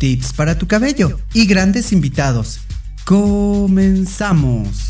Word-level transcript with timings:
tips 0.00 0.32
para 0.32 0.58
tu 0.58 0.66
cabello 0.66 1.20
y 1.34 1.46
grandes 1.46 1.92
invitados. 1.92 2.60
Comenzamos. 3.04 4.89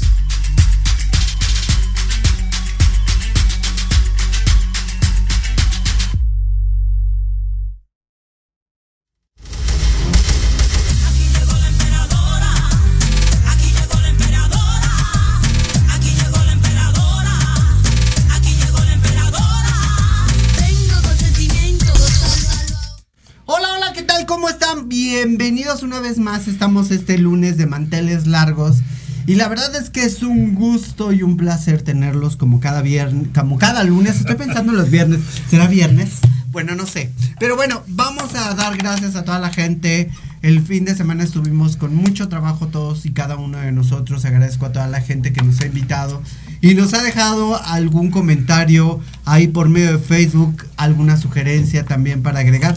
Vez 26.11 26.19
más. 26.19 26.49
Estamos 26.49 26.91
este 26.91 27.19
lunes 27.19 27.57
de 27.57 27.67
manteles 27.67 28.27
largos. 28.27 28.79
Y 29.29 29.37
la 29.37 29.47
verdad 29.47 29.73
es 29.77 29.91
que 29.91 30.03
es 30.03 30.25
un 30.25 30.57
gusto 30.57 31.13
y 31.13 31.23
un 31.23 31.37
placer 31.37 31.83
tenerlos 31.83 32.37
como 32.37 32.59
cada 32.59 32.83
viernes, 32.83 33.29
como 33.33 33.59
cada 33.59 33.85
lunes. 33.85 34.17
Estoy 34.17 34.35
pensando 34.35 34.73
en 34.73 34.79
los 34.79 34.91
viernes. 34.91 35.21
¿Será 35.49 35.69
viernes? 35.69 36.15
Bueno, 36.51 36.75
no 36.75 36.85
sé. 36.85 37.13
Pero 37.39 37.55
bueno, 37.55 37.85
vamos 37.87 38.35
a 38.35 38.55
dar 38.55 38.77
gracias 38.77 39.15
a 39.15 39.23
toda 39.23 39.39
la 39.39 39.51
gente. 39.51 40.11
El 40.43 40.61
fin 40.63 40.85
de 40.85 40.97
semana 40.97 41.23
estuvimos 41.23 41.77
con 41.77 41.95
mucho 41.95 42.29
trabajo 42.29 42.67
todos 42.67 43.07
y 43.07 43.13
cada 43.13 43.37
uno 43.37 43.59
de 43.59 43.71
nosotros. 43.71 44.25
Agradezco 44.25 44.67
a 44.67 44.73
toda 44.73 44.89
la 44.89 45.01
gente 45.01 45.33
que 45.33 45.43
nos 45.43 45.61
ha 45.61 45.67
invitado 45.67 46.21
y 46.61 46.75
nos 46.75 46.93
ha 46.95 47.03
dejado 47.05 47.63
algún 47.67 48.11
comentario 48.11 48.99
ahí 49.27 49.47
por 49.47 49.69
medio 49.69 49.93
de 49.93 49.99
Facebook, 50.01 50.67
alguna 50.77 51.17
sugerencia 51.17 51.85
también 51.85 52.23
para 52.23 52.41
agregar. 52.41 52.77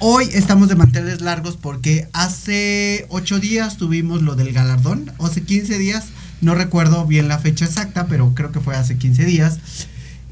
Hoy 0.00 0.28
estamos 0.32 0.68
de 0.68 0.74
manteles 0.74 1.20
largos 1.20 1.56
porque 1.56 2.08
hace 2.12 3.06
8 3.10 3.38
días 3.38 3.76
tuvimos 3.76 4.22
lo 4.22 4.34
del 4.34 4.52
galardón, 4.52 5.12
o 5.18 5.26
hace 5.26 5.42
15 5.42 5.78
días, 5.78 6.06
no 6.40 6.54
recuerdo 6.54 7.06
bien 7.06 7.28
la 7.28 7.38
fecha 7.38 7.64
exacta, 7.64 8.06
pero 8.06 8.34
creo 8.34 8.52
que 8.52 8.60
fue 8.60 8.76
hace 8.76 8.96
15 8.96 9.24
días. 9.24 9.58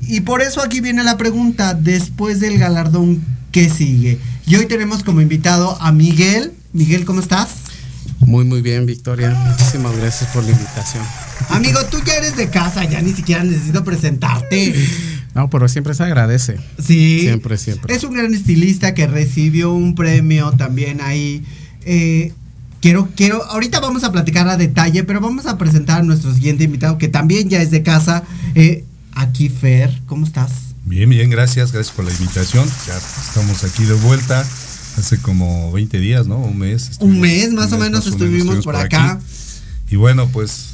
Y 0.03 0.20
por 0.23 0.43
eso 0.43 0.62
aquí 0.62 0.81
viene 0.81 1.05
la 1.05 1.17
pregunta, 1.17 1.75
después 1.75 2.41
del 2.41 2.59
galardón, 2.59 3.25
¿qué 3.53 3.70
sigue? 3.70 4.19
Y 4.47 4.56
hoy 4.56 4.67
tenemos 4.67 5.05
como 5.05 5.20
invitado 5.20 5.81
a 5.81 5.93
Miguel. 5.93 6.53
Miguel, 6.73 7.05
¿cómo 7.05 7.20
estás? 7.20 7.50
Muy, 8.19 8.44
muy 8.44 8.62
bien, 8.62 8.85
Victoria. 8.87 9.31
Muchísimas 9.31 9.97
gracias 9.97 10.31
por 10.31 10.44
la 10.44 10.50
invitación. 10.50 11.05
Amigo, 11.50 11.81
tú 11.87 11.99
ya 12.05 12.14
eres 12.14 12.37
de 12.37 12.50
casa, 12.50 12.85
ya 12.85 13.00
ni 13.00 13.12
siquiera 13.12 13.44
necesito 13.44 13.85
presentarte. 13.85 14.75
No, 15.34 15.49
pero 15.49 15.69
siempre 15.69 15.94
se 15.94 16.02
agradece. 16.02 16.58
Sí. 16.79 17.20
Siempre, 17.20 17.56
siempre. 17.56 17.94
Es 17.94 18.05
un 18.05 18.14
gran 18.14 18.34
estilista 18.34 18.94
que 18.94 19.06
recibió 19.06 19.73
un 19.73 19.94
premio 19.94 20.52
también 20.52 21.00
ahí. 21.00 21.43
Eh, 21.84 22.32
quiero, 22.81 23.08
quiero, 23.17 23.43
ahorita 23.44 23.81
vamos 23.81 24.05
a 24.05 24.12
platicar 24.12 24.46
a 24.49 24.56
detalle, 24.56 25.05
pero 25.05 25.20
vamos 25.20 25.46
a 25.46 25.56
presentar 25.56 26.00
a 26.00 26.02
nuestro 26.02 26.34
siguiente 26.34 26.64
invitado 26.64 26.99
que 26.99 27.08
también 27.08 27.49
ya 27.49 27.62
es 27.62 27.70
de 27.70 27.82
casa. 27.82 28.25
Eh, 28.55 28.84
aquí, 29.14 29.49
Fer, 29.49 30.02
¿cómo 30.06 30.26
estás? 30.26 30.75
Bien, 30.84 31.08
bien, 31.08 31.31
gracias, 31.31 31.73
gracias 31.73 31.94
por 31.94 32.05
la 32.05 32.11
invitación. 32.11 32.69
Ya 32.87 32.96
estamos 32.96 33.64
aquí 33.64 33.85
de 33.85 33.94
vuelta. 33.94 34.44
Hace 34.99 35.17
como 35.19 35.73
20 35.73 35.99
días, 36.00 36.26
¿no? 36.26 36.37
Un 36.37 36.58
mes. 36.58 36.90
Un 37.00 37.19
mes, 37.19 37.50
más 37.52 37.73
o 37.73 37.78
menos, 37.78 38.06
estuvimos, 38.06 38.62
por, 38.62 38.76
acá. 38.76 39.19
Y 39.90 39.96
bueno, 39.96 40.28
pues 40.28 40.72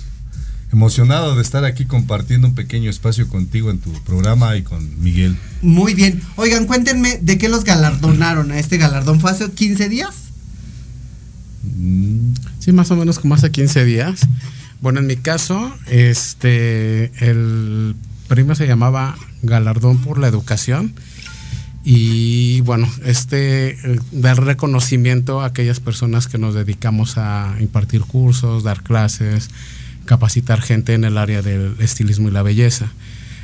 emocionado 0.73 1.35
de 1.35 1.43
estar 1.43 1.65
aquí 1.65 1.87
compartiendo 1.87 2.49
un 2.49 2.55
pequeño 2.55 2.91
espacio 2.91 3.29
contigo 3.29 3.70
en 3.70 3.79
tu 3.79 3.93
programa 4.05 4.56
y 4.56 4.62
con 4.62 5.03
Miguel. 5.03 5.37
Muy 5.62 5.94
bien. 5.94 6.20
Oigan, 6.37 6.67
cuéntenme 6.67 7.19
de 7.19 7.38
qué 7.38 7.49
los 7.49 7.65
galardonaron 7.65 8.50
a 8.53 8.59
este 8.59 8.76
galardón. 8.76 9.20
¿Fue 9.20 9.31
hace 9.31 9.50
15 9.50 9.88
días? 9.88 10.15
Mm, 11.62 12.35
sí, 12.59 12.73
más 12.73 12.91
o 12.91 12.97
menos 12.97 13.19
como 13.19 13.35
hace 13.35 13.50
15 13.50 13.85
días. 13.85 14.20
Bueno, 14.81 15.00
en 15.00 15.06
mi 15.06 15.17
caso, 15.17 15.75
este, 15.88 17.11
el 17.19 17.97
premio 18.29 18.55
se 18.55 18.67
llamaba 18.67 19.17
Galardón 19.43 19.99
por 19.99 20.19
la 20.19 20.29
Educación. 20.29 20.94
Y 21.82 22.61
bueno, 22.62 22.88
este, 23.05 23.79
dar 24.12 24.44
reconocimiento 24.44 25.41
a 25.41 25.47
aquellas 25.47 25.81
personas 25.81 26.29
que 26.29 26.37
nos 26.37 26.55
dedicamos 26.55 27.17
a 27.17 27.56
impartir 27.61 28.03
cursos, 28.03 28.62
dar 28.62 28.82
clases, 28.82 29.49
capacitar 30.08 30.62
gente 30.62 30.94
en 30.94 31.05
el 31.05 31.19
área 31.19 31.43
del 31.43 31.76
estilismo 31.81 32.28
y 32.28 32.31
la 32.32 32.43
belleza. 32.43 32.90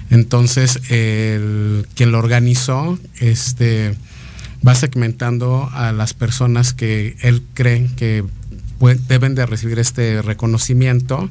Entonces, 0.08 0.80
el, 0.88 1.86
quien 1.94 2.10
lo 2.10 2.18
organizó 2.18 2.98
este, 3.20 3.94
va 4.66 4.74
segmentando 4.74 5.68
a 5.74 5.92
las 5.92 6.14
personas 6.14 6.72
que 6.72 7.16
él 7.20 7.42
cree 7.52 7.90
que 7.96 8.24
deben 9.08 9.34
de 9.34 9.44
recibir 9.44 9.78
este 9.78 10.22
reconocimiento. 10.22 11.30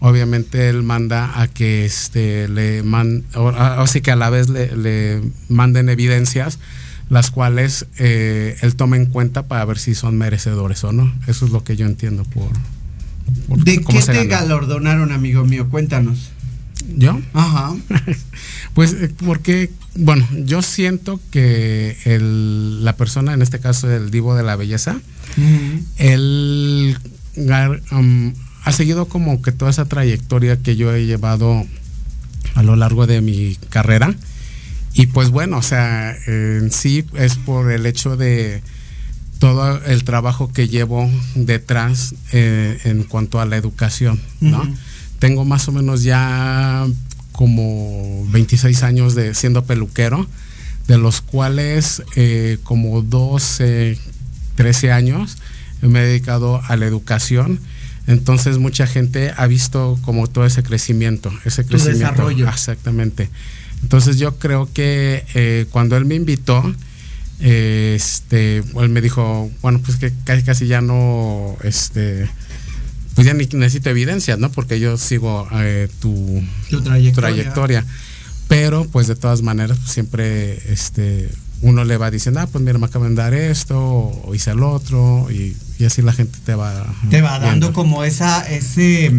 Obviamente 0.00 0.70
él 0.70 0.82
manda 0.82 1.40
a 1.40 1.48
que 1.48 1.84
este, 1.84 2.48
le 2.48 2.82
man, 2.82 3.24
o, 3.34 3.52
que 4.02 4.10
a 4.10 4.16
la 4.16 4.30
vez 4.30 4.48
le, 4.48 5.20
manden 5.48 5.90
evidencias 5.90 6.58
las 7.10 7.30
cuales 7.30 7.86
eh, 7.98 8.56
él 8.62 8.74
tome 8.74 8.96
en 8.96 9.04
cuenta 9.04 9.42
para 9.42 9.66
ver 9.66 9.78
si 9.78 9.94
son 9.94 10.16
merecedores 10.16 10.82
o 10.82 10.92
no. 10.92 11.12
Eso 11.26 11.44
es 11.44 11.52
lo 11.52 11.62
que 11.62 11.76
yo 11.76 11.84
entiendo 11.84 12.24
por, 12.24 12.48
¿De 13.48 13.80
qué 13.80 14.00
te 14.00 14.26
galardonaron, 14.26 15.12
amigo 15.12 15.44
mío? 15.44 15.68
Cuéntanos. 15.68 16.30
¿Yo? 16.96 17.20
Ajá. 17.32 17.74
pues 18.74 18.92
eh, 18.94 19.12
porque, 19.24 19.70
bueno, 19.94 20.26
yo 20.44 20.62
siento 20.62 21.20
que 21.30 21.96
el, 22.04 22.84
la 22.84 22.96
persona, 22.96 23.34
en 23.34 23.42
este 23.42 23.60
caso 23.60 23.90
el 23.90 24.10
divo 24.10 24.34
de 24.34 24.42
la 24.42 24.56
belleza, 24.56 25.00
él 25.96 26.96
um, 27.92 28.32
ha 28.64 28.72
seguido 28.72 29.06
como 29.06 29.42
que 29.42 29.52
toda 29.52 29.70
esa 29.70 29.86
trayectoria 29.86 30.58
que 30.58 30.76
yo 30.76 30.94
he 30.94 31.06
llevado 31.06 31.66
a 32.54 32.62
lo 32.62 32.76
largo 32.76 33.06
de 33.06 33.20
mi 33.20 33.56
carrera. 33.70 34.14
Y 34.94 35.06
pues 35.06 35.30
bueno, 35.30 35.58
o 35.58 35.62
sea, 35.62 36.14
en 36.26 36.70
sí 36.70 37.04
es 37.14 37.36
por 37.36 37.72
el 37.72 37.86
hecho 37.86 38.16
de 38.16 38.62
todo 39.42 39.84
el 39.86 40.04
trabajo 40.04 40.52
que 40.52 40.68
llevo 40.68 41.10
detrás 41.34 42.14
eh, 42.30 42.78
en 42.84 43.02
cuanto 43.02 43.40
a 43.40 43.44
la 43.44 43.56
educación, 43.56 44.20
¿no? 44.40 44.62
Tengo 45.18 45.44
más 45.44 45.66
o 45.66 45.72
menos 45.72 46.04
ya 46.04 46.86
como 47.32 48.24
26 48.30 48.84
años 48.84 49.16
de 49.16 49.34
siendo 49.34 49.64
peluquero, 49.64 50.28
de 50.86 50.96
los 50.96 51.22
cuales 51.22 52.04
eh, 52.14 52.58
como 52.62 53.02
12, 53.02 53.98
13 54.54 54.92
años 54.92 55.38
me 55.80 56.04
he 56.04 56.06
dedicado 56.06 56.62
a 56.68 56.76
la 56.76 56.86
educación. 56.86 57.58
Entonces 58.06 58.58
mucha 58.58 58.86
gente 58.86 59.32
ha 59.36 59.48
visto 59.48 59.98
como 60.02 60.28
todo 60.28 60.46
ese 60.46 60.62
crecimiento, 60.62 61.32
ese 61.44 61.64
crecimiento. 61.64 62.12
desarrollo. 62.12 62.48
Exactamente. 62.48 63.28
Entonces 63.82 64.20
yo 64.20 64.38
creo 64.38 64.68
que 64.72 65.24
eh, 65.34 65.66
cuando 65.72 65.96
él 65.96 66.04
me 66.04 66.14
invitó, 66.14 66.62
este, 67.42 68.58
él 68.58 68.88
me 68.90 69.00
dijo, 69.00 69.50
bueno, 69.62 69.80
pues 69.84 69.96
que 69.96 70.12
casi 70.24 70.44
casi 70.44 70.66
ya 70.68 70.80
no, 70.80 71.56
este, 71.64 72.28
pues 73.14 73.26
ya 73.26 73.34
ni 73.34 73.46
necesito 73.46 73.90
evidencias, 73.90 74.38
¿no? 74.38 74.50
Porque 74.50 74.78
yo 74.78 74.96
sigo 74.96 75.48
eh, 75.52 75.88
tu, 76.00 76.42
trayectoria. 77.14 77.84
Pero, 78.46 78.84
pues 78.84 79.08
de 79.08 79.16
todas 79.16 79.42
maneras, 79.42 79.78
pues, 79.78 79.90
siempre, 79.90 80.72
este, 80.72 81.30
uno 81.62 81.84
le 81.84 81.96
va 81.96 82.12
diciendo, 82.12 82.40
ah, 82.40 82.46
pues 82.46 82.62
mira, 82.62 82.78
me 82.78 82.86
acaban 82.86 83.16
de 83.16 83.22
dar 83.22 83.34
esto, 83.34 83.76
o 83.80 84.34
hice 84.34 84.52
el 84.52 84.62
otro, 84.62 85.28
y, 85.30 85.56
así 85.84 86.00
la 86.00 86.12
gente 86.12 86.38
te 86.44 86.54
va... 86.54 86.94
Te 87.10 87.22
va 87.22 87.40
dando 87.40 87.72
como 87.72 88.04
esa, 88.04 88.42
ese 88.42 89.12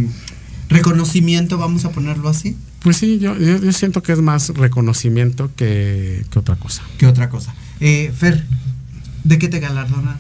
reconocimiento, 0.70 1.58
vamos 1.58 1.84
a 1.84 1.92
ponerlo 1.92 2.30
así. 2.30 2.56
Pues 2.80 2.98
sí, 2.98 3.20
yo, 3.20 3.38
yo, 3.38 3.72
siento 3.74 4.02
que 4.02 4.14
es 4.14 4.20
más 4.20 4.50
reconocimiento 4.50 5.52
que, 5.58 6.26
que 6.30 6.40
otra 6.40 6.56
cosa. 6.56 6.84
Que 6.98 7.06
otra 7.06 7.30
cosa. 7.30 7.54
Eh, 7.86 8.14
Fer, 8.18 8.42
¿de 9.26 9.38
qué 9.38 9.50
te 9.50 9.60
galardona? 9.60 10.18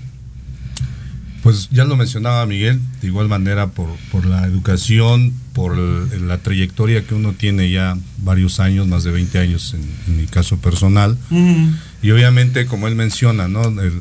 Pues 1.43 1.69
ya 1.71 1.85
lo 1.85 1.95
mencionaba 1.95 2.45
Miguel, 2.45 2.81
de 2.99 3.07
igual 3.07 3.29
manera 3.29 3.67
por, 3.67 3.87
por 4.11 4.25
la 4.25 4.45
educación, 4.45 5.31
por 5.53 5.77
la 5.77 6.39
trayectoria 6.39 7.07
que 7.07 7.15
uno 7.15 7.31
tiene 7.31 7.71
ya 7.71 7.97
varios 8.17 8.59
años, 8.59 8.85
más 8.89 9.05
de 9.05 9.11
20 9.11 9.39
años 9.39 9.75
en, 9.75 10.17
mi 10.17 10.25
caso 10.27 10.57
personal. 10.57 11.17
Y 12.01 12.11
obviamente, 12.11 12.65
como 12.65 12.89
él 12.89 12.95
menciona, 12.95 13.47
¿no? 13.47 13.63
El, 13.81 13.93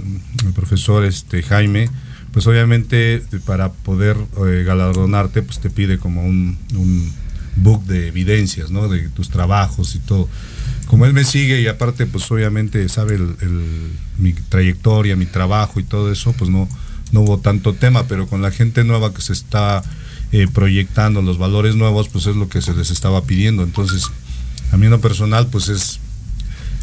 profesor 0.56 1.04
este, 1.04 1.44
Jaime, 1.44 1.88
pues 2.32 2.48
obviamente 2.48 3.22
para 3.46 3.70
poder 3.70 4.16
eh, 4.44 4.64
galardonarte, 4.64 5.40
pues 5.42 5.60
te 5.60 5.70
pide 5.70 5.98
como 5.98 6.24
un, 6.24 6.58
un 6.74 7.12
book 7.54 7.84
de 7.84 8.08
evidencias, 8.08 8.72
¿no? 8.72 8.88
De 8.88 9.08
tus 9.10 9.28
trabajos 9.28 9.94
y 9.94 10.00
todo 10.00 10.28
como 10.92 11.06
él 11.06 11.14
me 11.14 11.24
sigue 11.24 11.58
y 11.58 11.68
aparte 11.68 12.04
pues 12.04 12.30
obviamente 12.30 12.86
sabe 12.90 13.18
mi 14.18 14.34
trayectoria, 14.34 15.16
mi 15.16 15.24
trabajo 15.24 15.80
y 15.80 15.84
todo 15.84 16.12
eso, 16.12 16.34
pues 16.34 16.50
no, 16.50 16.68
no 17.12 17.22
hubo 17.22 17.38
tanto 17.38 17.72
tema, 17.72 18.06
pero 18.08 18.26
con 18.26 18.42
la 18.42 18.50
gente 18.50 18.84
nueva 18.84 19.14
que 19.14 19.22
se 19.22 19.32
está 19.32 19.82
eh, 20.32 20.48
proyectando, 20.52 21.22
los 21.22 21.38
valores 21.38 21.76
nuevos, 21.76 22.10
pues 22.10 22.26
es 22.26 22.36
lo 22.36 22.50
que 22.50 22.60
se 22.60 22.74
les 22.74 22.90
estaba 22.90 23.24
pidiendo. 23.24 23.62
Entonces, 23.62 24.04
a 24.70 24.76
mí 24.76 24.84
en 24.84 24.90
lo 24.90 25.00
personal, 25.00 25.46
pues 25.46 25.70
es 25.70 25.98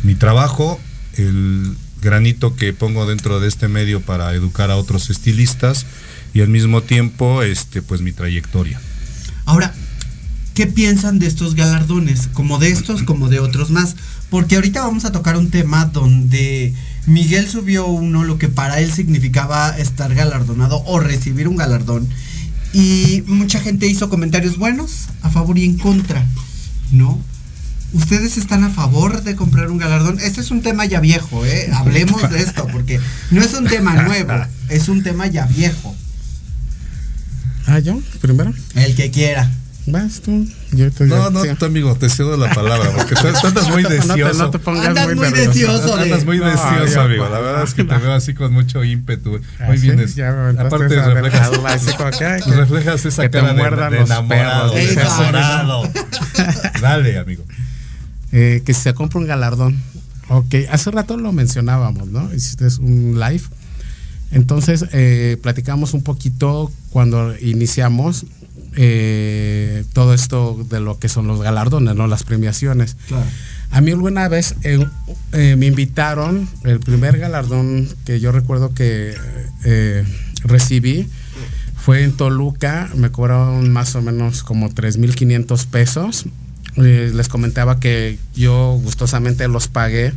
mi 0.02 0.16
trabajo, 0.16 0.80
el 1.14 1.76
granito 2.02 2.56
que 2.56 2.74
pongo 2.74 3.06
dentro 3.06 3.40
de 3.40 3.48
este 3.48 3.68
medio 3.68 4.02
para 4.02 4.34
educar 4.34 4.72
a 4.72 4.78
otros 4.78 5.12
estilistas 5.12 5.86
y 6.34 6.42
al 6.42 6.48
mismo 6.48 6.82
tiempo, 6.82 7.44
este, 7.44 7.84
pues 7.84 8.02
mi 8.02 8.12
trayectoria. 8.12 8.82
Ahora, 9.46 9.72
¿qué 10.54 10.68
piensan 10.68 11.20
de 11.20 11.28
estos 11.28 11.56
galardones? 11.56 12.28
Como 12.34 12.60
de 12.60 12.72
estos, 12.72 13.04
como 13.04 13.30
de 13.30 13.40
otros 13.40 13.70
más. 13.70 13.96
Porque 14.30 14.56
ahorita 14.56 14.82
vamos 14.82 15.06
a 15.06 15.12
tocar 15.12 15.38
un 15.38 15.50
tema 15.50 15.86
donde 15.86 16.74
Miguel 17.08 17.48
subió 17.48 17.88
uno, 17.88 18.24
lo 18.24 18.38
que 18.38 18.50
para 18.50 18.80
él 18.80 18.92
significaba 18.92 19.78
estar 19.78 20.14
galardonado 20.14 20.84
o 20.86 21.00
recibir 21.00 21.48
un 21.48 21.56
galardón. 21.56 22.08
Y 22.74 23.24
mucha 23.26 23.60
gente 23.60 23.88
hizo 23.88 24.10
comentarios 24.10 24.58
buenos, 24.58 25.08
a 25.24 25.30
favor 25.30 25.58
y 25.58 25.66
en 25.66 25.78
contra, 25.78 26.24
¿no? 26.92 27.20
¿Ustedes 27.94 28.38
están 28.38 28.64
a 28.64 28.70
favor 28.70 29.24
de 29.24 29.36
comprar 29.36 29.72
un 29.72 29.80
galardón? 29.80 30.20
Este 30.20 30.42
es 30.42 30.52
un 30.52 30.62
tema 30.62 30.86
ya 30.86 31.00
viejo, 31.00 31.44
¿eh? 31.46 31.72
Hablemos 31.74 32.30
de 32.30 32.40
esto, 32.44 32.68
porque 32.72 33.00
no 33.32 33.42
es 33.42 33.56
un 33.56 33.66
tema 33.66 34.04
nuevo, 34.04 34.34
es 34.70 34.88
un 34.90 35.02
tema 35.02 35.26
ya 35.26 35.48
viejo. 35.48 35.96
Ah, 37.66 37.80
yo, 37.80 38.00
primero. 38.22 38.54
El 38.76 38.96
que 38.96 39.10
quiera. 39.10 39.50
Vas 39.92 40.22
tú. 40.22 40.48
Yo 40.72 40.92
te 40.92 41.06
No, 41.06 41.30
no, 41.30 41.42
tú, 41.56 41.66
amigo, 41.66 41.96
te 41.96 42.10
cedo 42.10 42.38
la 42.38 42.54
palabra, 42.54 42.92
porque 42.96 43.16
tú, 43.16 43.22
tú 43.42 43.48
andas 43.48 43.70
muy 43.70 43.84
no 43.84 43.90
te- 43.90 43.96
deseoso. 43.96 44.38
no 44.44 44.50
te 44.52 44.60
pongas 44.60 44.88
Andas 44.88 45.06
muy 45.08 45.16
muy 45.16 45.26
nervioso. 45.32 45.50
deseoso. 45.52 45.98
de- 45.98 46.04
Andas 46.04 46.26
muy 46.26 46.38
No, 46.40 46.46
deseoso, 46.46 46.86
yo- 46.94 47.02
amigo. 47.02 47.30
La 47.30 47.40
verdad 47.40 47.64
es 47.64 47.74
que 47.74 47.84
te 47.84 47.98
veo 47.98 48.14
así 48.14 48.34
con 48.34 48.54
mucho 48.54 48.84
ímpetu. 48.84 49.32
Muy 49.32 49.42
Ah, 49.60 49.76
sí, 49.76 49.82
bien. 49.82 50.00
aparte 50.60 50.86
esa 50.96 51.10
reflejas, 51.14 51.52
de- 51.52 51.68
así 51.68 51.94
como 51.98 52.12
que, 52.12 52.26
ay, 52.26 52.42
que- 52.42 52.52
reflejas 52.56 53.06
esa 53.06 53.22
que 53.24 53.30
te 53.30 53.38
cara 53.40 53.54
de, 53.54 53.60
muerdan 53.60 53.92
de 53.92 54.00
enamorado. 54.02 54.74
perros, 54.74 54.92
enamorado. 54.92 55.84
Dale, 56.82 57.18
amigo. 57.18 57.44
Eh, 58.32 58.62
que 58.66 58.74
se 58.74 58.94
compra 58.94 59.20
un 59.20 59.26
galardón. 59.28 59.78
Ok, 60.28 60.54
hace 60.72 60.92
rato 60.92 61.18
lo 61.18 61.32
mencionábamos, 61.32 62.08
¿no? 62.10 62.32
Hiciste 62.34 62.68
un 62.80 63.20
live. 63.20 63.42
Entonces, 64.32 64.86
eh, 64.92 65.38
platicamos 65.42 65.96
un 65.96 66.04
poquito 66.04 66.72
cuando 66.92 67.34
iniciamos 67.40 68.26
eh, 68.76 69.84
todo 69.94 70.14
esto 70.14 70.66
de 70.70 70.80
lo 70.80 71.00
que 71.00 71.10
son 71.10 71.28
los 71.28 71.42
galardones, 71.42 71.96
¿no? 71.96 72.08
Las 72.08 72.24
premiaciones. 72.24 72.96
Claro. 73.08 73.26
A 73.72 73.82
mí 73.82 73.92
alguna 73.92 74.28
vez 74.28 74.56
eh, 74.64 74.86
eh, 75.34 75.56
me 75.58 75.68
invitaron, 75.68 76.48
el 76.64 76.80
primer 76.80 77.18
galardón 77.20 77.88
que 78.06 78.20
yo 78.20 78.32
recuerdo 78.32 78.74
que 78.74 79.16
recibí 80.44 81.08
fue 81.76 82.04
en 82.04 82.14
Toluca, 82.14 82.90
me 82.96 83.12
cobraron 83.12 83.72
más 83.72 83.96
o 83.96 84.02
menos 84.02 84.44
como 84.44 84.70
3.500 84.70 85.66
pesos. 85.68 86.26
Les 86.76 87.28
comentaba 87.28 87.80
que 87.80 88.18
yo 88.36 88.80
gustosamente 88.82 89.48
los 89.48 89.68
pagué, 89.68 90.14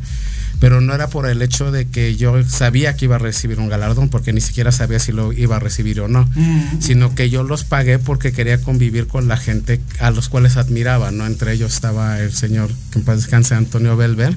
pero 0.62 0.80
no 0.80 0.94
era 0.94 1.08
por 1.08 1.28
el 1.28 1.42
hecho 1.42 1.72
de 1.72 1.88
que 1.88 2.14
yo 2.14 2.40
sabía 2.44 2.94
que 2.94 3.06
iba 3.06 3.16
a 3.16 3.18
recibir 3.18 3.58
un 3.58 3.68
galardón, 3.68 4.08
porque 4.08 4.32
ni 4.32 4.40
siquiera 4.40 4.70
sabía 4.70 5.00
si 5.00 5.10
lo 5.10 5.32
iba 5.32 5.56
a 5.56 5.58
recibir 5.58 6.00
o 6.00 6.06
no, 6.06 6.24
sino 6.78 7.16
que 7.16 7.30
yo 7.30 7.42
los 7.42 7.64
pagué 7.64 7.98
porque 7.98 8.30
quería 8.30 8.60
convivir 8.60 9.08
con 9.08 9.26
la 9.26 9.36
gente 9.36 9.80
a 9.98 10.12
los 10.12 10.28
cuales 10.28 10.56
admiraba, 10.56 11.10
¿no? 11.10 11.26
Entre 11.26 11.52
ellos 11.52 11.74
estaba 11.74 12.20
el 12.20 12.32
señor, 12.32 12.70
que 12.92 13.00
en 13.00 13.04
paz 13.04 13.16
descanse, 13.16 13.56
Antonio 13.56 13.96
Belver, 13.96 14.36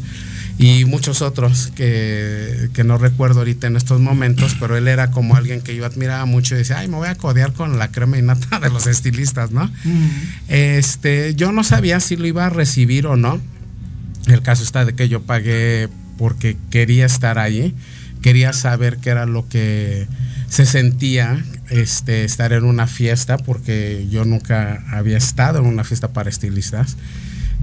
y 0.58 0.86
muchos 0.86 1.22
otros 1.22 1.72
que, 1.75 2.70
que 2.74 2.84
no 2.84 2.98
recuerdo 2.98 3.41
ahorita 3.41 3.67
en 3.67 3.75
estos 3.75 4.01
momentos, 4.01 4.58
pero 4.60 4.75
él 4.75 4.88
era 4.88 5.12
como 5.12 5.36
alguien 5.36 5.62
que 5.62 5.75
yo 5.75 5.86
admiraba 5.86 6.25
mucho 6.25 6.55
y 6.55 6.58
decía, 6.58 6.79
ay, 6.79 6.88
me 6.88 6.96
voy 6.96 7.08
a 7.08 7.13
codear 7.13 7.53
con 7.53 7.77
la 7.77 7.91
crema 7.91 8.17
y 8.17 8.24
nata 8.24 8.60
de 8.60 8.72
los 8.72 8.88
estilistas, 8.88 9.51
¿no? 9.51 9.72
Este, 10.48 11.36
yo 11.36 11.51
no 11.51 11.63
sabía 11.63 12.00
si 12.00 12.15
lo 12.15 12.25
iba 12.25 12.48
a 12.48 12.50
recibir 12.50 13.05
o 13.05 13.15
no. 13.15 13.39
El 14.25 14.41
caso 14.41 14.63
está 14.63 14.86
de 14.86 14.96
que 14.96 15.08
yo 15.08 15.22
pagué 15.22 15.88
porque 16.17 16.57
quería 16.69 17.05
estar 17.05 17.38
ahí, 17.39 17.74
quería 18.22 18.53
saber 18.53 18.98
qué 18.98 19.10
era 19.12 19.25
lo 19.25 19.48
que 19.48 20.07
se 20.50 20.65
sentía 20.65 21.43
este, 21.69 22.24
estar 22.24 22.53
en 22.53 22.63
una 22.63 22.88
fiesta, 22.88 23.38
porque 23.38 24.07
yo 24.10 24.25
nunca 24.25 24.84
había 24.91 25.17
estado 25.17 25.60
en 25.60 25.65
una 25.65 25.84
fiesta 25.84 26.10
para 26.10 26.29
estilistas. 26.29 26.98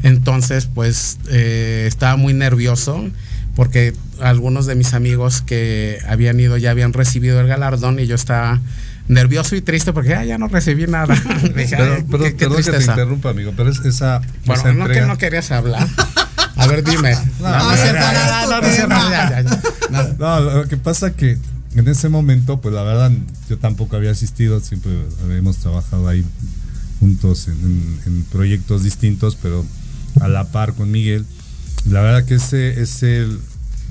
Entonces, 0.03 0.67
pues 0.73 1.19
eh, 1.31 1.85
estaba 1.87 2.17
muy 2.17 2.35
nervioso 2.35 3.09
porque 3.55 3.93
algunos 4.21 4.67
de 4.67 4.75
mis 4.75 4.95
amigos 4.95 5.43
que 5.43 5.99
habían 6.09 6.41
ido 6.41 6.57
ya 6.57 6.71
habían 6.71 6.93
recibido 6.93 7.41
el 7.41 7.47
galardón 7.47 8.01
y 8.01 8.07
yo 8.07 8.15
estaba 8.17 8.61
nervioso 9.09 9.55
y 9.57 9.61
triste 9.61 9.93
porque 9.93 10.15
"Ah, 10.15 10.25
ya 10.25 10.39
no 10.39 10.49
recibí 10.49 10.87
nada. 10.87 11.15
Dije, 11.57 11.77
Pero, 11.77 11.95
"Ay, 11.97 12.05
pero 12.11 12.25
qué- 12.25 12.31
qué 12.33 12.37
perdón 12.47 12.57
que 12.59 12.63
te 12.65 12.71
tristeza". 12.71 12.93
interrumpa, 12.93 13.31
amigo, 13.31 13.53
pero 13.57 13.71
es 13.71 13.79
esa, 13.85 14.21
Bueno, 14.47 14.63
esa 14.63 14.73
no 14.73 14.79
que 14.87 14.93
entrega. 14.93 15.07
no 15.07 15.19
querías 15.19 15.51
hablar. 15.53 15.87
A 16.57 16.67
ver, 16.67 16.85
dime. 16.85 17.17
No, 20.19 20.41
lo 20.41 20.69
que 20.69 20.77
pasa 20.77 21.13
que 21.13 21.39
en 21.75 21.89
ese 21.89 22.09
momento, 22.09 22.61
pues 22.61 22.75
la 22.75 22.83
verdad, 22.83 23.11
yo 23.49 23.59
tampoco 23.59 23.97
había 23.97 24.11
asistido, 24.11 24.61
siempre 24.61 24.93
habíamos 25.25 25.57
trabajado 25.59 26.09
ahí 26.09 26.25
juntos 27.01 27.49
en, 27.49 27.55
en- 27.55 28.01
en 28.07 28.23
proyectos 28.25 28.83
distintos, 28.85 29.37
pero 29.41 29.65
a 30.21 30.29
la 30.29 30.45
par 30.45 30.75
con 30.75 30.91
Miguel. 30.91 31.25
La 31.91 32.01
verdad 32.01 32.25
que 32.25 32.35
ese 32.35 32.81
es 32.81 33.03
el, 33.03 33.41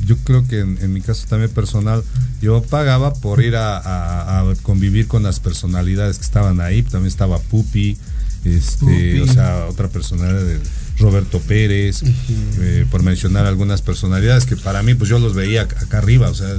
yo 0.06 0.16
creo 0.20 0.48
que 0.48 0.60
en, 0.62 0.78
en 0.82 0.94
mi 0.94 1.02
caso 1.02 1.26
también 1.28 1.52
personal, 1.52 2.04
yo 2.42 2.62
pagaba 2.62 3.14
por 3.14 3.44
ir 3.44 3.56
a, 3.56 3.78
a- 3.78 4.40
a 4.40 4.56
convivir 4.62 5.08
con 5.08 5.24
las 5.24 5.40
personalidades 5.40 6.18
que 6.18 6.24
estaban 6.24 6.62
ahí, 6.62 6.84
también 6.84 7.08
estaba 7.08 7.40
Pupi, 7.40 7.98
este, 8.46 8.80
Pupi. 8.86 9.20
o 9.22 9.28
sea, 9.34 9.66
otra 9.70 9.88
personalidad 9.90 10.42
de 10.42 10.60
Roberto 11.02 11.40
Pérez, 11.40 12.04
eh, 12.60 12.86
por 12.90 13.04
mencionar 13.04 13.46
algunas 13.46 13.82
personalidades 13.82 14.46
que 14.46 14.56
para 14.56 14.84
mí, 14.84 14.94
pues 14.94 15.10
yo 15.10 15.20
los 15.20 15.34
veía 15.34 15.64
acá 15.64 15.98
arriba, 15.98 16.30
o 16.30 16.36
sea, 16.36 16.50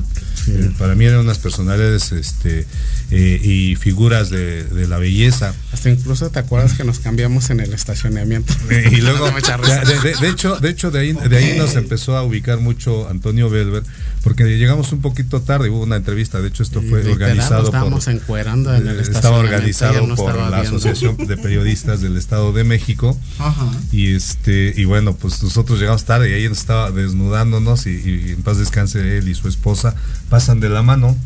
eh, 0.48 0.70
para 0.78 0.94
mí 0.94 1.04
eran 1.04 1.20
unas 1.20 1.38
personalidades 1.38 2.12
este, 2.12 2.66
eh, 3.10 3.40
y 3.42 3.76
figuras 3.76 4.28
de, 4.30 4.64
de 4.64 4.88
la 4.88 4.98
belleza. 4.98 5.54
Hasta 5.72 5.88
incluso 5.90 6.30
te 6.30 6.38
acuerdas 6.40 6.74
que 6.74 6.84
nos 6.84 6.98
cambiamos 6.98 7.50
en 7.50 7.60
el 7.60 7.72
estacionamiento. 7.72 8.52
y 8.90 8.96
luego, 9.00 9.26
de, 9.30 10.00
de- 10.10 10.16
de 10.20 10.28
hecho, 10.28 10.56
de 10.58 10.70
hecho 10.70 10.90
de 10.90 10.98
ahí, 11.00 11.12
de 11.12 11.36
ahí 11.36 11.56
nos 11.58 11.76
empezó 11.76 12.16
a 12.16 12.22
ubicar 12.24 12.58
mucho 12.60 13.08
Antonio 13.08 13.48
Belver, 13.48 13.82
porque 14.22 14.44
llegamos 14.58 14.92
un 14.92 15.00
poquito 15.00 15.40
tarde, 15.42 15.70
hubo 15.70 15.82
una 15.82 15.96
entrevista, 15.96 16.40
de 16.40 16.48
hecho 16.48 16.62
esto 16.62 16.82
fue 16.82 17.08
organizado 17.10 17.70
por... 17.70 18.08
encuerando 18.12 18.74
en 18.74 18.88
el 18.88 19.00
Estaba 19.00 19.38
organizado 19.38 20.06
no 20.06 20.16
por 20.16 20.34
la 20.36 20.60
viendo. 20.60 20.76
Asociación 20.76 21.16
de 21.16 21.36
Periodistas 21.36 22.00
del 22.00 22.16
Estado 22.16 22.52
de 22.52 22.64
México. 22.64 23.18
Ajá. 23.38 23.70
Y 23.92 24.14
este, 24.32 24.72
y 24.80 24.84
bueno, 24.86 25.14
pues 25.14 25.42
nosotros 25.42 25.78
llegamos 25.78 26.04
tarde 26.04 26.30
y 26.30 26.32
ahí 26.32 26.48
nos 26.48 26.58
estaba 26.58 26.90
desnudándonos 26.90 27.86
y, 27.86 27.90
y 27.90 28.30
en 28.32 28.42
paz 28.42 28.56
descanse 28.58 29.18
él 29.18 29.28
y 29.28 29.34
su 29.34 29.46
esposa, 29.48 29.94
pasan 30.30 30.58
de 30.60 30.68
la 30.70 30.82
mano 30.82 31.16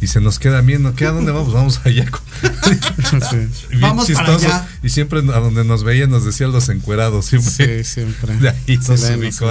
y 0.00 0.08
se 0.08 0.20
nos 0.20 0.38
queda 0.38 0.60
viendo, 0.60 0.94
¿qué 0.94 1.06
a 1.06 1.12
dónde 1.12 1.32
vamos? 1.32 1.52
Vamos 1.52 1.80
allá. 1.84 2.06
Sí, 2.68 3.36
Bien 3.70 3.80
Vamos 3.80 4.10
para 4.10 4.34
allá. 4.34 4.68
Y 4.82 4.90
siempre 4.90 5.20
a 5.20 5.22
donde 5.40 5.64
nos 5.64 5.82
veían 5.84 6.10
nos 6.10 6.24
decían 6.24 6.52
los 6.52 6.68
encuerados, 6.68 7.26
siempre. 7.26 7.84
sí, 7.84 7.90
siempre. 7.94 8.36
De 8.40 8.48
ahí 8.50 8.56
Sí, 8.66 8.76
nos 8.88 9.10
ubicó 9.10 9.48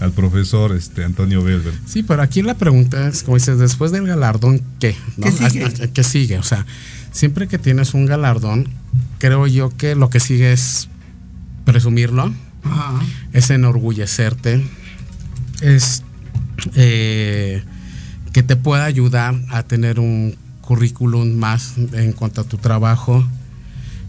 al, 0.00 0.12
profesor 0.12 0.76
este 0.76 1.04
Antonio 1.04 1.42
Belver. 1.42 1.72
Sí, 1.86 2.02
pero 2.02 2.20
aquí 2.22 2.42
la 2.42 2.54
pregunta 2.54 3.08
es, 3.08 3.22
como 3.22 3.36
dices, 3.36 3.58
después 3.58 3.90
del 3.92 4.06
galardón, 4.06 4.60
¿qué? 4.80 4.96
¿No? 5.16 5.26
¿Qué 5.26 5.32
sigue? 5.32 5.64
¿A- 5.64 5.68
a- 5.84 5.88
¿Qué 5.88 6.02
sigue? 6.04 6.38
O 6.38 6.42
sea, 6.42 6.66
siempre 7.12 7.46
que 7.48 7.58
tienes 7.58 7.94
un 7.94 8.04
galardón, 8.06 8.68
creo 9.18 9.46
yo 9.46 9.70
que 9.76 9.94
lo 9.94 10.10
que 10.10 10.20
sigue 10.20 10.52
es 10.52 10.88
presumirlo, 11.64 12.32
Ajá. 12.64 13.00
es 13.32 13.50
enorgullecerte, 13.50 14.64
es 15.60 16.02
eh, 16.74 17.62
que 18.32 18.42
te 18.42 18.56
pueda 18.56 18.84
ayudar 18.84 19.34
a 19.50 19.62
tener 19.62 20.00
un 20.00 20.36
currículum 20.60 21.34
más 21.34 21.74
en 21.92 22.12
cuanto 22.12 22.40
a 22.40 22.44
tu 22.44 22.56
trabajo. 22.58 23.24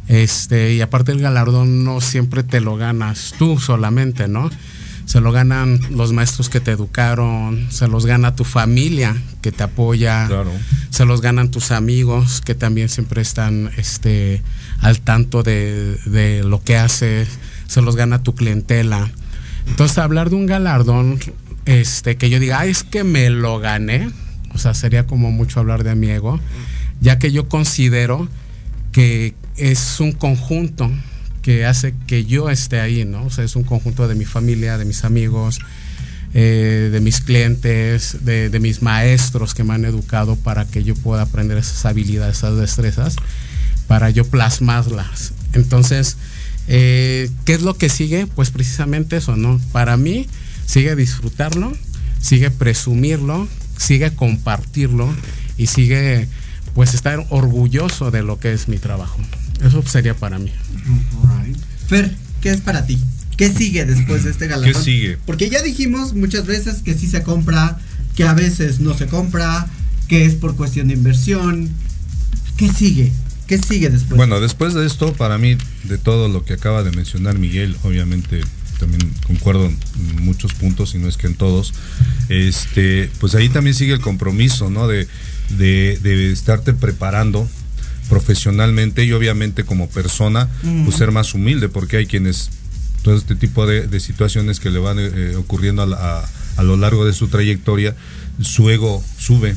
Este, 0.07 0.73
y 0.73 0.81
aparte 0.81 1.11
el 1.11 1.19
galardón 1.19 1.83
no 1.83 1.99
siempre 1.99 2.43
te 2.43 2.61
lo 2.61 2.77
ganas 2.77 3.33
tú 3.39 3.59
solamente, 3.59 4.27
¿no? 4.27 4.49
Se 5.05 5.19
lo 5.21 5.31
ganan 5.31 5.79
los 5.91 6.13
maestros 6.13 6.49
que 6.49 6.59
te 6.59 6.71
educaron, 6.71 7.67
se 7.69 7.87
los 7.87 8.05
gana 8.05 8.35
tu 8.35 8.43
familia 8.43 9.15
que 9.41 9.51
te 9.51 9.63
apoya, 9.63 10.25
Claro. 10.27 10.51
se 10.89 11.05
los 11.05 11.21
ganan 11.21 11.49
tus 11.51 11.71
amigos 11.71 12.41
que 12.41 12.55
también 12.55 12.89
siempre 12.89 13.21
están 13.21 13.69
este, 13.77 14.41
al 14.79 14.99
tanto 15.01 15.43
de, 15.43 15.97
de 16.05 16.43
lo 16.43 16.63
que 16.63 16.77
haces, 16.77 17.27
se 17.67 17.81
los 17.81 17.95
gana 17.95 18.23
tu 18.23 18.35
clientela. 18.35 19.11
Entonces, 19.67 19.97
hablar 19.97 20.29
de 20.29 20.35
un 20.35 20.45
galardón, 20.45 21.19
este, 21.65 22.17
que 22.17 22.29
yo 22.29 22.39
diga, 22.39 22.59
"Ay, 22.59 22.71
es 22.71 22.83
que 22.83 23.03
me 23.03 23.29
lo 23.29 23.59
gané, 23.59 24.09
o 24.53 24.57
sea, 24.57 24.73
sería 24.73 25.05
como 25.07 25.31
mucho 25.31 25.59
hablar 25.59 25.83
de 25.83 25.95
mi 25.95 26.09
ego, 26.09 26.39
ya 27.01 27.19
que 27.19 27.31
yo 27.31 27.49
considero 27.49 28.27
que 28.91 29.35
es 29.57 29.99
un 29.99 30.11
conjunto 30.11 30.91
que 31.41 31.65
hace 31.65 31.93
que 32.07 32.25
yo 32.25 32.49
esté 32.49 32.79
ahí, 32.79 33.05
¿no? 33.05 33.25
O 33.25 33.29
sea, 33.29 33.43
es 33.43 33.55
un 33.55 33.63
conjunto 33.63 34.07
de 34.07 34.15
mi 34.15 34.25
familia, 34.25 34.77
de 34.77 34.85
mis 34.85 35.03
amigos, 35.03 35.59
eh, 36.33 36.89
de 36.91 36.99
mis 37.01 37.21
clientes, 37.21 38.25
de, 38.25 38.49
de 38.49 38.59
mis 38.59 38.81
maestros 38.81 39.53
que 39.53 39.63
me 39.63 39.73
han 39.73 39.85
educado 39.85 40.35
para 40.35 40.65
que 40.65 40.83
yo 40.83 40.95
pueda 40.95 41.23
aprender 41.23 41.57
esas 41.57 41.85
habilidades, 41.85 42.37
esas 42.37 42.57
destrezas, 42.57 43.15
para 43.87 44.09
yo 44.09 44.25
plasmarlas. 44.25 45.33
Entonces, 45.53 46.17
eh, 46.67 47.29
¿qué 47.45 47.53
es 47.53 47.61
lo 47.61 47.75
que 47.75 47.89
sigue? 47.89 48.27
Pues 48.27 48.49
precisamente 48.49 49.17
eso, 49.17 49.35
¿no? 49.35 49.59
Para 49.71 49.97
mí, 49.97 50.27
sigue 50.65 50.95
disfrutarlo, 50.95 51.73
sigue 52.21 52.51
presumirlo, 52.51 53.47
sigue 53.77 54.11
compartirlo 54.11 55.13
y 55.57 55.67
sigue, 55.67 56.27
pues, 56.73 56.93
estar 56.93 57.25
orgulloso 57.29 58.11
de 58.11 58.23
lo 58.23 58.39
que 58.39 58.53
es 58.53 58.67
mi 58.67 58.77
trabajo. 58.77 59.19
Eso 59.63 59.83
sería 59.83 60.15
para 60.15 60.39
mí. 60.39 60.51
Fer, 61.87 62.15
¿qué 62.41 62.51
es 62.51 62.61
para 62.61 62.85
ti? 62.85 62.99
¿Qué 63.37 63.51
sigue 63.51 63.85
después 63.85 64.23
de 64.23 64.31
este 64.31 64.47
galardón? 64.47 64.73
¿Qué 64.73 64.79
sigue? 64.79 65.17
Porque 65.25 65.49
ya 65.49 65.61
dijimos 65.61 66.13
muchas 66.13 66.45
veces 66.45 66.81
que 66.81 66.93
sí 66.93 67.07
se 67.07 67.21
compra, 67.21 67.79
que 68.15 68.23
a 68.23 68.33
veces 68.33 68.79
no 68.79 68.97
se 68.97 69.07
compra, 69.07 69.67
que 70.07 70.25
es 70.25 70.35
por 70.35 70.55
cuestión 70.55 70.87
de 70.87 70.93
inversión. 70.93 71.69
¿Qué 72.57 72.69
sigue? 72.69 73.11
¿Qué 73.47 73.57
sigue 73.57 73.89
después? 73.89 74.17
Bueno, 74.17 74.39
después 74.39 74.73
de 74.73 74.85
esto, 74.85 75.13
para 75.13 75.37
mí, 75.37 75.57
de 75.83 75.97
todo 75.97 76.27
lo 76.27 76.43
que 76.43 76.53
acaba 76.53 76.83
de 76.83 76.91
mencionar 76.91 77.37
Miguel, 77.37 77.75
obviamente 77.83 78.41
también 78.79 79.09
concuerdo 79.25 79.65
en 79.65 79.77
muchos 80.23 80.53
puntos, 80.53 80.95
y 80.95 80.97
no 80.97 81.07
es 81.07 81.17
que 81.17 81.27
en 81.27 81.35
todos, 81.35 81.73
este, 82.29 83.09
pues 83.19 83.35
ahí 83.35 83.49
también 83.49 83.75
sigue 83.75 83.93
el 83.93 84.01
compromiso, 84.01 84.69
¿no? 84.69 84.87
De, 84.87 85.07
de, 85.49 86.31
estarte 86.31 86.73
preparando 86.73 87.47
profesionalmente 88.09 89.03
y 89.03 89.11
obviamente 89.13 89.63
como 89.63 89.89
persona, 89.89 90.49
pues 90.83 90.97
ser 90.97 91.11
más 91.11 91.33
humilde, 91.33 91.69
porque 91.69 91.97
hay 91.97 92.05
quienes, 92.05 92.49
todo 93.03 93.15
este 93.15 93.35
tipo 93.35 93.65
de, 93.65 93.99
situaciones 93.99 94.59
que 94.59 94.69
le 94.69 94.79
van 94.79 94.97
eh, 94.99 95.35
ocurriendo 95.35 95.83
a, 95.83 96.29
a, 96.57 96.63
lo 96.63 96.77
largo 96.77 97.05
de 97.05 97.13
su 97.13 97.27
trayectoria, 97.27 97.95
su 98.41 98.69
ego 98.69 99.03
sube. 99.17 99.55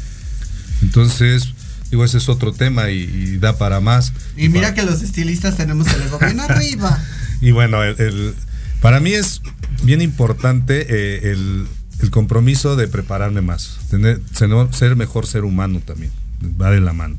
Entonces, 0.83 1.55
digo, 1.91 2.05
ese 2.05 2.19
es 2.19 2.29
otro 2.29 2.53
tema 2.53 2.91
y, 2.91 3.39
da 3.39 3.59
para 3.59 3.81
más. 3.81 4.13
Y, 4.37 4.49
mira 4.49 4.75
que 4.75 4.83
los 4.83 5.03
estilistas 5.03 5.57
tenemos 5.57 5.87
el 5.89 6.03
ego 6.03 6.19
bien 6.19 6.41
arriba. 6.49 7.03
Y 7.41 7.51
bueno, 7.53 7.83
el, 7.83 8.35
para 8.81 9.01
mí 9.01 9.13
es 9.13 9.43
bien 9.83 10.03
importante 10.03 10.87
eh, 10.89 11.33
el, 11.33 11.67
el, 12.01 12.11
compromiso 12.11 12.77
de 12.77 12.89
prepararme 12.89 13.41
más, 13.41 13.79
tener, 13.91 14.21
ser 14.33 14.97
mejor 14.97 15.27
ser 15.27 15.45
humano 15.45 15.81
también, 15.85 16.13
va 16.61 16.71
de 16.71 16.81
la 16.81 16.93
mano. 16.93 17.17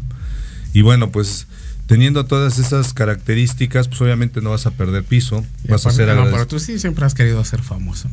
Y 0.74 0.82
bueno, 0.82 1.12
pues 1.12 1.48
teniendo 1.90 2.24
todas 2.28 2.60
esas 2.60 2.94
características, 2.94 3.88
pues 3.88 4.00
obviamente 4.02 4.42
no 4.42 4.52
vas 4.52 4.68
a 4.68 4.72
perder 4.72 5.04
piso, 5.04 5.44
vas 5.68 5.88
a 5.88 5.90
ser 5.90 6.16
No, 6.16 6.26
pero 6.26 6.46
tú 6.46 6.60
sí 6.60 6.78
siempre 6.78 7.04
has 7.04 7.16
querido 7.16 7.44
ser 7.44 7.64
famoso, 7.64 8.08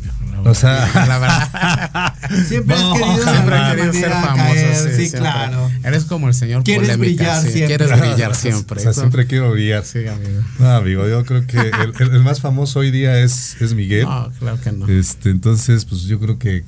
O 0.47 0.55
sea, 0.55 0.91
la 1.07 1.19
verdad. 1.19 2.15
siempre 2.49 2.75
has 2.75 2.93
querido, 2.95 3.23
siempre 3.23 3.55
has 3.55 3.75
querido 3.75 3.93
ser 3.93 4.11
famoso, 4.13 4.97
sí, 4.97 5.11
claro. 5.11 5.71
Eres 5.85 6.07
como 6.07 6.29
el 6.29 6.33
señor 6.33 6.65
¿Quieres 6.65 6.89
polémica, 6.89 7.23
brillar 7.23 7.43
siempre. 7.43 7.67
quieres 7.67 8.01
brillar 8.01 8.35
siempre. 8.35 8.81
O 8.81 8.83
sea, 8.83 8.95
siempre 8.95 9.27
quiero 9.27 9.53
brillar. 9.53 9.85
Sí, 9.85 10.07
amigo. 10.07 10.41
No, 10.59 10.71
amigo, 10.71 11.07
yo 11.07 11.23
creo 11.27 11.47
que 11.47 11.59
el, 11.59 12.13
el, 12.15 12.23
más 12.23 12.41
famoso 12.41 12.79
hoy 12.79 12.91
día 12.91 13.21
es, 13.21 13.61
es 13.61 13.75
Miguel. 13.75 14.05
No, 14.05 14.33
claro 14.39 14.59
que 14.59 14.73
no. 14.73 14.89
Este, 14.89 15.29
entonces, 15.29 15.85
pues 15.85 16.05
yo 16.05 16.19
creo 16.19 16.39
que 16.39 16.65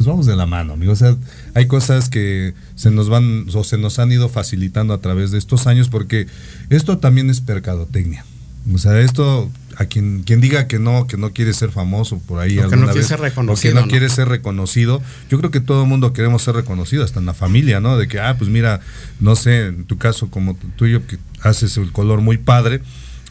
pues 0.00 0.08
vamos 0.08 0.24
de 0.24 0.34
la 0.34 0.46
mano, 0.46 0.72
amigo. 0.72 0.92
O 0.92 0.96
sea, 0.96 1.14
hay 1.52 1.66
cosas 1.66 2.08
que 2.08 2.54
se 2.74 2.90
nos 2.90 3.10
van 3.10 3.44
o 3.52 3.64
se 3.64 3.76
nos 3.76 3.98
han 3.98 4.10
ido 4.10 4.30
facilitando 4.30 4.94
a 4.94 5.02
través 5.02 5.30
de 5.30 5.36
estos 5.36 5.66
años 5.66 5.90
porque 5.90 6.26
esto 6.70 6.96
también 6.96 7.28
es 7.28 7.42
percadotecnia. 7.42 8.24
O 8.72 8.78
sea, 8.78 8.98
esto 8.98 9.50
a 9.76 9.84
quien 9.84 10.22
quien 10.22 10.40
diga 10.40 10.66
que 10.68 10.78
no 10.78 11.06
que 11.06 11.18
no 11.18 11.34
quiere 11.34 11.52
ser 11.52 11.70
famoso 11.70 12.18
por 12.18 12.40
ahí 12.40 12.58
o 12.58 12.70
que 12.70 12.76
no 12.76 12.86
quiere 12.86 13.06
ser 13.06 13.20
reconocido, 13.20 13.74
o 13.74 13.76
que 13.76 13.82
no, 13.82 13.90
quiere 13.90 14.08
ser 14.08 14.28
reconocido, 14.28 15.02
yo 15.28 15.36
creo 15.36 15.50
que 15.50 15.60
todo 15.60 15.82
el 15.82 15.88
mundo 15.90 16.14
queremos 16.14 16.40
ser 16.40 16.54
reconocido, 16.54 17.04
hasta 17.04 17.20
en 17.20 17.26
la 17.26 17.34
familia, 17.34 17.80
¿no? 17.80 17.98
De 17.98 18.08
que 18.08 18.20
ah, 18.20 18.36
pues 18.38 18.48
mira, 18.48 18.80
no 19.20 19.36
sé, 19.36 19.66
en 19.66 19.84
tu 19.84 19.98
caso 19.98 20.30
como 20.30 20.56
tuyo 20.76 21.06
que 21.06 21.18
haces 21.42 21.76
el 21.76 21.92
color 21.92 22.22
muy 22.22 22.38
padre, 22.38 22.80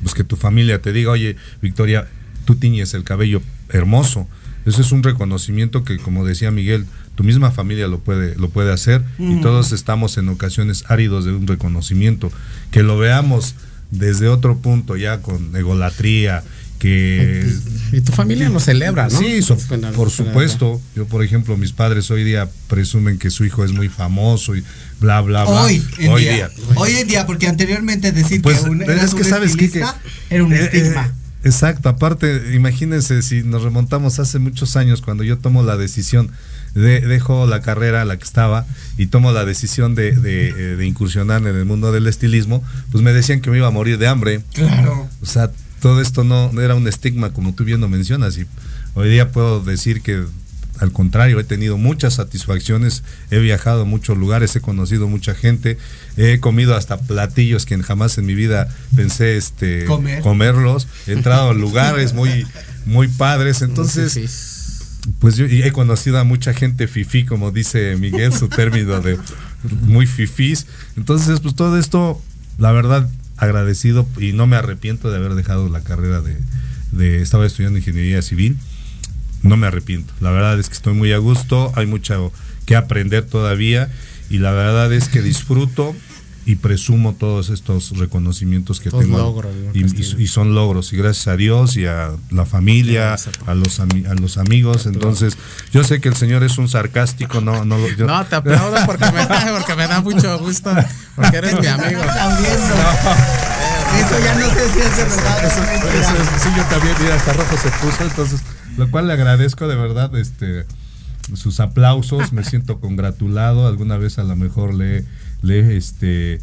pues 0.04 0.14
que 0.14 0.24
tu 0.24 0.36
familia 0.36 0.84
te 0.84 0.94
diga, 0.94 1.10
"Oye, 1.10 1.36
Victoria, 1.64 2.08
tú 2.46 2.54
tiñes 2.54 2.94
el 2.94 3.04
cabello 3.04 3.42
hermoso." 3.70 4.28
Eso 4.66 4.82
es 4.82 4.92
un 4.92 5.04
reconocimiento 5.04 5.84
que, 5.84 5.98
como 5.98 6.26
decía 6.26 6.52
Miguel, 6.52 6.86
tu 7.16 7.24
misma 7.24 7.52
familia 7.52 7.88
lo 7.88 8.00
puede, 8.00 8.36
lo 8.36 8.50
puede 8.50 8.72
hacer 8.72 9.04
y 9.18 9.42
todos 9.42 9.72
estamos 9.72 10.18
en 10.18 10.30
ocasiones 10.30 10.84
áridos 10.88 11.26
de 11.26 11.32
un 11.32 11.48
reconocimiento. 11.48 12.32
Que 12.72 12.84
lo 12.84 12.98
veamos 12.98 13.56
desde 13.92 14.28
otro 14.28 14.58
punto, 14.58 14.96
ya 14.96 15.22
con 15.22 15.56
egolatría, 15.56 16.44
que... 16.80 17.46
Y 17.92 18.02
tu 18.02 18.12
familia 18.12 18.50
lo 18.50 18.60
celebra, 18.60 19.10
¿no? 19.10 19.20
Sí, 19.20 19.42
por 19.96 20.10
supuesto. 20.10 20.82
Yo, 20.96 21.06
por 21.06 21.24
ejemplo, 21.24 21.58
mis 21.58 21.74
padres 21.74 22.10
hoy 22.10 22.24
día 22.24 22.50
presumen 22.68 23.20
que 23.20 23.30
su 23.30 23.46
hijo 23.46 23.66
es 23.66 23.74
muy 23.74 23.90
famoso 23.90 24.56
y 24.56 24.64
bla, 25.00 25.22
bla, 25.22 25.44
bla. 25.44 25.64
Hoy, 25.64 25.84
en 25.98 26.16
día, 26.16 26.50
Hoy 26.76 26.92
en 26.92 27.08
día, 27.08 27.26
porque 27.26 27.48
anteriormente 27.48 28.12
decir 28.12 28.42
pues, 28.42 28.62
que 28.62 28.70
un, 28.70 28.82
es 28.84 29.14
que 29.14 29.24
sabes 29.24 29.56
que, 29.56 29.84
era 30.30 30.44
un 30.44 30.54
eh, 30.54 30.64
estigma. 30.64 31.08
Eh, 31.08 31.19
Exacto, 31.44 31.88
aparte, 31.88 32.54
imagínense 32.54 33.22
si 33.22 33.44
nos 33.44 33.64
remontamos 33.64 34.20
hace 34.20 34.40
muchos 34.40 34.76
años 34.76 35.02
cuando 35.02 35.24
yo 35.24 35.38
tomo 35.38 35.64
la 35.64 35.78
decisión 35.78 36.32
de 36.76 37.00
dejo 37.00 37.48
la 37.48 37.62
carrera 37.62 38.02
a 38.02 38.06
la 38.06 38.18
que 38.18 38.26
estaba 38.26 38.66
y 38.98 39.08
tomo 39.08 39.32
la 39.32 39.46
decisión 39.46 39.96
de, 39.96 40.12
de, 40.12 40.50
eh, 40.50 40.54
de, 40.76 40.86
incursionar 40.86 41.42
en 41.42 41.56
el 41.56 41.66
mundo 41.66 41.92
del 41.92 42.08
estilismo, 42.08 42.64
pues 42.92 43.04
me 43.04 43.14
decían 43.14 43.42
que 43.42 43.50
me 43.50 43.58
iba 43.58 43.68
a 43.68 43.72
morir 43.72 43.98
de 43.98 44.08
hambre. 44.08 44.42
Claro. 44.54 45.08
O 45.22 45.26
sea, 45.26 45.50
todo 45.82 46.02
esto 46.02 46.24
no, 46.24 46.52
no 46.52 46.62
era 46.62 46.76
un 46.76 46.88
estigma 46.88 47.32
como 47.32 47.54
tú 47.54 47.64
bien 47.64 47.80
lo 47.80 47.88
mencionas 47.88 48.38
y 48.38 48.46
hoy 48.94 49.10
día 49.10 49.32
puedo 49.32 49.62
decir 49.62 50.02
que 50.02 50.26
al 50.80 50.92
contrario, 50.92 51.40
he 51.40 51.44
tenido 51.44 51.78
muchas 51.78 52.16
satisfacciones, 52.16 53.04
he 53.32 53.40
viajado 53.40 53.82
a 53.82 53.86
muchos 53.86 54.18
lugares, 54.18 54.56
he 54.56 54.62
conocido 54.62 55.08
mucha 55.08 55.36
gente, 55.36 55.78
he 56.18 56.40
comido 56.40 56.76
hasta 56.76 57.00
platillos 57.00 57.66
que 57.66 57.78
jamás 57.84 58.18
en 58.18 58.26
mi 58.26 58.34
vida 58.34 58.68
pensé 58.96 59.38
este 59.38 59.86
comerlos, 60.22 60.88
he 61.08 61.14
entrado 61.14 61.50
a 61.50 61.54
lugares 61.54 62.14
muy 62.14 62.46
muy 62.86 63.08
padres, 63.08 63.62
entonces 63.64 64.18
pues 65.20 65.36
yo 65.36 65.46
he 65.46 65.72
conocido 65.72 66.20
a 66.20 66.24
mucha 66.24 66.54
gente 66.54 66.88
fifí, 66.88 67.26
como 67.26 67.52
dice 67.52 67.96
Miguel, 67.98 68.34
su 68.34 68.48
término 68.48 69.02
de 69.02 69.18
muy 69.82 70.06
fifís. 70.06 70.68
Entonces, 70.98 71.40
pues 71.40 71.56
todo 71.56 71.78
esto, 71.78 72.22
la 72.58 72.72
verdad, 72.74 73.10
agradecido 73.38 74.08
y 74.18 74.34
no 74.34 74.46
me 74.46 74.58
arrepiento 74.58 75.10
de 75.10 75.18
haber 75.18 75.36
dejado 75.36 75.70
la 75.70 75.82
carrera 75.82 76.22
de, 76.22 76.38
de 76.92 77.22
estaba 77.22 77.46
estudiando 77.46 77.80
ingeniería 77.80 78.22
civil 78.22 78.58
no 79.44 79.58
me 79.58 79.68
arrepiento. 79.68 80.14
La 80.20 80.32
verdad 80.32 80.60
es 80.60 80.68
que 80.68 80.76
estoy 80.76 80.94
muy 80.94 81.14
a 81.14 81.18
gusto, 81.18 81.72
hay 81.76 81.86
mucho 81.86 82.32
que 82.66 82.76
aprender 82.76 83.26
todavía 83.26 83.90
y 84.30 84.38
la 84.38 84.52
verdad 84.52 84.94
es 84.94 85.10
que 85.10 85.22
disfruto 85.22 85.96
y 86.46 86.56
presumo 86.56 87.14
todos 87.14 87.50
estos 87.50 87.96
reconocimientos 87.98 88.80
que 88.80 88.90
tengo 88.90 89.44
y, 89.74 90.28
son 90.28 90.56
logros 90.56 90.92
y 90.94 90.98
gracias 90.98 91.28
a 91.28 91.38
Dios 91.38 91.78
y 91.78 91.86
a 91.86 92.12
la 92.32 92.46
familia 92.46 93.16
a 93.46 93.54
los 93.54 93.80
a 93.80 93.86
los 94.20 94.38
amigos. 94.40 94.88
Entonces 94.88 95.38
yo 95.72 95.84
sé 95.84 96.02
que 96.02 96.10
el 96.10 96.16
señor 96.16 96.44
es 96.44 96.58
un 96.58 96.68
sarcástico 96.68 97.40
no 97.40 97.66
no 97.66 97.78
no 97.78 98.26
te 98.26 98.36
aplaudo 98.36 98.78
porque 98.88 99.06
me, 99.12 99.28
porque 99.52 99.76
me 99.76 99.88
da 99.88 100.02
mucho 100.02 100.40
gusto 100.40 100.72
porque 101.16 101.38
eres 101.38 101.60
mi 101.60 101.68
amigo. 101.68 102.02
Eso 104.00 104.20
ya 104.24 104.36
no 104.36 104.50
sé 104.50 104.74
si 104.74 104.80
es 104.80 104.98
verdad 104.98 105.46
eso, 105.46 106.16
sí 106.44 106.50
yo 106.56 106.64
también 106.64 106.96
mira 107.00 107.16
hasta 107.16 107.34
rojo 107.34 107.58
se 107.58 107.70
puso 107.70 108.04
entonces 108.04 108.42
lo 108.80 108.90
cual 108.90 109.08
le 109.08 109.14
agradezco 109.14 109.68
de 109.68 109.76
verdad 109.76 110.16
este 110.16 110.66
sus 111.36 111.60
aplausos, 111.60 112.34
me 112.34 112.44
siento 112.46 112.80
congratulado, 112.80 113.68
alguna 113.68 113.98
vez 113.98 114.18
a 114.18 114.24
lo 114.24 114.36
mejor 114.36 114.74
le, 114.74 115.06
le 115.42 115.78
este 115.78 116.40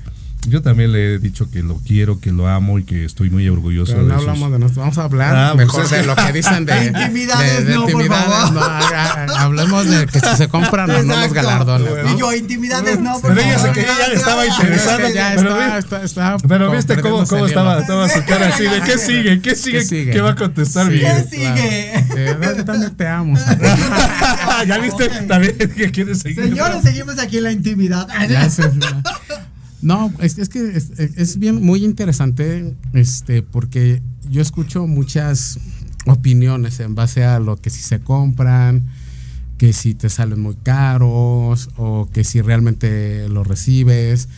yo 0.48 0.62
también 0.62 0.92
le 0.92 1.14
he 1.14 1.18
dicho 1.18 1.50
que 1.50 1.62
lo 1.62 1.76
quiero, 1.76 2.20
que 2.20 2.32
lo 2.32 2.48
amo 2.48 2.78
y 2.78 2.84
que 2.84 3.04
estoy 3.04 3.30
muy 3.30 3.48
orgulloso 3.48 3.92
Pero 3.92 4.04
no 4.04 4.14
hablamos 4.14 4.52
de 4.52 4.58
nosotros, 4.58 4.76
vamos 4.76 4.98
a 4.98 5.04
hablar 5.04 5.36
ah, 5.36 5.52
pues 5.54 5.66
mejor 5.66 5.88
de 5.88 6.02
lo 6.04 6.16
que 6.16 6.32
dicen 6.32 6.64
de, 6.64 6.86
intimidades. 6.86 7.64
no, 7.64 7.82
intimidades 7.82 8.52
no, 8.52 8.60
hablemos 9.36 9.86
de 9.86 10.06
que 10.06 10.20
si 10.20 10.36
se 10.36 10.48
compran 10.48 10.90
o 10.90 11.02
no 11.02 11.16
los 11.16 11.32
galardones. 11.32 12.04
¿no? 12.04 12.12
Y 12.12 12.18
yo, 12.18 12.32
intimidades 12.32 13.00
no, 13.00 13.20
por 13.20 13.34
Pero 13.34 13.46
ella 13.46 13.58
se 13.58 13.72
que 13.72 13.82
ya 13.82 14.06
estaba 14.12 14.46
interesada. 14.46 15.10
Ya 15.10 15.34
está, 15.34 16.02
está, 16.02 16.04
está, 16.04 16.36
pero 16.48 16.70
viste 16.70 17.00
cómo, 17.00 17.26
cómo 17.26 17.46
estaba, 17.46 17.80
estaba 17.80 18.08
su 18.08 18.24
cara 18.24 18.48
así 18.48 18.64
de 18.64 18.80
¿qué 18.82 18.98
sigue? 18.98 19.40
¿Qué 19.40 19.54
sigue? 19.54 19.78
¿Qué, 19.78 19.84
sigue? 19.84 20.12
¿Qué 20.12 20.20
va 20.20 20.30
a 20.30 20.34
contestar, 20.34 20.90
sí, 20.90 21.00
¿Qué 21.00 21.26
sigue? 21.30 22.04
Claro. 22.38 22.64
también 22.64 22.96
te 22.96 23.06
amo. 23.06 23.38
ya 24.66 24.78
viste 24.78 25.08
también 25.26 25.56
que 25.56 25.90
quieres 25.90 26.20
seguir. 26.20 26.44
Señores, 26.44 26.82
seguimos 26.82 27.18
aquí 27.18 27.38
en 27.38 27.42
la 27.44 27.52
intimidad. 27.52 28.08
Ya 28.28 28.48
se, 28.50 28.62
no, 29.82 30.12
es, 30.20 30.38
es 30.38 30.48
que 30.48 30.76
es, 30.76 31.38
bien 31.38 31.62
muy 31.62 31.84
interesante, 31.84 32.74
este, 32.92 33.42
porque 33.42 34.02
yo 34.30 34.40
escucho 34.42 34.86
muchas 34.86 35.58
opiniones 36.06 36.80
en 36.80 36.94
base 36.94 37.24
a 37.24 37.38
lo 37.38 37.56
que 37.56 37.70
si 37.70 37.82
se 37.82 38.00
compran, 38.00 38.86
que 39.58 39.72
si 39.72 39.94
te 39.94 40.08
salen 40.08 40.40
muy 40.40 40.54
caros, 40.56 41.70
o 41.76 42.08
que 42.12 42.24
si 42.24 42.40
realmente 42.40 43.28
lo 43.28 43.44
recibes, 43.44 44.28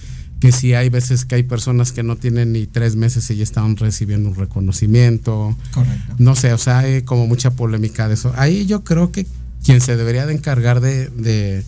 que 0.41 0.53
si 0.53 0.75
hay 0.75 0.89
veces 0.89 1.25
que 1.25 1.37
hay 1.37 1.43
personas 1.43 1.93
que 1.93 2.03
no 2.03 2.17
tienen 2.17 2.53
ni 2.53 2.67
tres 2.67 2.97
meses 2.97 3.29
y 3.31 3.37
ya 3.37 3.43
están 3.43 3.77
recibiendo 3.77 4.29
un 4.29 4.37
reconocimiento. 4.37 5.57
Correcto. 5.73 6.15
No 6.19 6.37
sé, 6.37 6.53
o 6.53 6.59
sea, 6.59 6.79
hay 6.79 7.03
como 7.03 7.27
mucha 7.27 7.51
polémica 7.51 8.09
de 8.09 8.15
eso. 8.15 8.33
Ahí 8.37 8.67
yo 8.67 8.85
creo 8.85 9.11
que 9.11 9.27
quien 9.65 9.81
se 9.81 9.97
debería 9.97 10.27
de 10.27 10.35
encargar 10.35 10.81
de 10.81 11.09
de 11.09 11.65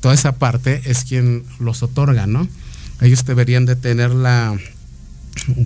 toda 0.00 0.14
esa 0.14 0.36
parte 0.36 0.82
es 0.84 1.04
quien 1.04 1.44
los 1.58 1.82
otorga, 1.82 2.26
¿no? 2.26 2.48
Ellos 3.00 3.24
deberían 3.24 3.66
de 3.66 3.74
tener 3.74 4.10
la, 4.10 4.56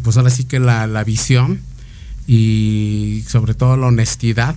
pues 0.03 0.17
ahora 0.17 0.31
sí 0.31 0.45
que 0.45 0.59
la, 0.59 0.87
la 0.87 1.05
visión 1.05 1.61
y 2.27 3.25
sobre 3.29 3.55
todo 3.55 3.77
la 3.77 3.87
honestidad 3.87 4.57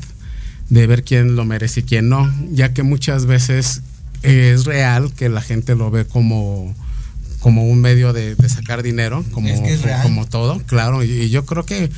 de 0.69 0.87
ver 0.87 1.03
quién 1.03 1.35
lo 1.35 1.45
merece 1.45 1.81
y 1.81 1.83
quién 1.83 2.09
no, 2.09 2.31
ya 2.51 2.73
que 2.73 2.83
muchas 2.83 3.25
veces 3.25 3.81
es 4.21 4.65
real 4.65 5.11
que 5.13 5.29
la 5.29 5.41
gente 5.41 5.75
lo 5.75 5.91
ve 5.91 6.05
como, 6.05 6.75
como 7.39 7.65
un 7.65 7.81
medio 7.81 8.13
de, 8.13 8.35
sacar 8.47 8.83
dinero, 8.83 9.25
como, 9.31 9.49
como 10.03 10.27
todo, 10.27 10.59
claro, 10.65 11.03
y, 11.03 11.29
yo 11.29 11.45
creo 11.45 11.65
que 11.65 11.89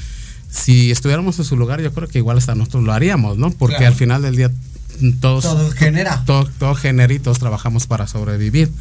si 0.50 0.92
estuviéramos 0.92 1.40
en 1.40 1.46
su 1.46 1.56
lugar, 1.56 1.82
yo 1.82 1.94
creo 1.94 2.08
que 2.08 2.18
igual 2.18 2.38
hasta 2.38 2.56
nosotros 2.56 2.84
lo 2.84 2.94
haríamos, 2.94 3.38
¿no? 3.38 3.52
Porque 3.52 3.86
al 3.86 3.96
final 3.96 4.22
del 4.22 4.36
día 4.36 4.52
todos, 5.20 5.44
todo 5.44 5.72
genera. 5.72 6.24
Todo, 6.26 6.50
todo 6.58 6.76
genera 6.76 7.14
y 7.14 7.20
todos 7.20 7.40
trabajamos 7.40 7.88
para 7.88 8.08
sobrevivir. 8.08 8.72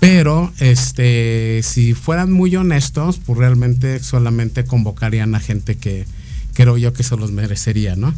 Pero 0.00 0.52
este, 0.58 1.60
si 1.62 1.94
fueran 1.94 2.32
muy 2.32 2.56
honestos, 2.56 3.20
pues 3.24 3.38
realmente 3.38 4.00
solamente 4.00 4.64
convocarían 4.64 5.34
a 5.34 5.40
gente 5.40 5.76
que, 5.76 6.06
creo 6.54 6.78
yo 6.78 6.92
que 6.92 7.02
se 7.02 7.16
los 7.16 7.32
merecería, 7.32 7.96
¿no? 7.96 8.14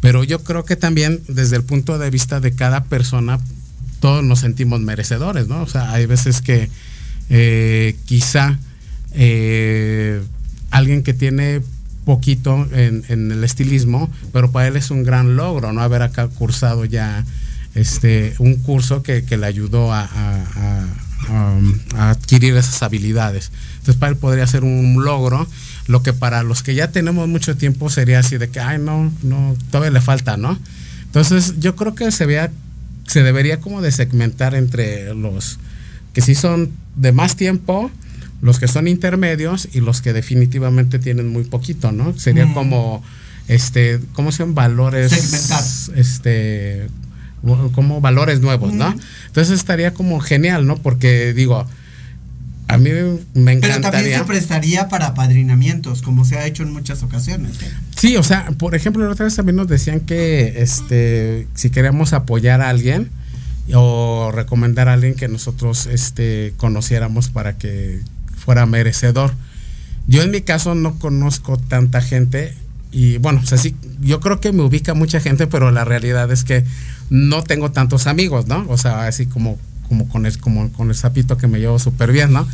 Pero 0.00 0.24
yo 0.24 0.42
creo 0.42 0.64
que 0.64 0.76
también 0.76 1.20
desde 1.28 1.56
el 1.56 1.62
punto 1.62 1.98
de 1.98 2.10
vista 2.10 2.40
de 2.40 2.52
cada 2.52 2.84
persona, 2.84 3.38
todos 4.00 4.24
nos 4.24 4.40
sentimos 4.40 4.80
merecedores, 4.80 5.46
¿no? 5.46 5.62
O 5.62 5.66
sea, 5.66 5.92
hay 5.92 6.06
veces 6.06 6.40
que 6.40 6.70
eh, 7.28 7.96
quizá 8.06 8.58
eh, 9.12 10.22
alguien 10.70 11.02
que 11.02 11.14
tiene 11.14 11.62
poquito 12.04 12.66
en, 12.72 13.04
el 13.08 13.44
estilismo, 13.44 14.10
pero 14.32 14.50
para 14.50 14.68
él 14.68 14.76
es 14.76 14.90
un 14.90 15.02
gran 15.02 15.36
logro, 15.36 15.72
¿no? 15.72 15.82
Haber 15.82 16.02
acá 16.02 16.28
cursado 16.28 16.84
ya 16.84 17.24
este, 17.74 18.34
un 18.38 18.56
curso 18.56 19.02
que, 19.02 19.22
le 19.22 19.46
ayudó 19.46 19.92
a, 19.92 20.08
adquirir 21.96 22.56
esas 22.56 22.82
habilidades. 22.82 23.52
Entonces 23.78 23.96
para 23.96 24.12
él 24.12 24.18
podría 24.18 24.46
ser 24.46 24.64
un 24.64 25.04
logro, 25.04 25.46
lo 25.86 26.02
que 26.02 26.12
para 26.12 26.42
los 26.42 26.62
que 26.62 26.74
ya 26.74 26.90
tenemos 26.90 27.28
mucho 27.28 27.56
tiempo 27.56 27.90
sería 27.90 28.20
así 28.20 28.38
de 28.38 28.48
que, 28.48 28.60
ay, 28.60 28.78
no, 28.78 29.12
no, 29.22 29.56
todavía 29.70 29.90
le 29.90 30.00
falta, 30.00 30.36
¿no? 30.36 30.58
Entonces 31.04 31.54
yo 31.58 31.76
creo 31.76 31.94
que 31.94 32.10
se, 32.12 32.26
vea, 32.26 32.50
se 33.06 33.22
debería 33.22 33.60
como 33.60 33.82
de 33.82 33.92
segmentar 33.92 34.54
entre 34.54 35.14
los 35.14 35.58
que 36.12 36.20
sí 36.20 36.34
son 36.34 36.70
de 36.96 37.12
más 37.12 37.36
tiempo, 37.36 37.90
los 38.42 38.58
que 38.58 38.68
son 38.68 38.88
intermedios 38.88 39.68
y 39.72 39.80
los 39.80 40.00
que 40.00 40.12
definitivamente 40.12 40.98
tienen 40.98 41.28
muy 41.28 41.44
poquito, 41.44 41.92
¿no? 41.92 42.16
Sería 42.18 42.46
mm. 42.46 42.54
como, 42.54 43.02
este, 43.48 44.00
¿cómo 44.12 44.32
se 44.32 44.38
llaman? 44.38 44.54
Valores. 44.54 45.12
Segmentar. 45.12 45.64
Este, 45.96 46.88
como 47.72 48.00
valores 48.00 48.40
nuevos, 48.40 48.72
¿no? 48.72 48.90
Mm. 48.90 49.00
Entonces 49.26 49.58
estaría 49.58 49.92
como 49.94 50.20
genial, 50.20 50.66
¿no? 50.66 50.76
Porque 50.76 51.34
digo, 51.34 51.66
a 52.70 52.78
mí 52.78 52.90
me 53.34 53.52
encantaría. 53.52 53.80
Pero 53.80 53.90
también 53.90 54.18
se 54.18 54.24
prestaría 54.24 54.88
para 54.88 55.14
padrinamientos, 55.14 56.02
como 56.02 56.24
se 56.24 56.38
ha 56.38 56.46
hecho 56.46 56.62
en 56.62 56.72
muchas 56.72 57.02
ocasiones. 57.02 57.52
Sí, 57.96 58.16
o 58.16 58.22
sea, 58.22 58.46
por 58.58 58.74
ejemplo, 58.74 59.04
la 59.04 59.12
otra 59.12 59.24
vez 59.24 59.34
también 59.34 59.56
nos 59.56 59.68
decían 59.68 60.00
que 60.00 60.62
este, 60.62 61.48
si 61.54 61.70
queremos 61.70 62.12
apoyar 62.12 62.60
a 62.60 62.68
alguien 62.68 63.10
o 63.74 64.30
recomendar 64.32 64.88
a 64.88 64.94
alguien 64.94 65.14
que 65.14 65.28
nosotros 65.28 65.86
este, 65.86 66.54
conociéramos 66.56 67.28
para 67.28 67.58
que 67.58 68.00
fuera 68.50 68.66
merecedor. 68.66 69.32
Yo 70.08 70.22
en 70.22 70.32
mi 70.32 70.40
caso 70.40 70.74
no 70.74 70.98
conozco 70.98 71.56
tanta 71.56 72.00
gente 72.00 72.52
y 72.90 73.18
bueno, 73.18 73.38
o 73.44 73.46
sea, 73.46 73.58
sí, 73.58 73.76
yo 74.00 74.18
creo 74.18 74.40
que 74.40 74.50
me 74.50 74.64
ubica 74.64 74.92
mucha 74.92 75.20
gente, 75.20 75.46
pero 75.46 75.70
la 75.70 75.84
realidad 75.84 76.32
es 76.32 76.42
que 76.42 76.64
no 77.10 77.44
tengo 77.44 77.70
tantos 77.70 78.08
amigos, 78.08 78.48
¿no? 78.48 78.66
O 78.68 78.76
sea, 78.76 79.06
así 79.06 79.26
como 79.26 79.56
como 79.86 80.08
con 80.08 80.26
el, 80.26 80.36
como 80.38 80.72
con 80.72 80.88
el 80.88 80.96
sapito 80.96 81.36
que 81.36 81.46
me 81.46 81.60
llevo 81.60 81.78
súper 81.78 82.10
bien, 82.10 82.32
¿no? 82.32 82.48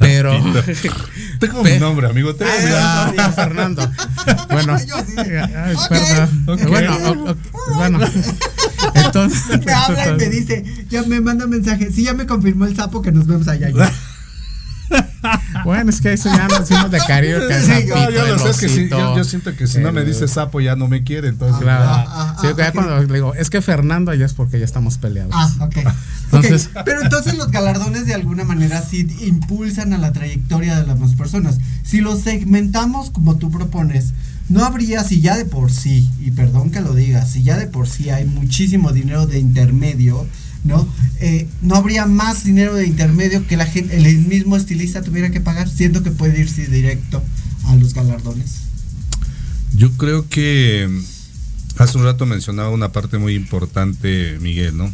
Pero. 0.00 0.32
Tengo 1.40 1.62
mi 1.62 1.78
nombre, 1.78 2.08
amigo. 2.08 2.34
Tengo 2.34 2.50
ah, 2.74 3.12
mi 3.12 3.32
Fernando. 3.32 3.88
Bueno. 4.50 4.76
Ay, 4.76 5.76
Bueno, 6.68 7.36
bueno. 7.76 8.00
Entonces. 8.94 9.64
Me 9.64 9.72
habla 9.72 10.08
y 10.08 10.12
me 10.16 10.28
dice, 10.30 10.64
ya 10.88 11.02
me 11.04 11.20
manda 11.20 11.44
un 11.44 11.50
mensaje. 11.50 11.92
Sí, 11.92 12.04
ya 12.04 12.14
me 12.14 12.26
confirmó 12.26 12.64
el 12.64 12.74
sapo 12.74 13.02
que 13.02 13.12
nos 13.12 13.26
vemos 13.26 13.46
allá. 13.46 13.70
bueno, 15.64 15.90
es 15.90 16.00
que 16.00 16.12
eso 16.12 16.28
ya 16.28 16.48
nos 16.48 16.60
decimos 16.60 16.90
de 16.90 16.98
cariño. 16.98 17.38
Sí, 17.60 17.86
yo, 17.86 18.10
yo, 18.10 18.26
lo 18.26 18.38
sé, 18.38 18.50
es 18.50 18.56
que 18.58 18.68
si, 18.68 18.88
yo, 18.88 19.16
yo, 19.16 19.24
siento 19.24 19.54
que 19.54 19.66
si 19.66 19.78
no 19.78 19.92
me 19.92 20.04
dice 20.04 20.28
sapo 20.28 20.60
ya 20.60 20.76
no 20.76 20.88
me 20.88 21.02
quiere, 21.02 21.28
entonces. 21.28 21.60
Claro. 21.60 21.84
Ah, 21.86 22.04
ah, 22.08 22.36
sí, 22.40 22.48
ah, 22.48 22.72
cuando 22.72 22.98
le 23.02 23.14
digo, 23.14 23.34
es 23.34 23.50
que 23.50 23.60
Fernando 23.62 24.12
ya 24.14 24.26
es 24.26 24.34
porque 24.34 24.58
ya 24.58 24.64
estamos 24.64 24.98
peleados. 24.98 25.32
Ah, 25.34 25.52
ok. 25.60 25.76
Entonces, 26.30 26.68
Pero 26.84 27.00
entonces 27.00 27.38
los 27.38 27.50
galardones 27.50 28.04
de 28.04 28.12
alguna 28.12 28.44
manera 28.44 28.82
sí 28.82 29.06
impulsan 29.22 29.94
a 29.94 29.98
la 29.98 30.12
trayectoria 30.12 30.78
de 30.78 30.86
las 30.86 31.14
personas. 31.14 31.58
Si 31.82 32.02
los 32.02 32.20
segmentamos 32.20 33.08
como 33.08 33.38
tú 33.38 33.50
propones, 33.50 34.12
no 34.50 34.64
habría, 34.64 35.04
si 35.04 35.22
ya 35.22 35.38
de 35.38 35.46
por 35.46 35.70
sí, 35.70 36.10
y 36.20 36.30
perdón 36.30 36.70
que 36.70 36.82
lo 36.82 36.94
diga, 36.94 37.24
si 37.24 37.42
ya 37.42 37.56
de 37.56 37.66
por 37.66 37.88
sí 37.88 38.10
hay 38.10 38.26
muchísimo 38.26 38.92
dinero 38.92 39.26
de 39.26 39.38
intermedio, 39.38 40.26
¿no? 40.64 40.88
Eh, 41.20 41.46
no 41.62 41.76
habría 41.76 42.06
más 42.06 42.44
dinero 42.44 42.74
de 42.74 42.86
intermedio 42.86 43.46
que 43.46 43.56
la 43.56 43.66
gente, 43.66 43.96
el 43.96 44.18
mismo 44.26 44.56
estilista 44.56 45.02
tuviera 45.02 45.30
que 45.30 45.40
pagar, 45.40 45.68
siendo 45.68 46.02
que 46.02 46.10
puede 46.10 46.40
irse 46.40 46.66
directo 46.66 47.22
a 47.64 47.76
los 47.76 47.94
galardones. 47.94 48.62
Yo 49.74 49.92
creo 49.92 50.28
que 50.28 50.88
hace 51.76 51.98
un 51.98 52.04
rato 52.04 52.26
mencionaba 52.26 52.70
una 52.70 52.92
parte 52.92 53.18
muy 53.18 53.34
importante, 53.34 54.38
Miguel, 54.40 54.76
¿no? 54.76 54.92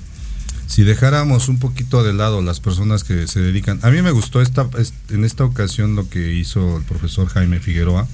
Si 0.67 0.83
dejáramos 0.83 1.49
un 1.49 1.59
poquito 1.59 2.03
de 2.03 2.15
lado 2.15 2.43
las 2.43 2.59
personas 2.59 3.05
que 3.05 3.27
se 3.27 3.41
dedican, 3.41 3.79
a 3.83 3.91
mí 3.91 4.03
me 4.03 4.11
gustó 4.11 4.41
esta, 4.41 4.69
en 5.11 5.25
esta 5.25 5.45
ocasión 5.45 5.95
lo 5.95 6.09
que 6.09 6.35
hizo 6.35 6.79
el 6.79 6.83
profesor 6.85 7.29
Jaime 7.29 7.61
Figueroa, 7.61 8.09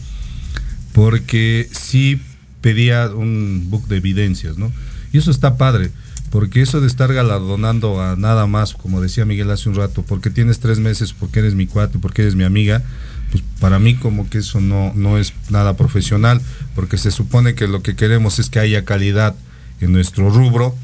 porque 0.92 1.70
sí 1.72 2.20
pedía 2.60 3.08
un 3.08 3.68
book 3.70 3.86
de 3.88 3.96
evidencias, 3.96 4.58
¿no? 4.58 4.72
Y 5.12 5.18
eso 5.18 5.30
está 5.30 5.56
padre 5.56 5.90
porque 6.30 6.62
eso 6.62 6.80
de 6.80 6.86
estar 6.86 7.12
galardonando 7.12 8.00
a 8.00 8.16
nada 8.16 8.46
más, 8.46 8.74
como 8.74 9.00
decía 9.00 9.24
Miguel 9.24 9.50
hace 9.50 9.68
un 9.68 9.74
rato, 9.74 10.04
porque 10.06 10.30
tienes 10.30 10.60
tres 10.60 10.78
meses, 10.78 11.12
porque 11.12 11.40
eres 11.40 11.54
mi 11.54 11.66
cuate, 11.66 11.98
porque 11.98 12.22
eres 12.22 12.36
mi 12.36 12.44
amiga, 12.44 12.82
pues 13.30 13.42
para 13.58 13.78
mí 13.78 13.96
como 13.96 14.30
que 14.30 14.38
eso 14.38 14.60
no, 14.60 14.92
no 14.94 15.18
es 15.18 15.32
nada 15.50 15.76
profesional, 15.76 16.40
porque 16.74 16.98
se 16.98 17.10
supone 17.10 17.54
que 17.54 17.66
lo 17.66 17.82
que 17.82 17.96
queremos 17.96 18.38
es 18.38 18.48
que 18.48 18.60
haya 18.60 18.84
calidad 18.84 19.34
en 19.80 19.92
nuestro 19.92 20.30
rubro, 20.30 20.74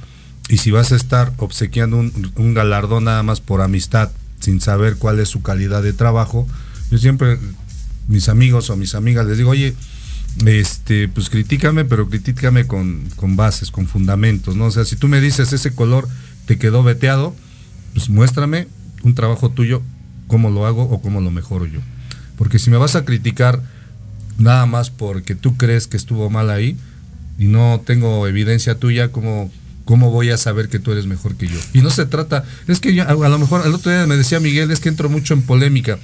y 0.48 0.58
si 0.58 0.70
vas 0.72 0.92
a 0.92 0.96
estar 0.96 1.32
obsequiando 1.38 1.96
un, 1.96 2.32
un 2.36 2.54
galardón 2.54 3.04
nada 3.04 3.22
más 3.22 3.40
por 3.40 3.62
amistad, 3.62 4.10
sin 4.40 4.60
saber 4.60 4.96
cuál 4.96 5.20
es 5.20 5.28
su 5.28 5.42
calidad 5.42 5.82
de 5.82 5.92
trabajo, 5.92 6.46
yo 6.90 6.98
siempre, 6.98 7.38
mis 8.08 8.28
amigos 8.28 8.68
o 8.70 8.76
mis 8.76 8.94
amigas 8.94 9.26
les 9.26 9.38
digo, 9.38 9.50
oye, 9.50 9.74
este, 10.44 11.08
pues 11.08 11.30
critícame, 11.30 11.84
pero 11.84 12.08
critícame 12.08 12.66
con, 12.66 13.08
con, 13.16 13.36
bases, 13.36 13.70
con 13.70 13.86
fundamentos, 13.86 14.56
¿no? 14.56 14.66
O 14.66 14.70
sea, 14.70 14.84
si 14.84 14.96
tú 14.96 15.08
me 15.08 15.20
dices 15.20 15.52
ese 15.52 15.74
color 15.74 16.08
te 16.46 16.58
quedó 16.58 16.82
veteado, 16.82 17.34
pues 17.94 18.10
muéstrame 18.10 18.68
un 19.02 19.14
trabajo 19.14 19.50
tuyo, 19.50 19.82
cómo 20.26 20.50
lo 20.50 20.66
hago 20.66 20.82
o 20.82 21.00
cómo 21.00 21.20
lo 21.20 21.30
mejoro 21.30 21.66
yo. 21.66 21.80
Porque 22.36 22.58
si 22.58 22.70
me 22.70 22.76
vas 22.76 22.96
a 22.96 23.04
criticar 23.04 23.62
nada 24.38 24.66
más 24.66 24.90
porque 24.90 25.34
tú 25.34 25.56
crees 25.56 25.86
que 25.86 25.96
estuvo 25.96 26.28
mal 26.28 26.50
ahí 26.50 26.76
y 27.38 27.46
no 27.46 27.82
tengo 27.84 28.26
evidencia 28.26 28.78
tuya, 28.78 29.10
¿cómo, 29.12 29.50
cómo 29.84 30.10
voy 30.10 30.30
a 30.30 30.36
saber 30.36 30.68
que 30.68 30.78
tú 30.78 30.92
eres 30.92 31.06
mejor 31.06 31.36
que 31.36 31.48
yo? 31.48 31.58
Y 31.72 31.80
no 31.80 31.90
se 31.90 32.04
trata, 32.06 32.44
es 32.68 32.80
que 32.80 33.00
a 33.00 33.14
lo 33.14 33.38
mejor 33.38 33.66
el 33.66 33.74
otro 33.74 33.90
día 33.90 34.06
me 34.06 34.16
decía 34.16 34.40
Miguel, 34.40 34.70
es 34.70 34.80
que 34.80 34.88
entro 34.88 35.08
mucho 35.08 35.34
en 35.34 35.42
polémica. 35.42 35.98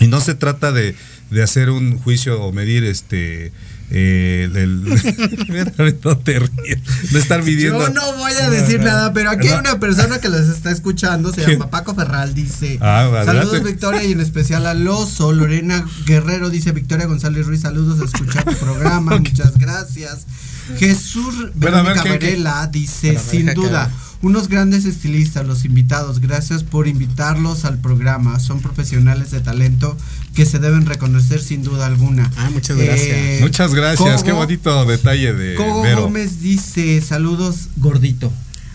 Y 0.00 0.08
no 0.08 0.20
se 0.20 0.34
trata 0.34 0.72
de, 0.72 0.94
de 1.30 1.42
hacer 1.42 1.70
un 1.70 1.98
juicio 1.98 2.42
o 2.42 2.52
medir 2.52 2.84
este 2.84 3.52
eh, 3.90 4.48
del, 4.52 4.82
no 6.04 6.18
te 6.18 6.40
de 6.40 7.18
estar 7.18 7.42
midiendo. 7.44 7.78
Yo 7.86 7.90
no 7.90 8.12
voy 8.14 8.32
a 8.32 8.50
decir 8.50 8.80
nada, 8.80 9.12
pero 9.12 9.30
aquí 9.30 9.48
hay 9.48 9.58
una 9.58 9.78
persona 9.78 10.18
que 10.18 10.28
les 10.28 10.48
está 10.48 10.72
escuchando, 10.72 11.32
se 11.32 11.46
llama 11.46 11.70
Paco 11.70 11.94
Ferral, 11.94 12.34
dice 12.34 12.78
ah, 12.80 13.22
saludos 13.24 13.62
Victoria 13.62 14.02
y 14.02 14.12
en 14.12 14.20
especial 14.20 14.66
a 14.66 14.74
Loso, 14.74 15.32
Lorena 15.32 15.86
Guerrero 16.04 16.50
dice 16.50 16.72
Victoria 16.72 17.06
González 17.06 17.46
Ruiz, 17.46 17.60
saludos 17.60 18.00
a 18.00 18.04
escuchar 18.04 18.44
tu 18.44 18.56
programa, 18.56 19.16
muchas 19.18 19.56
gracias. 19.56 20.26
Jesús 20.78 21.52
Verónica 21.54 22.02
Varela 22.02 22.66
dice, 22.66 23.16
sin 23.18 23.54
duda, 23.54 23.88
unos 24.22 24.48
grandes 24.48 24.84
estilistas, 24.84 25.46
los 25.46 25.64
invitados, 25.64 26.20
gracias 26.20 26.62
por 26.62 26.88
invitarlos 26.88 27.64
al 27.64 27.78
programa. 27.78 28.40
Son 28.40 28.60
profesionales 28.60 29.30
de 29.30 29.40
talento 29.40 29.96
que 30.34 30.46
se 30.46 30.58
deben 30.58 30.86
reconocer 30.86 31.40
sin 31.40 31.62
duda 31.62 31.86
alguna. 31.86 32.30
Ah, 32.36 32.50
muchas 32.52 32.76
gracias. 32.76 33.16
Eh, 33.16 33.38
muchas 33.42 33.74
gracias, 33.74 34.22
qué 34.22 34.32
bonito 34.32 34.84
detalle 34.84 35.32
de 35.32 35.54
Coco 35.54 35.82
Gómez 36.02 36.40
dice, 36.40 37.00
saludos 37.00 37.68
gordito. 37.76 38.32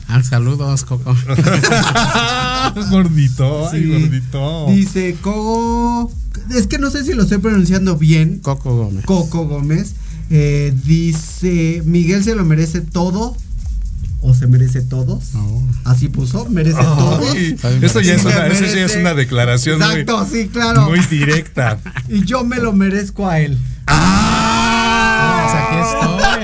Ah, 0.08 0.22
saludos, 0.24 0.84
Coco. 0.84 1.16
gordito, 2.92 3.70
ay, 3.70 3.88
gordito. 3.88 4.66
Dice 4.68 5.16
Coco, 5.22 6.12
es 6.54 6.68
que 6.68 6.78
no 6.80 6.90
sé 6.90 7.06
si 7.06 7.14
lo 7.14 7.24
estoy 7.24 7.38
pronunciando 7.38 7.98
bien. 7.98 8.40
Coco 8.40 8.76
Gómez. 8.76 9.06
Coco 9.06 9.46
Gómez. 9.48 9.94
Eh, 10.30 10.74
dice, 10.86 11.82
Miguel 11.86 12.24
se 12.24 12.36
lo 12.36 12.44
merece 12.46 12.82
todo 12.82 13.38
o 14.22 14.34
se 14.34 14.48
merece 14.48 14.82
todos. 14.82 15.32
Así 15.84 16.08
puso, 16.08 16.48
merece 16.50 16.82
todos. 16.82 17.36
Eso 17.36 18.02
ya, 18.02 18.16
es 18.16 18.24
una, 18.24 18.48
eso 18.48 18.66
ya 18.66 18.86
es 18.86 18.96
una 18.96 19.14
declaración 19.14 19.82
Exacto, 19.82 20.28
sí, 20.32 20.48
claro. 20.48 20.90
muy 20.90 21.00
directa. 21.02 21.80
y 22.08 22.24
yo 22.24 22.44
me 22.44 22.58
lo 22.58 22.72
merezco 22.72 23.28
a 23.28 23.40
él. 23.40 23.58
¡Ah! 23.88 24.32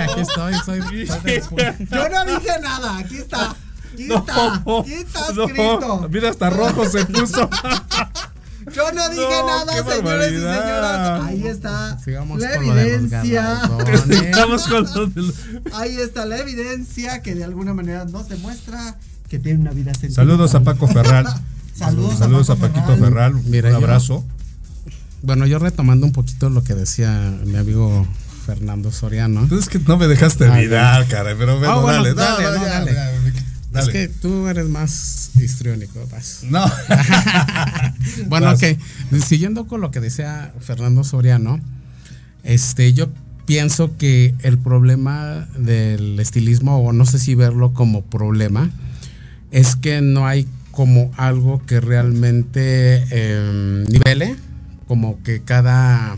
aquí 0.09 0.21
estoy, 0.21 0.53
aquí 0.53 1.01
estoy. 1.01 1.87
yo 1.91 2.09
no 2.09 2.25
dije 2.25 2.59
nada, 2.61 2.97
aquí 2.97 3.17
está. 3.17 3.55
Aquí 3.93 4.13
está, 4.13 4.53
aquí 4.55 4.93
está 4.93 5.19
escrito. 5.29 6.07
mira, 6.09 6.29
hasta 6.29 6.49
rojo 6.49 6.85
se 6.85 7.05
puso. 7.05 7.49
Yo 8.73 8.91
no 8.91 9.09
dije 9.09 9.43
nada, 9.45 9.95
señores 9.95 10.31
y 10.31 10.35
señoras. 10.35 11.25
Ahí 11.25 11.47
está 11.47 11.97
Sigamos 11.99 12.39
la 12.39 12.55
evidencia. 12.55 13.61
Sigamos 14.03 14.67
con 14.67 14.85
Ahí 15.73 15.97
está 15.97 16.25
la 16.25 16.37
evidencia 16.39 17.21
que 17.21 17.35
de 17.35 17.43
alguna 17.43 17.73
manera 17.73 18.05
no 18.05 18.23
se 18.23 18.35
muestra 18.37 18.97
que 19.29 19.39
tiene 19.39 19.59
una 19.59 19.71
vida 19.71 19.93
sentimental. 19.93 20.25
Saludos 20.25 20.55
a 20.55 20.61
Paco 20.61 20.87
Ferral. 20.87 21.27
Saludos, 21.73 22.17
Saludos 22.19 22.49
a, 22.49 22.55
Paquito 22.55 22.95
Ferral. 22.97 23.35
un 23.35 23.65
abrazo. 23.75 24.25
bueno, 25.21 25.45
yo 25.45 25.59
retomando 25.59 26.05
un 26.05 26.11
poquito 26.11 26.49
lo 26.49 26.63
que 26.63 26.75
decía 26.75 27.33
mi 27.45 27.57
amigo 27.57 28.07
Fernando 28.45 28.91
Soriano. 28.91 29.45
Pues 29.47 29.61
es 29.63 29.69
que 29.69 29.79
no 29.79 29.97
me 29.97 30.07
dejaste 30.07 30.45
Ah, 30.45 30.53
olvidar, 30.53 31.07
caray, 31.07 31.35
pero 31.37 31.57
bueno, 31.59 31.73
Ah, 31.73 31.79
bueno, 31.81 32.03
dale, 32.03 32.13
dale, 32.15 32.57
no, 32.57 32.65
dale. 32.65 33.16
Dale. 33.77 33.91
Es 34.03 34.09
que 34.09 34.13
tú 34.19 34.47
eres 34.47 34.67
más 34.69 35.31
histriónico, 35.39 36.07
vas. 36.11 36.41
No. 36.43 36.65
bueno, 38.27 38.47
Vas. 38.47 38.61
ok. 38.63 38.77
Siguiendo 39.23 39.67
con 39.67 39.81
lo 39.81 39.91
que 39.91 39.99
decía 39.99 40.53
Fernando 40.59 41.03
Soriano, 41.03 41.59
este, 42.43 42.93
yo 42.93 43.09
pienso 43.45 43.97
que 43.97 44.33
el 44.43 44.57
problema 44.57 45.47
del 45.57 46.19
estilismo, 46.19 46.79
o 46.79 46.93
no 46.93 47.05
sé 47.05 47.19
si 47.19 47.35
verlo 47.35 47.73
como 47.73 48.03
problema, 48.03 48.69
es 49.51 49.75
que 49.75 50.01
no 50.01 50.27
hay 50.27 50.47
como 50.71 51.11
algo 51.17 51.65
que 51.65 51.79
realmente 51.79 53.03
eh, 53.09 53.85
nivele, 53.89 54.35
como 54.87 55.21
que 55.23 55.41
cada 55.41 56.17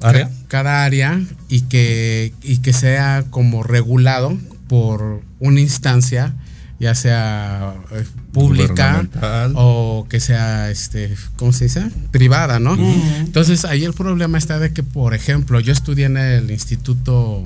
¿Área? 0.00 0.28
ca- 0.28 0.34
cada 0.48 0.84
área 0.84 1.20
y 1.48 1.62
que, 1.62 2.32
y 2.42 2.58
que 2.58 2.72
sea 2.72 3.24
como 3.30 3.62
regulado 3.62 4.36
por 4.68 5.22
una 5.40 5.60
instancia, 5.60 6.34
ya 6.78 6.94
sea 6.94 7.74
eh, 7.92 8.04
pública 8.32 9.06
o 9.54 10.06
que 10.08 10.20
sea, 10.20 10.70
este, 10.70 11.14
¿cómo 11.36 11.52
se 11.52 11.64
dice? 11.64 11.90
Privada, 12.10 12.58
¿no? 12.60 12.76
Entonces 13.18 13.64
ahí 13.64 13.84
el 13.84 13.94
problema 13.94 14.36
está 14.38 14.58
de 14.58 14.72
que, 14.72 14.82
por 14.82 15.14
ejemplo, 15.14 15.60
yo 15.60 15.72
estudié 15.72 16.06
en 16.06 16.16
el 16.16 16.50
Instituto 16.50 17.42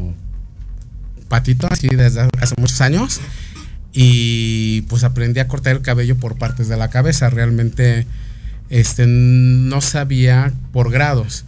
Patito, 1.28 1.68
así 1.70 1.88
desde 1.88 2.28
hace 2.40 2.54
muchos 2.58 2.80
años, 2.80 3.20
y 3.92 4.82
pues 4.82 5.04
aprendí 5.04 5.40
a 5.40 5.48
cortar 5.48 5.76
el 5.76 5.82
cabello 5.82 6.16
por 6.16 6.36
partes 6.36 6.68
de 6.68 6.76
la 6.76 6.88
cabeza. 6.90 7.30
Realmente 7.30 8.06
este, 8.68 9.06
no 9.06 9.80
sabía 9.80 10.52
por 10.72 10.90
grados. 10.90 11.44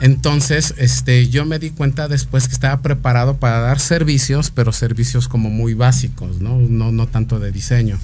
Entonces, 0.00 0.74
este, 0.78 1.28
yo 1.28 1.44
me 1.44 1.58
di 1.58 1.70
cuenta 1.70 2.06
después 2.08 2.46
que 2.46 2.54
estaba 2.54 2.80
preparado 2.82 3.36
para 3.38 3.58
dar 3.60 3.80
servicios, 3.80 4.50
pero 4.54 4.72
servicios 4.72 5.26
como 5.28 5.50
muy 5.50 5.74
básicos, 5.74 6.40
¿no? 6.40 6.58
No, 6.58 6.92
no 6.92 7.06
tanto 7.08 7.40
de 7.40 7.50
diseño. 7.50 7.98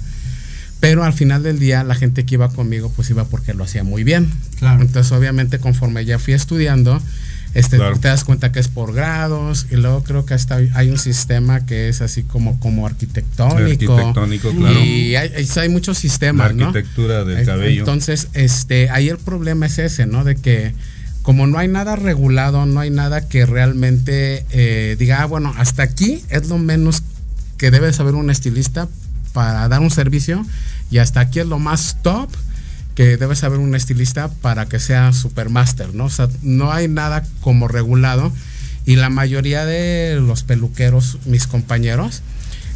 Pero 0.81 1.03
al 1.05 1.13
final 1.13 1.41
del 1.41 1.57
día, 1.57 1.83
la 1.85 1.95
gente 1.95 2.25
que 2.25 2.35
iba 2.35 2.49
conmigo, 2.49 2.91
pues 2.95 3.09
iba 3.09 3.23
porque 3.25 3.53
lo 3.53 3.63
hacía 3.63 3.83
muy 3.83 4.03
bien. 4.03 4.29
Claro. 4.59 4.81
Entonces, 4.81 5.11
obviamente, 5.13 5.57
conforme 5.59 6.03
ya 6.03 6.19
fui 6.19 6.33
estudiando, 6.33 7.01
este, 7.53 7.77
Claro. 7.77 7.97
te 7.97 8.09
das 8.09 8.25
cuenta 8.25 8.51
que 8.51 8.59
es 8.59 8.67
por 8.67 8.93
grados, 8.93 9.67
y 9.71 9.77
luego 9.77 10.03
creo 10.03 10.25
que 10.25 10.33
hasta 10.33 10.57
hay 10.73 10.89
un 10.89 10.99
sistema 10.99 11.65
que 11.65 11.87
es 11.87 12.01
así 12.01 12.23
como, 12.23 12.59
como 12.59 12.85
arquitectónico. 12.85 13.93
Arquitectónico, 13.95 14.51
claro. 14.51 14.79
Y 14.81 15.15
hay, 15.15 15.31
hay- 15.55 15.69
muchos 15.69 15.95
La 15.97 16.01
sistemas, 16.01 16.53
¿no? 16.53 16.67
arquitectura 16.67 17.23
del 17.23 17.45
cabello. 17.45 17.79
Entonces, 17.79 18.27
este, 18.33 18.89
ahí 18.89 19.07
el 19.07 19.17
problema 19.17 19.67
es 19.67 19.79
ese, 19.79 20.05
¿no? 20.05 20.25
De 20.25 20.35
que 20.35 20.73
como 21.25 21.47
no 21.47 21.57
hay 21.57 21.67
nada 21.67 21.95
regulado, 21.95 22.67
no 22.67 22.79
hay 22.79 22.91
nada 22.91 23.27
que 23.27 23.47
realmente 23.47 24.45
eh, 24.51 24.95
diga, 24.99 25.23
ah, 25.23 25.25
bueno, 25.25 25.51
hasta 25.57 25.81
aquí 25.81 26.23
es 26.29 26.49
lo 26.49 26.59
menos 26.59 27.01
que 27.57 27.71
debe 27.71 27.91
saber 27.93 28.13
un 28.13 28.29
estilista 28.29 28.87
para 29.33 29.67
dar 29.67 29.81
un 29.81 29.89
servicio 29.89 30.45
y 30.91 30.99
hasta 30.99 31.21
aquí 31.21 31.39
es 31.39 31.47
lo 31.47 31.57
más 31.57 31.97
top 32.03 32.29
que 32.93 33.17
debe 33.17 33.35
saber 33.35 33.57
un 33.57 33.73
estilista 33.73 34.27
para 34.27 34.67
que 34.67 34.79
sea 34.79 35.13
supermaster, 35.13 35.95
¿no? 35.95 36.05
O 36.05 36.09
sea, 36.11 36.29
no 36.43 36.71
hay 36.71 36.87
nada 36.87 37.23
como 37.41 37.67
regulado 37.67 38.31
y 38.85 38.95
la 38.95 39.09
mayoría 39.09 39.65
de 39.65 40.19
los 40.21 40.43
peluqueros, 40.43 41.17
mis 41.25 41.47
compañeros, 41.47 42.21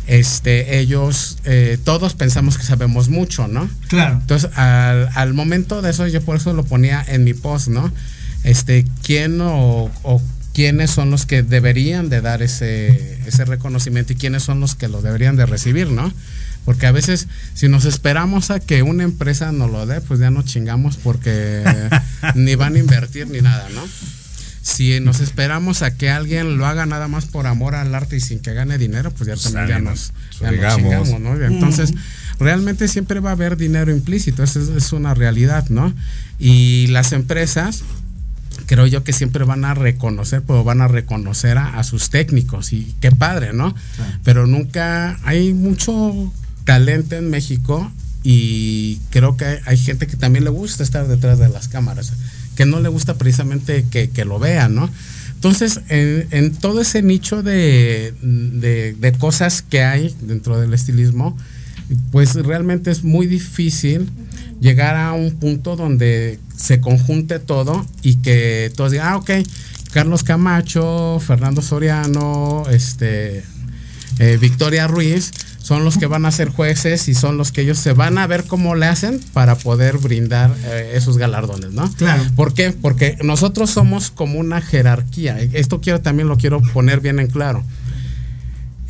este, 0.07 0.79
ellos, 0.79 1.37
eh, 1.43 1.77
todos 1.83 2.15
pensamos 2.15 2.57
que 2.57 2.63
sabemos 2.63 3.09
mucho, 3.09 3.47
¿no? 3.47 3.69
Claro. 3.89 4.15
Entonces, 4.21 4.49
al, 4.57 5.07
al 5.13 5.35
momento 5.35 5.83
de 5.83 5.91
eso, 5.91 6.07
yo 6.07 6.23
por 6.23 6.37
eso 6.37 6.51
lo 6.53 6.63
ponía 6.63 7.05
en 7.07 7.23
mi 7.23 7.35
post, 7.35 7.67
¿no? 7.67 7.91
Este, 8.43 8.85
¿quién 9.03 9.41
o, 9.41 9.91
o 10.03 10.21
quiénes 10.53 10.91
son 10.91 11.11
los 11.11 11.25
que 11.25 11.43
deberían 11.43 12.09
de 12.09 12.21
dar 12.21 12.41
ese, 12.41 13.17
ese 13.25 13.45
reconocimiento 13.45 14.13
y 14.13 14.15
quiénes 14.17 14.43
son 14.43 14.59
los 14.59 14.75
que 14.75 14.87
lo 14.87 15.01
deberían 15.01 15.35
de 15.37 15.45
recibir, 15.45 15.89
¿no? 15.89 16.11
Porque 16.65 16.85
a 16.85 16.91
veces, 16.91 17.27
si 17.53 17.69
nos 17.69 17.85
esperamos 17.85 18.51
a 18.51 18.59
que 18.59 18.83
una 18.83 19.03
empresa 19.03 19.51
nos 19.51 19.71
lo 19.71 19.85
dé, 19.85 20.01
pues 20.01 20.19
ya 20.19 20.29
nos 20.31 20.45
chingamos 20.45 20.97
porque 20.97 21.63
ni 22.35 22.55
van 22.55 22.75
a 22.75 22.79
invertir 22.79 23.27
ni 23.29 23.41
nada, 23.41 23.69
¿no? 23.73 23.81
Si 24.61 24.99
nos 24.99 25.21
esperamos 25.21 25.81
a 25.81 25.95
que 25.95 26.09
alguien 26.09 26.57
lo 26.57 26.65
haga 26.65 26.85
nada 26.85 27.07
más 27.07 27.25
por 27.25 27.47
amor 27.47 27.75
al 27.75 27.95
arte 27.95 28.17
y 28.17 28.19
sin 28.19 28.39
que 28.39 28.53
gane 28.53 28.77
dinero, 28.77 29.11
pues 29.11 29.27
ya 29.27 29.35
también 29.35 29.67
ya 29.67 29.79
nos, 29.79 30.11
nos 30.11 30.39
ya 30.41 30.51
nos 30.51 30.59
fregamos. 30.59 31.07
chingamos, 31.07 31.21
¿no? 31.21 31.43
Entonces, 31.43 31.93
realmente 32.37 32.87
siempre 32.87 33.19
va 33.21 33.29
a 33.29 33.33
haber 33.33 33.55
dinero 33.55 33.91
implícito, 33.91 34.43
eso 34.43 34.61
es, 34.61 34.69
es 34.69 34.91
una 34.91 35.13
realidad, 35.13 35.69
¿no? 35.69 35.93
Y 36.37 36.87
las 36.87 37.13
empresas, 37.13 37.83
creo 38.69 38.85
yo 38.85 39.03
que 39.03 39.13
siempre 39.13 39.45
van 39.45 39.65
a 39.65 39.73
reconocer, 39.73 40.43
pero 40.45 40.63
van 40.63 40.81
a 40.81 40.87
reconocer 40.87 41.57
a, 41.57 41.79
a 41.79 41.83
sus 41.83 42.11
técnicos 42.11 42.71
y 42.71 42.93
qué 43.01 43.11
padre, 43.11 43.51
¿no? 43.51 43.73
Pero 44.23 44.45
nunca 44.45 45.17
hay 45.23 45.53
mucho 45.55 46.31
talento 46.65 47.15
en 47.15 47.31
México 47.31 47.91
y 48.23 48.99
creo 49.09 49.37
que 49.37 49.45
hay, 49.45 49.57
hay 49.65 49.77
gente 49.77 50.05
que 50.05 50.17
también 50.17 50.43
le 50.43 50.51
gusta 50.51 50.83
estar 50.83 51.07
detrás 51.07 51.39
de 51.39 51.49
las 51.49 51.67
cámaras, 51.67 52.13
que 52.55 52.67
no 52.67 52.79
le 52.79 52.89
gusta 52.89 53.15
precisamente 53.15 53.85
que, 53.89 54.11
que 54.11 54.23
lo 54.23 54.37
vean, 54.37 54.75
¿no? 54.75 54.87
Entonces, 55.33 55.79
en, 55.89 56.27
en 56.29 56.51
todo 56.53 56.81
ese 56.81 57.01
nicho 57.01 57.41
de, 57.41 58.13
de- 58.21 58.93
de 58.93 59.11
cosas 59.13 59.63
que 59.63 59.83
hay 59.83 60.13
dentro 60.21 60.59
del 60.59 60.73
estilismo, 60.75 61.35
pues 62.11 62.35
realmente 62.35 62.91
es 62.91 63.03
muy 63.03 63.25
difícil 63.25 64.09
llegar 64.61 64.95
a 64.95 65.13
un 65.13 65.31
punto 65.39 65.75
donde 65.75 66.39
se 66.59 66.81
conjunte 66.81 67.39
todo 67.39 67.85
y 68.01 68.15
que 68.15 68.71
todos 68.75 68.91
digan, 68.91 69.07
ah, 69.07 69.17
ok, 69.17 69.31
Carlos 69.91 70.23
Camacho, 70.23 71.19
Fernando 71.25 71.61
Soriano, 71.61 72.63
este, 72.69 73.43
eh, 74.19 74.37
Victoria 74.39 74.87
Ruiz, 74.87 75.31
son 75.61 75.83
los 75.83 75.97
que 75.97 76.05
van 76.05 76.25
a 76.25 76.31
ser 76.31 76.49
jueces 76.49 77.07
y 77.07 77.13
son 77.13 77.37
los 77.37 77.51
que 77.51 77.61
ellos 77.61 77.77
se 77.77 77.93
van 77.93 78.17
a 78.17 78.27
ver 78.27 78.45
cómo 78.45 78.75
le 78.75 78.87
hacen 78.87 79.19
para 79.33 79.55
poder 79.55 79.97
brindar 79.97 80.55
eh, 80.65 80.93
esos 80.95 81.17
galardones, 81.17 81.71
¿no? 81.71 81.91
Claro. 81.93 82.23
¿Por 82.35 82.53
qué? 82.53 82.71
Porque 82.71 83.17
nosotros 83.23 83.69
somos 83.69 84.09
como 84.11 84.39
una 84.39 84.61
jerarquía. 84.61 85.39
Esto 85.39 85.79
quiero 85.79 86.01
también 86.01 86.27
lo 86.27 86.37
quiero 86.37 86.61
poner 86.61 87.01
bien 87.01 87.19
en 87.19 87.27
claro. 87.27 87.63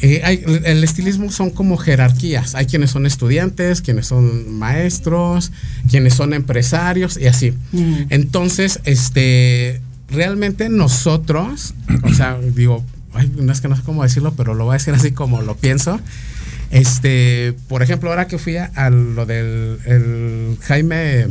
Eh, 0.01 0.21
hay- 0.23 0.43
el 0.65 0.83
estilismo 0.83 1.29
son 1.31 1.49
como 1.49 1.75
jerarquías. 1.77 2.55
Hay 2.55 2.65
quienes 2.67 2.91
son 2.91 3.05
estudiantes, 3.05 3.81
quienes 3.81 4.07
son 4.07 4.53
maestros, 4.57 5.51
quienes 5.89 6.13
son 6.13 6.33
empresarios 6.33 7.17
y 7.17 7.27
así. 7.27 7.53
Entonces, 8.09 8.79
este, 8.85 9.81
realmente 10.09 10.69
nosotros, 10.69 11.73
o 12.03 12.13
sea, 12.13 12.38
digo, 12.55 12.83
ay, 13.13 13.29
no 13.38 13.51
es 13.51 13.59
que 13.62 13.67
no 13.67 13.75
sé 13.75 13.81
cómo 13.83 14.03
decirlo, 14.03 14.33
pero 14.38 14.53
lo 14.53 14.65
voy 14.65 14.75
a 14.75 14.77
decir 14.77 14.93
así 14.93 15.12
como 15.12 15.41
lo 15.41 15.55
pienso. 15.57 15.99
Este, 16.71 17.55
por 17.67 17.81
ejemplo, 17.81 18.09
ahora 18.09 18.27
que 18.27 18.38
fui 18.38 18.57
a, 18.57 18.65
a 18.75 18.89
lo 18.89 19.25
del 19.25 19.79
el 19.85 20.57
Jaime 20.62 21.25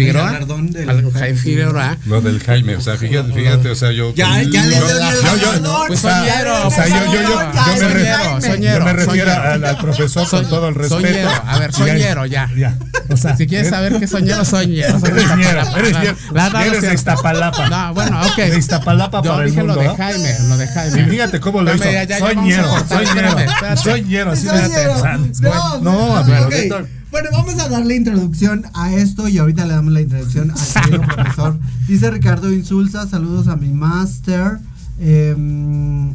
Figueroa, 0.00 0.24
galardón 0.32 0.70
del 0.70 0.88
al 0.90 1.12
Jaime 1.12 1.38
Figueroa, 1.38 1.96
Lo 2.06 2.20
del 2.20 2.40
Jaime, 2.42 2.76
o 2.76 2.80
sea, 2.80 2.96
fíjate, 2.96 3.32
fíjate, 3.32 3.70
o 3.70 3.74
sea, 3.74 3.92
yo. 3.92 4.14
Ya, 4.14 4.38
le 4.38 4.44
yo- 4.46 4.50
dio 4.50 4.60
el 4.62 4.70
yo- 4.70 4.78
yo- 4.88 4.98
galardón. 5.30 5.86
Pues 5.88 5.98
o 5.98 6.02
sea, 6.02 6.18
soñero, 6.20 6.66
o 6.66 6.70
sea, 6.70 6.86
yo, 6.88 6.94
yo, 6.94 7.12
yo, 7.12 7.20
ya, 7.22 7.52
yo 7.52 7.72
me 7.72 7.78
soñero, 7.78 7.88
refiero, 7.88 8.40
soñero, 8.40 8.78
yo 8.78 8.84
me 8.84 8.92
refiero 8.92 9.30
soñero. 9.32 9.32
al, 9.50 9.64
al 9.64 9.76
profesor 9.78 10.28
con 10.28 10.48
todo 10.48 10.68
el 10.68 10.74
respeto. 10.74 11.00
Soñero, 11.00 11.30
a 11.46 11.58
ver, 11.58 11.72
soñero, 11.72 12.26
ya. 12.26 12.50
Ya, 12.56 12.76
o 13.10 13.16
sea, 13.16 13.36
Si 13.36 13.46
quieres 13.46 13.68
saber 13.70 13.98
qué 13.98 14.06
soñero, 14.06 14.44
soñero. 14.44 14.98
Eres 15.06 15.36
ñero, 15.36 15.76
eres 15.76 15.98
ñero. 15.98 16.16
La- 16.32 16.48
la- 16.50 16.66
Eres 16.66 16.82
no, 16.82 16.88
de 16.88 16.94
Iztapalapa. 16.94 17.68
No, 17.68 17.94
bueno, 17.94 18.20
ok. 18.26 18.36
De 18.36 18.58
Iztapalapa 18.58 19.22
para 19.22 19.44
el 19.44 19.50
dije 19.50 19.58
mundo, 19.62 19.74
lo 19.76 19.80
de 19.82 19.88
¿no? 19.88 19.96
Jaime, 19.96 20.34
lo 20.48 20.56
de 20.56 20.66
Jaime. 20.68 21.00
Y 21.00 21.04
fíjate 21.10 21.40
cómo 21.40 21.62
lo 21.62 21.74
hizo. 21.74 21.84
Espérame, 21.84 22.08
ya, 22.08 22.18
ya, 22.18 22.18
soy 22.18 22.28
ya 22.28 22.34
vamos 22.34 22.52
a 22.52 22.56
ñero, 22.56 22.68
cortar, 22.68 22.88
soy 22.98 23.06
ñero, 23.14 23.28
espérame, 23.28 23.52
espérate. 23.52 23.82
soy 23.82 24.02
ñero, 24.02 24.32
así 24.32 24.46
me. 24.46 25.48
No, 25.48 25.80
No, 25.80 26.16
a 26.16 26.22
ver, 26.22 26.86
Bueno, 27.10 27.28
vamos 27.32 27.58
a 27.58 27.68
darle 27.68 27.96
introducción 27.96 28.64
a 28.72 28.94
esto 28.94 29.28
y 29.28 29.38
ahorita 29.38 29.66
le 29.66 29.74
damos 29.74 29.92
la 29.92 30.00
introducción 30.00 30.52
al 30.52 30.82
querido 30.84 31.02
profesor. 31.14 31.58
Dice 31.88 32.10
Ricardo 32.10 32.52
Insulza, 32.52 33.06
saludos 33.08 33.48
a 33.48 33.56
mi 33.56 33.72
máster. 33.72 34.58
Em, 35.00 36.14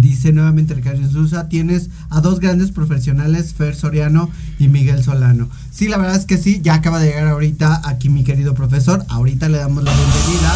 dice 0.00 0.32
nuevamente 0.32 0.74
Ricardo 0.74 1.00
Insulza, 1.00 1.48
tienes 1.48 1.90
a 2.10 2.20
dos 2.20 2.40
grandes 2.40 2.70
profesionales, 2.70 3.54
Fer 3.54 3.74
Soriano 3.74 4.30
y 4.58 4.68
Miguel 4.68 5.02
Solano. 5.02 5.48
Sí, 5.70 5.88
la 5.88 5.98
verdad 5.98 6.16
es 6.16 6.24
que 6.24 6.38
sí, 6.38 6.60
ya 6.62 6.74
acaba 6.74 6.98
de 6.98 7.08
llegar 7.08 7.28
ahorita 7.28 7.82
aquí 7.84 8.08
mi 8.08 8.24
querido 8.24 8.54
profesor. 8.54 9.04
Ahorita 9.08 9.48
le 9.48 9.58
damos 9.58 9.84
la 9.84 9.92
bienvenida. 9.92 10.54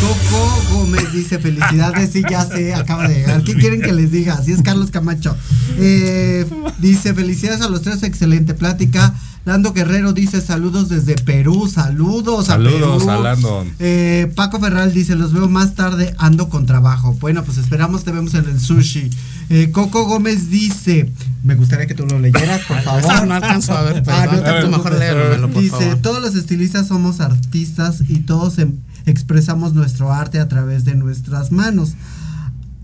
Coco 0.00 0.62
Gómez 0.72 1.12
dice 1.12 1.38
felicidades, 1.38 2.10
sí, 2.12 2.22
ya 2.28 2.44
sé, 2.44 2.74
acaba 2.74 3.08
de 3.08 3.14
llegar. 3.14 3.42
¿Qué 3.42 3.54
quieren 3.54 3.80
que 3.80 3.92
les 3.92 4.10
diga? 4.10 4.34
Así 4.34 4.52
es 4.52 4.62
Carlos 4.62 4.90
Camacho. 4.90 5.36
Eh, 5.78 6.44
dice 6.78 7.14
felicidades 7.14 7.62
a 7.62 7.68
los 7.68 7.82
tres, 7.82 8.02
excelente 8.02 8.54
plática. 8.54 9.14
Lando 9.46 9.72
Guerrero 9.72 10.12
dice 10.12 10.40
saludos 10.40 10.88
desde 10.88 11.14
Perú, 11.14 11.68
saludos 11.72 12.48
a 12.48 12.54
Saludos 12.54 13.04
Perú. 13.04 13.10
a 13.12 13.18
Landon. 13.20 13.72
Eh, 13.78 14.30
Paco 14.34 14.58
Ferral 14.58 14.92
dice, 14.92 15.14
los 15.14 15.32
veo 15.32 15.48
más 15.48 15.76
tarde, 15.76 16.16
ando 16.18 16.48
con 16.48 16.66
trabajo. 16.66 17.14
Bueno, 17.20 17.44
pues 17.44 17.56
esperamos 17.56 18.02
te 18.02 18.10
vemos 18.10 18.34
en 18.34 18.44
el 18.46 18.58
sushi. 18.60 19.08
Eh, 19.48 19.70
Coco 19.70 20.04
Gómez 20.06 20.50
dice, 20.50 21.12
me 21.44 21.54
gustaría 21.54 21.86
que 21.86 21.94
tú 21.94 22.04
lo 22.06 22.18
leyeras, 22.18 22.62
por 22.66 22.80
favor. 22.82 23.26
No 23.28 23.34
alcanzo 23.34 23.72
a 23.76 23.82
ver, 23.82 24.02
Ah, 24.08 24.26
no 24.32 24.42
te 24.42 24.66
mejor 24.68 24.98
léemelo, 24.98 25.48
por 25.48 25.62
Dice, 25.62 25.76
favor. 25.76 25.96
todos 25.98 26.20
los 26.20 26.34
estilistas 26.34 26.88
somos 26.88 27.20
artistas 27.20 28.02
y 28.08 28.18
todos 28.22 28.58
em- 28.58 28.72
expresamos 29.06 29.74
nuestro 29.74 30.12
arte 30.12 30.40
a 30.40 30.48
través 30.48 30.84
de 30.84 30.96
nuestras 30.96 31.52
manos. 31.52 31.94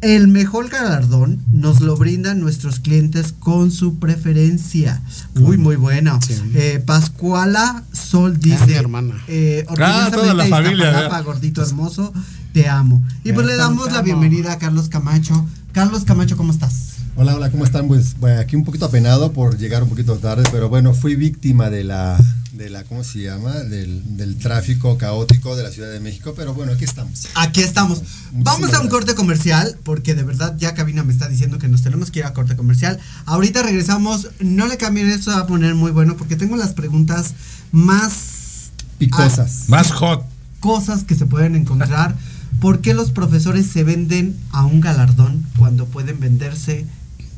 El 0.03 0.27
mejor 0.27 0.69
galardón 0.69 1.41
nos 1.53 1.81
lo 1.81 1.97
brindan 1.97 2.41
nuestros 2.41 2.81
clientes 2.81 3.33
con 3.39 3.71
su 3.71 4.01
preferencia. 4.01 5.01
Uy, 5.41 5.59
muy 5.59 5.77
buena. 5.77 6.21
Sí. 6.21 6.35
Eh, 6.55 6.83
Pascuala 6.85 7.85
Sol 7.93 8.33
mi 8.33 8.51
dice. 8.51 8.75
hermana. 8.75 9.15
eh, 9.29 9.65
Ah, 9.79 10.11
toda 10.13 10.35
la 10.35 10.45
familia, 10.47 11.09
gordito 11.25 11.63
hermoso, 11.63 12.13
te 12.53 12.69
amo. 12.69 13.03
Y 13.23 13.33
pues 13.33 13.47
le 13.47 13.55
damos 13.55 13.93
la 13.93 14.03
bienvenida 14.03 14.53
a 14.53 14.59
Carlos 14.59 14.89
Camacho. 14.89 15.47
Carlos 15.73 16.03
Camacho, 16.05 16.37
¿cómo 16.37 16.53
estás? 16.53 16.92
Hola, 17.15 17.37
hola, 17.37 17.51
¿cómo 17.51 17.65
están? 17.65 17.89
Pues 17.89 18.19
bueno, 18.19 18.41
aquí 18.41 18.57
un 18.57 18.65
poquito 18.65 18.87
apenado 18.87 19.33
por 19.33 19.59
llegar 19.59 19.83
un 19.83 19.89
poquito 19.91 20.17
tarde, 20.17 20.45
pero 20.51 20.69
bueno, 20.69 20.95
fui 20.95 21.15
víctima 21.15 21.69
de 21.69 21.85
la, 21.85 22.19
de 22.53 22.71
la 22.71 22.85
¿cómo 22.85 23.05
se 23.05 23.21
llama? 23.23 23.53
Del, 23.53 24.17
del 24.17 24.39
tráfico 24.39 24.97
caótico 24.97 25.55
de 25.55 25.63
la 25.63 25.71
Ciudad 25.71 25.91
de 25.93 26.01
México, 26.01 26.33
pero 26.35 26.55
bueno, 26.55 26.73
aquí 26.73 26.85
estamos. 26.85 27.27
Aquí 27.35 27.61
estamos. 27.61 27.99
Muchísimas 28.01 28.45
Vamos 28.45 28.61
a 28.61 28.65
un 28.65 28.71
gracias. 28.71 28.91
corte 28.91 29.15
comercial, 29.15 29.77
porque 29.85 30.15
de 30.15 30.23
verdad 30.23 30.57
ya 30.59 30.75
Cabina 30.75 31.05
me 31.05 31.13
está 31.13 31.29
diciendo 31.29 31.59
que 31.59 31.69
nos 31.69 31.83
tenemos 31.83 32.11
que 32.11 32.21
ir 32.21 32.25
a 32.25 32.33
corte 32.33 32.57
comercial. 32.57 32.99
Ahorita 33.27 33.63
regresamos, 33.63 34.29
no 34.41 34.67
le 34.67 34.79
cambien 34.79 35.11
esto, 35.11 35.33
va 35.33 35.41
a 35.41 35.47
poner 35.47 35.75
muy 35.75 35.91
bueno, 35.91 36.17
porque 36.17 36.37
tengo 36.37 36.57
las 36.57 36.73
preguntas 36.73 37.35
más 37.73 38.71
Picosas. 38.97 39.65
Más 39.69 39.91
hot. 39.93 40.25
cosas 40.61 41.05
que 41.05 41.15
se 41.15 41.27
pueden 41.27 41.57
encontrar. 41.57 42.17
¿Por 42.61 42.81
qué 42.81 42.95
los 42.95 43.11
profesores 43.11 43.67
se 43.67 43.85
venden 43.85 44.37
a 44.51 44.65
un 44.65 44.81
galardón 44.81 45.45
cuando 45.59 45.87
pueden 45.87 46.21
venderse 46.21 46.87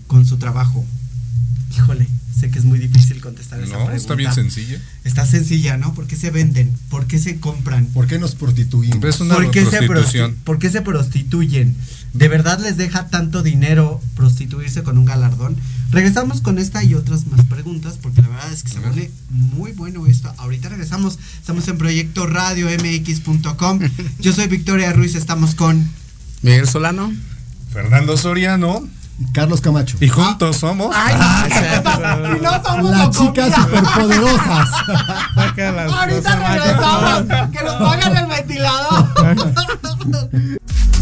con 0.07 0.27
su 0.27 0.37
trabajo? 0.39 0.85
Híjole, 1.77 2.07
sé 2.39 2.51
que 2.51 2.59
es 2.59 2.65
muy 2.65 2.79
difícil 2.79 3.21
contestar 3.21 3.59
esa 3.61 3.71
No, 3.73 3.79
pregunta. 3.87 3.97
está 3.97 4.15
bien 4.15 4.33
sencilla. 4.33 4.79
Está 5.03 5.27
sencilla, 5.27 5.77
¿no? 5.77 5.93
¿Por 5.95 6.07
qué 6.07 6.15
se 6.17 6.31
venden? 6.31 6.73
¿Por 6.89 7.07
qué 7.07 7.19
se 7.19 7.41
compran? 7.41 7.87
¿Por 7.87 8.07
qué 8.07 8.19
nos 8.19 8.35
prostituimos? 8.37 9.03
Es 9.05 9.21
una 9.21 9.35
¿Por 9.35 9.51
qué, 9.51 9.65
se 9.65 9.83
prostitución. 9.83 10.33
prosti- 10.33 10.45
por 10.45 10.59
qué 10.59 10.71
se 10.71 10.83
prostituyen? 10.83 11.77
¿De 12.13 12.29
verdad 12.29 12.61
les 12.61 12.77
deja 12.77 13.09
tanto 13.09 13.43
dinero 13.43 14.01
prostituirse 14.15 14.85
con 14.85 14.99
un 14.99 15.05
galardón? 15.05 15.57
Regresamos 15.91 16.41
con 16.41 16.59
esta 16.59 16.85
y 16.85 16.95
otras 16.95 17.27
más 17.27 17.45
preguntas, 17.47 17.99
porque 18.01 18.23
la 18.23 18.29
verdad 18.29 18.53
es 18.53 18.63
que 18.63 18.69
se 18.71 18.81
pone 18.81 19.11
muy 19.31 19.73
bueno 19.73 20.07
esto. 20.07 20.33
Ahorita 20.39 20.69
regresamos, 20.69 21.19
estamos 21.41 21.67
en 21.67 21.77
Proyecto 21.79 22.27
Radio 22.29 22.69
MX.com. 22.69 23.81
Yo 24.21 24.33
soy 24.33 24.47
Victoria 24.47 24.93
Ruiz, 24.93 25.17
estamos 25.17 25.57
con... 25.57 25.89
Miguel 26.43 26.69
Solano. 26.69 27.13
Fernando 27.73 28.17
Soriano. 28.17 28.87
Carlos 29.33 29.61
Camacho. 29.61 29.97
Y 30.01 30.09
juntos 30.09 30.57
somos. 30.57 30.95
Ah, 30.95 31.47
Y 32.37 32.41
no 32.43 32.63
somos 32.63 32.91
Las 32.91 33.11
chicas 33.11 33.55
superpoderosas. 33.55 34.69
Ahorita 35.37 36.37
regresamos, 36.37 37.51
que 37.53 37.63
nos 37.65 37.75
pongan 37.77 38.17
el 38.17 38.27
ventilador. 38.27 39.09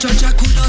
chocha 0.00 0.32
culo. 0.32 0.62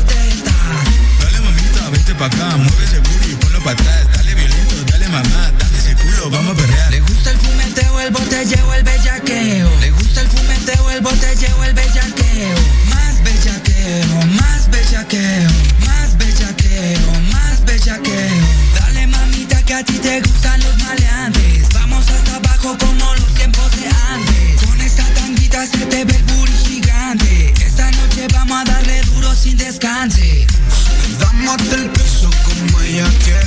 Dale 1.20 1.39
mamita, 1.39 1.89
vente 1.89 2.13
pa' 2.15 2.26
acá, 2.26 2.58
mueve 2.58 2.84
ese 2.84 3.00
booty, 3.00 3.36
ponlo 3.39 3.63
pa' 3.63 3.72
atrás. 3.72 4.06
Dale 4.13 4.36
violento, 4.36 4.76
dale 4.91 5.08
mamá, 5.08 5.52
dale 5.58 5.78
ese 5.78 5.96
culo, 5.96 6.30
vamos 6.30 6.52
a 6.52 6.56
perrear. 6.62 6.91
Le 6.91 7.00
gusta 7.00 7.32
el 7.32 7.38
fumeteo, 7.38 8.00
el 8.02 8.12
botelleo, 8.12 8.74
el 8.74 8.84
bellaqueo. 8.84 9.70
Le 9.80 9.91
gusta 9.91 10.22
el 10.22 10.28
fumeteo, 10.28 10.91
el 10.91 11.02
botelleo, 11.02 11.63
el 11.63 11.74
bellaqueo. 11.74 12.60
Más 12.89 13.24
bellaqueo, 13.24 14.26
más 14.36 14.70
bellaqueo, 14.70 15.50
más 15.88 16.17
bellaqueo, 16.17 17.12
más 17.32 17.63
bellaqueo. 17.63 18.48
Dale 18.76 19.08
mamita 19.08 19.63
que 19.63 19.74
a 19.74 19.84
ti 19.86 19.94
te 19.94 20.20
gustan 20.20 20.41
Damos 31.52 31.74
el 31.74 31.90
piso 31.90 32.30
como 32.46 32.80
ella 32.80 33.10
quiera. 33.26 33.41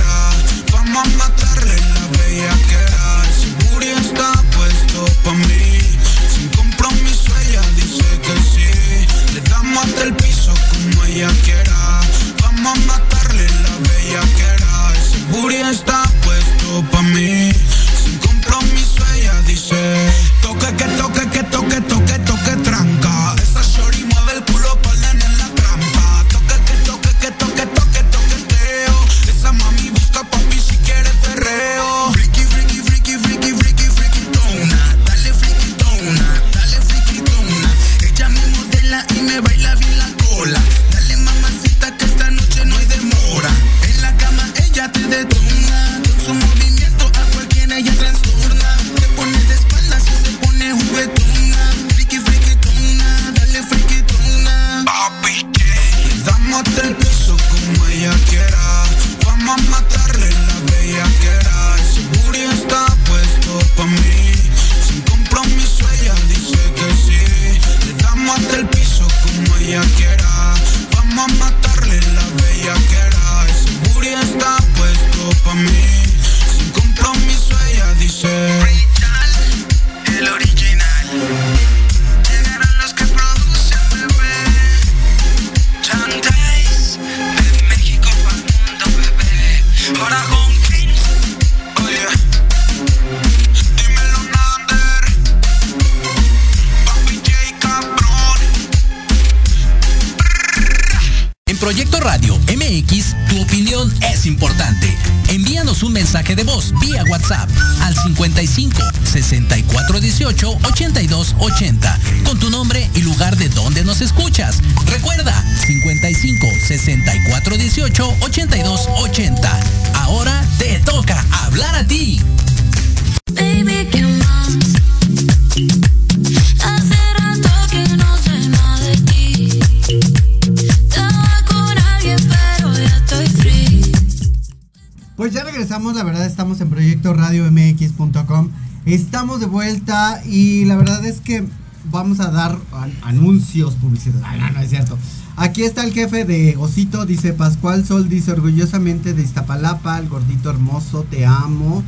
Anuncios, 143.03 143.75
publicidad. 143.75 144.21
Ay, 144.25 144.41
no, 144.41 144.51
no 144.51 144.61
es 144.61 144.71
cierto. 144.71 144.99
Aquí 145.37 145.65
está 145.65 145.85
el 145.85 145.93
jefe 145.93 146.25
de 146.25 146.57
Osito, 146.57 147.07
dice 147.07 147.33
Pascual 147.33 147.85
Sol, 147.85 148.09
dice 148.09 148.31
orgullosamente 148.31 149.15
de 149.15 149.23
Iztapalapa, 149.23 149.99
el 149.99 150.09
gordito 150.09 150.51
hermoso, 150.51 151.05
te 151.11 151.27
amo. 151.27 151.83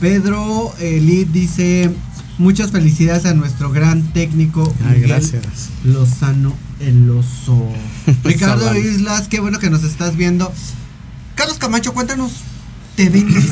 Pedro 0.00 0.72
Elid 0.78 1.26
dice 1.28 1.90
muchas 2.38 2.70
felicidades 2.70 3.26
a 3.26 3.34
nuestro 3.34 3.70
gran 3.70 4.02
técnico 4.12 4.72
Ay, 4.84 4.94
Miguel 4.94 5.08
gracias. 5.08 5.70
Lozano 5.84 6.54
el 6.80 7.10
oso. 7.10 7.68
Ricardo. 8.24 8.76
Islas, 8.76 9.28
qué 9.28 9.40
bueno 9.40 9.58
que 9.58 9.70
nos 9.70 9.82
estás 9.82 10.16
viendo. 10.16 10.52
Carlos 11.34 11.58
Camacho, 11.58 11.92
cuéntanos, 11.94 12.32
¿te 12.94 13.08
vendes 13.08 13.50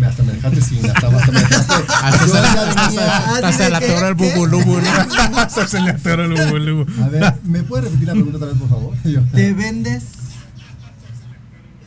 me, 0.00 0.06
hasta 0.06 0.22
me 0.22 0.32
dejaste 0.32 0.60
sin, 0.62 0.78
hasta, 0.90 1.06
hasta 1.08 1.32
me 1.32 1.40
dejaste. 1.40 1.74
Hasta 2.02 2.26
Yo 2.26 2.32
se, 2.32 2.38
hasta- 2.38 3.48
hasta 3.48 3.68
le 3.68 3.76
atoró 3.76 4.08
el 4.08 4.14
bubulubu, 4.14 4.78
¿no? 4.80 4.90
Hasta 5.40 5.66
se 5.68 5.80
le 5.80 5.90
atoró 5.90 6.24
el 6.24 6.32
bubulubu. 6.34 6.86
A 7.02 7.08
ver, 7.08 7.34
¿me 7.44 7.62
puedes 7.62 7.84
repetir 7.86 8.08
la 8.08 8.14
pregunta 8.14 8.36
otra 8.38 8.48
vez, 8.48 8.58
por 8.58 8.68
favor? 8.68 8.94
Yo- 9.04 9.22
¿Te 9.32 9.52
vendes 9.52 10.02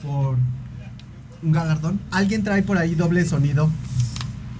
por 0.01 0.37
un 1.41 1.51
galardón? 1.51 1.99
¿Alguien 2.11 2.43
trae 2.43 2.63
por 2.63 2.77
ahí 2.77 2.95
doble 2.95 3.25
sonido? 3.25 3.69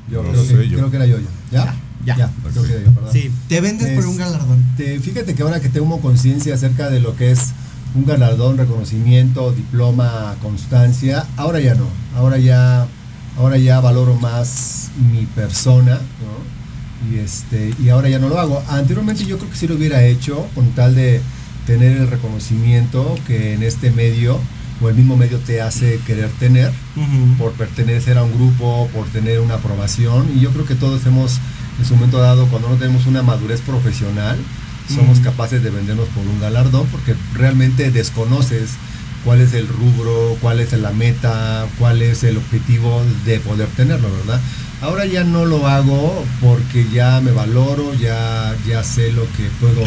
Yo 0.10 0.24
No 0.24 0.32
creo, 0.32 0.44
sé, 0.46 0.56
que, 0.56 0.70
yo. 0.70 0.78
creo 0.80 0.92
que 0.92 0.98
era 0.98 1.06
yo. 1.06 1.18
¿Ya? 1.52 1.74
Ya, 2.06 2.18
ya. 2.18 2.32
creo 2.52 2.64
que 2.66 2.74
era 2.74 2.84
yo, 2.84 2.92
perdón. 2.92 3.12
Sí, 3.14 3.32
¿te 3.48 3.62
vendes 3.62 3.90
por 3.96 4.06
un 4.06 4.14
Es- 4.14 4.18
galardón? 4.20 4.64
Te- 4.78 5.00
fíjate 5.00 5.36
que 5.36 5.44
ahora 5.44 5.60
que 5.62 5.70
tengo 5.70 6.00
conciencia 6.02 6.56
acerca 6.56 6.90
de 6.90 7.00
lo 7.00 7.16
que 7.16 7.32
es 7.32 7.52
un 7.96 8.06
galardón, 8.06 8.58
reconocimiento, 8.58 9.52
diploma, 9.52 10.36
constancia, 10.42 11.26
ahora 11.38 11.60
ya 11.60 11.76
no. 11.76 11.88
Ahora 12.18 12.38
ya, 12.38 12.88
ahora 13.38 13.58
ya 13.58 13.80
valoro 13.80 14.16
más 14.16 14.92
mi 15.12 15.26
persona, 15.26 15.96
¿no? 15.96 17.12
Y 17.12 17.20
este, 17.20 17.74
y 17.84 17.90
ahora 17.90 18.10
ya 18.10 18.20
no 18.20 18.30
lo 18.30 18.40
hago. 18.40 18.64
Anteriormente 18.70 19.26
yo 19.26 19.38
creo 19.38 19.50
que 19.50 19.58
sí 19.58 19.68
lo 19.68 19.76
hubiera 19.76 20.04
hecho 20.04 20.48
con 20.56 20.72
tal 20.72 20.96
de 20.96 21.22
tener 21.66 21.98
el 21.98 22.08
reconocimiento 22.08 23.16
que 23.28 23.54
en 23.54 23.64
este 23.64 23.92
medio 23.92 24.40
o 24.82 24.90
el 24.90 24.96
mismo 24.96 25.16
medio 25.16 25.38
te 25.40 25.62
hace 25.62 26.00
querer 26.06 26.30
tener 26.40 26.72
por 27.38 27.54
pertenecer 27.54 28.18
a 28.18 28.24
un 28.24 28.34
grupo, 28.34 28.90
por 28.94 29.08
tener 29.08 29.40
una 29.40 29.56
aprobación. 29.56 30.30
Y 30.36 30.42
yo 30.42 30.52
creo 30.52 30.66
que 30.66 30.76
todos 30.76 31.06
hemos, 31.06 31.40
en 31.80 31.86
su 31.86 31.96
momento 31.96 32.20
dado, 32.20 32.48
cuando 32.48 32.70
no 32.70 32.76
tenemos 32.76 33.06
una 33.06 33.22
madurez 33.22 33.62
profesional, 33.62 34.38
somos 34.94 35.20
capaces 35.20 35.64
de 35.64 35.70
vendernos 35.70 36.08
por 36.10 36.26
un 36.26 36.40
galardón 36.42 36.86
porque 36.88 37.16
realmente 37.34 37.90
desconoces 37.92 38.72
cuál 39.24 39.42
es 39.42 39.54
el 39.54 39.68
rubro, 39.68 40.38
cuál 40.42 40.60
es 40.60 40.74
la 40.74 40.92
meta, 40.92 41.66
cuál 41.80 42.02
es 42.02 42.24
el 42.24 42.38
objetivo 42.38 43.02
de 43.26 43.40
poder 43.40 43.68
tenerlo, 43.76 44.10
¿verdad? 44.12 44.40
Ahora 44.82 45.06
ya 45.06 45.24
no 45.24 45.46
lo 45.46 45.66
hago 45.68 46.26
porque 46.42 46.86
ya 46.94 47.22
me 47.22 47.32
valoro, 47.32 47.94
ya, 47.94 48.54
ya 48.68 48.84
sé 48.84 49.12
lo 49.14 49.24
que 49.38 49.44
puedo 49.62 49.82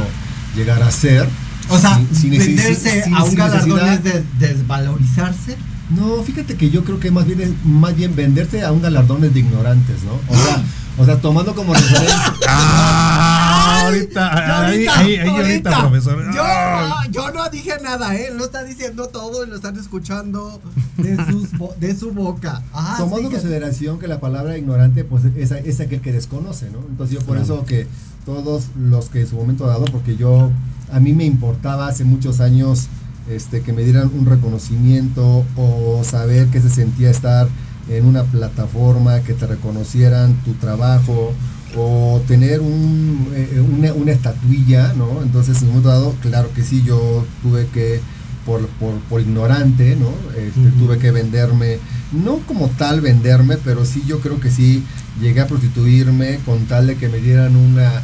llegar 0.56 0.82
a 0.82 0.90
ser. 0.90 1.28
O 1.68 1.78
sea, 1.78 1.96
Sin- 1.96 2.16
sin 2.16 2.38
venderse 2.38 3.04
sin- 3.04 3.14
a 3.14 3.24
un 3.24 3.34
galardón 3.34 3.88
es 3.88 4.04
de- 4.04 4.24
desvalorizarse. 4.38 5.56
No, 5.90 6.22
fíjate 6.22 6.56
que 6.56 6.70
yo 6.70 6.84
creo 6.84 6.98
que 6.98 7.10
más 7.10 7.26
bien 7.26 7.56
más 7.64 7.94
bien 7.96 8.14
venderte 8.16 8.62
a 8.64 8.72
un 8.72 8.82
galardón 8.82 9.22
es 9.24 9.32
de 9.34 9.40
ignorantes, 9.40 9.96
¿no? 10.04 10.12
O 10.34 10.36
sea, 10.36 10.62
o 10.98 11.04
sea, 11.04 11.20
tomando 11.20 11.54
como 11.54 11.74
referencia. 11.74 12.34
Ah, 12.48 13.82
ahorita, 13.86 14.46
yo 14.46 14.54
ahí, 14.66 14.86
ahí, 14.88 15.16
ahí, 15.16 15.28
ahorita, 15.28 15.80
profesor. 15.80 16.34
Yo, 16.34 16.42
Ay. 16.44 17.08
yo 17.12 17.30
no 17.32 17.48
dije 17.50 17.72
nada, 17.82 18.14
¿eh? 18.16 18.28
Él 18.30 18.36
lo 18.38 18.44
está 18.46 18.64
diciendo 18.64 19.08
todo 19.08 19.44
y 19.44 19.48
lo 19.48 19.56
están 19.56 19.76
escuchando 19.78 20.60
de, 20.96 21.16
sus 21.26 21.48
de 21.78 21.96
su 21.96 22.12
boca. 22.12 22.62
Ah, 22.72 22.96
tomando 22.98 23.18
en 23.18 23.24
sí, 23.24 23.28
que- 23.30 23.36
consideración 23.36 23.98
que 23.98 24.08
la 24.08 24.20
palabra 24.20 24.56
ignorante 24.58 25.04
pues 25.04 25.24
es, 25.36 25.50
es 25.52 25.80
aquel 25.80 26.00
que 26.00 26.12
desconoce, 26.12 26.70
¿no? 26.70 26.78
Entonces 26.88 27.18
yo 27.18 27.24
por 27.26 27.36
Claro. 27.36 27.54
eso 27.54 27.64
que 27.66 27.86
todos 28.24 28.64
los 28.78 29.08
que 29.08 29.20
en 29.20 29.28
su 29.28 29.36
momento 29.36 29.66
dado, 29.66 29.84
porque 29.86 30.16
yo 30.16 30.50
a 30.92 31.00
mí 31.00 31.12
me 31.12 31.24
importaba 31.24 31.86
hace 31.88 32.04
muchos 32.04 32.40
años 32.40 32.86
este 33.30 33.60
que 33.62 33.72
me 33.72 33.82
dieran 33.82 34.10
un 34.16 34.26
reconocimiento 34.26 35.44
o 35.56 36.02
saber 36.04 36.46
que 36.48 36.60
se 36.60 36.70
sentía 36.70 37.10
estar 37.10 37.48
en 37.88 38.06
una 38.06 38.24
plataforma, 38.24 39.20
que 39.20 39.34
te 39.34 39.46
reconocieran 39.46 40.34
tu 40.44 40.54
trabajo 40.54 41.32
o 41.76 42.20
tener 42.26 42.60
un, 42.60 43.28
eh, 43.34 43.60
una, 43.60 43.92
una 43.92 44.12
estatuilla, 44.12 44.94
¿no? 44.94 45.22
Entonces 45.22 45.58
en 45.58 45.64
un 45.64 45.68
momento 45.68 45.88
dado, 45.88 46.14
claro 46.22 46.50
que 46.54 46.62
sí, 46.62 46.82
yo 46.84 47.24
tuve 47.42 47.66
que 47.66 48.00
por, 48.46 48.66
por, 48.68 48.94
por 49.08 49.20
ignorante, 49.20 49.96
¿no? 49.96 50.08
Este. 50.38 50.70
Tuve 50.78 50.98
que 50.98 51.10
venderme, 51.10 51.78
no 52.12 52.38
como 52.46 52.68
tal 52.68 53.00
venderme, 53.00 53.56
pero 53.58 53.84
sí 53.84 54.04
yo 54.06 54.20
creo 54.20 54.40
que 54.40 54.50
sí 54.50 54.84
llegué 55.20 55.40
a 55.40 55.48
prostituirme 55.48 56.38
con 56.46 56.66
tal 56.66 56.86
de 56.86 56.96
que 56.96 57.08
me 57.08 57.18
dieran 57.18 57.56
una 57.56 58.02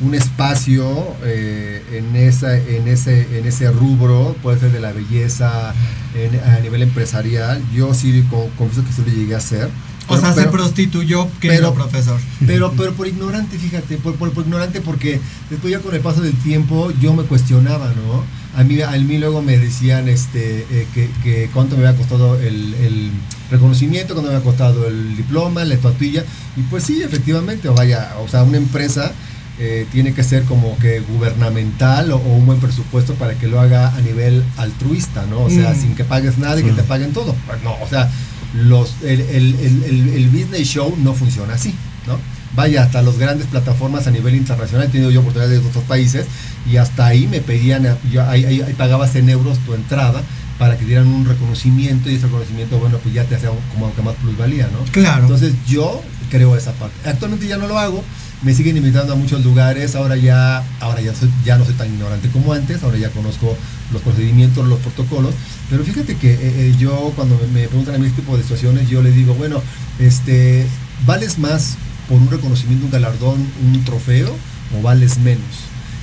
un 0.00 0.14
espacio 0.14 1.06
eh, 1.24 1.82
en 1.92 2.16
esa 2.16 2.56
en 2.58 2.88
ese 2.88 3.38
en 3.38 3.46
ese 3.46 3.70
rubro 3.70 4.34
puede 4.42 4.58
ser 4.58 4.72
de 4.72 4.80
la 4.80 4.92
belleza 4.92 5.72
en- 6.16 6.40
a 6.50 6.58
nivel 6.60 6.82
empresarial 6.82 7.62
yo 7.72 7.94
sí 7.94 8.24
con- 8.30 8.50
confieso 8.58 8.84
que 8.86 8.92
sí 8.92 9.02
lo 9.06 9.12
llegué 9.14 9.34
a 9.34 9.38
hacer 9.38 9.68
O 10.06 10.16
Pero- 10.16 10.20
sea, 10.20 10.34
se 10.34 10.48
prostituyó, 10.50 11.28
querido 11.40 11.72
pero- 11.72 11.74
profesor. 11.88 12.20
pero, 12.46 12.72
pero 12.76 12.92
por 12.92 13.06
ignorante, 13.08 13.56
fíjate, 13.58 13.96
por, 13.96 14.16
por- 14.16 14.32
por 14.32 14.44
ignorante 14.44 14.82
porque 14.82 15.18
después 15.48 15.70
ya 15.72 15.78
con 15.80 15.94
el 15.94 16.02
paso 16.02 16.20
del 16.20 16.34
tiempo 16.42 16.92
yo 17.00 17.14
me 17.14 17.22
cuestionaba, 17.22 17.86
¿no? 17.94 18.22
A 18.60 18.64
mí, 18.64 18.82
a 18.82 18.90
mí 18.90 19.16
luego 19.18 19.40
me 19.40 19.56
decían 19.56 20.06
este, 20.08 20.66
eh, 20.70 20.86
que, 20.92 21.08
que 21.22 21.48
cuánto 21.54 21.76
me 21.78 21.86
había 21.86 21.96
costado 21.98 22.38
el, 22.38 22.74
el 22.74 23.10
reconocimiento, 23.50 24.12
cuánto 24.14 24.30
me 24.30 24.36
había 24.36 24.44
costado 24.44 24.86
el 24.86 25.16
diploma, 25.16 25.64
la 25.64 25.74
estatuilla. 25.74 26.22
Y 26.56 26.60
pues 26.64 26.84
sí, 26.84 27.02
efectivamente, 27.02 27.68
o 27.70 27.74
vaya, 27.74 28.12
o 28.22 28.28
sea, 28.28 28.42
una 28.42 28.58
empresa 28.58 29.10
eh, 29.58 29.86
tiene 29.92 30.12
que 30.14 30.24
ser 30.24 30.44
como 30.44 30.76
que 30.78 31.00
gubernamental 31.00 32.10
o, 32.12 32.16
o 32.16 32.34
un 32.36 32.46
buen 32.46 32.58
presupuesto 32.60 33.14
para 33.14 33.34
que 33.34 33.46
lo 33.46 33.60
haga 33.60 33.94
a 33.94 34.00
nivel 34.00 34.42
altruista, 34.56 35.24
¿no? 35.26 35.40
O 35.42 35.50
sea, 35.50 35.70
Mm. 35.70 35.80
sin 35.80 35.94
que 35.94 36.04
pagues 36.04 36.38
nada 36.38 36.58
y 36.60 36.64
que 36.64 36.72
te 36.72 36.82
paguen 36.82 37.12
todo. 37.12 37.34
Pues 37.46 37.62
no, 37.62 37.74
o 37.80 37.88
sea, 37.88 38.10
los, 38.54 38.94
el, 39.02 39.20
el, 39.20 39.54
el, 39.56 39.82
el- 39.84 40.08
el 40.10 40.28
business 40.28 40.66
show 40.68 40.94
no 41.02 41.14
funciona 41.14 41.54
así, 41.54 41.74
¿no? 42.06 42.18
Vaya, 42.56 42.84
hasta 42.84 43.02
las 43.02 43.18
grandes 43.18 43.48
plataformas 43.48 44.06
a 44.06 44.12
nivel 44.12 44.36
internacional, 44.36 44.86
he 44.86 44.90
tenido 44.90 45.10
yo 45.10 45.20
oportunidades 45.20 45.60
de 45.62 45.68
otros 45.68 45.82
países 45.84 46.26
y 46.70 46.76
hasta 46.76 47.06
ahí 47.06 47.26
me 47.26 47.40
pedían, 47.40 47.84
eh, 47.86 47.94
yo, 48.12 48.22
ahí, 48.28 48.44
ahí- 48.44 48.60
ahí 48.62 48.72
pagabas 48.74 49.14
en 49.16 49.28
euros 49.28 49.58
tu 49.60 49.74
entrada 49.74 50.22
para 50.58 50.78
que 50.78 50.84
dieran 50.84 51.08
un 51.08 51.24
reconocimiento 51.26 52.08
y 52.08 52.14
ese 52.14 52.26
reconocimiento, 52.26 52.78
bueno, 52.78 52.98
pues 52.98 53.12
ya 53.12 53.24
te 53.24 53.34
hacía 53.34 53.50
como 53.72 53.92
que 53.94 54.02
más 54.02 54.14
plusvalía, 54.16 54.68
¿no? 54.72 54.84
Claro. 54.92 55.22
Entonces 55.22 55.52
yo 55.66 56.00
creo 56.30 56.56
esa 56.56 56.70
parte. 56.74 56.94
Actualmente 57.08 57.48
ya 57.48 57.56
no 57.56 57.66
lo 57.66 57.76
hago, 57.76 58.04
me 58.42 58.54
siguen 58.54 58.76
invitando 58.76 59.12
a 59.12 59.16
muchos 59.16 59.44
lugares, 59.44 59.94
ahora 59.94 60.16
ya, 60.16 60.62
ahora 60.80 61.00
ya, 61.00 61.56
no 61.56 61.64
soy 61.64 61.74
tan 61.74 61.88
ignorante 61.88 62.28
como 62.28 62.52
antes, 62.52 62.82
ahora 62.82 62.98
ya 62.98 63.10
conozco 63.10 63.56
los 63.92 64.02
procedimientos, 64.02 64.66
los 64.66 64.80
protocolos, 64.80 65.34
pero 65.70 65.84
fíjate 65.84 66.16
que 66.16 66.32
eh, 66.32 66.38
eh, 66.42 66.74
yo 66.78 67.12
cuando 67.16 67.38
me, 67.52 67.60
me 67.60 67.68
preguntan 67.68 67.94
a 67.94 67.98
mí 67.98 68.06
este 68.06 68.20
tipo 68.20 68.36
de 68.36 68.42
situaciones, 68.42 68.88
yo 68.88 69.02
les 69.02 69.14
digo, 69.14 69.34
bueno, 69.34 69.62
este, 69.98 70.66
¿vales 71.06 71.38
más 71.38 71.76
por 72.08 72.18
un 72.20 72.30
reconocimiento, 72.30 72.86
un 72.86 72.90
galardón, 72.90 73.46
un 73.64 73.84
trofeo 73.84 74.34
o 74.76 74.82
vales 74.82 75.18
menos? 75.18 75.44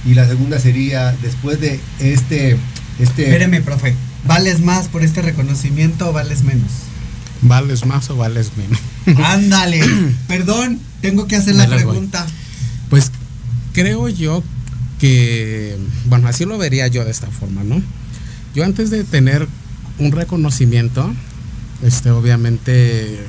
Y 0.06 0.16
la 0.16 0.28
segunda 0.28 0.60
sería, 0.60 1.14
después 1.22 1.60
de 1.60 1.80
este, 2.00 2.58
este... 3.00 3.24
Espéreme, 3.24 3.62
profe. 3.62 3.96
¿Vales 4.26 4.62
más 4.62 4.88
por 4.88 5.04
este 5.04 5.22
reconocimiento 5.22 6.10
o 6.10 6.14
vales 6.14 6.44
menos? 6.44 6.91
¿Vales 7.42 7.86
más 7.86 8.10
o 8.10 8.18
vales 8.18 8.52
menos? 8.56 8.80
Ándale. 9.26 9.82
Perdón, 10.28 10.80
tengo 11.02 11.28
que 11.28 11.36
hacer 11.36 11.56
la 11.56 11.66
voy. 11.66 11.76
pregunta. 11.76 12.26
Pues 12.90 13.12
creo 13.74 14.10
yo 14.10 14.44
que, 15.00 15.78
bueno, 16.06 16.28
así 16.28 16.46
lo 16.46 16.58
vería 16.58 16.88
yo 16.88 17.04
de 17.04 17.12
esta 17.12 17.28
forma, 17.28 17.64
¿no? 17.64 17.82
Yo 18.54 18.64
antes 18.64 18.90
de 18.90 19.04
tener 19.04 19.48
un 19.98 20.12
reconocimiento, 20.12 21.12
este, 21.82 22.12
obviamente, 22.12 23.20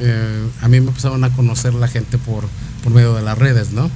eh, 0.00 0.46
a 0.60 0.68
mí 0.68 0.80
me 0.80 0.88
empezaron 0.88 1.24
a 1.24 1.30
conocer 1.30 1.72
la 1.72 1.88
gente 1.88 2.18
por, 2.18 2.44
por 2.82 2.92
medio 2.92 3.14
de 3.14 3.22
las 3.22 3.38
redes, 3.38 3.70
¿no? 3.72 3.90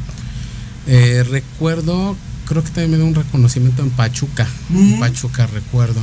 Eh, 0.87 1.25
recuerdo, 1.29 2.17
creo 2.47 2.63
que 2.63 2.71
también 2.71 2.93
me 2.93 2.97
dio 2.97 3.07
un 3.07 3.15
reconocimiento 3.15 3.83
en 3.83 3.91
Pachuca, 3.91 4.47
en 4.73 4.99
Pachuca 4.99 5.47
recuerdo. 5.47 6.01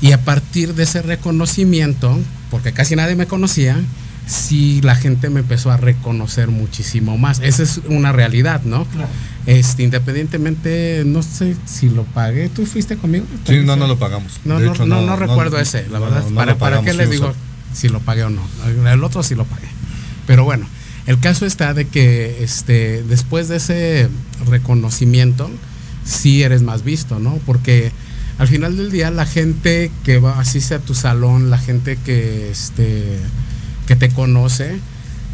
Y 0.00 0.12
a 0.12 0.24
partir 0.24 0.74
de 0.74 0.84
ese 0.84 1.02
reconocimiento, 1.02 2.18
porque 2.50 2.72
casi 2.72 2.96
nadie 2.96 3.16
me 3.16 3.26
conocía, 3.26 3.80
sí 4.26 4.80
la 4.82 4.94
gente 4.94 5.30
me 5.30 5.40
empezó 5.40 5.70
a 5.70 5.76
reconocer 5.76 6.48
muchísimo 6.48 7.18
más. 7.18 7.40
Esa 7.40 7.62
es 7.62 7.80
una 7.88 8.12
realidad, 8.12 8.62
¿no? 8.64 8.86
Este, 9.46 9.82
independientemente, 9.82 11.02
no 11.06 11.22
sé 11.22 11.56
si 11.66 11.88
lo 11.88 12.04
pagué. 12.04 12.48
¿Tú 12.48 12.66
fuiste 12.66 12.96
conmigo? 12.96 13.24
Sí, 13.46 13.60
no, 13.64 13.76
no 13.76 13.86
lo 13.86 13.98
pagamos. 13.98 14.40
No, 14.44 14.58
De 14.58 14.66
no, 14.66 14.72
hecho, 14.74 14.86
no, 14.86 15.02
no 15.02 15.16
recuerdo 15.16 15.58
ese, 15.58 15.88
la 15.88 15.98
no, 15.98 16.04
verdad. 16.06 16.24
no 16.28 16.34
¿Para, 16.36 16.52
lo 16.52 16.58
¿para 16.58 16.82
qué 16.82 16.92
les 16.92 17.08
sí, 17.08 17.08
o 17.08 17.10
digo 17.10 17.26
sea, 17.26 17.34
si 17.74 17.88
lo 17.88 18.00
pagué 18.00 18.24
o 18.24 18.30
no? 18.30 18.42
El 18.90 19.02
otro 19.02 19.22
sí 19.22 19.34
lo 19.34 19.44
pagué. 19.44 19.68
Pero 20.26 20.44
bueno, 20.44 20.66
el 21.06 21.18
caso 21.18 21.46
está 21.46 21.74
de 21.74 21.86
que 21.86 22.44
este, 22.44 23.02
después 23.02 23.48
de 23.48 23.56
ese 23.56 24.08
reconocimiento, 24.48 25.50
sí 26.04 26.42
eres 26.42 26.62
más 26.62 26.84
visto, 26.84 27.18
¿no? 27.18 27.38
Porque 27.46 27.90
al 28.40 28.48
final 28.48 28.74
del 28.74 28.90
día 28.90 29.10
la 29.10 29.26
gente 29.26 29.90
que 30.02 30.18
va, 30.18 30.40
así 30.40 30.62
sea 30.62 30.78
a 30.78 30.80
tu 30.80 30.94
salón, 30.94 31.50
la 31.50 31.58
gente 31.58 31.98
que, 31.98 32.50
este, 32.50 33.18
que 33.86 33.96
te 33.96 34.08
conoce, 34.08 34.78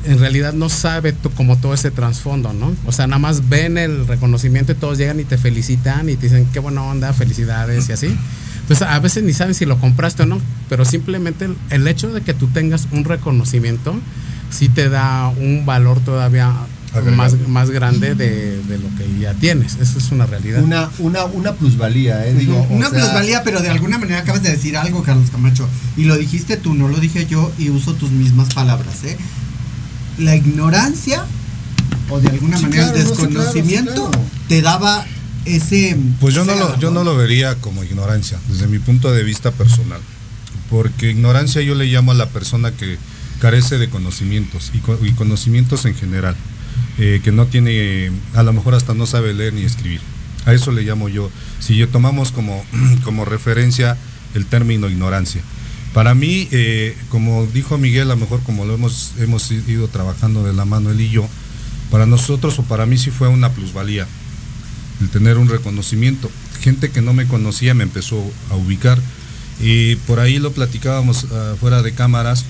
en 0.07 0.19
realidad 0.19 0.55
no 0.55 0.69
sabe 0.69 1.13
tú 1.13 1.31
como 1.31 1.57
todo 1.57 1.73
ese 1.73 1.93
trasfondo, 1.93 2.53
¿no? 2.53 2.75
O 2.85 2.91
sea, 2.91 3.07
nada 3.07 3.21
más 3.21 3.49
ven 3.49 3.79
el 3.79 4.09
reconocimiento 4.09 4.73
y 4.73 4.75
todos 4.75 4.99
llegan 4.99 5.21
y 5.21 5.25
te 5.25 5.39
felicitan 5.39 6.09
y 6.09 6.17
te 6.17 6.23
dicen 6.23 6.49
qué 6.53 6.59
buena 6.59 6.83
onda, 6.83 7.13
felicidades 7.13 7.89
y 7.89 7.93
así. 7.93 8.17
Pues 8.67 8.83
a 8.83 8.99
veces 8.99 9.23
ni 9.23 9.33
saben 9.33 9.55
si 9.55 9.67
lo 9.67 9.79
compraste 9.79 10.25
o 10.25 10.27
no, 10.27 10.41
pero 10.69 10.85
simplemente 10.85 11.45
el, 11.45 11.57
el 11.71 11.87
hecho 11.87 12.13
de 12.13 12.23
que 12.23 12.35
tú 12.35 12.49
tengas 12.49 12.89
un 12.91 13.05
reconocimiento 13.05 13.95
sí 14.51 14.69
te 14.69 14.89
da 14.89 15.29
un 15.29 15.65
valor 15.65 16.01
todavía 16.01 16.53
más, 17.03 17.35
más 17.49 17.71
grande 17.71 18.15
de, 18.15 18.63
de 18.63 18.79
lo 18.79 18.89
que 18.97 19.21
ya 19.21 19.35
tienes. 19.35 19.77
Eso 19.81 19.99
es 19.99 20.11
una 20.11 20.27
realidad. 20.27 20.63
Una, 20.63 20.91
una, 20.99 21.25
una 21.25 21.53
plusvalía, 21.55 22.27
¿eh? 22.27 22.35
Digo, 22.35 22.67
Una 22.71 22.91
sea, 22.91 23.01
plusvalía, 23.01 23.43
pero 23.43 23.61
de 23.61 23.69
alguna 23.71 23.99
manera 23.99 24.21
acabas 24.21 24.43
de 24.43 24.51
decir 24.51 24.77
algo, 24.77 25.03
Carlos 25.03 25.31
Camacho. 25.31 25.69
Y 25.97 26.05
lo 26.05 26.17
dijiste 26.17 26.57
tú, 26.57 26.75
no 26.75 26.89
lo 26.89 26.99
dije 26.99 27.27
yo, 27.27 27.53
y 27.59 27.71
uso 27.71 27.95
tus 27.95 28.11
mismas 28.11 28.53
palabras, 28.55 29.05
¿eh? 29.05 29.17
La 30.19 30.35
ignorancia, 30.37 31.25
o 32.11 32.21
de 32.21 32.29
alguna 32.29 32.57
Sí, 32.57 32.65
manera 32.65 32.85
claro, 32.85 32.99
el 32.99 33.05
no, 33.05 33.11
sí, 33.11 33.17
claro, 33.17 33.29
sí, 33.29 33.37
desconocimiento, 33.39 34.11
claro. 34.11 34.25
te 34.49 34.63
daba 34.63 35.05
ese. 35.45 35.97
Pues 36.21 36.35
yo 36.35 36.45
no, 36.45 36.55
lo, 36.55 36.79
yo 36.79 36.91
no 36.91 37.05
lo 37.05 37.17
vería 37.17 37.55
como 37.57 37.85
ignorancia, 37.85 38.39
desde 38.49 38.67
mi 38.67 38.79
punto 38.79 39.13
de 39.13 39.23
vista 39.25 39.51
personal. 39.51 40.01
Porque 40.71 41.11
ignorancia 41.11 41.63
yo 41.63 41.75
le 41.75 41.85
llamo 41.85 42.11
a 42.11 42.15
la 42.15 42.29
persona 42.31 42.73
que 42.73 42.99
carece 43.41 43.79
de 43.79 43.89
conocimientos 43.91 44.73
y, 44.75 45.07
y 45.07 45.13
conocimientos 45.13 45.85
en 45.85 45.95
general, 45.95 46.35
eh, 46.99 47.20
que 47.22 47.33
no 47.33 47.47
tiene, 47.47 48.11
a 48.35 48.43
lo 48.43 48.53
mejor 48.53 48.74
hasta 48.74 48.95
no 48.95 49.07
sabe 49.07 49.35
leer 49.35 49.53
ni 49.53 49.62
escribir. 49.62 50.01
A 50.45 50.55
eso 50.55 50.70
le 50.72 50.83
llamo 50.83 51.09
yo. 51.09 51.31
Si 51.61 51.77
yo 51.77 51.89
tomamos 51.89 52.33
como, 52.33 52.64
como 53.05 53.24
referencia 53.24 53.97
el 54.35 54.47
término 54.47 54.89
ignorancia. 54.89 55.43
Para 55.93 56.14
mí, 56.14 56.49
eh, 56.53 56.97
como 57.09 57.47
dijo 57.47 57.79
Miguel, 57.79 58.11
a 58.11 58.14
lo 58.14 58.20
mejor 58.20 58.43
como 58.43 58.64
lo 58.64 58.74
hemos, 58.74 59.14
hemos 59.18 59.51
ido 59.51 59.89
trabajando 59.89 60.45
de 60.45 60.53
la 60.53 60.64
mano 60.64 60.91
él 60.91 61.01
y 61.01 61.09
yo, 61.09 61.27
para 61.91 62.05
nosotros 62.05 62.59
o 62.59 62.62
para 62.64 62.85
mí 62.85 62.99
sí 62.99 63.11
fue 63.11 63.29
una 63.29 63.53
plusvalía 63.53 64.07
el 65.01 65.09
tener 65.11 65.39
un 65.39 65.49
reconocimiento. 65.49 66.31
Gente 66.61 66.91
que 66.91 67.03
no 67.03 67.12
me 67.12 67.27
conocía 67.27 67.74
me 67.74 67.85
empezó 67.85 68.22
a 68.51 68.57
ubicar 68.57 68.99
y 69.61 69.97
por 69.97 70.20
ahí 70.20 70.39
lo 70.39 70.53
platicábamos 70.53 71.27
ah, 71.33 71.55
fuera 71.61 71.83
de 71.83 71.93
cámaras. 71.93 72.45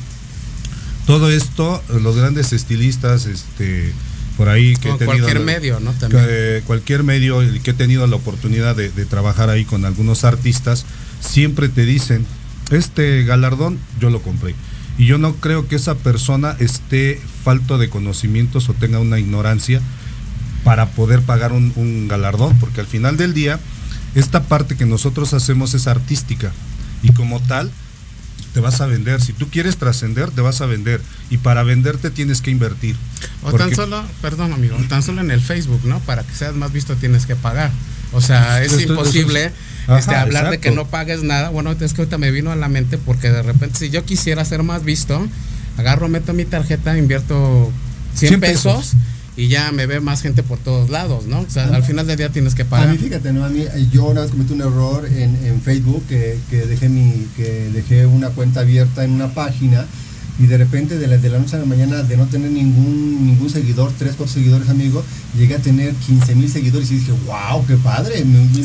Todo 1.07 1.31
esto, 1.31 1.83
los 2.01 2.17
grandes 2.17 2.53
estilistas, 2.53 3.27
este, 3.27 3.93
por 4.37 4.49
ahí 4.49 4.75
que 4.77 4.91
he 4.91 4.93
tenido 4.93 5.07
cualquier 5.07 5.39
la- 5.41 5.45
medio, 5.47 5.81
¿no? 5.81 5.93
También. 5.93 6.25
que, 6.25 6.63
cualquier 6.67 7.03
medio 7.05 7.41
que 7.63 7.71
he 7.71 7.75
tenido 7.75 8.07
la 8.07 8.17
oportunidad 8.17 8.77
de, 8.77 8.91
de 8.91 9.05
trabajar 9.07 9.49
ahí 9.51 9.65
con 9.65 9.85
algunos 9.85 10.25
artistas, 10.25 10.85
siempre 11.21 11.69
te 11.69 11.85
dicen, 11.87 12.27
este 12.71 13.25
galardón 13.25 13.79
yo 14.01 14.11
lo 14.11 14.21
compré. 14.23 14.55
Y 14.99 15.07
yo 15.07 15.19
no 15.19 15.35
creo 15.37 15.69
que 15.69 15.77
esa 15.77 15.95
persona 15.95 16.57
esté 16.59 17.21
falto 17.45 17.77
de 17.79 17.89
conocimientos 17.91 18.69
o 18.69 18.73
tenga 18.75 18.99
una 18.99 19.19
ignorancia 19.19 19.81
para 20.65 20.87
poder 20.91 21.21
pagar 21.23 21.53
un, 21.53 21.73
un 21.77 22.09
galardón, 22.09 22.59
porque 22.59 22.81
al 22.81 22.87
final 22.87 23.17
del 23.17 23.35
día, 23.35 23.61
esta 24.15 24.45
parte 24.45 24.77
que 24.77 24.87
nosotros 24.87 25.33
hacemos 25.35 25.75
es 25.75 25.87
artística 25.87 26.51
y 27.03 27.13
como 27.13 27.41
tal, 27.41 27.71
te 28.57 28.61
vas 28.63 28.81
a 28.81 28.87
vender. 28.87 29.21
Si 29.21 29.35
tú 29.35 29.51
quieres 29.51 29.77
trascender, 29.77 30.31
te 30.31 30.41
vas 30.41 30.63
a 30.63 30.67
vender. 30.67 31.03
Y 31.29 31.37
para 31.37 31.63
venderte 31.63 32.09
tienes 32.11 32.41
que 32.41 32.51
invertir. 32.51 32.97
O 33.43 33.51
Porque- 33.51 33.59
tan 33.67 33.75
solo, 33.75 34.03
perdón 34.23 34.55
amigo, 34.55 34.79
tan 34.89 35.03
solo 35.03 35.21
en 35.21 35.31
el 35.31 35.43
Facebook, 35.43 35.83
¿no? 35.85 36.01
Para 36.01 36.23
que 36.23 36.33
seas 36.35 36.55
más 36.55 36.73
visto 36.73 36.95
tienes 36.97 37.27
que 37.27 37.37
pagar. 37.37 37.71
O 38.13 38.23
sea, 38.23 38.63
es 38.63 38.73
Esto- 38.73 38.95
imposible 38.95 39.53
Ajá, 39.87 39.99
este, 39.99 40.15
hablar 40.15 40.49
de 40.51 40.59
que 40.59 40.71
no 40.71 40.87
pagues 40.87 41.23
nada. 41.23 41.51
Bueno, 41.51 41.71
es 41.73 41.93
que 41.93 42.01
ahorita 42.01 42.17
me 42.17 42.31
vino 42.31 42.51
a 42.51 42.57
la 42.57 42.69
mente 42.69 42.97
porque 42.97 43.29
de 43.31 43.43
repente 43.43 43.79
si 43.79 43.91
yo 43.91 44.07
quisiera 44.07 44.43
ser 44.47 44.63
más 44.63 44.85
visto, 44.85 45.29
agarro, 45.77 46.09
meto 46.09 46.33
mi 46.33 46.47
tarjeta, 46.47 46.97
invierto 46.97 47.71
100, 48.15 48.29
100 48.31 48.41
pesos, 48.41 48.77
pesos. 48.77 48.93
Y 49.37 49.49
ya 49.49 49.71
me 49.73 49.87
ve 49.87 50.01
más 50.01 50.23
gente 50.23 50.43
por 50.43 50.59
todos 50.59 50.89
lados, 50.91 51.27
¿no? 51.27 51.41
O 51.41 51.47
sea, 51.51 51.65
al 51.69 51.83
final 51.83 52.07
del 52.07 52.17
día 52.17 52.31
tienes 52.31 52.55
que 52.55 52.63
A 52.63 52.67
pagar. 52.67 52.89
mí, 52.91 52.99
fíjate, 52.99 53.33
¿no? 53.33 53.45
A 53.45 53.49
mí, 53.49 53.61
eh, 53.61 53.87
yo 53.93 54.05
una 54.07 54.23
vez 54.23 54.31
cometí 54.31 54.55
un 54.55 54.63
error 54.63 55.07
en, 55.07 55.37
en 55.45 55.61
Facebook 55.61 56.03
que, 56.09 56.39
que 56.51 56.67
dejé 56.67 56.89
mi, 56.89 57.27
que 57.37 57.71
dejé 57.73 58.07
una 58.07 58.31
cuenta 58.31 58.61
abierta 58.61 59.05
en 59.05 59.11
una 59.13 59.29
página 59.35 59.85
y 60.39 60.47
de 60.47 60.59
repente 60.59 60.99
de 60.99 61.07
la, 61.07 61.17
de 61.17 61.29
la 61.31 61.39
noche 61.39 61.57
a 61.57 61.61
la 61.61 61.65
mañana 61.65 62.03
de 62.03 62.17
no 62.17 62.27
tener 62.27 62.51
ningún, 62.51 63.27
ningún 63.27 63.49
seguidor, 63.49 63.91
tres, 63.99 64.13
cuatro 64.17 64.35
seguidores 64.35 64.69
amigos, 64.69 65.03
llegué 65.37 65.55
a 65.55 65.59
tener 65.59 65.95
15 65.95 66.35
mil 66.35 66.51
seguidores 66.51 66.91
y 66.91 66.97
dije, 66.97 67.13
wow, 67.27 67.65
qué 67.67 67.77
padre. 67.77 68.23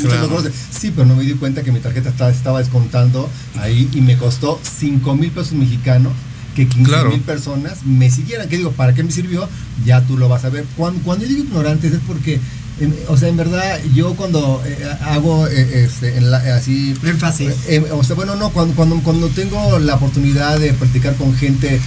Claro. 0.09 0.27
Sí, 0.69 0.91
pero 0.93 1.05
no 1.07 1.15
me 1.15 1.23
di 1.23 1.33
cuenta 1.33 1.63
que 1.63 1.71
mi 1.71 1.79
tarjeta 1.79 2.09
estaba, 2.09 2.29
estaba 2.31 2.59
descontando 2.59 3.29
ahí 3.59 3.89
y 3.93 4.01
me 4.01 4.17
costó 4.17 4.59
5 4.79 5.15
mil 5.15 5.31
pesos 5.31 5.53
mexicanos 5.53 6.11
que 6.55 6.67
15 6.67 6.89
Claro. 6.89 7.09
mil 7.11 7.21
personas 7.21 7.83
me 7.85 8.09
siguieran. 8.09 8.49
Que 8.49 8.57
digo, 8.57 8.71
¿para 8.71 8.93
qué 8.93 9.03
me 9.03 9.11
sirvió? 9.11 9.47
Ya 9.85 10.01
tú 10.01 10.17
lo 10.17 10.27
vas 10.29 10.43
a 10.45 10.49
ver. 10.49 10.65
Cuando, 10.77 11.01
cuando 11.03 11.23
yo 11.25 11.29
digo 11.29 11.43
ignorantes 11.45 11.93
es 11.93 11.99
porque, 12.05 12.39
en- 12.79 12.95
o 13.07 13.15
sea, 13.17 13.29
en 13.29 13.37
verdad, 13.37 13.79
yo 13.93 14.15
cuando 14.15 14.61
eh, 14.65 14.77
hago 15.05 15.47
eh, 15.47 15.83
este, 15.85 16.17
en 16.17 16.29
la- 16.31 16.37
así. 16.55 16.93
Énfasis. 17.03 17.53
eh, 17.67 17.83
o 17.91 18.03
sea, 18.03 18.15
bueno, 18.15 18.35
no, 18.35 18.49
cuando, 18.49 18.75
cuando, 18.75 18.99
cuando 19.01 19.27
tengo 19.29 19.79
la 19.79 19.95
oportunidad 19.95 20.59
de 20.59 20.73
practicar 20.73 21.15
con 21.15 21.33
gente 21.35 21.79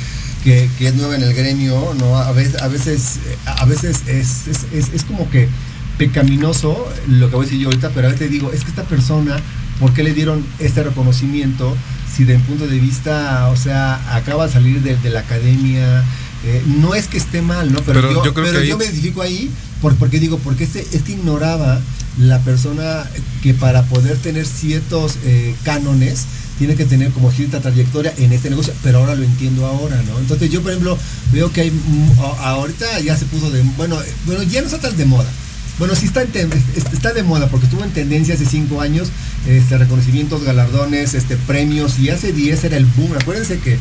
que, 0.45 0.69
que 0.79 0.89
es 0.89 0.95
nueva 0.95 1.17
en 1.17 1.23
el 1.23 1.35
gremio, 1.35 1.95
¿no? 1.99 2.17
A 2.19 2.33
veces, 2.33 2.61
a 2.62 2.69
veces, 2.69 3.19
a 3.47 3.65
veces 3.65 4.03
es, 4.07 4.47
es, 4.49 4.67
es- 4.73 4.95
es 4.95 5.05
como 5.05 5.29
que 5.31 5.49
pecaminoso 5.99 6.87
lo 7.09 7.29
que 7.31 7.37
voy 7.37 7.45
a 7.45 7.47
decir 7.47 7.61
yo 7.62 7.69
ahorita, 7.69 7.91
pero 7.91 8.09
a 8.09 8.11
veces 8.11 8.31
digo, 8.31 8.51
es 8.53 8.62
que 8.65 8.71
esta 8.71 8.83
persona, 8.85 9.37
¿por 9.81 9.93
qué 9.95 10.03
le 10.03 10.12
dieron 10.12 10.45
este 10.59 10.83
reconocimiento? 10.83 11.75
Si 12.17 12.25
de 12.25 12.37
mi 12.39 12.43
punto 12.45 12.67
de 12.67 12.79
vista, 12.79 13.49
o 13.49 13.57
sea, 13.57 14.15
acaba 14.15 14.47
de 14.47 14.53
salir 14.53 14.81
de, 14.83 14.97
de 14.97 15.11
la 15.11 15.21
academia, 15.21 16.05
eh, 16.45 16.62
no 16.67 16.95
es 16.95 17.09
que 17.09 17.17
esté 17.19 17.43
mal, 17.43 17.73
¿no? 17.73 17.81
Pero, 17.81 18.01
Pero 18.01 18.12
yo, 18.15 18.25
yo 18.27 18.35
creo 18.35 18.47
pero 18.47 18.59
que 18.59 18.65
ahí- 18.65 18.69
yo 18.71 18.79
me 18.79 18.85
identifico 18.85 19.23
ahí 19.23 19.51
por- 19.81 19.97
porque 19.97 20.21
digo, 20.21 20.39
porque 20.39 20.65
este, 20.65 20.87
este 20.93 21.12
ignoraba 21.12 21.81
la 22.19 22.39
persona 22.41 23.05
que 23.43 23.55
para 23.55 23.83
poder 23.85 24.17
tener 24.19 24.47
ciertos 24.47 25.17
eh, 25.25 25.55
cánones 25.65 26.27
tiene 26.59 26.77
que 26.77 26.85
tener 26.85 27.11
como 27.11 27.33
cierta 27.33 27.61
trayectoria 27.61 28.15
en 28.17 28.33
este 28.33 28.49
negocio, 28.49 28.73
pero 28.85 28.99
ahora 28.99 29.17
lo 29.17 29.25
entiendo 29.25 29.67
ahora, 29.67 30.01
¿no? 30.09 30.19
Entonces 30.21 30.51
yo, 30.51 30.62
por 30.62 30.71
ejemplo, 30.71 30.97
veo 31.33 31.51
que 31.51 31.62
hay, 31.62 31.71
mm, 31.73 32.12
ahorita 32.45 33.01
ya 33.01 33.17
se 33.17 33.25
puso 33.25 33.51
de, 33.51 33.61
bueno, 33.77 33.99
bueno, 34.27 34.45
ya 34.45 34.61
no 34.61 34.67
está 34.69 34.79
tan 34.79 34.97
de 34.97 35.05
moda. 35.07 35.29
Bueno, 35.79 35.95
sí 35.97 36.07
está, 36.07 36.22
está 36.22 37.12
de 37.12 37.22
moda 37.25 37.49
porque 37.49 37.66
estuvo 37.66 37.83
en 37.83 37.91
tendencia 37.91 38.35
hace 38.35 38.47
cinco 38.47 38.81
años, 38.81 39.09
este, 39.47 39.77
reconocimientos, 39.77 40.45
galardones, 40.45 41.14
este, 41.14 41.37
premios, 41.37 41.99
y 41.99 42.11
hace 42.11 42.33
10 42.33 42.64
era 42.64 42.77
el 42.77 42.87
boom. 42.87 43.12
Acuérdense 43.20 43.59
que, 43.59 43.75
eh, 43.75 43.79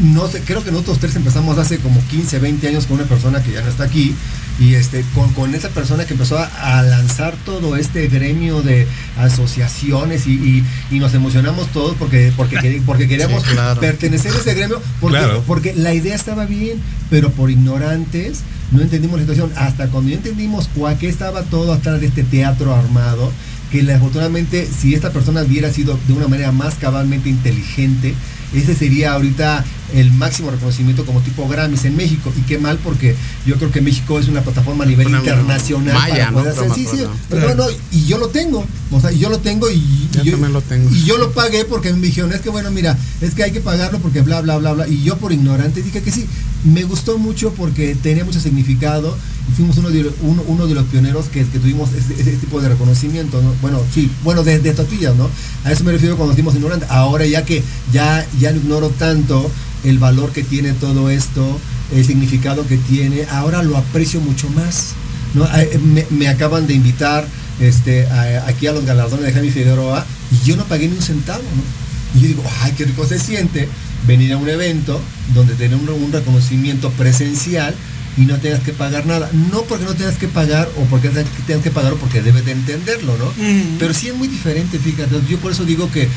no 0.00 0.26
sé, 0.28 0.40
creo 0.40 0.64
que 0.64 0.70
nosotros 0.70 0.98
tres 1.00 1.16
empezamos 1.16 1.58
hace 1.58 1.78
como 1.78 2.02
15, 2.08 2.38
20 2.38 2.68
años 2.68 2.86
con 2.86 2.98
una 2.98 3.06
persona 3.06 3.42
que 3.42 3.52
ya 3.52 3.60
no 3.60 3.68
está 3.68 3.84
aquí, 3.84 4.14
y 4.58 4.74
este, 4.74 5.04
con, 5.14 5.32
con 5.34 5.54
esa 5.54 5.68
persona 5.68 6.04
que 6.04 6.14
empezó 6.14 6.38
a, 6.38 6.46
a 6.78 6.82
lanzar 6.82 7.34
todo 7.44 7.76
este 7.76 8.08
gremio 8.08 8.60
de 8.62 8.86
asociaciones 9.16 10.26
y, 10.26 10.32
y- 10.32 10.64
y 10.90 10.98
nos 10.98 11.14
emocionamos 11.14 11.68
todos 11.68 11.96
porque, 11.96 12.32
porque, 12.36 12.82
porque 12.86 13.06
queríamos 13.08 13.42
Sí, 13.44 13.50
claro. 13.52 13.80
pertenecer 13.80 14.32
a 14.32 14.36
ese 14.38 14.54
gremio, 14.54 14.80
porque, 15.00 15.18
Claro. 15.18 15.44
porque 15.46 15.74
la 15.74 15.94
idea 15.94 16.14
estaba 16.14 16.44
bien, 16.46 16.78
pero 17.10 17.30
por 17.30 17.50
ignorantes 17.50 18.40
no 18.72 18.82
entendimos 18.82 19.16
la 19.18 19.22
situación. 19.26 19.52
Hasta 19.56 19.88
cuando 19.88 20.10
ya 20.10 20.16
entendimos 20.16 20.68
cuál 20.74 20.98
que 20.98 21.08
estaba 21.08 21.42
todo 21.44 21.72
atrás 21.72 22.00
de 22.00 22.06
este 22.08 22.24
teatro 22.24 22.74
armado, 22.74 23.30
que 23.70 23.80
afortunadamente 23.92 24.66
si 24.66 24.94
esta 24.94 25.10
persona 25.12 25.42
hubiera 25.42 25.70
sido 25.72 25.98
de 26.08 26.14
una 26.14 26.26
manera 26.26 26.52
más 26.52 26.74
cabalmente 26.74 27.28
inteligente, 27.28 28.14
ese 28.54 28.74
sería 28.74 29.12
ahorita 29.12 29.64
el 29.94 30.12
máximo 30.12 30.50
reconocimiento 30.50 31.04
como 31.06 31.20
tipo 31.20 31.48
Grammys 31.48 31.84
en 31.84 31.96
México. 31.96 32.32
Y 32.36 32.42
qué 32.42 32.58
mal 32.58 32.78
porque 32.82 33.14
yo 33.46 33.56
creo 33.56 33.70
que 33.70 33.80
México 33.80 34.18
es 34.18 34.28
una 34.28 34.42
plataforma 34.42 34.84
a 34.84 34.86
nivel 34.86 35.06
Una- 35.08 35.18
internacional 35.18 35.94
Maya, 35.94 36.14
para 36.14 36.30
¿no? 36.30 36.38
poder 36.38 36.52
hacer. 36.52 36.70
Sí, 36.74 36.86
sí, 36.90 37.04
pero 37.30 37.54
no, 37.54 37.64
y 37.92 38.04
yo 38.06 38.18
lo 38.18 38.28
tengo. 38.28 38.64
O 38.90 39.00
sea, 39.00 39.12
y 39.12 39.18
yo 39.18 39.28
lo 39.30 39.38
tengo 39.40 39.70
y, 39.70 40.08
Yo 40.12 40.22
y 40.22 40.24
yo, 40.26 40.32
también 40.32 40.52
lo 40.52 40.62
tengo. 40.62 40.90
y 40.90 41.04
yo 41.04 41.18
lo 41.18 41.32
pagué 41.32 41.64
porque 41.64 41.92
me 41.92 42.06
dijeron, 42.06 42.32
es 42.32 42.40
que 42.40 42.48
bueno, 42.50 42.70
mira, 42.70 42.96
es 43.20 43.34
que 43.34 43.42
hay 43.44 43.52
que 43.52 43.60
pagarlo 43.60 43.98
porque 43.98 44.22
bla, 44.22 44.40
bla, 44.40 44.56
bla, 44.58 44.72
bla. 44.72 44.88
Y 44.88 45.02
yo 45.04 45.16
por 45.18 45.32
ignorante 45.32 45.82
dije 45.82 46.02
que 46.02 46.10
sí. 46.10 46.26
Me 46.64 46.82
gustó 46.84 47.18
mucho 47.18 47.52
porque 47.52 47.94
tenía 47.94 48.24
mucho 48.24 48.40
significado. 48.40 49.16
Y 49.48 49.52
fuimos 49.52 49.78
uno 49.78 49.90
de, 49.90 50.10
uno, 50.22 50.66
de 50.66 50.74
los 50.74 50.84
pioneros 50.86 51.26
que, 51.26 51.44
que 51.46 51.58
tuvimos 51.58 51.90
ese, 51.94 52.20
ese 52.20 52.32
tipo 52.36 52.60
de 52.60 52.68
reconocimiento. 52.68 53.40
¿no? 53.40 53.54
Bueno, 53.62 53.80
sí, 53.94 54.10
bueno, 54.22 54.42
de, 54.44 54.58
de 54.58 54.72
tortillas, 54.74 55.16
¿no? 55.16 55.30
A 55.64 55.72
eso 55.72 55.84
me 55.84 55.92
refiero 55.92 56.16
cuando 56.16 56.34
dimos 56.34 56.54
ignorante. 56.54 56.86
Ahora 56.90 57.24
ya 57.26 57.44
que 57.44 57.62
ya, 57.92 58.26
ya 58.38 58.50
no 58.50 58.58
ignoro 58.58 58.90
tanto 58.90 59.50
el 59.84 59.98
valor 59.98 60.32
que 60.32 60.42
tiene 60.42 60.72
todo 60.72 61.08
esto, 61.08 61.58
el 61.94 62.04
significado 62.04 62.66
que 62.66 62.76
tiene, 62.76 63.24
ahora 63.30 63.62
lo 63.62 63.76
aprecio 63.76 64.20
mucho 64.20 64.48
más. 64.50 64.94
¿no? 65.34 65.46
Me, 65.82 66.06
me 66.10 66.28
acaban 66.28 66.66
de 66.66 66.74
invitar 66.74 67.26
este, 67.60 68.06
aquí 68.46 68.66
a 68.66 68.72
los 68.72 68.84
galardones 68.84 69.26
de 69.26 69.32
Jaime 69.32 69.50
Figueroa 69.50 70.04
y 70.30 70.46
yo 70.46 70.56
no 70.56 70.64
pagué 70.64 70.88
ni 70.88 70.96
un 70.96 71.02
centavo. 71.02 71.42
¿no? 71.42 72.18
Y 72.18 72.22
yo 72.22 72.28
digo, 72.28 72.42
ay, 72.62 72.72
qué 72.76 72.84
rico 72.84 73.06
se 73.06 73.18
siente 73.18 73.68
venir 74.08 74.32
a 74.32 74.36
un 74.38 74.48
evento 74.48 75.00
donde 75.34 75.54
tener 75.54 75.76
un, 75.78 75.88
un 75.88 76.10
reconocimiento 76.12 76.90
presencial 76.90 77.74
y 78.16 78.22
no 78.22 78.36
tengas 78.38 78.60
que 78.60 78.72
pagar 78.72 79.06
nada. 79.06 79.30
No 79.52 79.62
porque 79.62 79.84
no 79.84 79.94
tengas 79.94 80.16
que 80.16 80.26
pagar 80.26 80.68
o 80.76 80.84
porque 80.86 81.08
tengas 81.46 81.62
que 81.62 81.70
pagar 81.70 81.92
o 81.92 81.96
porque 81.98 82.20
debes 82.20 82.44
de 82.44 82.50
entenderlo, 82.52 83.16
¿no? 83.16 83.32
Pero 83.78 83.94
sí 83.94 84.08
es 84.08 84.14
muy 84.16 84.26
diferente, 84.26 84.76
fíjate. 84.80 85.14
Yo 85.28 85.38
por 85.38 85.52
eso 85.52 85.64
digo 85.64 85.88
que 85.92 86.08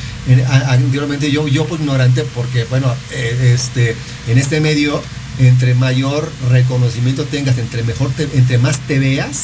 anteriormente 0.69 1.31
yo, 1.31 1.47
yo 1.47 1.65
pues 1.67 1.79
ignorante 1.81 2.23
porque, 2.33 2.63
bueno, 2.65 2.87
eh, 3.11 3.53
este, 3.55 3.95
en 4.27 4.37
este 4.39 4.59
medio, 4.61 5.01
entre 5.39 5.75
mayor 5.75 6.31
reconocimiento 6.49 7.25
tengas, 7.25 7.57
entre 7.57 7.83
mejor 7.83 8.09
te- 8.11 8.29
entre 8.35 8.57
más 8.57 8.79
te 8.87 8.97
veas, 8.99 9.43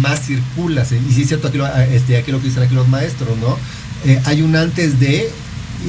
más 0.00 0.24
circulas. 0.26 0.88
Y 0.92 1.12
sí 1.14 1.22
es 1.22 1.28
cierto 1.28 1.48
aquí 1.48 1.58
lo, 1.58 1.66
este, 1.66 2.16
aquí 2.16 2.30
lo 2.32 2.40
que 2.40 2.48
dicen 2.48 2.62
aquí 2.62 2.74
los 2.74 2.88
maestros, 2.88 3.36
¿no? 3.38 3.58
Eh, 4.06 4.18
hay 4.24 4.40
un 4.42 4.56
antes 4.56 4.98
de 5.00 5.30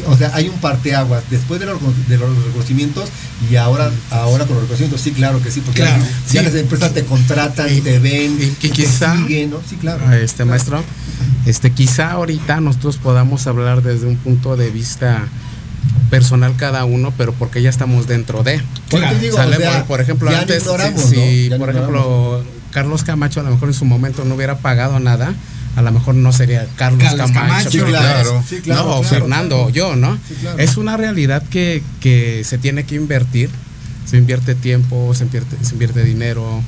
o 0.07 0.15
sea, 0.17 0.31
hay 0.33 0.47
un 0.49 0.57
parteaguas 0.59 1.23
después 1.29 1.59
de 1.59 1.65
los, 1.65 1.79
de 2.07 2.17
los 2.17 2.29
reconocimientos 2.45 3.09
y 3.49 3.55
ahora, 3.57 3.91
ahora 4.09 4.45
con 4.45 4.53
los 4.55 4.63
reconocimientos, 4.63 5.01
sí, 5.01 5.11
claro 5.11 5.41
que 5.41 5.51
sí, 5.51 5.61
porque 5.61 5.81
Claro, 5.81 6.03
ya 6.31 6.41
sí. 6.41 6.45
las 6.45 6.55
empresas 6.55 6.93
te 6.93 7.03
contratan, 7.05 7.67
te 7.81 7.99
ven, 7.99 8.37
y 8.41 8.47
que 8.51 8.69
te 8.69 8.73
quizá- 8.75 9.15
siguen, 9.17 9.49
¿no? 9.51 9.57
Sí, 9.69 9.75
claro. 9.75 10.11
este 10.13 10.45
maestro, 10.45 10.83
este 11.45 11.71
quizá 11.71 12.11
ahorita 12.11 12.61
nosotros 12.61 12.97
podamos 12.97 13.47
hablar 13.47 13.81
desde 13.81 14.07
un 14.07 14.17
punto 14.17 14.55
de 14.57 14.69
vista 14.69 15.27
personal 16.09 16.55
cada 16.57 16.85
uno, 16.85 17.13
pero 17.17 17.33
porque 17.33 17.61
ya 17.61 17.69
estamos 17.69 18.07
dentro 18.07 18.43
de. 18.43 18.61
Por 18.89 19.03
eso 19.03 19.13
te 19.13 19.19
digo, 19.19 19.37
Sale, 19.37 19.55
o 19.57 19.59
sea, 19.59 19.77
por, 19.79 19.87
por 19.87 20.01
ejemplo, 20.01 20.29
antes, 20.29 20.63
si, 20.63 20.69
¿no? 20.69 20.97
si, 20.97 21.15
por 21.15 21.23
ignoramos. 21.23 21.69
ejemplo, 21.69 22.43
Carlos 22.71 23.03
Camacho 23.03 23.39
a 23.39 23.43
lo 23.43 23.51
mejor 23.51 23.69
en 23.69 23.73
su 23.73 23.85
momento 23.85 24.23
no 24.25 24.35
hubiera 24.35 24.57
pagado 24.59 24.99
nada, 24.99 25.33
a 25.75 25.81
lo 25.81 25.91
mejor 25.91 26.15
no 26.15 26.33
sería 26.33 26.67
Carlos, 26.75 27.03
Carlos 27.03 27.31
Camacho, 27.31 27.69
Camacho. 27.69 27.77
¿no? 27.79 27.87
claro. 27.87 28.43
Sí, 28.47 28.61
claro, 28.61 28.83
no, 28.83 28.89
o 28.97 29.01
claro, 29.01 29.15
Fernando, 29.15 29.55
claro. 29.55 29.67
o 29.67 29.69
yo, 29.69 29.95
¿no? 29.95 30.19
Sí, 30.27 30.35
claro. 30.41 30.59
Es 30.59 30.77
una 30.77 30.97
realidad 30.97 31.43
que, 31.49 31.81
que 31.99 32.43
se 32.43 32.57
tiene 32.57 32.85
que 32.85 32.95
invertir, 32.95 33.49
se 34.05 34.17
invierte 34.17 34.55
tiempo, 34.55 35.13
se 35.15 35.23
invierte, 35.23 35.57
se 35.61 35.73
invierte 35.73 36.03
dinero, 36.03 36.61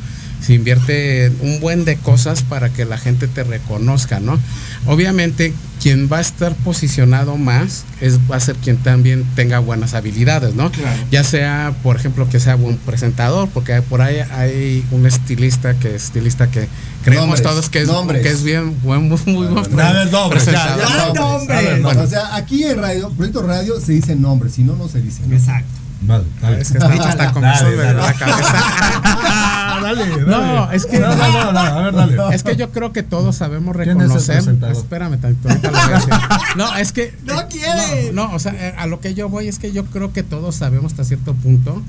se 0.45 0.53
invierte 0.53 1.31
un 1.41 1.59
buen 1.61 1.85
de 1.85 1.95
cosas 1.95 2.43
para 2.43 2.69
que 2.69 2.83
la 2.85 2.97
gente 2.97 3.27
te 3.27 3.43
reconozca, 3.43 4.19
¿no? 4.19 4.37
Obviamente, 4.85 5.53
quien 5.81 6.09
va 6.11 6.17
a 6.17 6.21
estar 6.21 6.53
posicionado 6.55 7.37
más 7.37 7.83
es 8.01 8.19
va 8.29 8.35
a 8.35 8.39
ser 8.39 8.55
quien 8.57 8.77
también 8.77 9.25
tenga 9.35 9.59
buenas 9.59 9.93
habilidades, 9.93 10.53
¿no? 10.55 10.71
Claro. 10.71 10.97
Ya 11.11 11.23
sea, 11.23 11.73
por 11.83 11.95
ejemplo, 11.95 12.27
que 12.29 12.39
sea 12.39 12.55
buen 12.55 12.77
presentador, 12.77 13.49
porque 13.53 13.73
hay- 13.73 13.81
por 13.81 14.01
ahí 14.01 14.17
hay 14.31 14.85
un 14.91 15.05
estilista 15.05 15.73
que 15.75 15.95
estilista 15.95 16.49
que 16.51 16.67
creemos 17.03 17.27
Nombres, 17.27 17.43
todos 17.43 17.69
que 17.69 17.81
es, 17.81 17.87
nombres. 17.87 18.21
que 18.21 18.29
es 18.29 18.43
bien 18.43 18.75
buen, 18.83 19.07
muy, 19.09 19.19
muy 19.25 19.47
buen 19.47 19.79
A 19.79 19.93
ver, 19.93 20.11
nombres, 20.11 20.45
ya, 20.45 20.51
presentador. 20.51 20.79
ya, 20.79 20.89
Ya, 20.89 21.05
nombres. 21.05 21.21
nombres. 21.21 21.49
A 21.49 21.61
ver, 21.61 21.81
Bueno, 21.81 21.87
nombres. 21.99 22.07
o 22.07 22.09
sea, 22.09 22.35
aquí 22.35 22.63
en 22.65 22.77
radio, 22.81 23.09
Proyecto 23.11 23.41
Radio 23.43 23.79
se 23.79 23.91
dice 23.93 24.15
nombre, 24.15 24.49
si 24.49 24.63
no, 24.63 24.75
no 24.75 24.87
se 24.89 25.01
dice. 25.01 25.21
Exacto. 25.31 25.82
Vale, 26.05 26.23
dale. 26.41 26.61
Es 26.61 26.71
que 26.71 26.77
está 26.77 26.93
hecho 26.93 27.03
hasta 27.03 27.31
con 27.31 27.41
Dale, 27.41 27.55
eso 27.55 27.65
de 27.69 27.75
dale. 27.77 27.93
la 28.01 28.13
cabeza. 28.13 28.53
Dale, 29.83 30.05
dale. 30.09 30.21
No, 30.25 30.71
es 30.71 30.85
que- 30.85 30.99
No, 30.99 31.15
no, 31.15 31.27
no, 31.43 31.51
no, 31.51 31.59
a 31.59 31.81
ver, 31.83 31.93
dale. 31.95 32.35
Es 32.35 32.43
que 32.43 32.55
yo 32.55 32.71
creo 32.71 32.93
que 32.93 33.03
todos 33.03 33.35
sabemos 33.35 33.75
¿Quién 33.75 33.89
es 33.89 33.97
reconocer. 33.97 34.35
presentador? 34.37 34.75
Espérame 34.75 35.17
tantito, 35.19 35.49
ahorita 35.49 35.71
lo 35.71 35.77
voy 35.77 35.91
a 35.91 35.95
decir. 35.95 36.13
No, 36.55 36.75
es 36.77 36.91
que. 36.93 37.13
No 37.25 37.41
eh, 37.41 37.45
quiere. 37.49 38.11
No, 38.13 38.27
no, 38.29 38.35
o 38.35 38.39
sea, 38.39 38.53
eh, 38.53 38.73
a 38.77 38.87
lo 38.87 38.99
que 39.01 39.13
yo 39.13 39.29
voy 39.29 39.47
es 39.47 39.59
que 39.59 39.71
yo 39.71 39.85
creo 39.85 40.13
que 40.13 40.23
todos 40.23 40.55
sabemos 40.55 40.91
hasta 40.93 41.03
cierto 41.03 41.33
punto 41.33 41.81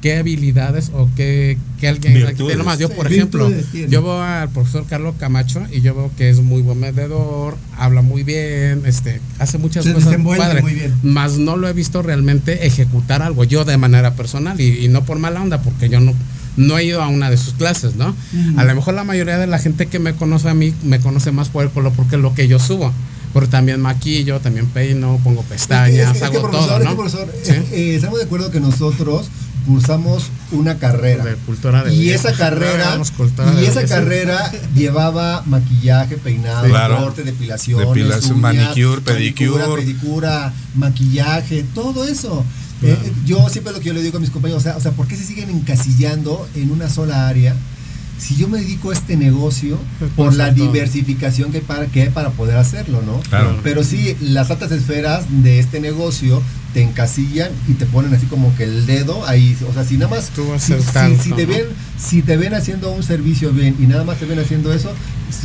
qué 0.00 0.16
habilidades 0.16 0.90
o 0.94 1.08
qué, 1.16 1.58
qué 1.78 1.88
alguien. 1.88 2.14
Virtudes. 2.14 2.56
Nomás 2.56 2.78
yo, 2.78 2.88
Sí, 2.88 2.94
por 2.96 3.06
ejemplo, 3.12 3.50
tiene. 3.70 3.88
yo 3.88 4.02
veo 4.02 4.22
al 4.22 4.48
profesor 4.48 4.86
Carlos 4.88 5.14
Camacho 5.18 5.62
y 5.72 5.80
yo 5.80 5.94
veo 5.94 6.10
que 6.16 6.30
es 6.30 6.40
muy 6.40 6.62
buen 6.62 6.80
vendedor, 6.80 7.56
habla 7.76 8.02
muy 8.02 8.22
bien, 8.22 8.82
este, 8.86 9.20
hace 9.38 9.58
muchas 9.58 9.84
Se 9.84 9.92
cosas 9.92 10.18
muy 10.18 10.74
bien. 10.74 10.94
Más 11.02 11.38
no 11.38 11.56
lo 11.56 11.68
he 11.68 11.72
visto 11.72 12.02
realmente 12.02 12.66
ejecutar 12.66 13.22
algo 13.22 13.44
yo 13.44 13.64
de 13.64 13.76
manera 13.76 14.14
personal 14.14 14.60
y, 14.60 14.84
y 14.84 14.88
no 14.88 15.04
por 15.04 15.18
mala 15.18 15.42
onda, 15.42 15.62
porque 15.62 15.88
yo 15.88 16.00
no 16.00 16.14
no 16.56 16.76
he 16.78 16.84
ido 16.84 17.00
a 17.02 17.08
una 17.08 17.30
de 17.30 17.36
sus 17.36 17.54
clases, 17.54 17.94
¿no? 17.94 18.14
A 18.56 18.64
lo 18.64 18.74
mejor 18.74 18.94
la 18.94 19.04
mayoría 19.04 19.38
de 19.38 19.46
la 19.46 19.58
gente 19.58 19.86
que 19.86 19.98
me 19.98 20.14
conoce 20.14 20.48
a 20.48 20.54
mí 20.54 20.74
me 20.82 20.98
conoce 21.00 21.32
más 21.32 21.48
por 21.48 21.64
el 21.64 21.70
color 21.70 21.92
porque 21.96 22.16
es 22.16 22.22
lo 22.22 22.34
que 22.34 22.48
yo 22.48 22.58
subo. 22.58 22.92
Pero 23.32 23.48
también 23.48 23.80
maquillo, 23.80 24.40
también 24.40 24.66
peino, 24.66 25.20
pongo 25.22 25.42
pestañas, 25.42 26.16
es 26.16 26.18
que- 26.18 26.24
es 26.24 26.30
que, 26.30 26.36
hago 26.36 26.50
profesor, 26.50 26.66
todo, 26.68 26.76
es 26.78 26.82
que, 26.82 26.88
¿no? 26.88 26.96
profesor, 26.96 27.28
Sí. 27.44 27.52
eh, 27.52 27.68
eh, 27.72 27.94
estamos 27.96 28.18
de 28.18 28.24
acuerdo 28.24 28.50
que 28.50 28.60
nosotros 28.60 29.28
cursamos 29.66 30.30
una 30.52 30.78
carrera. 30.78 31.22
De 31.24 31.34
cultura 31.36 31.84
de 31.84 31.94
y 31.94 31.98
vida. 32.00 32.14
esa 32.16 32.32
carrera 32.32 32.98
y 33.60 33.64
esa 33.66 33.84
carrera 33.84 34.50
llevaba 34.74 35.42
maquillaje, 35.46 36.16
peinado, 36.16 36.66
Claro. 36.66 36.96
corte, 36.98 37.22
depilación, 37.22 37.78
Depilación, 37.78 38.40
manicure, 38.40 39.00
pedicure. 39.02 39.64
pedicura, 39.76 40.52
maquillaje, 40.74 41.64
todo 41.74 42.04
eso. 42.06 42.44
Eh, 42.82 42.96
yo 43.26 43.46
siempre 43.50 43.72
lo 43.74 43.78
que 43.80 43.86
yo 43.86 43.92
le 43.92 44.02
digo 44.02 44.16
a 44.16 44.20
mis 44.20 44.30
compañeros, 44.30 44.62
o 44.62 44.64
sea, 44.64 44.76
o 44.76 44.80
sea, 44.80 44.92
¿por 44.92 45.06
qué 45.06 45.14
se 45.14 45.24
siguen 45.24 45.50
encasillando 45.50 46.48
en 46.56 46.70
una 46.70 46.88
sola 46.88 47.28
área? 47.28 47.54
Si 48.20 48.36
yo 48.36 48.48
me 48.48 48.58
dedico 48.58 48.90
a 48.90 48.94
este 48.94 49.16
negocio 49.16 49.78
Pues 49.98 50.10
por 50.12 50.34
la 50.34 50.50
diversificación 50.50 51.50
que 51.50 51.58
hay, 51.58 51.64
para, 51.64 51.86
que 51.86 52.02
hay 52.02 52.10
para 52.10 52.30
poder 52.30 52.56
hacerlo, 52.56 53.02
¿no? 53.04 53.18
Claro. 53.30 53.58
Pero 53.62 53.82
sí, 53.82 54.14
las 54.20 54.50
altas 54.50 54.70
esferas 54.72 55.24
de 55.42 55.58
este 55.58 55.80
negocio 55.80 56.42
te 56.74 56.82
encasillan 56.82 57.50
y 57.66 57.72
te 57.72 57.86
ponen 57.86 58.12
así 58.14 58.26
como 58.26 58.54
que 58.56 58.64
el 58.64 58.86
dedo 58.86 59.26
ahí, 59.26 59.56
o 59.68 59.72
sea, 59.72 59.84
si 59.84 59.96
nada 59.96 60.08
más 60.14 60.28
Tú 60.30 60.46
vas 60.48 60.62
a 60.70 60.76
si, 60.78 60.82
si- 60.82 60.92
tanto, 60.92 61.22
si 61.22 61.30
te 61.32 61.46
¿no? 61.46 61.52
ven 61.54 61.64
si 61.98 62.22
te 62.22 62.36
ven 62.36 62.54
haciendo 62.54 62.92
un 62.92 63.02
servicio 63.02 63.50
bien 63.52 63.74
y 63.80 63.86
nada 63.86 64.04
más 64.04 64.18
te 64.18 64.26
ven 64.26 64.38
haciendo 64.38 64.72
eso, 64.72 64.92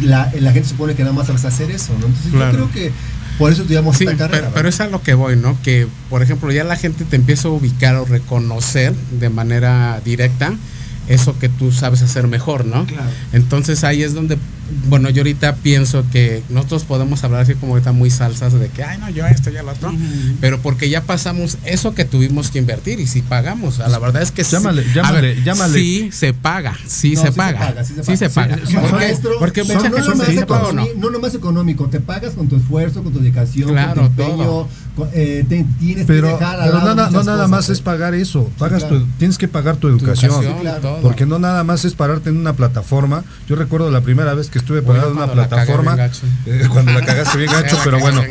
la, 0.03 0.31
la 0.39 0.51
gente 0.51 0.69
supone 0.69 0.93
que 0.95 1.01
nada 1.03 1.15
más 1.15 1.27
sabes 1.27 1.45
hacer 1.45 1.71
eso, 1.71 1.93
¿no? 1.99 2.05
Entonces 2.07 2.31
Claro. 2.31 2.51
yo 2.59 2.69
creo 2.69 2.71
que 2.71 2.91
por 3.39 3.51
eso 3.51 3.61
estudiamos 3.63 3.97
Sí, 3.97 4.03
esta 4.03 4.17
carrera. 4.17 4.41
pero, 4.49 4.53
pero 4.53 4.69
es 4.69 4.79
a 4.81 4.87
lo 4.87 5.01
que 5.01 5.13
voy, 5.13 5.35
¿no? 5.35 5.57
Que, 5.63 5.87
por 6.09 6.21
ejemplo, 6.21 6.51
ya 6.51 6.63
la 6.63 6.75
gente 6.75 7.05
te 7.05 7.15
empieza 7.15 7.47
a 7.47 7.51
ubicar 7.51 7.95
o 7.95 8.05
reconocer 8.05 8.93
de 9.19 9.29
manera 9.29 9.99
directa 10.05 10.53
eso 11.07 11.37
que 11.39 11.49
tú 11.49 11.71
sabes 11.71 12.01
hacer 12.01 12.27
mejor, 12.27 12.65
¿no? 12.65 12.85
Claro. 12.85 13.09
Entonces 13.33 13.83
ahí 13.83 14.03
es 14.03 14.13
donde, 14.13 14.37
bueno, 14.87 15.09
yo 15.09 15.21
ahorita 15.21 15.55
pienso 15.55 16.03
que 16.11 16.41
nosotros 16.49 16.83
podemos 16.85 17.23
hablar 17.23 17.41
así 17.41 17.53
como 17.55 17.73
ahorita 17.73 17.91
muy 17.91 18.09
salsas 18.09 18.53
de 18.53 18.67
que, 18.69 18.83
ay, 18.83 18.97
no, 18.99 19.09
yo 19.09 19.25
esto, 19.27 19.49
yo 19.49 19.61
lo 19.63 19.71
otro, 19.71 19.93
pero 20.41 20.59
porque 20.59 20.89
ya 20.89 21.01
pasamos 21.01 21.57
eso 21.65 21.93
que 21.93 22.05
tuvimos 22.05 22.49
que 22.51 22.59
invertir 22.59 22.99
y 22.99 23.07
si 23.07 23.21
pagamos, 23.21 23.79
a 23.79 23.87
la 23.89 23.99
verdad 23.99 24.21
es 24.21 24.31
que 24.31 24.43
sí- 24.43 24.51
Llámale, 24.53 24.81
a 24.81 24.93
llámale, 24.93 25.21
ver, 25.35 25.43
llámale. 25.43 25.79
Sí 25.79 26.09
se 26.11 26.33
paga, 26.33 26.75
sí, 26.87 27.13
No, 27.15 27.21
se, 27.21 27.27
sí 27.27 27.33
se 27.33 27.37
paga, 27.37 27.59
paga, 27.59 27.83
sí 27.83 27.93
se 27.95 28.03
sí 28.03 28.17
se 28.17 28.29
paga. 28.29 28.55
paga. 28.55 28.67
Sí, 28.67 28.75
porque, 28.75 28.95
Maestro, 28.95 29.31
porque 29.39 29.63
no, 29.63 29.67
se 29.67 30.31
dice, 30.31 30.41
económico, 30.43 30.73
"No, 30.73 30.73
no". 30.73 30.87
no 31.01 31.09
nomás 31.09 31.35
económico, 31.35 31.87
te 31.87 31.99
pagas 31.99 32.33
con 32.33 32.47
tu 32.47 32.55
esfuerzo, 32.57 33.03
con 33.03 33.13
tu 33.13 33.19
dedicación, 33.19 33.69
Claro, 33.69 34.01
con 34.03 34.15
tu 34.15 34.21
empeño, 34.23 34.43
todo. 34.45 34.67
con- 34.95 35.09
eh, 35.13 35.45
te- 35.47 35.65
tienes 35.79 36.05
que 36.05 36.13
Pero, 36.13 36.27
dejar 36.29 36.59
al 36.59 36.69
pero 36.71 36.79
nada, 36.83 37.09
no 37.09 37.23
nada 37.23 37.35
cosas, 37.37 37.49
más 37.49 37.69
es 37.69 37.81
pagar 37.81 38.13
eso. 38.15 38.49
Pagas 38.57 38.83
claro. 38.85 38.99
tu- 39.01 39.07
tienes 39.19 39.37
que 39.37 39.47
pagar 39.47 39.75
tu 39.75 39.87
Tu 39.89 39.97
educación. 39.97 40.31
educación, 40.31 40.59
claro. 40.61 40.99
Porque 41.01 41.25
no 41.25 41.37
nada 41.39 41.63
más 41.63 41.85
es 41.85 41.93
pararte 41.93 42.29
en 42.29 42.37
una 42.37 42.53
plataforma. 42.53 43.23
Yo 43.47 43.55
recuerdo 43.55 43.91
la 43.91 44.01
primera 44.01 44.33
vez 44.33 44.49
que 44.49 44.54
estuve 44.59 44.79
Oye, 44.79 44.87
parado 44.87 45.07
en 45.11 45.17
una 45.17 45.25
la 45.27 45.33
plataforma. 45.33 45.97
eh, 46.45 46.67
cuando 46.69 46.91
la 46.93 47.01
cagaste 47.05 47.37
bien 47.39 47.51
gacho, 47.51 47.77
La 47.77 47.83
pero 47.83 47.99
bueno. 47.99 48.21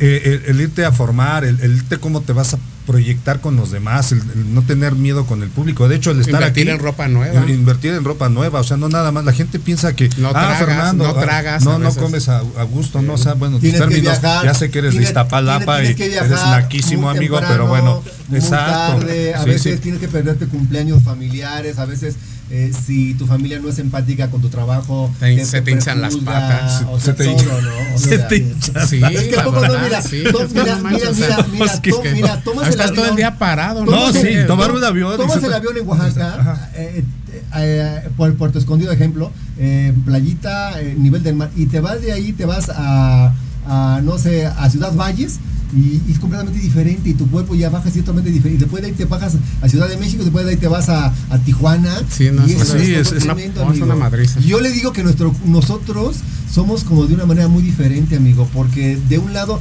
eh, 0.00 0.40
el, 0.46 0.56
el 0.56 0.60
irte 0.60 0.84
a 0.84 0.92
formar, 0.92 1.44
el, 1.44 1.60
el 1.60 1.76
irte 1.76 1.98
cómo 1.98 2.20
te 2.22 2.32
vas 2.32 2.54
a 2.54 2.58
proyectar 2.86 3.40
con 3.40 3.54
los 3.56 3.70
demás, 3.70 4.10
el, 4.10 4.18
el 4.18 4.52
no 4.54 4.62
tener 4.62 4.94
miedo 4.94 5.24
con 5.26 5.42
el 5.42 5.48
público. 5.48 5.88
De 5.88 5.94
hecho, 5.96 6.10
el 6.10 6.20
estar 6.20 6.34
Invertir 6.40 6.68
aquí, 6.68 6.76
en 6.76 6.82
ropa 6.82 7.06
nueva. 7.08 7.40
in- 7.48 7.54
Invertir 7.54 7.92
en 7.94 8.02
ropa 8.04 8.28
nueva, 8.28 8.60
o 8.60 8.64
sea, 8.64 8.76
no 8.76 8.88
nada 8.88 9.12
más. 9.12 9.24
La 9.24 9.32
gente 9.32 9.58
piensa 9.60 9.94
que, 9.94 10.08
No 10.16 10.28
ah, 10.28 10.32
tragas, 10.32 10.58
Fernando, 10.58 11.04
no 11.04 11.10
ah, 11.10 11.20
tragas 11.20 11.64
no, 11.64 11.78
no 11.78 11.94
comes 11.94 12.28
a, 12.28 12.38
a 12.38 12.62
gusto, 12.64 13.00
no, 13.02 13.14
o 13.14 13.18
sea, 13.18 13.34
bueno, 13.34 13.58
tus 13.60 13.70
que 13.70 13.78
términos, 13.78 14.20
viajar, 14.20 14.44
ya 14.44 14.54
sé 14.54 14.70
que 14.70 14.78
eres 14.80 14.92
de 14.94 14.98
tienes- 15.00 15.08
Iztapalapa 15.10 15.76
tienes- 15.78 15.90
y 15.90 15.94
tienes 15.94 16.18
que 16.18 16.24
eres 16.26 16.40
naquísimo, 16.46 17.08
amigo, 17.10 17.36
temprano, 17.38 17.54
pero 17.54 17.68
bueno, 17.68 18.02
muy 18.30 18.38
exacto. 18.38 18.98
tarde, 19.00 19.34
a 19.34 19.42
Sí, 19.44 19.50
veces 19.50 19.74
sí. 19.76 19.80
tienes 19.82 20.00
que 20.00 20.08
perderte 20.08 20.46
cumpleaños 20.46 21.02
familiares, 21.02 21.78
a 21.78 21.84
veces 21.86 22.16
eh, 22.52 22.72
si 22.84 23.14
tu 23.14 23.26
familia 23.28 23.60
no 23.60 23.68
es 23.68 23.78
empática 23.78 24.28
con 24.28 24.40
tu 24.40 24.48
trabajo, 24.48 25.08
Te- 25.20 25.44
se 25.44 25.62
te 25.62 25.70
hinchan 25.70 26.00
las 26.00 26.16
patas, 26.16 26.82
o 26.90 26.98
se 26.98 27.04
sea, 27.06 27.14
te 27.14 27.24
todo, 27.24 27.36
hinchan- 27.36 27.62
¿no? 27.62 27.94
O 27.94 27.98
se 27.98 28.08
sea, 28.16 28.28
te 28.28 28.36
hinchan. 28.38 28.88
Sí, 28.88 29.00
Es 29.04 29.22
que 29.28 29.36
poco 29.40 29.52
no, 29.56 29.60
verdad, 29.60 29.80
mira, 29.84 30.02
sí. 30.02 30.24
mira, 30.52 30.76
no 30.76 30.90
mira, 30.90 31.12
mira, 31.12 31.46
mira, 31.52 31.80
to- 31.80 32.02
mira, 32.12 32.40
tomas 32.42 32.64
el 32.64 32.70
Estás 32.70 32.86
todo 32.92 33.04
el 33.04 33.10
avión- 33.12 33.16
día 33.16 33.38
parado, 33.38 33.84
¿no? 33.84 33.90
No, 33.92 34.12
sí, 34.12 34.26
el- 34.26 34.46
tomar 34.48 34.68
tom- 34.68 34.76
un 34.78 34.84
avión 34.84 35.16
Tomas 35.16 35.42
el 35.44 35.52
avión 35.52 35.76
en 35.76 35.88
Oaxaca, 35.88 36.70
eh, 36.74 37.04
eh, 37.32 37.42
eh, 37.56 38.08
por 38.16 38.34
Puerto 38.34 38.58
Escondido, 38.58 38.90
ejemplo, 38.90 39.30
eh, 39.58 39.92
playita, 40.04 40.72
nivel 40.98 41.22
del 41.22 41.36
mar, 41.36 41.50
y 41.54 41.66
te 41.66 41.78
vas 41.78 42.02
de 42.02 42.10
ahí, 42.12 42.32
te 42.32 42.46
vas 42.46 42.68
a, 42.68 43.32
a, 43.68 44.00
no 44.02 44.18
sé, 44.18 44.46
a 44.46 44.68
Ciudad 44.70 44.92
Valles. 44.94 45.38
Y, 45.74 46.00
y 46.08 46.12
es 46.12 46.18
completamente 46.18 46.58
diferente 46.60 47.10
y 47.10 47.14
tu 47.14 47.28
cuerpo 47.30 47.54
ya 47.54 47.70
baja 47.70 47.90
ciertamente 47.90 48.30
diferente. 48.30 48.64
Después 48.64 48.82
de 48.82 48.88
ahí 48.88 48.94
te 48.94 49.04
bajas 49.04 49.34
a 49.62 49.68
Ciudad 49.68 49.88
de 49.88 49.96
México, 49.96 50.22
después 50.24 50.44
de 50.44 50.50
ahí 50.52 50.56
te 50.56 50.66
vas 50.68 50.88
a, 50.88 51.12
a 51.30 51.38
Tijuana. 51.38 51.94
Sí, 52.10 52.30
no, 52.32 52.46
y 52.48 52.52
eso 52.52 52.76
sí, 52.78 52.94
es, 52.94 53.06
es- 53.08 53.12
es 53.12 53.24
una- 53.24 53.34
tremendo, 53.34 53.62
a 53.62 53.66
una 53.66 53.94
madriza. 53.94 54.40
Yo 54.40 54.60
le 54.60 54.70
digo 54.70 54.92
que 54.92 55.02
nuestro, 55.04 55.34
nosotros 55.44 56.16
somos 56.52 56.82
como 56.84 57.06
de 57.06 57.14
una 57.14 57.26
manera 57.26 57.46
muy 57.48 57.62
diferente, 57.62 58.16
amigo, 58.16 58.48
porque 58.52 58.98
de 59.08 59.18
un 59.18 59.32
lado, 59.32 59.60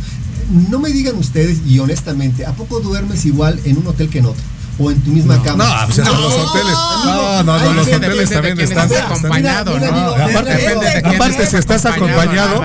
no 0.70 0.80
me 0.80 0.90
digan 0.90 1.16
ustedes, 1.18 1.60
y 1.68 1.78
honestamente, 1.80 2.46
¿a 2.46 2.54
poco 2.54 2.80
duermes 2.80 3.26
igual 3.26 3.60
en 3.66 3.78
un 3.78 3.86
hotel 3.88 4.10
que 4.10 4.20
en 4.20 4.26
otro? 4.26 4.44
O 4.82 4.90
en 4.90 5.00
tu 5.02 5.12
misma 5.12 5.36
No. 5.36 5.44
cama. 5.44 5.66
No, 5.82 5.86
pues 5.88 6.00
hasta 6.00 6.12
los 6.18 6.34
hoteles. 6.34 6.74
No, 7.06 7.44
no, 7.44 7.60
no, 7.60 7.74
los 7.74 7.88
hoteles 7.88 8.30
también 8.30 8.60
están. 8.62 8.86
estés 8.90 9.02
acompañado, 9.04 9.74
Mira, 9.76 9.92
mira, 9.92 9.92
¿no? 9.92 10.14
amigo, 10.16 10.30
Aparte- 10.40 10.52
Depende 10.56 10.86
de 10.86 11.02
quién 11.04 11.16
aparte, 11.16 11.48
si 11.48 11.56
estás 11.58 11.86
acompañado, 11.86 12.62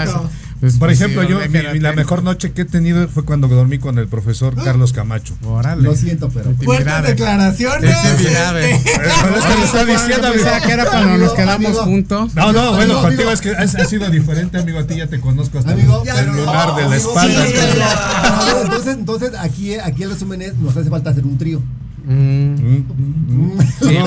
Pues, 0.64 0.78
Por 0.78 0.88
pues, 0.88 0.98
ejemplo, 0.98 1.22
yo 1.24 1.38
mi- 1.50 1.78
la 1.78 1.92
mejor 1.92 2.22
noche 2.22 2.52
que 2.52 2.62
he 2.62 2.64
tenido 2.64 3.06
fue 3.06 3.22
cuando 3.26 3.48
dormí 3.48 3.78
con 3.78 3.98
el 3.98 4.08
profesor 4.08 4.54
Carlos 4.54 4.94
Camacho. 4.94 5.34
Órale. 5.44 5.82
Lo 5.82 5.94
siento, 5.94 6.30
pero. 6.32 6.54
Fuertes 6.56 7.06
declaraciones. 7.06 7.94
Este. 7.94 8.80
Pero 8.96 9.36
es 9.36 9.44
que 9.44 9.58
lo 9.58 9.64
está 9.66 9.84
diciendo, 9.84 10.32
pensaba 10.32 10.60
que 10.62 10.72
era 10.72 10.86
cuando 10.86 11.08
Amigo, 11.10 11.24
nos 11.26 11.34
quedamos 11.34 11.66
amigo. 11.66 11.82
juntos. 11.84 12.34
No, 12.34 12.52
no, 12.54 12.70
bueno, 12.70 12.80
Amigo, 12.94 13.02
contigo 13.02 13.28
amigo. 13.28 13.30
es 13.32 13.40
que 13.42 13.50
ha, 13.50 13.84
sido 13.84 14.08
diferente, 14.08 14.56
amigo. 14.56 14.78
A 14.78 14.86
ti 14.86 14.96
ya 14.96 15.06
te 15.06 15.20
conozco 15.20 15.58
hasta 15.58 15.72
Amigo, 15.72 16.02
el 16.02 16.26
lunar 16.28 16.74
de 16.76 16.80
la 16.80 16.86
amigo, 16.86 16.94
espalda. 16.94 17.46
entonces, 18.62 18.94
entonces 18.94 19.32
aquí, 19.38 19.74
aquí 19.74 20.04
el 20.04 20.12
resumen 20.12 20.40
es, 20.40 20.56
nos 20.56 20.74
hace 20.74 20.88
falta 20.88 21.10
hacer 21.10 21.24
un 21.26 21.36
trío. 21.36 21.60
Mm, 22.06 22.54
Mm, 22.54 22.84
mm, 23.28 23.58
oye, 23.80 23.98
a 23.98 24.02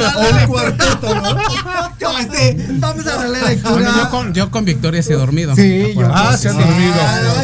darle 0.00 0.24
o 0.32 0.40
un 0.40 0.46
cuarteto, 0.48 1.14
¿no? 1.14 1.36
Yo, 2.00 2.18
este, 2.18 2.66
vamos 2.78 3.06
a 3.06 3.16
darle 3.16 3.38
A 3.38 3.42
mí 3.42 3.48
lectura. 3.48 3.92
yo, 3.96 4.10
con, 4.10 4.34
yo 4.34 4.50
con 4.50 4.64
Victoria 4.64 5.02
sí 5.02 5.12
he 5.12 5.16
dormido. 5.16 5.54
Sí, 5.54 5.92
yo- 5.94 6.10
Ah, 6.12 6.36
se 6.36 6.48
han 6.48 6.58
dormido. 6.58 6.94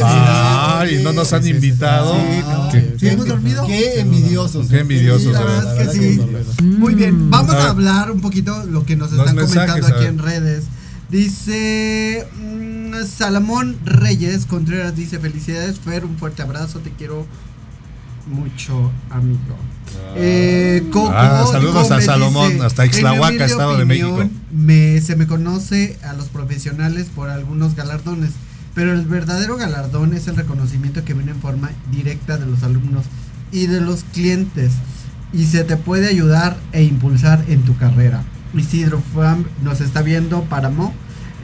Ay, 0.05 1.01
no 1.03 1.13
nos 1.13 1.33
han 1.33 1.47
invitado. 1.47 2.15
Ah, 2.17 2.69
¿Qué? 2.73 2.95
¿Sí 2.99 3.09
hemos 3.09 3.27
dormido? 3.27 3.67
Qué 3.67 4.01
envidiosos. 4.01 4.69
Qué 4.69 4.81
envidiosos, 4.81 5.23
Sí, 5.23 5.29
de 5.29 5.33
La 5.35 5.41
verdad 5.45 5.75
verdad. 5.77 5.95
es 5.95 6.01
que 6.01 6.15
sí. 6.15 6.21
Muy 6.63 6.95
bien, 6.95 7.31
vamos 7.31 7.55
A 7.55 7.71
hablar 7.71 8.11
un 8.11 8.21
poquito 8.21 8.65
lo 8.67 8.85
que 8.85 8.97
nos 8.97 9.13
están 9.13 9.37
comentando 9.37 9.87
aquí 9.87 10.05
en 10.07 10.19
redes. 10.19 10.65
Dice 11.11 12.27
mm, 12.41 13.05
Salomón 13.07 13.77
Reyes 13.85 14.45
Contreras, 14.47 14.95
dice 14.95 15.19
felicidades 15.19 15.79
Fer, 15.81 16.05
un 16.05 16.19
fuerte 16.19 16.43
abrazo, 16.43 16.81
te 16.81 16.91
quiero 16.91 17.27
mucho, 18.29 18.91
amigo. 19.11 19.57
Eh, 20.17 20.85
Coco, 20.93 21.11
Ah, 21.15 21.45
saludos 21.51 21.91
a 21.91 22.01
Salomón, 22.01 22.53
dice, 22.55 22.65
hasta 22.67 22.85
"En 22.85 22.89
mi 22.91 22.95
Ixtlahuaca, 22.95 23.27
humilde 23.29 23.45
Estado 23.45 23.77
de 23.79 23.85
México". 23.85 24.31
Me, 24.53 25.01
se 25.01 25.17
me 25.17 25.27
conoce 25.27 25.99
a 26.05 26.13
los 26.13 26.27
profesionales 26.29 27.09
por 27.15 27.31
algunos 27.31 27.75
galardones, 27.75 28.31
pero 28.75 28.93
el 28.93 29.05
verdadero 29.07 29.57
galardón 29.57 30.15
es 30.15 30.29
el 30.29 30.37
reconocimiento 30.37 31.05
que 31.05 31.15
viene 31.15 31.33
en 31.33 31.41
forma 31.41 31.71
directa 31.91 32.37
de 32.37 32.47
los 32.47 32.63
alumnos 32.63 33.05
y 33.53 33.67
de 33.67 33.81
los 33.81 34.05
clientes 34.13 34.73
y 35.33 35.45
se 35.47 35.65
te 35.65 35.77
puede 35.77 36.09
ayudar 36.09 36.57
e 36.73 36.83
impulsar 36.85 37.45
en 37.49 37.63
tu 37.63 37.77
carrera. 37.77 38.23
Isidro 38.55 39.03
Fam 39.15 39.45
nos 39.63 39.81
está 39.81 40.03
viendo, 40.03 40.43
Paramo. 40.45 40.95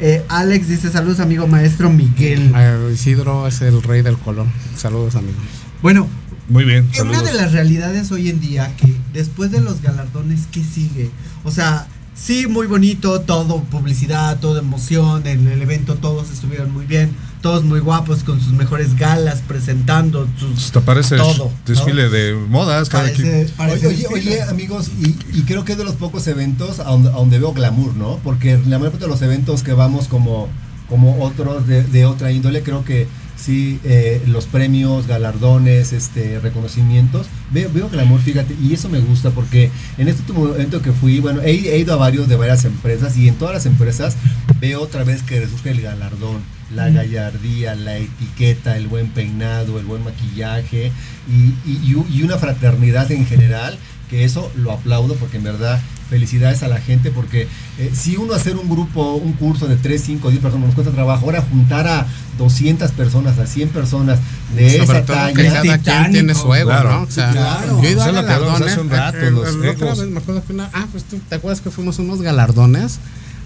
Eh, 0.01 0.25
Alex 0.29 0.69
dice 0.69 0.91
saludos 0.91 1.21
amigo 1.21 1.47
maestro 1.47 1.89
Miguel. 1.91 2.53
Eh, 2.57 2.91
Isidro 2.93 3.47
es 3.47 3.61
el 3.63 3.83
rey 3.83 4.03
del 4.03 4.19
color. 4.19 4.47
Saludos, 4.77 5.15
amigos. 5.15 5.43
Bueno, 5.83 6.09
Muy 6.49 6.65
bien, 6.65 6.89
Eh, 6.93 7.03
Una 7.03 7.23
de 7.23 7.33
las 7.33 7.53
realidades 7.53 8.11
hoy 8.13 8.29
en 8.29 8.41
día 8.41 8.75
que 8.77 8.95
después 9.13 9.51
de 9.51 9.61
los 9.61 9.81
galardones, 9.81 10.43
¿qué 10.53 10.63
sigue? 10.63 11.11
O 11.43 11.51
sea, 11.51 11.87
sí, 12.15 12.47
muy 12.47 12.67
bonito, 12.67 13.21
todo 13.23 13.63
publicidad, 13.65 14.39
toda 14.41 14.61
emoción, 14.61 15.27
en 15.27 15.49
el 15.49 15.63
evento 15.63 15.95
todos 15.95 16.31
estuvieron 16.31 16.71
muy 16.71 16.85
bien, 16.87 17.11
todos 17.41 17.65
muy 17.65 17.81
guapos 17.81 18.25
con 18.25 18.41
sus 18.41 18.53
mejores 18.53 18.95
galas 18.97 19.43
presentando 19.47 20.29
sus... 20.39 20.67
Hasta 20.67 20.81
parece 20.83 21.17
Todo, 21.17 21.51
desfile 21.67 22.09
de 22.11 22.35
modas 22.35 22.89
cada 22.89 23.05
Parece, 23.05 23.49
parece 23.57 23.87
Oye, 23.87 24.07
oye, 24.07 24.15
oye, 24.15 24.43
amigos, 24.43 24.91
y, 25.01 25.17
y 25.33 25.43
creo 25.47 25.65
que 25.65 25.73
es 25.73 25.79
de 25.79 25.85
los 25.85 25.95
pocos 25.95 26.27
eventos 26.27 26.79
a 26.81 26.85
donde, 26.85 27.09
a 27.09 27.13
donde 27.13 27.39
veo 27.39 27.53
glamour, 27.53 27.95
¿no? 27.97 28.19
Porque 28.23 28.59
la 28.67 28.79
mayor 28.79 28.93
parte 28.93 29.07
de 29.07 29.11
los 29.11 29.23
eventos 29.23 29.63
que 29.63 29.73
vamos 29.73 30.09
como, 30.09 30.49
como 30.89 31.25
otros 31.25 31.67
de, 31.67 31.83
de 31.85 32.05
otra 32.07 32.31
índole, 32.33 32.63
creo 32.63 32.85
que 32.85 33.09
sí, 33.45 33.79
eh, 33.85 34.23
los 34.27 34.47
premios, 34.47 35.07
galardones, 35.07 35.93
este, 35.93 36.39
reconocimientos, 36.41 37.27
veo, 37.53 37.71
veo 37.73 37.89
glamour, 37.91 38.21
fíjate, 38.21 38.55
y 38.63 38.73
eso 38.73 38.89
me 38.89 39.01
gusta 39.01 39.31
porque 39.31 39.71
en 39.99 40.09
este 40.09 40.23
último 40.23 40.49
evento 40.55 40.81
que 40.81 40.93
fui, 40.93 41.21
bueno, 41.21 41.43
he, 41.43 41.51
he 41.51 41.79
ido 41.79 41.93
a 41.93 41.97
varios 41.97 42.29
de 42.29 42.37
varias 42.37 42.65
empresas 42.65 43.17
y 43.17 43.29
en 43.29 43.35
todas 43.35 43.55
las 43.55 43.67
empresas 43.67 44.17
veo 44.61 44.81
otra 44.81 45.05
vez 45.05 45.23
que 45.23 45.41
resurge 45.41 45.71
el 45.71 45.83
galardón, 45.83 46.39
la 46.75 46.89
gallardía, 46.89 47.75
la 47.75 47.99
etiqueta, 47.99 48.77
el 48.79 48.87
buen 48.89 49.09
peinado, 49.09 49.79
el 49.79 49.85
buen 49.85 50.03
maquillaje 50.05 50.91
y- 51.29 51.71
y- 51.71 52.05
y 52.11 52.23
una 52.23 52.39
fraternidad 52.39 53.11
en 53.13 53.27
general, 53.27 53.77
que 54.09 54.25
eso 54.25 54.51
lo 54.57 54.73
aplaudo 54.73 55.15
porque 55.17 55.37
en 55.39 55.45
verdad 55.45 55.81
felicidades 56.15 56.63
a 56.63 56.69
la 56.69 56.81
gente 56.81 57.11
porque 57.11 57.49
eh, 57.79 57.91
si 57.93 58.17
uno 58.17 58.35
hacer 58.35 58.55
un 58.57 58.69
grupo, 58.69 59.15
un 59.15 59.33
curso 59.33 59.67
de 59.67 59.75
3, 59.75 60.01
5, 60.01 60.31
10 60.31 60.41
personas 60.41 60.67
nos 60.67 60.75
cuesta 60.77 60.93
trabajo, 60.93 61.25
ahora 61.27 61.43
juntar 61.43 61.89
a 61.89 62.07
200 62.39 62.93
personas, 62.93 63.37
a 63.41 63.47
100 63.49 63.71
personas 63.71 64.21
de 64.55 64.71
Sobre 64.71 64.85
esa 64.85 65.05
todo 65.05 65.17
talla. 65.17 65.35
que 65.35 65.49
cada 65.49 65.61
quien 65.63 65.79
titánico. 65.79 66.13
tiene 66.13 66.35
su 66.37 66.55
ego, 66.55 66.71
Claro. 66.71 66.91
¿no? 66.93 67.03
O 67.03 67.11
sea, 67.11 67.33
Claro. 67.33 67.83
yo 67.83 67.89
he 67.89 67.93
ido 67.93 68.03
a 68.05 68.11
galardones. 68.13 68.69
hace 68.71 68.81
un 68.81 68.91
rato, 68.91 69.19
eh, 69.19 69.31
los 69.33 69.49
eh, 69.57 69.69
otra 69.71 69.95
vez 69.95 69.99
me 70.09 70.19
acuerdo 70.19 70.45
que 70.47 70.53
una, 70.53 70.71
ah, 70.73 70.87
pues 70.93 71.03
tú, 71.03 71.19
¿te 71.29 71.35
acuerdas 71.35 71.61
que 71.61 71.71
fuimos 71.73 71.99
a 71.99 72.03
unos 72.03 72.23
galardones? 72.23 73.01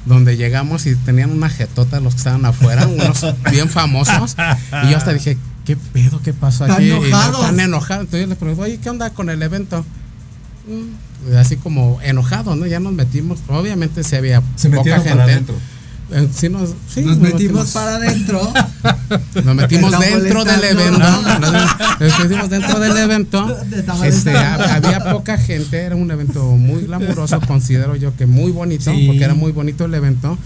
Donde 0.05 0.37
llegamos 0.37 0.85
y 0.85 0.95
tenían 0.95 1.31
una 1.31 1.49
jetota 1.49 2.01
los 2.01 2.13
que 2.15 2.19
estaban 2.19 2.45
afuera, 2.45 2.87
unos 2.87 3.25
bien 3.51 3.71
famosos. 3.71 4.37
Y 4.85 4.91
yo 4.91 4.97
hasta 4.99 5.15
dije, 5.15 5.39
¿qué 5.65 5.75
pedo? 5.77 6.21
¿Qué 6.23 6.35
pasó 6.35 6.67
Están 6.67 6.77
aquí? 6.83 6.89
Y 6.89 6.93
enojados. 6.93 7.41
Están 7.41 7.61
enojados. 7.61 8.05
Entonces 8.05 8.21
yo 8.23 8.27
les 8.29 8.37
pregunto, 8.39 8.63
oye, 8.63 8.79
¿qué 8.83 8.91
onda 8.91 9.09
con 9.11 9.31
el 9.31 9.43
evento? 9.43 9.85
Mm, 10.67 11.08
Así 11.37 11.57
como 11.57 11.99
enojados, 12.03 12.57
¿no? 12.57 12.67
Ya 12.67 12.81
nos 12.81 12.93
metimos. 12.93 13.39
Obviamente 13.49 14.03
sí 14.05 14.17
había 14.17 14.43
Se 14.57 14.71
poca 14.71 14.95
gente. 14.97 15.11
para 15.11 15.25
adentro. 15.25 15.55
Eh, 16.11 16.27
sí 16.35 16.49
nos, 16.49 16.71
sí, 16.93 17.03
Nos 17.03 17.19
metimos 17.19 17.71
para 17.73 17.97
adentro. 17.97 18.41
nos 19.45 19.55
metimos 19.55 19.93
dentro 19.99 20.45
del 20.45 20.65
evento. 20.65 20.99
Nos, 20.99 21.41
nos 22.01 22.19
metimos 22.21 22.49
dentro 22.51 22.81
del 22.81 22.97
evento. 22.97 23.57
Este, 24.05 24.35
había 24.37 25.05
poca 25.13 25.37
gente, 25.37 25.77
era 25.79 25.97
un 25.97 26.11
evento 26.11 26.45
muy 26.45 26.83
glamuroso, 26.85 27.39
considero 27.47 27.95
yo 27.97 28.17
que 28.17 28.25
muy 28.27 28.53
bonito, 28.53 28.91
Sí. 28.91 29.07
porque 29.07 29.25
era 29.25 29.35
muy 29.35 29.53
bonito 29.53 29.85
el 29.85 29.93
evento. 29.95 30.39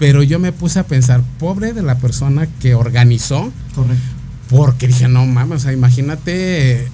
Pero 0.00 0.24
yo 0.24 0.40
me 0.40 0.50
puse 0.50 0.80
a 0.80 0.84
pensar, 0.84 1.22
pobre 1.38 1.72
de 1.74 1.82
la 1.82 1.98
persona 1.98 2.48
que 2.60 2.74
organizó, 2.74 3.52
Correcto. 3.76 4.02
porque 4.48 4.88
dije, 4.88 5.06
no 5.06 5.26
mames, 5.26 5.58
o 5.58 5.62
sea, 5.64 5.72
imagínate 5.72 6.88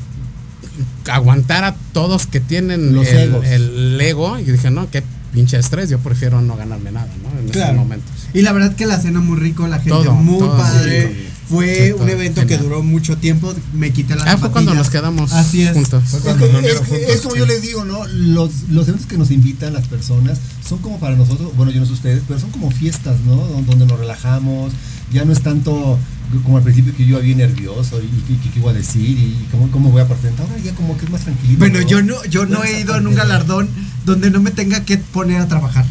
aguantar 1.10 1.64
a 1.64 1.74
todos 1.92 2.26
que 2.26 2.40
tienen 2.40 2.94
Los 2.94 3.06
el, 3.08 3.16
egos. 3.18 3.46
el 3.46 4.00
ego. 4.00 4.38
Y 4.38 4.44
dije, 4.44 4.70
no, 4.70 4.90
qué 4.90 5.02
pinche 5.32 5.58
estrés, 5.58 5.90
yo 5.90 5.98
prefiero 5.98 6.40
no 6.40 6.56
ganarme 6.56 6.90
nada, 6.90 7.08
¿no? 7.22 7.38
En 7.40 7.48
Claro. 7.48 7.70
ese 7.72 7.78
momento. 7.78 8.06
Y 8.34 8.42
la 8.42 8.52
verdad 8.52 8.74
que 8.74 8.86
la 8.86 8.98
cena 8.98 9.20
muy 9.20 9.38
rico, 9.38 9.66
la 9.66 9.76
gente 9.76 9.90
Todo, 9.90 10.12
muy 10.14 10.38
todo 10.38 10.48
muy 10.54 10.58
padre. 10.62 11.16
Fue 11.48 11.94
un 11.94 12.08
evento 12.08 12.46
que 12.46 12.58
duró 12.58 12.82
mucho 12.82 13.16
tiempo. 13.16 13.54
Me 13.72 13.90
quité 13.92 14.14
las 14.16 14.26
Ah, 14.26 14.36
fue 14.36 14.50
cuando 14.50 14.74
nos 14.74 14.90
quedamos 14.90 15.32
Así 15.32 15.62
es. 15.62 15.72
juntos. 15.72 16.02
Es, 16.14 16.20
cuando 16.20 16.46
que- 16.46 16.52
dormieron 16.52 16.82
es 16.82 16.88
que- 16.88 16.96
juntos, 16.96 17.14
es 17.14 17.20
como 17.22 17.34
sí. 17.34 17.38
yo 17.40 17.46
les 17.46 17.62
digo, 17.62 17.84
¿no? 17.84 18.06
Los, 18.06 18.50
los 18.70 18.86
eventos 18.88 19.06
que 19.06 19.16
nos 19.16 19.30
invitan 19.30 19.72
las 19.72 19.86
personas 19.88 20.38
son 20.66 20.78
como 20.78 20.98
para 21.00 21.16
nosotros, 21.16 21.50
bueno, 21.56 21.72
yo 21.72 21.80
no 21.80 21.86
sé 21.86 21.92
ustedes, 21.92 22.22
pero 22.28 22.38
son 22.38 22.50
como 22.50 22.70
fiestas, 22.70 23.20
¿no? 23.26 23.36
Don- 23.36 23.66
Donde 23.66 23.86
nos 23.86 23.98
relajamos, 23.98 24.72
ya 25.12 25.24
no 25.24 25.32
es 25.32 25.40
tanto 25.42 25.98
como 26.44 26.58
al 26.58 26.62
principio 26.62 26.94
que 26.94 27.04
yo 27.04 27.10
iba 27.12 27.20
bien 27.20 27.38
nervioso 27.38 27.98
y, 28.02 28.34
qué 28.50 28.58
iba 28.58 28.70
a 28.70 28.74
decir 28.74 29.00
y 29.18 29.46
cómo, 29.50 29.70
cómo 29.70 29.90
voy 29.90 30.02
a 30.02 30.06
presentar, 30.08 30.46
ahora 30.46 30.62
ya 30.62 30.74
como 30.74 30.98
que 30.98 31.06
es 31.06 31.10
más 31.10 31.22
tranquilito. 31.22 31.58
Bueno, 31.58 31.80
yo 31.80 32.02
no, 32.02 32.22
yo 32.26 32.44
no 32.44 32.62
he 32.64 32.80
ido 32.80 32.94
en 32.96 33.06
un 33.06 33.14
galardón 33.14 33.68
donde 34.04 34.30
no 34.30 34.40
me 34.42 34.50
tenga 34.50 34.84
que 34.84 34.98
poner 34.98 35.40
a 35.40 35.48
trabajar. 35.48 35.86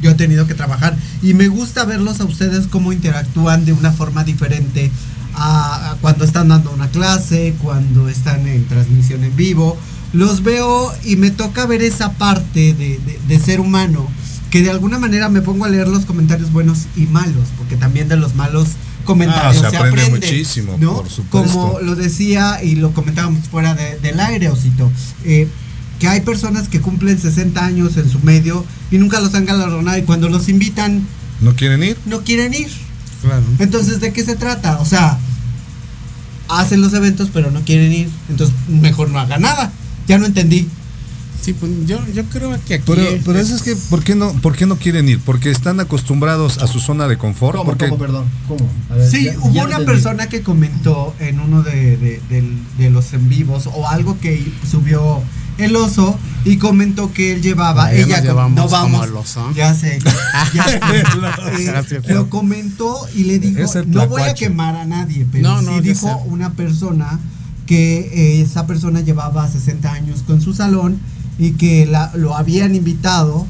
Yo 0.00 0.10
he 0.10 0.14
tenido 0.14 0.46
que 0.46 0.54
trabajar 0.54 0.96
y 1.22 1.34
me 1.34 1.48
gusta 1.48 1.84
verlos 1.84 2.20
a 2.20 2.24
ustedes 2.24 2.66
cómo 2.68 2.92
interactúan 2.92 3.64
de 3.64 3.72
una 3.72 3.90
forma 3.92 4.22
diferente 4.24 4.90
a, 5.34 5.90
a 5.90 5.94
cuando 5.96 6.24
están 6.24 6.48
dando 6.48 6.70
una 6.70 6.88
clase, 6.88 7.54
cuando 7.62 8.08
están 8.08 8.46
en 8.46 8.64
transmisión 8.66 9.24
en 9.24 9.34
vivo. 9.36 9.76
Los 10.12 10.42
veo 10.42 10.92
y 11.04 11.16
me 11.16 11.30
toca 11.30 11.66
ver 11.66 11.82
esa 11.82 12.12
parte 12.12 12.72
de, 12.74 12.98
de- 12.98 13.20
de 13.26 13.38
ser 13.40 13.60
humano 13.60 14.08
que 14.50 14.62
de 14.62 14.70
alguna 14.70 14.98
manera 14.98 15.28
me 15.28 15.42
pongo 15.42 15.66
a 15.66 15.68
leer 15.68 15.88
los 15.88 16.06
comentarios 16.06 16.50
buenos 16.52 16.86
y 16.96 17.02
malos, 17.02 17.48
porque 17.58 17.76
también 17.76 18.08
de 18.08 18.16
los 18.16 18.34
malos 18.34 18.68
comentarios 19.04 19.62
Ah, 19.62 19.66
se 19.66 19.70
se, 19.70 19.76
aprende 19.76 20.02
aprende, 20.02 20.26
muchísimo, 20.26 20.76
¿no? 20.80 20.94
por 20.96 21.10
supuesto. 21.10 21.52
Como 21.52 21.80
lo 21.80 21.94
decía 21.96 22.62
y 22.64 22.76
lo 22.76 22.92
comentábamos 22.94 23.46
fuera 23.48 23.74
de- 23.74 23.98
del 23.98 24.18
aire, 24.20 24.48
Osito, 24.48 24.90
eh, 25.24 25.48
que 25.98 26.08
hay 26.08 26.20
personas 26.20 26.68
que 26.68 26.80
cumplen 26.80 27.18
60 27.18 27.64
años 27.64 27.96
en 27.96 28.08
su 28.08 28.20
medio 28.20 28.64
y 28.90 28.98
nunca 28.98 29.20
los 29.20 29.34
han 29.34 29.44
galardonado 29.46 29.98
y 29.98 30.02
cuando 30.02 30.28
los 30.28 30.48
invitan 30.48 31.06
¿No 31.40 31.54
quieren 31.54 31.82
ir? 31.82 31.96
no 32.06 32.22
quieren 32.22 32.54
ir. 32.54 32.68
Claro. 33.22 33.42
Entonces, 33.58 34.00
¿de 34.00 34.12
qué 34.12 34.24
se 34.24 34.36
trata? 34.36 34.78
O 34.78 34.84
sea, 34.84 35.18
hacen 36.48 36.80
los 36.80 36.94
eventos 36.94 37.30
pero 37.32 37.50
no 37.50 37.60
quieren 37.62 37.92
ir, 37.92 38.08
entonces 38.28 38.54
mejor 38.68 39.10
no 39.10 39.18
haga 39.18 39.38
nada. 39.38 39.72
Ya 40.06 40.18
no 40.18 40.26
entendí. 40.26 40.68
Sí, 41.40 41.52
pues 41.52 41.70
yo, 41.86 42.00
yo 42.14 42.24
creo 42.24 42.50
que 42.66 42.74
aquí. 42.74 42.84
Pero, 42.86 43.02
pero 43.24 43.38
eso 43.38 43.54
es 43.54 43.62
que, 43.62 43.76
¿por 43.76 44.02
qué, 44.02 44.14
no, 44.14 44.32
¿por 44.34 44.56
qué 44.56 44.66
no 44.66 44.76
quieren 44.76 45.08
ir? 45.08 45.20
Porque 45.20 45.50
están 45.50 45.78
acostumbrados 45.80 46.58
a 46.58 46.66
su 46.66 46.80
zona 46.80 47.06
de 47.08 47.16
confort. 47.16 47.56
¿Cómo, 47.56 47.70
porque 47.70 47.88
cómo, 47.88 47.98
perdón? 48.00 48.24
¿Cómo? 48.48 48.68
A 48.90 48.94
ver, 48.96 49.08
Sí, 49.10 49.24
ya- 49.24 49.38
hubo 49.38 49.52
ya 49.52 49.64
una 49.64 49.76
entendí. 49.76 49.84
persona 49.92 50.28
que 50.28 50.42
comentó 50.42 51.14
en 51.20 51.38
uno 51.40 51.62
de, 51.62 51.96
de- 51.96 52.20
del- 52.28 52.58
de 52.78 52.90
los 52.90 53.12
en 53.12 53.28
vivos 53.28 53.68
o 53.72 53.88
algo 53.88 54.18
que 54.20 54.50
subió 54.68 55.22
el 55.58 55.76
oso 55.76 56.18
y 56.44 56.56
comentó 56.56 57.12
que 57.12 57.32
él 57.32 57.42
llevaba, 57.42 57.92
ya 57.92 57.98
ella 57.98 58.20
no 58.22 58.34
como 58.34 58.68
vamos, 58.68 59.06
el 59.06 59.16
oso. 59.16 59.50
ya 59.54 59.74
sé, 59.74 59.98
ya 60.54 60.64
sé. 60.68 60.76
Eh, 60.76 61.64
Gracias. 61.66 62.06
lo 62.08 62.30
comentó 62.30 62.96
y 63.14 63.24
le 63.24 63.38
dijo, 63.38 63.60
no 63.86 64.06
voy 64.08 64.22
a 64.22 64.34
quemar 64.34 64.76
a 64.76 64.84
nadie, 64.86 65.26
pero 65.30 65.48
No, 65.48 65.62
no, 65.62 65.74
sí 65.74 65.80
dijo 65.80 66.06
sé. 66.08 66.14
una 66.28 66.52
persona 66.52 67.18
que 67.66 67.98
eh, 68.14 68.40
esa 68.42 68.66
persona 68.66 69.00
llevaba 69.02 69.46
60 69.48 69.92
años 69.92 70.22
con 70.26 70.40
su 70.40 70.54
salón 70.54 70.98
y 71.38 71.52
que 71.52 71.84
la- 71.86 72.10
lo 72.14 72.34
habían 72.36 72.74
invitado 72.74 73.46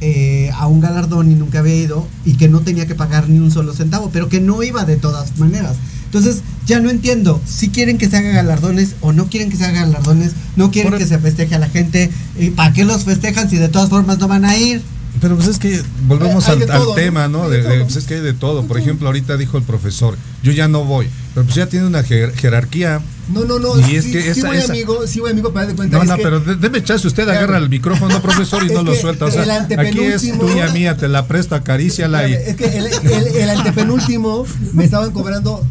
eh, 0.00 0.50
a 0.54 0.66
un 0.66 0.80
galardón 0.80 1.30
y 1.30 1.34
nunca 1.36 1.60
había 1.60 1.76
ido 1.76 2.06
y 2.24 2.34
que 2.34 2.48
no 2.48 2.60
tenía 2.60 2.86
que 2.86 2.94
pagar 2.96 3.28
ni 3.28 3.38
un 3.38 3.50
solo 3.52 3.72
centavo, 3.72 4.10
pero 4.12 4.28
que 4.28 4.40
no 4.40 4.62
iba 4.64 4.84
de 4.84 4.96
todas 4.96 5.38
maneras. 5.38 5.76
Entonces, 6.12 6.42
ya 6.66 6.78
no 6.78 6.90
entiendo 6.90 7.40
si 7.46 7.70
quieren 7.70 7.96
que 7.96 8.06
se 8.10 8.18
haga 8.18 8.32
galardones 8.32 8.96
o 9.00 9.14
no 9.14 9.28
quieren 9.30 9.48
que 9.48 9.56
se 9.56 9.64
haga 9.64 9.80
galardones, 9.86 10.32
no 10.56 10.70
quieren 10.70 10.90
Por- 10.92 10.98
que 10.98 11.06
se 11.06 11.18
festeje 11.18 11.54
a 11.54 11.58
la 11.58 11.70
gente. 11.70 12.10
¿Y 12.38 12.50
¿Para 12.50 12.74
qué 12.74 12.84
los 12.84 13.04
festejan 13.04 13.48
si 13.48 13.56
de 13.56 13.68
todas 13.70 13.88
formas 13.88 14.18
no 14.18 14.28
van 14.28 14.44
a 14.44 14.56
ir? 14.58 14.82
Pero 15.22 15.36
pues 15.36 15.48
es 15.48 15.58
que 15.58 15.80
volvemos 16.06 16.48
Hay 16.48 16.62
al, 16.62 16.94
tema, 16.94 17.28
¿no? 17.28 17.48
De, 17.48 17.62
pues 17.84 17.96
es 17.96 18.04
que 18.04 18.14
hay 18.14 18.20
de 18.20 18.32
todo. 18.34 18.64
Por 18.66 18.78
ejemplo, 18.78 19.06
ahorita 19.08 19.36
dijo 19.36 19.56
el 19.56 19.64
profesor, 19.64 20.16
yo 20.42 20.52
ya 20.52 20.68
no 20.68 20.84
voy. 20.84 21.06
Pero 21.34 21.44
pues 21.46 21.54
ya 21.56 21.66
tiene 21.66 21.86
una 21.86 22.02
jer- 22.02 22.32
jerarquía. 22.34 23.00
No, 23.32 23.44
no, 23.44 23.58
no. 23.58 23.78
Y 23.78 23.84
sí, 23.84 23.96
es 23.96 24.06
que 24.06 24.22
sí 24.34 24.40
esa- 24.40 24.48
voy 24.48 24.56
esa- 24.58 24.72
amigo, 24.72 25.06
sí 25.06 25.20
voy 25.20 25.30
amigo, 25.30 25.52
para 25.52 25.66
de 25.66 25.74
cuenta. 25.74 25.96
No, 25.98 26.04
no, 26.04 26.16
que- 26.16 26.22
pero 26.22 26.40
deme 26.40 26.82
chance, 26.82 27.06
usted 27.06 27.24
Claro. 27.24 27.38
agarra 27.38 27.58
el 27.58 27.68
micrófono, 27.70 28.20
profesor, 28.20 28.62
y 28.64 28.66
Es 28.66 28.72
no 28.72 28.82
lo 28.82 28.94
suelta. 28.94 29.26
O 29.26 29.30
sea, 29.30 29.66
aquí 29.78 29.98
es 30.00 30.38
tuya, 30.38 30.68
mía, 30.72 30.96
te 30.96 31.08
la 31.08 31.26
presto, 31.26 31.54
acaríciala 31.56 32.28
y... 32.28 32.32
Es 32.34 32.56
que 32.56 32.64
el, 32.76 32.86
el, 32.86 33.26
el 33.36 33.50
antepenúltimo 33.50 34.44
me 34.72 34.84
estaban 34.84 35.10
cobrando 35.12 35.64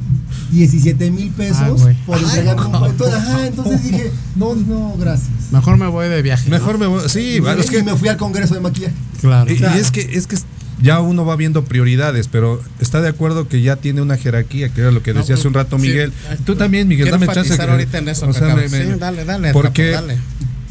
17 0.52 1.12
mil 1.12 1.30
Ah, 1.34 1.38
pesos 1.38 1.82
güey. 1.82 1.96
por 2.06 2.18
entregarme 2.18 2.66
un 2.66 2.76
ajá, 2.76 3.48
entonces 3.48 3.84
dije, 3.84 4.12
no, 4.36 4.56
no, 4.56 4.96
gracias. 5.00 5.30
Mejor 5.52 5.78
me 5.78 5.88
voy 5.88 6.08
de 6.10 6.22
viaje. 6.22 6.50
¿no? 6.50 6.58
Mejor 6.58 6.78
me 6.78 6.88
voy. 6.88 7.08
Sí, 7.10 7.36
Y, 7.36 7.40
bueno, 7.40 7.62
es 7.62 7.68
y 7.68 7.70
que 7.70 7.84
me 7.84 7.96
fui 7.96 8.10
al 8.10 8.18
congreso 8.18 8.54
de 8.54 8.60
maquillaje. 8.62 8.94
Claro. 9.22 9.52
Y, 9.52 9.58
y 9.60 9.80
es 9.80 9.92
que 9.92 10.02
es 10.02 10.28
que 10.28 10.38
ya 10.82 11.00
uno 11.00 11.26
va 11.26 11.36
viendo 11.36 11.64
prioridades, 11.64 12.28
pero 12.28 12.62
está 12.80 13.02
de 13.02 13.10
acuerdo 13.10 13.48
que 13.48 13.62
ya 13.62 13.76
tiene 13.76 14.02
una 14.02 14.18
jerarquía, 14.18 14.70
que 14.70 14.82
era 14.82 14.92
lo 14.92 15.04
que 15.04 15.14
No, 15.14 15.20
decía 15.20 15.36
hace 15.36 15.48
un 15.48 15.54
pues, 15.54 15.66
rato 15.66 15.78
sí. 15.78 15.84
Miguel. 15.88 16.12
Ay, 16.30 16.38
Tú 16.46 16.56
también, 16.56 16.88
Miguel, 16.88 17.06
quiero 17.10 17.20
dame 17.20 17.32
chance. 17.34 17.62
ahorita 17.62 17.98
en 18.00 18.10
eso, 18.10 18.28
o 18.28 18.34
sea, 18.34 18.56
me- 18.56 18.68
me- 18.68 18.86
Sí, 18.86 18.92
dale, 19.00 19.24
dale, 19.26 19.54
Porque 19.54 19.92
dale. 19.92 20.18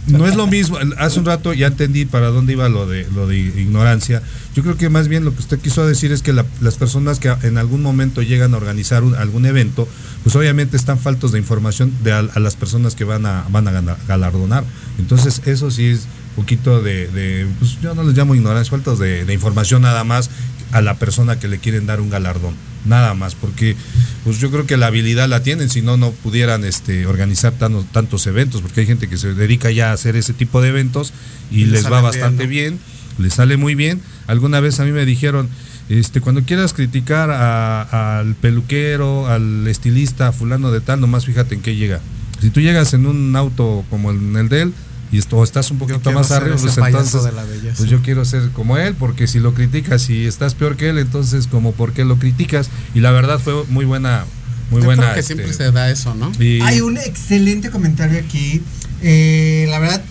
No 0.07 0.26
es 0.26 0.34
lo 0.34 0.46
mismo. 0.46 0.78
Hace 0.98 1.18
un 1.20 1.26
rato 1.26 1.53
ya 1.53 1.66
entendí 1.68 2.05
para 2.05 2.28
dónde 2.28 2.53
iba 2.55 2.68
lo 2.68 2.86
de 2.86 3.07
lo 3.14 3.26
de 3.26 3.38
ignorancia. 3.38 4.22
Yo 4.55 4.62
creo 4.62 4.76
que 4.76 4.88
más 4.88 5.09
bien 5.09 5.24
lo 5.24 5.32
que 5.32 5.40
usted 5.40 5.59
quiso 5.61 5.86
decir 5.86 6.11
es 6.11 6.22
que 6.22 6.32
la- 6.32 6.46
las 6.61 6.76
personas 6.76 7.20
que 7.20 7.28
en 7.42 7.59
algún 7.59 7.82
momento 7.82 8.22
llegan 8.22 8.55
a 8.55 8.57
organizar 8.57 9.05
un- 9.05 9.14
algún 9.14 9.46
evento, 9.46 9.86
pues 10.24 10.34
obviamente 10.36 10.76
están 10.76 10.98
faltos 10.98 11.32
de 11.32 11.38
información 11.38 11.92
de 12.03 12.12
a, 12.12 12.18
a 12.20 12.40
las 12.40 12.57
personas 12.57 12.94
que 12.94 13.05
van 13.05 13.26
a 13.26 13.44
van 13.51 13.68
a 13.68 13.96
galardonar. 14.09 14.64
Entonces 14.98 15.42
eso 15.46 15.70
sí 15.70 15.86
es 15.86 16.07
poquito 16.34 16.82
de, 16.82 17.07
de, 17.09 17.46
pues 17.59 17.78
yo 17.80 17.94
no 17.94 18.03
les 18.03 18.16
llamo 18.16 18.34
ignorancia, 18.34 18.70
faltos 18.70 18.98
de 18.98 19.32
información 19.32 19.82
nada 19.82 20.03
más 20.05 20.30
a 20.72 20.80
la 20.80 20.94
persona 20.98 21.38
que 21.38 21.48
le 21.48 21.59
quieren 21.59 21.86
dar 21.86 22.01
un 22.01 22.11
galardón. 22.11 22.55
Nada 22.86 23.12
más, 23.14 23.34
porque 23.34 23.76
pues 24.24 24.38
yo 24.40 24.50
creo 24.50 24.66
que 24.66 24.76
la 24.78 24.86
habilidad 24.86 25.28
la 25.28 25.42
tienen, 25.42 25.68
si 25.68 25.82
no, 25.82 25.96
no 25.98 26.12
pudieran 26.12 26.64
este, 26.64 27.04
organizar 27.06 27.52
tan- 27.52 27.84
tantos 27.84 28.26
eventos, 28.26 28.62
porque 28.62 28.80
hay 28.80 28.86
gente 28.86 29.06
que 29.08 29.18
se 29.18 29.34
dedica 29.34 29.70
ya 29.70 29.90
a 29.90 29.92
hacer 29.92 30.16
ese 30.16 30.32
tipo 30.32 30.62
de 30.62 30.70
eventos 30.70 31.12
y, 31.50 31.62
Y 31.62 31.64
les 31.66 31.84
va 31.92 32.00
bastante 32.00 32.46
bien, 32.46 32.78
bien, 32.78 32.80
les 33.18 33.34
sale 33.34 33.56
muy 33.58 33.74
bien. 33.74 34.00
Alguna 34.26 34.60
vez 34.60 34.80
a 34.80 34.84
mí 34.84 34.92
me 34.92 35.04
dijeron, 35.04 35.48
este, 35.90 36.20
cuando 36.22 36.42
quieras 36.44 36.72
criticar 36.72 37.30
a- 37.30 38.18
al 38.20 38.34
peluquero, 38.34 39.26
al 39.28 39.66
estilista, 39.68 40.32
fulano 40.32 40.70
de 40.70 40.80
tal, 40.80 41.00
nomás 41.00 41.26
fíjate 41.26 41.54
en 41.56 41.60
qué 41.60 41.76
llega. 41.76 42.00
Si 42.40 42.48
tú 42.48 42.60
llegas 42.60 42.94
en 42.94 43.04
un 43.06 43.36
auto 43.36 43.84
como 43.90 44.10
en 44.10 44.36
el 44.36 44.48
de 44.48 44.62
él, 44.62 44.74
y 45.12 45.18
esto, 45.18 45.38
o 45.38 45.44
estás 45.44 45.70
un 45.70 45.78
poquito 45.78 46.12
más 46.12 46.30
arriba, 46.30 46.56
pues 46.56 46.76
entonces, 46.78 47.24
de 47.24 47.32
la 47.32 47.44
belleza. 47.44 47.74
pues 47.78 47.90
yo 47.90 48.00
quiero 48.02 48.24
ser 48.24 48.50
como 48.50 48.76
él, 48.78 48.94
porque 48.94 49.26
si 49.26 49.40
lo 49.40 49.54
criticas 49.54 50.08
y 50.11 50.26
estás 50.26 50.54
peor 50.54 50.76
que 50.76 50.88
él, 50.90 50.98
entonces 50.98 51.46
como 51.48 51.72
por 51.72 51.92
qué 51.92 52.04
lo 52.04 52.16
criticas. 52.18 52.70
Y 52.94 53.00
la 53.00 53.11
verdad 53.11 53.38
fue 53.40 53.64
muy 53.68 53.84
buena, 53.84 54.24
muy 54.70 54.80
Yo 54.80 54.86
buena. 54.86 55.02
creo 55.02 55.14
que 55.14 55.20
este, 55.20 55.34
siempre 55.34 55.52
se 55.54 55.72
da 55.72 55.90
eso, 55.90 56.14
¿no? 56.14 56.30
y- 56.38 56.61
Hay 56.61 56.80
un 56.80 56.96
excelente 56.96 57.70
comentario 57.70 58.18
aquí. 58.20 58.62
Eh, 59.02 59.66
la 59.68 59.78
verdad, 59.80 60.02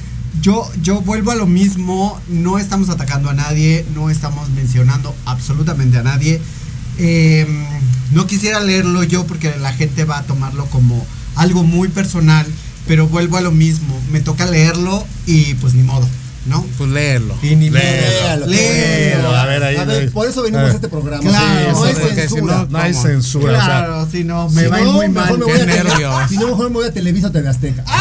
yo, 0.42 0.70
yo 0.82 1.02
vuelvo 1.02 1.32
a 1.32 1.36
lo 1.36 1.46
mismo. 1.48 2.20
No 2.28 2.60
estamos 2.60 2.90
atacando 2.90 3.30
a 3.30 3.34
nadie, 3.34 3.86
no 3.96 4.10
estamos 4.10 4.50
mencionando 4.50 5.16
absolutamente 5.26 5.98
a 5.98 6.04
nadie. 6.04 6.42
Eh, 6.98 7.48
no 8.12 8.28
quisiera 8.28 8.60
leerlo 8.60 9.04
yo 9.04 9.26
porque 9.26 9.54
la 9.62 9.72
gente 9.74 10.04
va 10.04 10.18
a 10.20 10.24
tomarlo 10.24 10.66
como 10.66 11.06
algo 11.36 11.64
muy 11.64 11.88
personal, 11.88 12.46
pero 12.90 13.08
vuelvo 13.08 13.38
a 13.38 13.42
lo 13.42 13.52
mismo. 13.52 13.96
Me 14.12 14.20
toca 14.20 14.48
leerlo 14.48 15.06
y 15.28 15.54
pues 15.54 15.76
ni 15.76 15.84
modo, 15.84 16.08
¿no? 16.48 16.66
Pues 16.80 16.90
léelo. 16.90 17.36
Y 17.44 17.56
ni 17.56 17.70
modo. 17.70 17.80
Léalo, 17.84 18.48
Léelo. 18.48 19.30
a 19.36 19.46
ver, 19.46 19.64
ahí, 19.64 19.78
A 19.78 19.86
ver, 19.86 20.12
por 20.12 20.28
eso 20.28 20.42
venimos 20.42 20.66
A 20.66 20.72
a 20.72 20.74
este 20.74 20.90
programa. 20.90 21.22
Claro, 21.22 21.72
no 21.72 21.82
sí, 21.84 21.88
hay 21.88 21.94
porque 21.94 22.22
si 22.24 22.28
censura. 22.30 22.56
no- 22.58 22.66
no 22.66 22.78
hay 22.80 22.94
censura. 22.96 23.52
o 23.54 23.56
sea, 23.58 23.66
Claro, 23.66 24.08
si 24.12 24.24
no, 24.24 24.50
me 24.50 24.64
Si 24.64 24.68
va 24.68 24.78
a 24.78 24.80
ir 24.80 24.86
no, 24.88 24.94
muy 24.94 25.08
mejor 25.08 25.30
mal. 25.30 25.38
me 25.38 25.46
voy 25.46 25.54
a 25.54 25.60
Qué 25.60 25.66
nervios. 25.68 26.30
Si 26.30 26.38
no, 26.38 26.48
mejor 26.48 26.70
me 26.70 26.76
voy 26.78 26.86
a 26.88 26.92
Televisa 26.94 27.28
o 27.28 27.32
TV 27.32 27.48
Azteca. 27.48 27.84
No, 27.84 27.94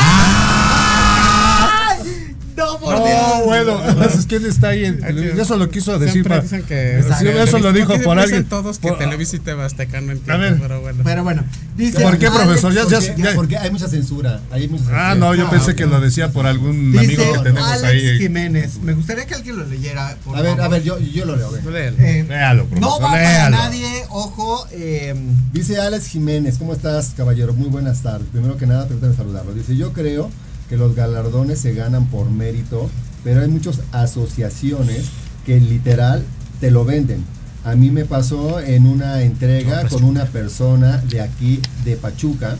por 2.80 2.94
No, 2.98 3.04
Dios. 3.06 3.44
bueno, 3.44 3.80
entonces 3.88 4.26
quién 4.26 4.46
está 4.46 4.68
ahí. 4.68 4.84
en- 4.84 5.04
eso 5.40 5.56
lo 5.56 5.68
quiso 5.70 5.98
decir 5.98 6.12
Siempre 6.14 6.30
para. 6.30 6.42
dicen 6.42 6.62
que. 6.62 7.02
Sí, 7.18 7.28
eso 7.28 7.58
lo 7.58 7.72
dijo 7.72 7.94
¿Por 8.02 8.18
alguien. 8.18 8.44
todos 8.44 8.78
que 8.78 8.90
Televisa 8.92 9.36
y 9.36 9.38
TV 9.40 9.62
Azteca 9.64 10.00
no 10.00 10.12
entiendo, 10.12 10.32
A 10.34 10.36
ver. 10.36 10.58
pero 10.60 10.80
bueno. 10.80 11.00
Pero 11.04 11.24
bueno, 11.24 11.44
dice 11.76 12.00
¿Por 12.00 12.18
qué, 12.18 12.30
profesor? 12.30 12.72
Ya- 12.72 12.84
ya- 12.88 12.98
Porque, 13.14 13.30
porque 13.34 13.56
hay 13.58 13.70
mucha 13.70 13.88
censura. 13.88 14.40
Hay 14.50 14.68
mucha 14.68 14.84
censura. 14.84 15.10
Ah, 15.10 15.14
no, 15.14 15.34
yo 15.34 15.44
No, 15.44 15.50
pensé 15.50 15.74
que 15.74 15.86
lo 15.86 16.00
decía 16.00 16.30
por 16.32 16.46
algún 16.46 16.92
Dice 16.92 17.04
amigo 17.04 17.32
que 17.32 17.38
tenemos 17.40 17.68
Alex 17.68 17.84
ahí. 17.84 18.18
Jiménez. 18.18 18.78
Me 18.82 18.92
gustaría 18.94 19.26
que 19.26 19.34
alguien 19.34 19.58
lo 19.58 19.64
leyera. 19.66 20.16
por 20.24 20.36
A 20.36 20.42
ver, 20.42 20.50
favor. 20.52 20.64
a 20.64 20.68
ver, 20.68 20.82
yo, 20.82 20.98
yo 20.98 21.24
lo 21.24 21.36
leo. 21.36 21.48
Eh, 21.58 22.24
Léalo, 22.28 22.66
profesor, 22.66 22.80
no 22.80 23.00
va 23.00 23.10
para 23.10 23.50
nadie, 23.50 23.86
ojo. 24.10 24.66
eh, 24.72 25.14
Dice 25.52 25.78
Alex 25.80 26.06
Jiménez, 26.08 26.56
¿cómo 26.58 26.72
estás, 26.72 27.12
caballero? 27.16 27.52
Muy 27.52 27.68
buenas 27.68 28.02
tardes. 28.02 28.26
Primero 28.30 28.56
que 28.56 28.66
nada, 28.66 28.86
permítame 28.86 29.14
saludarlo. 29.14 29.52
Dice, 29.54 29.76
yo 29.76 29.92
creo 29.92 30.30
que 30.68 30.76
los 30.76 30.94
galardones 30.94 31.60
se 31.60 31.74
ganan 31.74 32.06
por 32.06 32.30
mérito, 32.30 32.90
pero 33.24 33.40
hay 33.40 33.48
muchas 33.48 33.80
asociaciones 33.92 35.08
que 35.46 35.60
literal 35.60 36.24
te 36.60 36.70
lo 36.70 36.84
venden. 36.84 37.24
A 37.64 37.74
mí 37.74 37.90
me 37.90 38.04
pasó 38.04 38.60
en 38.60 38.86
una 38.86 39.22
entrega 39.22 39.88
con 39.88 40.04
una 40.04 40.26
persona 40.26 40.98
de 40.98 41.20
aquí, 41.20 41.60
de 41.84 41.96
Pachuca, 41.96 42.56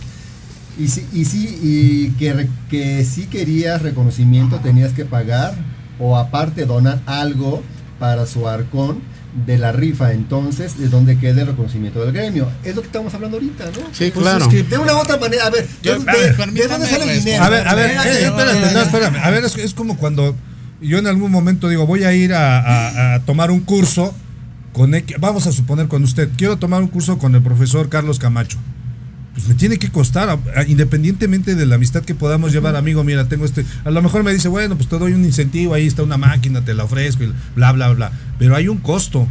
y 0.79 0.89
sí, 0.89 1.07
y 1.13 1.25
sí, 1.25 1.59
y 1.63 2.11
que, 2.13 2.49
que 2.71 3.05
si 3.05 3.27
querías 3.27 3.83
reconocimiento 3.83 4.61
tenías 4.61 4.93
que 4.93 5.05
pagar 5.05 5.55
o 5.99 6.17
aparte 6.17 6.67
donar 6.67 7.03
algo 7.07 7.63
para 7.99 8.27
su 8.27 8.49
arcón 8.49 9.01
de 9.47 9.59
la 9.59 9.73
rifa, 9.73 10.13
entonces 10.13 10.79
de 10.79 10.89
donde 10.89 11.19
quede 11.19 11.43
el 11.43 11.47
reconocimiento 11.49 12.01
del 12.03 12.13
gremio. 12.13 12.49
Es 12.65 12.75
lo 12.75 12.81
que 12.83 12.87
estamos 12.89 13.13
hablando 13.15 13.37
ahorita, 13.37 13.67
¿no? 13.67 13.87
Sí, 13.93 14.11
Pues 14.13 14.25
claro. 14.25 14.45
es 14.45 14.49
que- 14.51 14.63
De 14.63 14.79
una 14.79 14.95
u 14.95 14.99
otra 14.99 15.17
manera, 15.19 15.47
a 15.47 15.51
ver, 15.51 15.67
Yo- 15.83 15.99
¿de, 15.99 16.11
a 16.11 16.15
ver, 16.15 16.37
de- 16.53 16.69
dónde 16.69 16.87
sale 16.87 17.13
el 17.13 17.19
dinero? 17.25 17.45
A 17.45 17.49
ver, 17.51 17.69
a 17.69 17.75
ver, 17.75 17.91
Espérate, 17.91 18.19
eh, 18.23 18.27
espérate, 18.27 18.73
no, 18.75 18.81
espérame. 18.83 19.17
A 19.23 19.31
ver, 19.31 19.45
es, 19.45 19.57
es 19.57 19.75
como 19.75 19.97
cuando 19.99 20.35
yo 20.81 20.99
en 20.99 21.07
algún 21.07 21.31
momento 21.31 21.69
digo, 21.69 21.87
voy 21.87 22.05
a 22.05 22.13
ir 22.15 22.33
a, 22.35 22.59
a- 22.59 23.15
a 23.15 23.21
tomar 23.21 23.51
un 23.51 23.61
curso 23.61 24.15
con, 24.73 24.95
X- 24.95 25.17
vamos 25.21 25.47
a 25.47 25.53
suponer 25.53 25.89
con 25.89 26.03
usted, 26.05 26.31
quiero 26.37 26.57
tomar 26.57 26.81
un 26.83 26.89
curso 26.89 27.19
con 27.19 27.35
el 27.35 27.43
profesor 27.43 27.89
Carlos 27.89 28.19
Camacho. 28.19 28.59
Pues 29.39 29.49
me 29.49 29.55
tiene 29.55 29.79
que 29.79 29.89
costar, 29.91 30.29
a- 30.31 30.39
a- 30.61 30.65
independientemente 30.67 31.55
de 31.55 31.65
la 31.65 31.77
amistad 31.77 32.03
que 32.03 32.17
podamos 32.17 32.53
llevar, 32.53 32.75
amigo, 32.75 33.05
mira, 33.05 33.29
tengo 33.29 33.45
este, 33.45 33.65
a 33.85 33.91
lo 33.93 34.03
mejor 34.03 34.25
me 34.25 34.33
dice, 34.33 34.49
bueno, 34.49 34.75
pues 34.77 34.89
te 34.89 34.99
doy 34.99 35.13
un 35.13 35.25
incentivo, 35.25 35.75
ahí 35.75 35.87
está 35.87 36.03
una 36.03 36.17
máquina, 36.17 36.65
te 36.65 36.75
la 36.75 36.83
ofrezco, 36.85 37.23
y 37.23 37.33
bla, 37.55 37.71
bla, 37.71 37.89
bla, 37.91 38.11
pero 38.39 38.57
hay 38.57 38.67
un 38.67 38.79
costo. 38.79 39.29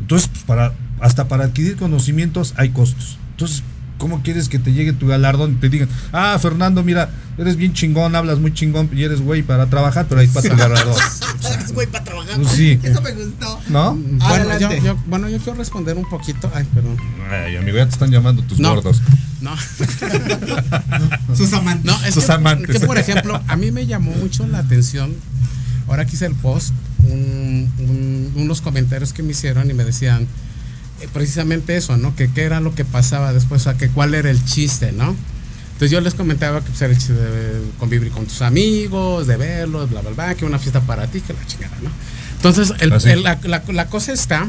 Entonces, 0.00 0.28
pues 0.28 0.42
para, 0.42 0.74
hasta 0.98 1.28
para 1.28 1.44
adquirir 1.44 1.76
conocimientos 1.76 2.52
hay 2.56 2.70
costos. 2.70 3.16
Entonces, 3.30 3.62
¿cómo 3.98 4.22
quieres 4.22 4.48
que 4.48 4.58
te 4.58 4.72
llegue 4.72 4.92
tu 4.92 5.06
galardón 5.06 5.52
y 5.52 5.54
te 5.56 5.68
digan, 5.68 5.88
ah, 6.12 6.38
Fernando, 6.40 6.82
mira, 6.82 7.10
eres 7.38 7.56
bien 7.56 7.72
chingón, 7.72 8.14
hablas 8.16 8.38
muy 8.38 8.52
chingón 8.52 8.90
y 8.92 9.02
eres 9.04 9.20
güey 9.20 9.42
para 9.42 9.66
trabajar, 9.66 10.06
pero 10.08 10.20
ahí 10.20 10.26
está 10.26 10.42
tu 10.42 10.56
galardón? 10.56 10.94
Eres 11.44 11.72
güey 11.74 11.86
para 11.86 12.04
trabajar. 12.04 12.36
Pues 12.36 12.48
sí. 12.52 12.80
Eso 12.82 13.02
me 13.02 13.12
gustó. 13.12 13.60
¿No? 13.68 13.94
Bueno 13.94 14.58
yo, 14.58 14.72
yo, 14.82 14.96
bueno, 15.06 15.28
yo 15.28 15.36
quiero 15.38 15.58
responder 15.58 15.94
un 15.96 16.08
poquito. 16.08 16.50
Ay, 16.54 16.64
perdón. 16.72 16.96
Ay, 17.30 17.56
amigo, 17.56 17.76
ya 17.76 17.84
te 17.84 17.92
están 17.92 18.10
llamando 18.10 18.42
tus 18.44 18.58
No. 18.60 18.74
gordos. 18.74 19.02
No. 19.42 19.54
Sus 21.36 21.52
amantes. 21.52 21.84
No, 21.84 22.04
es 22.06 22.14
Sus 22.14 22.24
que, 22.24 22.32
amantes. 22.32 22.78
que, 22.80 22.86
por 22.86 22.96
ejemplo, 22.98 23.40
a 23.46 23.56
mí 23.56 23.70
me 23.70 23.86
llamó 23.86 24.12
mucho 24.12 24.46
la 24.46 24.58
atención, 24.58 25.12
ahora 25.88 26.06
que 26.06 26.14
hice 26.14 26.26
el 26.26 26.34
post, 26.34 26.72
un- 27.00 27.70
un- 27.78 28.32
unos 28.42 28.60
comentarios 28.60 29.12
que 29.12 29.22
me 29.22 29.32
hicieron 29.32 29.70
y 29.70 29.74
me 29.74 29.84
decían 29.84 30.26
precisamente 31.12 31.76
eso, 31.76 31.96
¿no? 31.96 32.14
Que 32.16 32.28
qué 32.28 32.42
era 32.42 32.60
lo 32.60 32.74
que 32.74 32.84
pasaba 32.84 33.32
después, 33.32 33.62
o 33.62 33.64
sea, 33.64 33.74
que 33.74 33.88
cuál 33.88 34.14
era 34.14 34.30
el 34.30 34.44
chiste, 34.44 34.92
¿no? 34.92 35.14
Entonces 35.72 35.90
yo 35.90 36.00
les 36.00 36.14
comentaba 36.14 36.60
que 36.60 36.68
pues, 36.70 36.82
era 36.82 36.92
el 36.92 36.98
chiste 36.98 37.14
de 37.14 37.60
convivir 37.78 38.10
con 38.12 38.26
tus 38.26 38.42
amigos, 38.42 39.26
de 39.26 39.36
verlos, 39.36 39.90
bla, 39.90 40.00
bla, 40.02 40.10
bla, 40.10 40.34
que 40.34 40.44
una 40.44 40.58
fiesta 40.58 40.80
para 40.80 41.06
ti, 41.08 41.20
que 41.20 41.32
la 41.32 41.44
chingada, 41.46 41.76
¿no? 41.82 41.90
Entonces, 42.36 42.72
el- 42.80 42.90
la, 43.22 43.38
la- 43.44 43.62
la 43.72 43.86
cosa 43.88 44.12
está, 44.12 44.48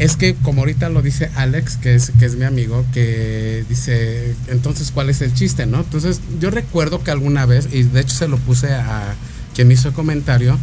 es 0.00 0.16
que 0.16 0.34
como 0.34 0.62
ahorita 0.62 0.88
lo 0.88 1.00
dice 1.02 1.30
Alex, 1.36 1.76
que 1.76 1.94
es, 1.94 2.10
que 2.18 2.24
es 2.26 2.34
mi 2.36 2.44
amigo, 2.44 2.84
que 2.92 3.64
dice, 3.68 4.34
entonces, 4.48 4.90
¿cuál 4.92 5.10
es 5.10 5.20
el 5.22 5.32
chiste, 5.32 5.66
no? 5.66 5.80
Entonces, 5.80 6.20
yo 6.40 6.50
recuerdo 6.50 7.04
que 7.04 7.10
alguna 7.12 7.46
vez, 7.46 7.68
y 7.72 7.84
de 7.84 8.00
hecho 8.00 8.14
se 8.16 8.28
lo 8.28 8.36
puse 8.38 8.72
a 8.74 9.14
quien 9.54 9.68
me 9.68 9.74
hizo 9.74 9.88
el 9.88 9.94
comentario, 9.94 10.58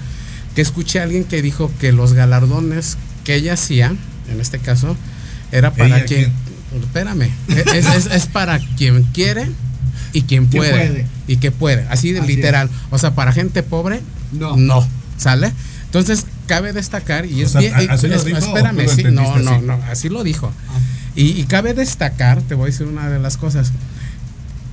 que 0.55 0.61
escuché 0.61 0.99
a 0.99 1.03
alguien 1.03 1.24
que 1.24 1.41
dijo 1.41 1.72
que 1.80 1.91
los 1.93 2.13
galardones 2.13 2.97
que 3.24 3.36
ella 3.36 3.53
hacía, 3.53 3.95
en 4.32 4.39
este 4.41 4.59
caso, 4.59 4.95
era 5.51 5.71
para 5.73 5.97
¿Ella 5.97 6.05
quien... 6.05 6.32
Espérame, 6.82 7.30
es, 7.73 7.86
es- 7.86 8.05
es 8.07 8.26
para 8.26 8.59
quien 8.78 9.03
quiere 9.13 9.47
y 10.13 10.23
quien 10.23 10.47
puede, 10.47 10.71
puede. 10.71 11.05
Y 11.28 11.38
que 11.38 11.51
puede, 11.51 11.86
así 11.89 12.11
de 12.11 12.21
literal. 12.21 12.69
O 12.91 12.97
sea, 12.97 13.15
para 13.15 13.32
gente 13.32 13.63
pobre, 13.63 14.01
No. 14.34 14.57
no, 14.57 14.86
¿sale? 15.17 15.51
Entonces, 15.86 16.26
cabe 16.47 16.73
destacar, 16.73 17.26
y 17.26 17.41
O 17.41 17.45
es 17.45 17.51
sea, 17.53 17.61
bien, 17.61 17.73
¿a- 17.76 17.82
eh, 17.84 17.88
así 17.89 18.07
lo 18.07 18.15
es- 18.15 18.26
dijo 18.26 18.38
espérame, 18.39 18.88
sí, 18.89 19.03
no, 19.05 19.38
no, 19.38 19.51
así? 19.51 19.65
no, 19.65 19.73
así 19.89 20.09
lo 20.09 20.23
dijo. 20.23 20.51
Y, 21.15 21.28
y 21.39 21.43
cabe 21.45 21.73
destacar, 21.73 22.41
te 22.41 22.55
voy 22.55 22.63
a 22.63 22.71
decir 22.71 22.88
una 22.88 23.09
de 23.09 23.19
las 23.19 23.38
cosas, 23.38 23.71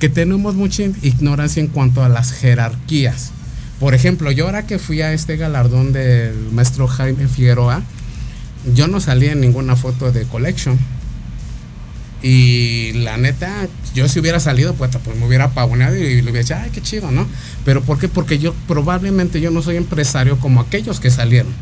que 0.00 0.08
tenemos 0.08 0.56
mucha 0.56 0.82
ignorancia 0.82 1.60
en 1.60 1.68
cuanto 1.68 2.02
a 2.02 2.08
las 2.08 2.32
jerarquías. 2.32 3.30
Por 3.78 3.94
ejemplo, 3.94 4.32
yo 4.32 4.46
ahora 4.46 4.66
que 4.66 4.80
fui 4.80 5.02
a 5.02 5.12
este 5.12 5.36
galardón 5.36 5.92
del 5.92 6.34
maestro 6.52 6.88
Jaime 6.88 7.28
Figueroa, 7.28 7.82
yo 8.74 8.88
no 8.88 9.00
salí 9.00 9.26
en 9.26 9.40
ninguna 9.40 9.76
foto 9.76 10.12
de 10.12 10.24
Collection. 10.24 10.78
Y 12.22 12.92
la 12.92 13.16
neta, 13.16 13.66
yo 13.94 14.08
si 14.08 14.20
hubiera 14.20 14.38
salido, 14.38 14.74
pues, 14.74 14.96
pues 15.04 15.16
me 15.16 15.26
hubiera 15.26 15.50
pavoneado 15.50 15.96
y 15.96 16.22
le 16.22 16.30
hubiera 16.30 16.40
dicho, 16.40 16.54
ay, 16.56 16.70
qué 16.72 16.80
chido, 16.80 17.10
¿no? 17.10 17.26
Pero 17.64 17.82
¿por 17.82 17.98
qué? 17.98 18.08
Porque 18.08 18.38
yo 18.38 18.54
probablemente 18.68 19.40
yo 19.40 19.50
no 19.50 19.60
soy 19.60 19.76
empresario 19.76 20.38
como 20.38 20.60
aquellos 20.60 21.00
que 21.00 21.10
salieron. 21.10 21.52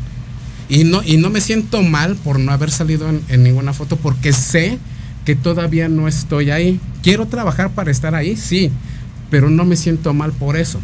Y 0.69 0.83
no, 0.83 1.01
y 1.03 1.17
no 1.17 1.31
me 1.31 1.41
siento 1.41 1.81
mal 1.81 2.15
por 2.15 2.39
no 2.39 2.51
haber 2.51 2.69
salido 2.69 3.09
en 3.09 3.43
ninguna 3.43 3.73
foto 3.73 3.97
porque 3.97 4.31
sé 4.31 4.77
que 5.25 5.35
todavía 5.35 5.89
no 5.89 6.07
estoy 6.07 6.51
ahí. 6.51 6.79
Quiero 7.03 7.27
trabajar 7.27 7.71
para 7.71 7.91
estar 7.91 8.15
ahí, 8.15 8.35
sí, 8.35 8.71
pero 9.29 9.49
no 9.49 9.65
me 9.65 9.75
siento 9.75 10.13
mal 10.13 10.31
por 10.31 10.57
eso. 10.57 10.79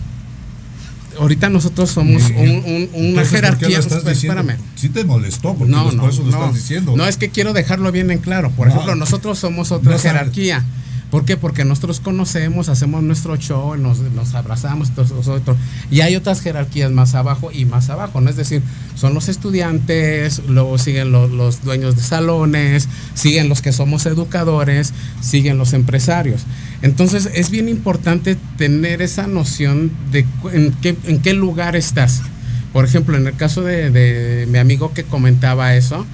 Ahorita 1.20 1.50
nosotros 1.50 1.90
somos 1.92 2.24
un- 2.30 2.36
un- 2.38 2.44
una 2.44 2.54
Entonces, 2.64 3.14
¿por 3.14 3.24
qué 3.24 3.28
jerarquía. 3.36 3.80
estás 3.80 4.06
espérame. 4.06 4.58
Sí 4.76 4.90
te 4.90 5.04
molestó, 5.04 5.54
porque 5.56 5.72
No, 5.72 5.86
los- 5.86 5.96
no, 5.96 6.02
por 6.04 6.12
eso 6.12 6.24
lo 6.24 6.32
no. 6.32 6.38
estás 6.38 6.56
diciendo. 6.56 6.96
No, 6.96 7.06
es 7.08 7.18
que 7.18 7.30
quiero 7.30 7.54
dejarlo 7.54 7.92
bien 7.92 8.12
en 8.12 8.20
claro. 8.20 8.52
Por 8.52 8.68
ejemplo, 8.68 8.96
nosotros 8.96 9.40
somos 9.40 9.72
otra 9.72 9.92
No 9.94 9.98
sabes. 9.98 10.12
jerarquía. 10.14 10.64
¿Por 11.10 11.24
qué? 11.24 11.38
Porque 11.38 11.64
nosotros 11.64 12.02
conocemos, 12.02 12.68
hacemos 12.68 13.02
nuestro 13.02 13.38
show, 13.38 13.78
nos, 13.78 14.00
nos 14.00 14.36
abrazamos, 14.36 14.92
todos 14.94 15.12
nosotros. 15.12 15.56
Y 15.90 16.02
hay 16.02 16.18
otras 16.18 16.42
jerarquías 16.42 16.92
más 16.92 17.16
abajo 17.16 17.50
y 17.50 17.64
más 17.64 17.90
abajo, 17.90 18.20
¿no? 18.20 18.30
Es 18.30 18.36
decir, 18.36 18.62
son 18.94 19.14
los 19.14 19.30
estudiantes, 19.30 20.42
luego 20.50 20.78
siguen 20.78 21.14
los, 21.14 21.32
los 21.32 21.64
dueños 21.64 21.96
de 21.96 22.02
salones, 22.04 22.90
siguen 23.14 23.48
los 23.48 23.62
que 23.62 23.72
somos 23.72 24.06
educadores, 24.06 24.92
siguen 25.22 25.58
los 25.58 25.72
empresarios. 25.72 26.42
Entonces 26.82 27.30
es 27.34 27.50
bien 27.50 27.70
importante 27.70 28.38
tener 28.58 29.02
esa 29.02 29.28
noción 29.28 29.92
de 30.12 30.26
en 30.54 31.20
qué, 31.22 31.34
lugar 31.34 31.76
estás. 31.76 32.22
Por 32.74 32.86
ejemplo, 32.86 33.18
en 33.18 33.26
el 33.26 33.36
caso 33.36 33.64
de, 33.64 33.90
de 33.90 34.46
mi 34.48 34.60
amigo 34.60 34.94
que 34.94 35.04
comentaba 35.04 35.76
eso, 35.76 36.06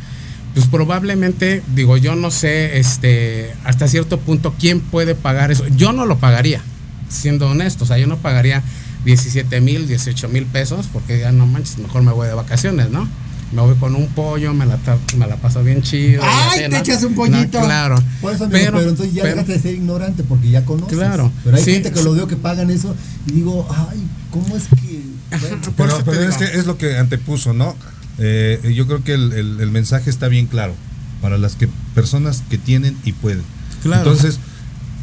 pues 0.53 0.67
probablemente, 0.67 1.63
digo, 1.75 1.97
yo 1.97 2.15
no 2.15 2.29
sé, 2.29 2.77
este, 2.77 3.53
hasta 3.63 3.87
cierto 3.87 4.19
punto, 4.19 4.53
quién 4.59 4.79
puede 4.81 5.15
pagar 5.15 5.51
eso. 5.51 5.65
Yo 5.75 5.93
no 5.93 6.05
lo 6.05 6.19
pagaría, 6.19 6.61
siendo 7.09 7.49
honesto. 7.49 7.85
O 7.85 7.87
sea, 7.87 7.97
yo 7.97 8.05
no 8.05 8.17
pagaría 8.17 8.61
17 9.03 9.61
mil, 9.61 9.87
18 9.87 10.29
mil 10.29 10.45
pesos, 10.45 10.87
porque 10.93 11.19
ya 11.19 11.31
no 11.31 11.47
manches, 11.47 11.79
mejor 11.79 12.03
me 12.03 12.11
voy 12.11 12.27
de 12.27 12.35
vacaciones, 12.35 12.91
¿no? 12.91 13.07
Me 13.53 13.61
voy 13.61 13.75
con 13.75 13.95
un 13.95 14.07
pollo, 14.07 14.53
me 14.53 14.65
la, 14.65 14.79
me 15.17 15.27
la 15.27 15.35
paso 15.35 15.63
bien 15.63 15.81
chido. 15.81 16.21
¡Ay, 16.25 16.69
te 16.69 16.77
echas 16.79 17.03
un 17.03 17.11
No, 17.11 17.17
pollito! 17.17 17.59
claro. 17.61 17.95
Por 18.21 18.33
eso, 18.33 18.45
amigo, 18.45 18.59
pero, 18.65 18.77
Pero- 18.79 18.89
entonces 18.89 19.13
ya 19.13 19.21
pero- 19.23 19.35
dejaste 19.35 19.53
de 19.53 19.59
ser 19.59 19.73
ignorante 19.75 20.23
porque 20.23 20.49
ya 20.49 20.65
conoces. 20.65 20.97
Claro, 20.97 21.31
Pero 21.43 21.57
hay 21.57 21.63
sí, 21.63 21.73
gente 21.73 21.91
que 21.91 22.01
lo 22.01 22.13
veo 22.13 22.27
que 22.27 22.35
pagan 22.35 22.71
eso 22.71 22.95
y 23.27 23.31
digo, 23.33 23.67
ay, 23.89 24.01
¿cómo 24.31 24.55
es 24.57 24.63
que...? 24.69 25.03
Bueno, 25.37 25.57
Pero, 25.77 26.01
pero 26.05 26.29
es 26.29 26.37
que 26.37 26.45
es 26.45 26.65
lo 26.65 26.77
que 26.77 26.97
antepuso, 26.97 27.53
¿no? 27.53 27.75
Eh, 28.19 28.73
yo 28.75 28.85
creo 28.87 29.03
que 29.03 29.13
el, 29.13 29.33
el- 29.33 29.59
el 29.59 29.71
mensaje 29.71 30.09
está 30.09 30.27
bien 30.27 30.47
claro 30.47 30.73
para 31.21 31.37
las 31.37 31.55
que 31.55 31.67
personas 31.95 32.43
que 32.49 32.57
tienen 32.57 32.97
y 33.05 33.11
pueden. 33.13 33.43
Claro. 33.83 34.01
Entonces, 34.11 34.39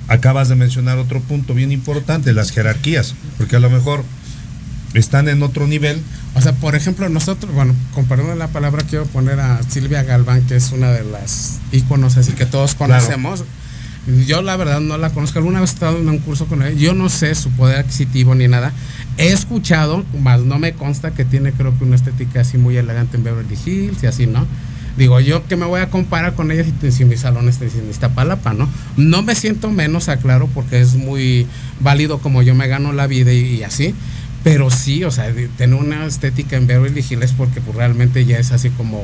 acabas 0.08 0.48
de 0.48 0.56
mencionar 0.56 0.98
otro 0.98 1.20
punto 1.20 1.54
bien 1.54 1.70
importante, 1.72 2.32
las 2.32 2.50
jerarquías, 2.50 3.14
porque 3.38 3.56
a 3.56 3.60
lo 3.60 3.70
mejor 3.70 4.02
están 4.94 5.28
en 5.28 5.42
otro 5.42 5.66
nivel. 5.66 6.00
O 6.34 6.40
sea, 6.40 6.52
por 6.52 6.74
ejemplo, 6.74 7.08
nosotros, 7.08 7.52
bueno, 7.54 7.74
con 7.94 8.06
perdón 8.06 8.28
de 8.28 8.36
la 8.36 8.48
palabra, 8.48 8.84
quiero 8.88 9.04
poner 9.06 9.40
a 9.40 9.62
Silvia 9.62 10.02
Galván, 10.02 10.42
que 10.42 10.56
es 10.56 10.72
una 10.72 10.90
de 10.90 11.04
las 11.04 11.58
íconos 11.72 12.16
así 12.16 12.32
que 12.32 12.46
todos 12.46 12.74
Claro. 12.74 12.94
conocemos. 12.94 13.44
Yo 14.26 14.40
la 14.42 14.56
verdad 14.56 14.80
no 14.80 14.96
la 14.96 15.10
conozco. 15.10 15.38
Alguna 15.38 15.60
vez 15.60 15.70
he 15.70 15.74
estado 15.74 15.98
en 15.98 16.08
un 16.08 16.18
curso 16.18 16.46
con 16.46 16.62
ella. 16.62 16.72
Yo 16.76 16.94
no 16.94 17.08
sé 17.08 17.34
su 17.34 17.50
poder 17.50 17.78
adquisitivo 17.78 18.34
ni 18.34 18.48
nada. 18.48 18.72
He 19.18 19.28
escuchado, 19.28 20.04
más 20.20 20.40
no 20.40 20.58
me 20.58 20.72
consta 20.72 21.10
que 21.12 21.24
tiene 21.24 21.52
creo 21.52 21.76
que 21.78 21.84
una 21.84 21.96
estética 21.96 22.40
así 22.40 22.56
muy 22.56 22.76
elegante 22.78 23.18
en 23.18 23.24
Beverly 23.24 23.58
Hills 23.64 24.02
y 24.02 24.06
así, 24.06 24.26
¿no? 24.26 24.46
Digo, 24.96 25.20
yo 25.20 25.46
que 25.46 25.56
me 25.56 25.66
voy 25.66 25.80
a 25.82 25.90
comparar 25.90 26.34
con 26.34 26.50
ella 26.50 26.64
si, 26.64 26.92
si 26.92 27.04
mi 27.04 27.16
salón 27.16 27.48
está 27.48 27.64
en 27.66 27.90
Iztapalapa, 27.90 28.54
¿no? 28.54 28.68
No 28.96 29.22
me 29.22 29.34
siento 29.34 29.70
menos, 29.70 30.08
aclaro, 30.08 30.48
porque 30.52 30.80
es 30.80 30.94
muy 30.94 31.46
válido 31.80 32.18
como 32.18 32.42
yo 32.42 32.54
me 32.54 32.66
gano 32.68 32.92
la 32.92 33.06
vida 33.06 33.32
y, 33.32 33.56
y 33.56 33.62
así. 33.62 33.94
Pero 34.42 34.70
sí, 34.70 35.04
o 35.04 35.10
sea, 35.10 35.32
tener 35.58 35.74
una 35.78 36.06
estética 36.06 36.56
en 36.56 36.66
Beverly 36.66 37.04
Hills 37.08 37.32
porque 37.36 37.60
pues, 37.60 37.76
realmente 37.76 38.24
ya 38.24 38.38
es 38.38 38.52
así 38.52 38.70
como 38.70 39.02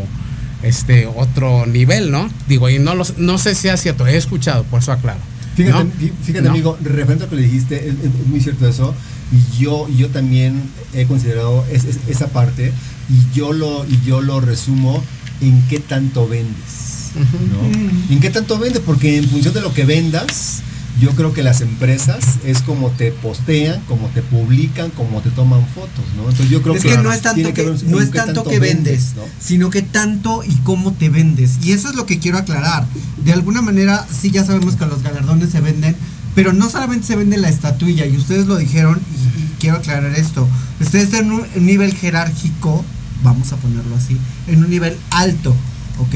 este 0.63 1.07
otro 1.07 1.67
nivel, 1.67 2.11
¿no? 2.11 2.29
Digo, 2.49 2.71
y 2.71 2.79
no, 2.79 2.95
los, 2.95 3.19
no 3.19 3.37
sé 3.39 3.55
si 3.55 3.69
es 3.69 3.81
cierto, 3.83 4.07
he 4.07 4.17
escuchado, 4.17 4.65
por 4.65 4.81
eso 4.81 4.93
aclaro. 4.93 5.21
Fíjate, 5.55 6.13
fíjate 6.25 6.45
¿No? 6.45 6.51
amigo, 6.51 6.79
referente 6.83 7.25
a 7.25 7.27
lo 7.27 7.31
que 7.31 7.37
le 7.37 7.43
dijiste, 7.43 7.89
es, 7.89 7.95
muy 8.29 8.41
cierto 8.41 8.69
eso. 8.69 8.95
Y 9.33 9.59
yo, 9.63 9.89
yo 9.89 10.09
también 10.09 10.63
he 10.95 11.05
considerado 11.07 11.65
es- 11.71 11.85
es- 11.85 11.99
esa 12.09 12.29
parte 12.29 12.73
y 13.11 13.37
yo 13.37 13.53
lo, 13.53 13.85
y 13.87 14.01
yo 14.07 14.21
lo 14.23 14.41
resumo 14.41 15.03
en 15.41 15.63
qué 15.69 15.81
tanto 15.81 16.27
vendes. 16.29 17.11
¿no? 17.17 18.13
¿En 18.15 18.21
qué 18.21 18.29
tanto 18.31 18.59
vendes? 18.59 18.83
Porque 18.85 19.17
en 19.19 19.29
función 19.29 19.55
de 19.55 19.61
lo 19.63 19.73
que 19.73 19.85
vendas, 19.87 20.61
yo 21.01 21.11
creo 21.11 21.33
que 21.33 21.43
las 21.43 21.61
empresas 21.61 22.25
es 22.45 22.63
como 22.63 22.91
te 22.91 23.13
postean, 23.13 23.81
como 23.83 24.09
te 24.09 24.23
publican, 24.23 24.91
como 24.91 25.21
te 25.21 25.31
toman 25.31 25.67
fotos, 25.67 26.05
¿no? 26.17 26.23
Entonces 26.23 26.49
yo 26.49 26.63
creo 26.63 26.75
es 26.75 26.83
que, 26.83 26.91
que 26.91 26.99
no 26.99 27.13
es 27.13 27.21
tanto 27.21 27.53
que, 27.53 27.63
ver 27.63 27.85
no 27.85 28.01
es 28.01 28.11
tanto 28.11 28.45
que 28.45 28.59
vendes, 28.59 29.13
¿no? 29.15 29.23
sino 29.39 29.69
que 29.71 29.83
tanto 29.83 30.43
y 30.43 30.55
cómo 30.65 30.93
te 30.93 31.09
vendes. 31.11 31.59
Y 31.63 31.73
eso 31.73 31.91
es 31.91 31.97
lo 31.97 32.07
que 32.07 32.19
quiero 32.19 32.39
aclarar. 32.39 32.87
De 33.19 33.33
alguna 33.33 33.61
manera, 33.61 34.07
sí 34.11 34.31
ya 34.31 34.45
sabemos 34.45 34.77
que 34.77 34.87
los 34.87 35.03
galardones 35.03 35.51
se 35.51 35.61
venden, 35.61 35.95
pero 36.35 36.53
no 36.53 36.71
solamente 36.71 37.07
se 37.07 37.17
vende 37.17 37.37
la 37.37 37.49
estatuilla, 37.49 38.07
y 38.07 38.17
ustedes 38.17 38.47
lo 38.47 38.57
dijeron, 38.57 39.01
y, 39.13 39.43
y 39.43 39.55
quiero 39.59 39.77
aclarar 39.77 40.15
esto. 40.15 40.49
Ustedes 40.81 41.05
están 41.07 41.27
en 41.27 41.33
un 41.33 41.47
nivel 41.67 41.95
jerárquico, 41.95 42.85
vamos 43.23 43.53
a 43.53 43.57
ponerlo 43.57 43.97
así, 43.97 44.17
en 44.47 44.65
un 44.65 44.71
nivel 44.71 44.97
alto. 45.11 45.55
¿Ok? 45.99 46.15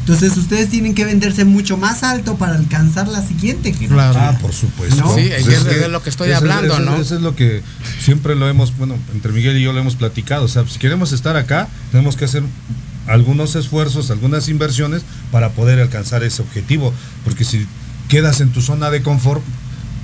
Entonces 0.00 0.36
ustedes 0.36 0.70
tienen 0.70 0.94
que 0.94 1.04
venderse 1.04 1.44
mucho 1.44 1.76
más 1.76 2.02
alto 2.02 2.36
para 2.36 2.56
alcanzar 2.56 3.06
la 3.06 3.22
siguiente 3.24 3.72
jerarquía. 3.72 4.10
Claro. 4.12 4.18
Ah, 4.20 4.38
por 4.40 4.52
supuesto. 4.52 4.96
¿No? 4.96 5.14
Sí, 5.14 5.28
Pues 5.28 5.46
es 5.46 5.64
de 5.64 5.88
lo 5.88 6.02
que 6.02 6.10
estoy 6.10 6.28
eso- 6.30 6.38
hablando, 6.38 6.74
eso- 6.74 6.82
¿no? 6.84 6.96
Eso 6.96 7.14
es 7.14 7.20
lo 7.22 7.36
que 7.36 7.62
siempre 8.02 8.34
lo 8.34 8.48
hemos, 8.48 8.76
bueno, 8.76 8.96
entre 9.14 9.30
Miguel 9.32 9.56
y 9.58 9.62
yo 9.62 9.72
lo 9.72 9.78
hemos 9.80 9.94
platicado. 9.94 10.44
O 10.44 10.48
sea, 10.48 10.66
si 10.66 10.78
queremos 10.80 11.12
estar 11.12 11.36
acá, 11.36 11.68
tenemos 11.92 12.16
que 12.16 12.24
hacer 12.24 12.42
algunos 13.06 13.54
esfuerzos, 13.56 14.10
algunas 14.10 14.48
inversiones 14.48 15.02
para 15.30 15.50
poder 15.50 15.78
alcanzar 15.80 16.24
ese 16.24 16.42
objetivo. 16.42 16.92
Porque 17.24 17.44
si 17.44 17.66
quedas 18.08 18.40
en 18.40 18.50
tu 18.50 18.62
zona 18.62 18.90
de 18.90 19.02
confort, 19.02 19.42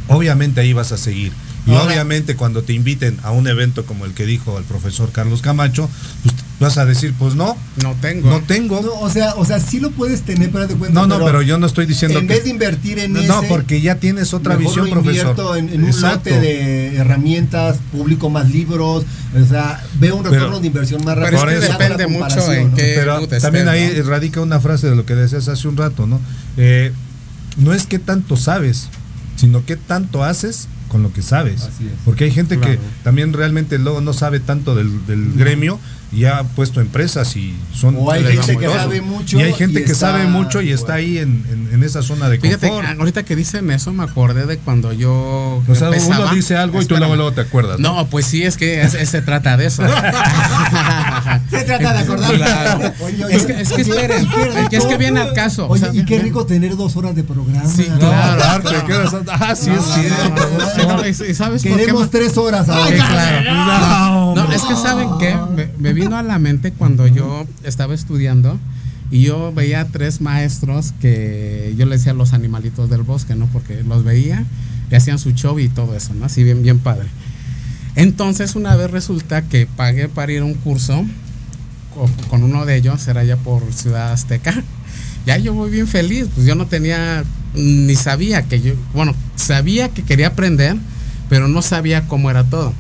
obviamente 0.09 0.61
ahí 0.61 0.73
vas 0.73 0.93
a 0.93 0.99
seguir. 0.99 1.33
Y 1.67 1.73
Ahora- 1.73 1.87
obviamente 1.87 2.37
cuando 2.37 2.63
te 2.63 2.73
inviten 2.75 3.19
a 3.25 3.33
un 3.33 3.49
evento 3.49 3.85
como 3.87 4.05
el 4.05 4.13
que 4.13 4.25
dijo 4.25 4.57
el 4.59 4.63
profesor 4.65 5.11
Carlos 5.11 5.43
Camacho, 5.43 5.91
pues 6.23 6.37
vas 6.59 6.79
a 6.79 6.87
decir, 6.87 7.13
pues 7.19 7.35
no, 7.35 7.57
No 7.83 7.95
tengo. 8.01 8.31
no 8.31 8.41
tengo. 8.41 8.81
No, 8.81 8.93
o 9.01 9.11
sea, 9.11 9.35
o 9.37 9.45
sea, 9.45 9.61
sí 9.61 9.79
lo 9.79 9.91
puedes 9.91 10.23
tener, 10.23 10.51
pero 10.51 10.67
de 10.67 10.75
cuenta. 10.75 10.99
No, 10.99 11.07
no, 11.07 11.25
pero 11.25 11.43
yo 11.43 11.59
no 11.59 11.67
estoy 11.67 11.85
diciendo 11.87 12.19
en 12.19 12.27
que- 12.27 12.35
vez 12.35 12.45
de 12.45 12.51
invertir 12.51 12.99
en 12.99 13.13
No, 13.13 13.19
ese, 13.21 13.29
no, 13.29 13.43
porque 13.43 13.81
ya 13.81 13.97
tienes 13.97 14.33
otra 14.33 14.57
mejor 14.57 14.67
visión, 14.75 14.87
lo 14.87 15.03
profesor. 15.03 15.29
invierto 15.31 15.57
En, 15.57 15.69
en 15.69 15.83
un 15.83 15.89
Exacto. 15.91 16.31
lote 16.31 16.41
de 16.41 16.97
herramientas, 16.97 17.77
publico 17.93 18.31
más 18.31 18.51
libros, 18.51 19.05
o 19.39 19.47
sea, 19.47 19.83
veo 20.01 20.17
un 20.17 20.23
Pero- 20.23 20.35
retorno 20.35 20.61
de 20.61 20.67
inversión 20.69 21.05
más 21.05 21.15
pero 21.17 21.27
rápido. 21.27 21.51
es 21.51 21.67
que 21.67 21.73
hago 21.73 21.79
la 21.83 21.89
depende 21.89 22.07
mucho 22.19 22.53
en 22.53 22.71
¿no? 22.71 22.77
qué- 22.77 22.95
Pero 22.97 23.29
también 23.41 23.69
ahí 23.69 23.93
¿no? 23.97 24.03
radica 24.09 24.41
una 24.41 24.61
frase 24.61 24.89
de 24.89 24.97
lo 24.97 25.05
que 25.05 25.15
decías 25.15 25.49
hace 25.49 25.69
un 25.69 25.77
rato, 25.77 26.07
¿no? 26.07 26.21
Eh, 26.57 26.93
no 27.59 27.73
es 27.75 27.87
que 27.87 27.99
tanto 27.99 28.37
sabes, 28.37 28.89
sino 29.37 29.65
que 29.67 29.77
tanto 29.77 30.25
haces 30.25 30.69
con 30.89 31.03
lo 31.03 31.13
que 31.13 31.21
sabes. 31.21 31.63
Así 31.63 31.85
es. 31.87 31.93
Porque 32.05 32.25
hay 32.25 32.31
gente 32.31 32.57
Claro. 32.59 32.73
que 32.73 32.79
también 33.03 33.33
realmente 33.33 33.79
luego 33.79 34.01
no 34.01 34.13
sabe 34.13 34.41
tanto 34.41 34.75
del, 34.75 35.05
del 35.07 35.33
gremio 35.35 35.79
y 36.13 36.25
ha 36.25 36.43
puesto 36.45 36.81
empresas 36.81 37.35
y 37.37 37.55
son 37.75 37.97
O 37.99 38.11
hay 38.11 38.23
gente 38.25 38.57
que 38.57 38.67
sabe 38.69 39.01
mucho 39.01 39.39
y 39.39 39.43
hay 39.43 39.53
gente 39.53 39.81
y 39.81 39.85
que 39.85 39.93
está 39.93 40.13
sabe 40.13 40.27
mucho 40.27 40.63
y 40.63 40.71
está 40.73 40.95
ahí 40.95 41.19
en, 41.19 41.45
en- 41.51 41.69
en 41.75 41.83
esa 41.83 42.01
zona 42.03 42.29
de 42.29 42.39
Fíjate, 42.39 42.69
confort. 42.69 42.89
ah, 42.89 42.95
ahorita 42.99 43.25
que 43.25 43.35
dicen 43.37 43.71
eso, 43.71 43.93
me 43.93 44.05
acordé 44.05 44.47
de 44.47 44.57
cuando 44.59 44.93
yo. 44.93 45.63
o 45.67 45.75
sea, 45.75 45.89
empezaba. 45.89 46.27
uno 46.27 46.35
dice 46.35 46.57
algo 46.57 46.81
y 46.81 46.85
tú 46.87 46.91
luego, 46.97 47.07
Espérame. 47.15 47.17
luego 47.17 47.33
te 47.33 47.41
acuerdas. 47.43 47.79
¿no? 47.81 47.95
No, 47.97 48.07
pues 48.07 48.27
sí, 48.27 48.45
es 48.45 48.57
que 48.57 48.83
es- 48.83 48.95
es- 48.95 49.11
se 49.11 49.21
trata 49.23 49.57
de 49.57 49.67
eso. 49.67 49.83
Se 51.51 51.63
trata 51.65 51.93
de 51.93 51.99
acordar. 52.01 52.35
Claro. 52.35 52.93
Oye, 53.01 53.25
oye, 53.25 53.37
Es 53.37 53.47
que, 53.47 53.53
es 53.61 53.73
que 53.73 53.83
esperen, 53.83 54.27
es 54.27 54.69
que, 54.85 54.89
que 54.89 54.97
viene 54.99 55.21
al 55.21 55.33
caso. 55.33 55.67
o 55.67 55.71
Oye, 55.73 55.85
sea, 55.85 55.95
y 55.95 56.05
qué 56.05 56.19
rico 56.19 56.47
tener 56.47 56.77
dos 56.77 56.97
horas 56.97 57.15
de 57.15 57.23
programa. 57.25 57.67
Sí, 57.67 57.87
No, 57.91 57.99
claro. 57.99 58.43
aparte, 58.45 58.75
¿qué 58.87 58.95
horas 58.95 59.11
son? 59.11 59.27
Ah, 59.31 59.55
sí, 59.55 59.71
No, 59.71 59.75
es 59.77 59.87
no, 59.87 59.95
cierto. 59.95 60.25
no, 60.29 60.85
no, 60.85 60.89
no, 60.89 60.97
no, 61.03 61.07
y- 61.07 61.11
y 61.11 61.35
¿Sabes 61.35 61.63
por 61.63 61.73
qué? 61.73 61.77
Queremos 61.79 62.11
tres 62.11 62.37
horas 62.37 62.69
ahora. 62.69 62.87
Sí, 62.89 62.95
claro. 63.03 64.35
No, 64.35 64.53
es 64.53 64.63
que 64.63 64.75
saben 64.77 65.09
qué, 65.19 65.37
me, 65.55 65.69
me 65.79 65.93
vino 65.97 66.17
a 66.17 66.23
la 66.23 66.39
mente 66.39 66.71
cuando 66.73 67.07
yo 67.09 67.47
estaba 67.65 67.95
estudiando 67.95 68.59
y 69.11 69.23
yo 69.23 69.53
veía 69.53 69.87
tres 69.87 70.21
maestros 70.21 70.93
que 71.01 71.75
yo 71.77 71.87
les 71.87 72.01
decía 72.01 72.13
los 72.13 72.33
animalitos 72.33 72.89
del 72.91 73.03
bosque, 73.03 73.35
¿no? 73.35 73.47
Porque 73.47 73.83
los 73.83 74.05
veía 74.05 74.45
y 74.91 74.95
hacían 74.95 75.19
su 75.19 75.31
show 75.33 75.59
y 75.59 75.69
todo 75.69 75.97
eso, 75.97 76.15
¿no? 76.15 76.27
Así 76.27 76.45
bien, 76.45 76.63
bien 76.63 76.79
padre. 76.79 77.09
Entonces 77.97 78.55
una 78.57 78.77
vez 78.77 78.91
resulta 78.91 79.43
que 79.43 79.67
pagué 79.67 80.09
para 80.09 80.33
ir 80.33 80.43
a 80.43 80.45
un 80.45 80.55
curso 80.55 81.05
co- 81.95 82.11
con 82.29 82.43
uno 82.43 82.67
de 82.67 82.77
ellos, 82.77 83.07
era 83.09 83.25
ya 83.25 83.37
por 83.37 83.63
Ciudad 83.73 84.13
Azteca. 84.13 84.63
Ya 85.25 85.39
yo 85.39 85.55
voy 85.55 85.71
bien 85.71 85.89
feliz, 85.89 86.27
pues 86.35 86.47
yo 86.47 86.55
no 86.55 86.67
tenía, 86.67 87.25
ni 87.55 87.97
sabía 87.97 88.43
que 88.43 88.61
yo, 88.61 88.75
bueno, 88.95 89.15
sabía 89.35 89.89
que 89.89 90.03
quería 90.03 90.29
aprender, 90.29 90.77
pero 91.29 91.49
no 91.49 91.63
sabía 91.63 92.07
cómo 92.07 92.31
era 92.31 92.45
todo. 92.45 92.73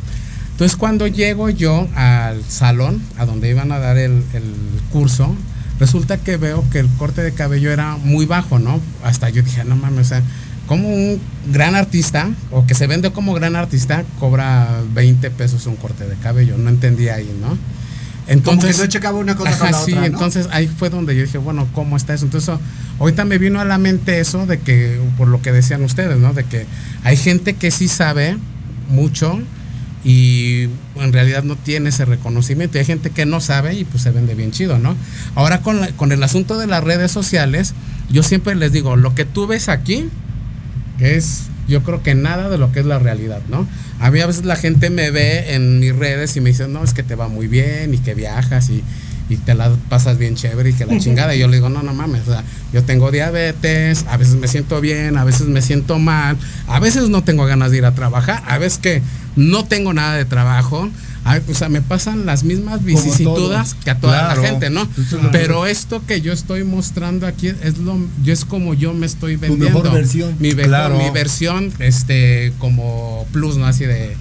Entonces 0.57 0.79
cuando 0.79 1.07
llego 1.07 1.51
yo 1.51 1.87
al 1.95 2.43
salón, 2.49 3.03
a 3.19 3.27
donde 3.27 3.51
iban 3.51 3.73
a 3.73 3.79
dar 3.79 3.99
el, 3.99 4.25
el 4.33 4.55
curso, 4.91 5.37
resulta 5.79 6.17
que 6.17 6.39
veo 6.39 6.65
que 6.71 6.79
el 6.79 6.89
corte 6.97 7.23
de 7.23 7.33
cabello 7.33 7.71
era 7.71 7.99
muy 7.99 8.25
bajo, 8.25 8.59
¿no? 8.59 8.81
Hasta 9.05 9.29
yo 9.29 9.43
dije, 9.43 9.65
no 9.65 9.77
mames, 9.77 10.07
o 10.07 10.09
sea, 10.09 10.23
como 10.67 10.89
un 10.89 11.21
gran 11.53 11.75
artista, 11.75 12.31
o 12.51 12.67
que 12.67 12.75
se 12.75 12.87
vende 12.87 13.11
como 13.11 13.35
gran 13.35 13.55
artista, 13.55 14.03
cobra 14.19 14.81
20 14.95 15.31
pesos 15.33 15.67
un 15.67 15.77
corte 15.77 16.07
de 16.07 16.17
cabello. 16.17 16.57
No 16.57 16.71
entendía 16.71 17.17
ahí, 17.17 17.31
¿no? 17.39 17.59
Como 18.43 18.61
que 18.61 18.73
no 18.73 18.87
checaba 18.87 19.19
una 19.19 19.37
cosa 19.37 19.59
con 19.59 19.71
la 19.71 19.79
sí, 19.79 19.93
otra, 19.93 20.01
¿no? 20.01 20.07
entonces 20.07 20.49
ahí 20.51 20.67
fue 20.67 20.89
donde 20.89 21.15
yo 21.15 21.23
dije, 21.23 21.37
bueno, 21.37 21.69
¿cómo 21.75 21.99
está 21.99 22.15
eso? 22.15 22.25
Entonces, 22.25 22.57
ahorita 22.99 23.27
me 23.27 23.37
vino 23.37 23.61
a 23.61 23.67
la 23.67 23.77
mente 23.77 24.19
eso 24.19 24.47
de 24.47 24.59
que, 24.59 24.99
por 25.19 25.29
lo 25.29 25.43
que 25.43 25.53
decían 25.53 25.85
ustedes, 25.85 26.19
¿no? 26.19 26.33
De 26.33 26.45
que 26.45 26.67
hay 27.05 27.17
gente 27.17 27.53
que 27.53 27.71
sí 27.71 27.87
sabe 27.87 28.37
mucho 28.89 29.39
y 30.07 30.69
en 30.95 31.13
realidad 31.13 31.43
no 31.43 31.57
tiene 31.57 31.89
ese 31.89 32.05
reconocimiento. 32.05 32.79
Y 32.79 32.79
hay 32.79 32.85
gente 32.85 33.11
que 33.11 33.27
no 33.27 33.41
sabe 33.41 33.75
y 33.75 33.85
pues 33.85 34.05
se 34.05 34.13
vende 34.13 34.37
bien 34.37 34.53
chido, 34.53 34.79
¿no? 34.79 34.95
Ahora 35.35 35.63
con, 35.63 35.85
con 35.97 36.13
el 36.13 36.23
asunto 36.23 36.57
de 36.59 36.69
las 36.69 36.85
redes 36.85 37.11
sociales, 37.11 37.75
yo 38.09 38.23
siempre 38.23 38.55
les 38.55 38.71
digo, 38.71 38.95
lo 38.95 39.17
que 39.17 39.25
tú 39.25 39.49
ves 39.49 39.69
aquí 39.69 40.09
es 41.01 41.49
yo 41.67 41.83
creo 41.83 42.05
que 42.05 42.15
nada 42.15 42.49
de 42.49 42.57
lo 42.57 42.71
que 42.71 42.79
es 42.79 42.87
la 42.87 43.01
realidad, 43.01 43.41
¿no? 43.49 43.67
A 43.99 44.13
mí 44.13 44.21
a 44.21 44.27
veces 44.27 44.45
la 44.45 44.55
gente 44.55 44.91
me 44.91 45.11
ve 45.11 45.55
en 45.55 45.81
mis 45.81 45.97
redes 45.97 46.37
y 46.37 46.41
me 46.41 46.51
dice, 46.51 46.69
no, 46.69 46.85
es 46.85 46.95
que 46.95 47.03
te 47.03 47.17
va 47.17 47.27
muy 47.27 47.49
bien 47.49 47.93
y 47.93 47.99
que 47.99 48.15
viajas 48.15 48.71
y, 48.71 48.85
y 49.29 49.37
te 49.37 49.55
la 49.55 49.71
pasas 49.89 50.19
bien 50.19 50.37
chévere 50.37 50.71
y 50.71 50.73
que 50.73 50.87
la 50.87 50.99
chingada. 51.01 51.35
Y 51.35 51.41
yo 51.41 51.49
le 51.49 51.57
digo, 51.57 51.69
no, 51.69 51.83
no 51.83 51.93
mames, 51.95 52.23
o 52.29 52.33
sea, 52.33 52.45
yo 52.73 52.83
tengo 52.85 53.11
diabetes, 53.11 54.05
a 54.09 54.17
veces 54.17 54.35
me 54.37 54.49
siento 54.49 54.81
bien, 54.81 55.17
a 55.17 55.25
veces 55.25 55.47
me 55.49 55.63
siento 55.63 55.99
mal, 55.99 56.37
a 56.69 56.79
veces 56.81 57.09
no 57.09 57.23
tengo 57.25 57.45
ganas 57.47 57.71
de 57.71 57.79
ir 57.79 57.85
a 57.85 57.95
trabajar, 57.95 58.43
a 58.47 58.59
veces 58.59 58.79
que 58.79 59.03
no 59.37 59.65
tengo 59.65 59.93
nada 59.93 60.15
de 60.15 60.25
trabajo. 60.25 60.89
a- 61.29 61.41
o 61.51 61.55
sea, 61.55 61.69
me 61.69 61.83
pasan 61.83 62.25
las 62.25 62.45
mismas 62.45 62.85
vicisitudes 62.85 63.75
que 63.83 63.91
a 63.91 63.99
toda 63.99 64.17
Claro. 64.27 64.43
la 64.43 64.49
gente, 64.49 64.71
¿no? 64.71 64.87
Pero 65.33 65.67
esto 65.67 66.01
que 66.07 66.21
yo 66.21 66.33
estoy 66.33 66.63
mostrando 66.63 67.27
aquí 67.27 67.49
es 67.49 67.79
lo 67.79 67.99
yo 68.23 68.33
es 68.33 68.45
como 68.45 68.75
yo 68.75 68.95
me 68.95 69.07
estoy 69.07 69.35
Tu 69.35 69.41
vendiendo. 69.41 69.81
mejor 69.83 69.93
versión. 69.93 70.37
Mi, 70.39 70.51
mejor- 70.51 70.67
Claro. 70.69 70.99
mi 70.99 71.11
versión 71.11 71.73
este 71.81 72.53
como 72.61 73.27
plus, 73.33 73.57
¿no? 73.57 73.67
Así 73.67 73.85
de 73.87 74.17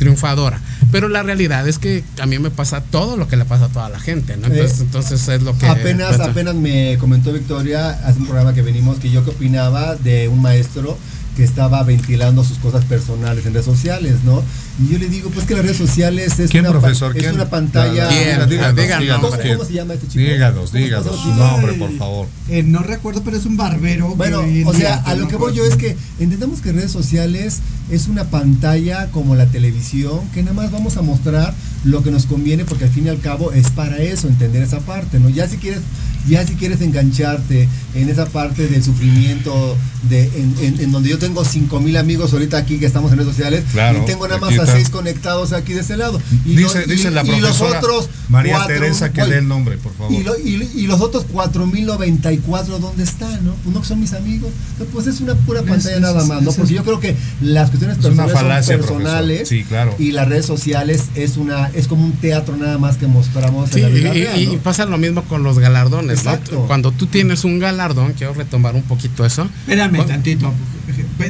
triunfadora. 0.00 0.58
Pero 0.90 1.08
la 1.08 1.22
realidad 1.22 1.68
es 1.68 1.78
que 1.78 2.02
a 2.20 2.26
mí 2.26 2.38
me 2.38 2.50
pasa 2.50 2.80
todo 2.80 3.18
lo 3.18 3.28
que 3.28 3.36
le 3.36 3.44
pasa 3.44 3.66
a 3.66 3.68
toda 3.68 3.88
la 3.90 4.00
gente, 4.00 4.36
¿no? 4.38 4.46
Entonces, 4.46 4.80
Eh, 4.80 4.84
entonces 4.84 5.28
es 5.28 5.42
lo 5.42 5.56
que 5.56 5.66
Apenas, 5.66 6.18
apenas 6.18 6.54
me 6.54 6.96
comentó 6.98 7.32
Victoria 7.32 7.90
hace 7.90 8.18
un 8.18 8.24
programa 8.24 8.54
que 8.54 8.62
venimos 8.62 8.98
que 8.98 9.10
yo 9.10 9.22
qué 9.24 9.30
opinaba 9.30 9.96
de 9.96 10.28
un 10.28 10.40
maestro 10.40 10.96
que 11.40 11.44
estaba 11.44 11.82
ventilando 11.84 12.44
sus 12.44 12.58
cosas 12.58 12.84
personales 12.84 13.46
en 13.46 13.54
redes 13.54 13.64
sociales, 13.64 14.16
¿no? 14.26 14.42
Y 14.78 14.92
yo 14.92 14.98
le 14.98 15.08
digo, 15.08 15.30
pues 15.30 15.46
que 15.46 15.54
las 15.54 15.62
redes 15.62 15.78
sociales 15.78 16.38
es, 16.38 16.50
¿Quién, 16.50 16.66
una, 16.66 16.78
profesor? 16.78 17.16
es 17.16 17.22
¿Quién? 17.22 17.34
una 17.34 17.48
pantalla. 17.48 18.08
¿Quién? 18.08 18.24
Díganos, 18.46 18.50
Díganos, 18.50 18.76
díganos 18.76 19.30
¿Cómo, 19.30 19.42
quién. 19.42 19.56
cómo 19.56 19.66
se 19.66 19.72
llama 19.72 19.94
este 19.94 20.06
chico? 20.08 20.20
Díganos, 20.20 20.54
¿Cómo 20.54 20.66
se 20.66 20.78
díganos 20.80 21.18
su 21.22 21.34
nombre, 21.34 21.72
por 21.72 21.96
favor. 21.96 22.26
Eh, 22.50 22.62
no 22.62 22.80
recuerdo, 22.80 23.22
pero 23.24 23.38
es 23.38 23.46
un 23.46 23.56
barbero. 23.56 24.14
Bueno, 24.16 24.42
que 24.42 24.64
o 24.66 24.74
sea, 24.74 24.96
a 24.96 25.14
lo 25.14 25.28
que 25.28 25.36
voy 25.36 25.54
yo 25.54 25.64
es 25.64 25.76
que 25.76 25.96
entendemos 26.18 26.60
que 26.60 26.72
redes 26.72 26.90
sociales 26.92 27.60
es 27.90 28.06
una 28.06 28.24
pantalla 28.24 29.10
como 29.10 29.34
la 29.34 29.46
televisión, 29.46 30.20
que 30.34 30.42
nada 30.42 30.52
más 30.52 30.70
vamos 30.70 30.98
a 30.98 31.02
mostrar 31.02 31.54
lo 31.84 32.02
que 32.02 32.10
nos 32.10 32.26
conviene, 32.26 32.66
porque 32.66 32.84
al 32.84 32.90
fin 32.90 33.06
y 33.06 33.08
al 33.08 33.20
cabo 33.20 33.52
es 33.52 33.70
para 33.70 33.96
eso, 33.96 34.28
entender 34.28 34.62
esa 34.62 34.80
parte, 34.80 35.18
¿no? 35.18 35.30
Ya 35.30 35.48
si 35.48 35.56
quieres, 35.56 35.80
ya 36.28 36.46
si 36.46 36.54
quieres 36.56 36.82
engancharte 36.82 37.66
en 37.94 38.08
esa 38.08 38.26
parte 38.26 38.68
del 38.68 38.82
sufrimiento, 38.82 39.76
de, 40.08 40.24
en, 40.24 40.54
en- 40.60 40.80
en 40.80 40.92
donde 40.92 41.10
yo 41.10 41.18
tengo 41.18 41.44
cinco 41.44 41.80
mil 41.80 41.96
amigos 41.96 42.32
ahorita 42.32 42.56
aquí 42.58 42.78
que 42.78 42.86
estamos 42.86 43.12
en 43.12 43.18
redes 43.18 43.30
sociales, 43.32 43.64
Claro, 43.72 44.00
y 44.02 44.06
tengo 44.06 44.26
nada 44.28 44.40
más 44.40 44.50
a 44.50 44.62
está. 44.62 44.72
seis 44.72 44.88
conectados 44.90 45.52
aquí 45.52 45.72
de 45.74 45.80
ese 45.80 45.96
lado. 45.96 46.20
Y 46.44 46.56
Dice, 46.56 46.80
los- 46.80 46.88
dice 46.88 47.08
y- 47.08 47.14
la 47.14 47.22
y 47.24 47.40
los 47.40 47.60
otros 47.60 48.08
María 48.28 48.54
cuatro- 48.56 48.74
Teresa 48.74 49.12
que 49.12 49.22
oye, 49.22 49.32
dé 49.32 49.38
el 49.38 49.48
nombre, 49.48 49.76
por 49.78 49.92
favor. 49.94 50.12
y, 50.12 50.22
lo- 50.22 50.38
y- 50.38 50.68
y 50.74 50.86
los 50.86 51.00
otros 51.00 51.24
4094, 51.30 52.78
¿dónde 52.78 53.02
están? 53.04 53.44
¿no? 53.44 53.54
Pues 53.62 53.74
no 53.74 53.80
que 53.82 53.88
son 53.88 54.00
mis 54.00 54.12
amigos. 54.12 54.50
Pues 54.92 55.06
es 55.06 55.20
una 55.20 55.34
pura 55.34 55.62
pantalla 55.62 55.96
es- 55.96 56.00
nada 56.00 56.24
más, 56.24 56.42
¿no? 56.42 56.52
Porque 56.52 56.74
yo 56.74 56.84
creo 56.84 57.00
que 57.00 57.16
las 57.40 57.70
cuestiones 57.70 57.98
personales 57.98 58.32
falacia, 58.34 58.78
son 58.78 58.86
personales. 58.86 59.48
Sí, 59.48 59.64
claro. 59.64 59.94
y 59.98 60.12
las 60.12 60.28
redes 60.28 60.46
sociales 60.46 61.04
es 61.14 61.36
una 61.36 61.70
es 61.74 61.86
como 61.88 62.04
un 62.04 62.12
teatro 62.12 62.56
nada 62.56 62.78
más 62.78 62.96
que 62.96 63.06
mostramos 63.06 63.70
Sí, 63.70 63.80
en 63.80 63.82
la 63.82 63.90
y, 63.90 63.92
vida 63.94 64.14
y- 64.14 64.22
real, 64.24 64.40
y 64.54 64.56
pasa 64.58 64.84
lo 64.86 64.98
mismo 64.98 65.22
con 65.24 65.42
los 65.42 65.58
galardones. 65.58 66.20
Cuando 66.66 66.92
tú 66.92 67.06
tienes 67.06 67.44
un 67.44 67.58
galardón, 67.58 67.79
quiero 68.16 68.34
retomar 68.34 68.74
un 68.74 68.82
poquito 68.82 69.24
eso. 69.24 69.48
Espérame 69.60 69.96
Cu- 69.98 70.04
tantito. 70.04 70.52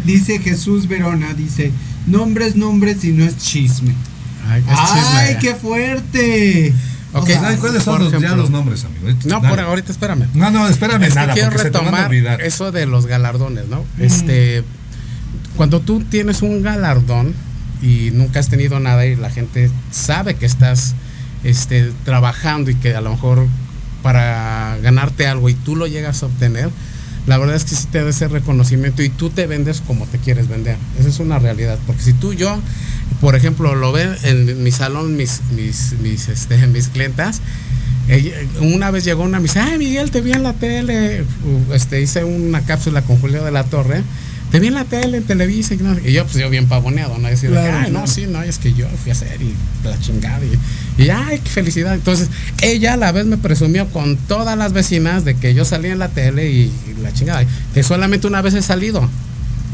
Dice 0.04 0.38
Jesús 0.38 0.88
Verona, 0.88 1.34
dice, 1.34 1.70
nombres, 2.06 2.56
nombres 2.56 3.04
y 3.04 3.12
no 3.12 3.24
es 3.24 3.36
chisme. 3.38 3.94
Ay, 4.48 4.60
es 4.68 4.78
chisme. 4.78 5.18
¡Ay, 5.18 5.36
qué 5.40 5.54
fuerte! 5.54 6.72
Ok, 7.12 7.22
O 7.22 7.26
sea, 7.26 7.48
Ay, 7.48 7.56
¿Cuáles 7.56 7.82
son 7.82 8.04
los, 8.04 8.22
ya 8.22 8.36
los 8.36 8.50
nombres, 8.50 8.84
amigo? 8.84 9.08
No, 9.24 9.40
Dale. 9.40 9.48
por 9.48 9.60
ahorita 9.60 9.90
espérame. 9.92 10.26
No, 10.34 10.50
no, 10.50 10.68
espérame 10.68 11.02
Es 11.02 11.08
que 11.10 11.14
nada, 11.16 11.34
quiero 11.34 11.50
porque 11.50 11.64
se 11.64 11.70
te 11.70 11.78
van 11.78 11.94
a 11.94 12.08
retomar 12.08 12.40
eso 12.42 12.70
de 12.70 12.86
los 12.86 13.06
galardones, 13.06 13.66
¿no? 13.68 13.80
Mm. 13.98 14.02
Este, 14.02 14.62
cuando 15.56 15.80
tú 15.80 16.00
tienes 16.04 16.42
un 16.42 16.62
galardón 16.62 17.34
y 17.82 18.10
nunca 18.12 18.38
has 18.40 18.48
tenido 18.48 18.78
nada 18.78 19.06
y 19.06 19.16
la 19.16 19.30
gente 19.30 19.70
sabe 19.90 20.34
que 20.34 20.46
estás 20.46 20.94
este, 21.42 21.90
trabajando 22.04 22.70
y 22.70 22.76
que 22.76 22.94
a 22.94 23.00
lo 23.00 23.10
mejor 23.10 23.46
para 24.02 24.78
ganarte 24.82 25.26
algo 25.26 25.48
y 25.48 25.54
tú 25.54 25.76
lo 25.76 25.86
llegas 25.86 26.22
a 26.22 26.26
obtener, 26.26 26.70
la 27.26 27.36
verdad 27.38 27.56
es 27.56 27.64
que 27.64 27.74
sí 27.74 27.86
te 27.92 28.02
da 28.02 28.10
ese 28.10 28.28
reconocimiento 28.28 29.02
y 29.02 29.08
tú 29.10 29.30
te 29.30 29.46
vendes 29.46 29.82
como 29.86 30.06
te 30.06 30.18
quieres 30.18 30.48
vender. 30.48 30.76
Esa 30.98 31.08
es 31.10 31.18
una 31.20 31.38
realidad. 31.38 31.78
Porque 31.86 32.02
si 32.02 32.12
tú, 32.14 32.32
yo, 32.32 32.58
por 33.20 33.36
ejemplo, 33.36 33.74
lo 33.74 33.92
ven 33.92 34.14
en 34.22 34.62
mi 34.62 34.70
salón, 34.70 35.16
mis, 35.16 35.40
mis, 35.54 35.94
mis, 36.02 36.28
este, 36.28 36.66
mis 36.66 36.88
clientas, 36.88 37.40
ella- 38.08 38.32
una 38.62 38.90
vez 38.90 39.04
llegó 39.04 39.22
una 39.22 39.38
dice, 39.38 39.60
ay 39.60 39.78
Miguel, 39.78 40.10
te 40.10 40.20
vi 40.22 40.32
en 40.32 40.42
la 40.42 40.54
tele, 40.54 41.24
este, 41.72 42.00
hice 42.00 42.24
una 42.24 42.62
cápsula 42.62 43.02
con 43.02 43.18
Julio 43.20 43.44
de 43.44 43.50
la 43.52 43.64
Torre, 43.64 44.02
te 44.50 44.60
vi 44.60 44.68
en 44.68 44.74
la 44.74 44.84
tele, 44.84 45.18
en 45.18 45.24
Televisa, 45.24 45.74
y, 45.74 45.78
no 45.78 45.94
sé 45.94 46.02
qué". 46.02 46.10
y 46.10 46.12
yo 46.14 46.24
pues 46.24 46.36
yo 46.36 46.50
bien 46.50 46.66
pavoneado, 46.66 47.18
¿no? 47.18 47.28
Decir, 47.28 47.50
Claro, 47.50 47.76
ay, 47.78 47.84
no, 47.84 48.00
claro. 48.00 48.06
sí, 48.06 48.26
no, 48.28 48.42
es 48.42 48.58
que 48.58 48.72
yo 48.72 48.86
fui 49.02 49.10
a 49.10 49.12
hacer 49.14 49.40
y 49.40 49.54
la 49.84 49.98
chingada, 50.00 50.40
y, 50.44 51.02
y 51.02 51.10
ay, 51.10 51.40
qué 51.42 51.50
felicidad. 51.50 51.94
Entonces, 51.94 52.28
ella 52.62 52.94
a 52.94 52.96
la 52.96 53.12
vez 53.12 53.26
me 53.26 53.36
presumió 53.36 53.86
con 53.88 54.16
todas 54.16 54.56
las 54.58 54.72
vecinas 54.72 55.24
de 55.24 55.34
que 55.34 55.54
yo 55.54 55.64
salía 55.64 55.92
en 55.92 55.98
la 55.98 56.08
tele 56.08 56.50
y, 56.50 56.72
y 56.88 57.02
la 57.02 57.12
chingada, 57.12 57.44
que 57.74 57.82
solamente 57.82 58.26
una 58.26 58.42
vez 58.42 58.54
he 58.54 58.62
salido. 58.62 59.08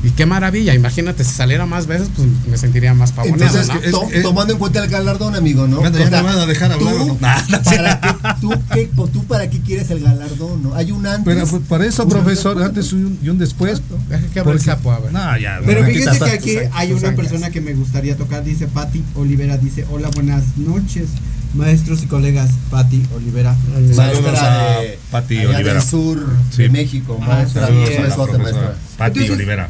Y 0.04 0.10
qué 0.10 0.24
maravilla, 0.26 0.72
imagínate, 0.74 1.24
si 1.24 1.32
saliera 1.32 1.66
más 1.66 1.86
veces, 1.86 2.08
pues 2.14 2.28
me 2.48 2.56
sentiría 2.58 2.94
más 2.94 3.12
pavoneado, 3.12 3.44
Entonces, 3.58 3.68
¿no? 3.74 3.80
es 3.82 3.90
to- 3.90 4.08
que- 4.08 4.20
tomando 4.20 4.52
en 4.52 4.58
cuenta 4.58 4.84
el 4.84 4.88
galardón, 4.90 5.34
amigo, 5.34 5.66
¿no? 5.66 5.84
Anda, 5.84 5.98
ya 5.98 6.04
O 6.06 6.08
sea, 6.10 6.22
me 6.22 6.28
van 6.28 6.38
a 6.38 6.46
dejar 6.46 6.70
hablar, 6.72 6.94
¿para 7.64 8.00
qué, 8.00 8.08
tú, 8.40 8.50
qué- 8.72 8.90
¿Tú 9.12 9.24
para 9.24 9.50
qué 9.50 9.60
quieres 9.60 9.90
el 9.90 10.00
galardón? 10.00 10.62
¿no? 10.62 10.74
Hay 10.74 10.92
un 10.92 11.06
antes. 11.06 11.24
Pero 11.34 11.46
pues, 11.46 11.62
para 11.68 11.86
eso, 11.86 12.06
profesor, 12.08 12.62
antes 12.62 12.92
y 12.92 12.96
un, 12.96 13.18
y 13.22 13.28
un 13.30 13.38
después. 13.38 13.80
Deja 14.08 14.22
que 14.28 14.40
abra 14.40 14.52
el 14.52 14.58
Porque- 14.58 14.64
sapo, 14.70 14.92
a 14.92 15.00
ver. 15.00 15.12
No, 15.12 15.38
ya. 15.38 15.60
Pero 15.64 15.84
quita 15.86 16.12
que 16.18 16.30
aquí 16.30 16.56
hay 16.72 16.92
una 16.92 17.12
persona 17.16 17.50
que 17.50 17.60
me 17.60 17.72
gustaría 17.74 18.16
tocar, 18.16 18.44
dice 18.44 18.66
Patti 18.68 19.02
Olivera, 19.14 19.56
dice, 19.58 19.86
hola, 19.90 20.08
buenas 20.14 20.56
noches, 20.56 21.08
maestros 21.54 22.02
y 22.02 22.06
colegas, 22.06 22.50
Patti 22.70 23.02
Olivera. 23.14 23.56
Saludos 23.74 23.96
Maestra 23.96 24.50
a 24.72 24.78
allá 24.78 25.48
Olivera. 25.48 25.72
del 25.74 25.82
sur 25.82 26.24
Sí. 26.50 26.62
de 26.62 26.68
México, 26.68 27.18
Ah, 27.22 27.26
maestra, 27.26 27.66
Saludos 27.66 27.88
a 27.88 27.92
la 27.92 28.00
besote, 28.02 28.32
profesora 28.32 28.42
maestra. 28.42 28.74
Pati 28.98 29.10
Entonces, 29.20 29.30
Olivera. 29.36 29.68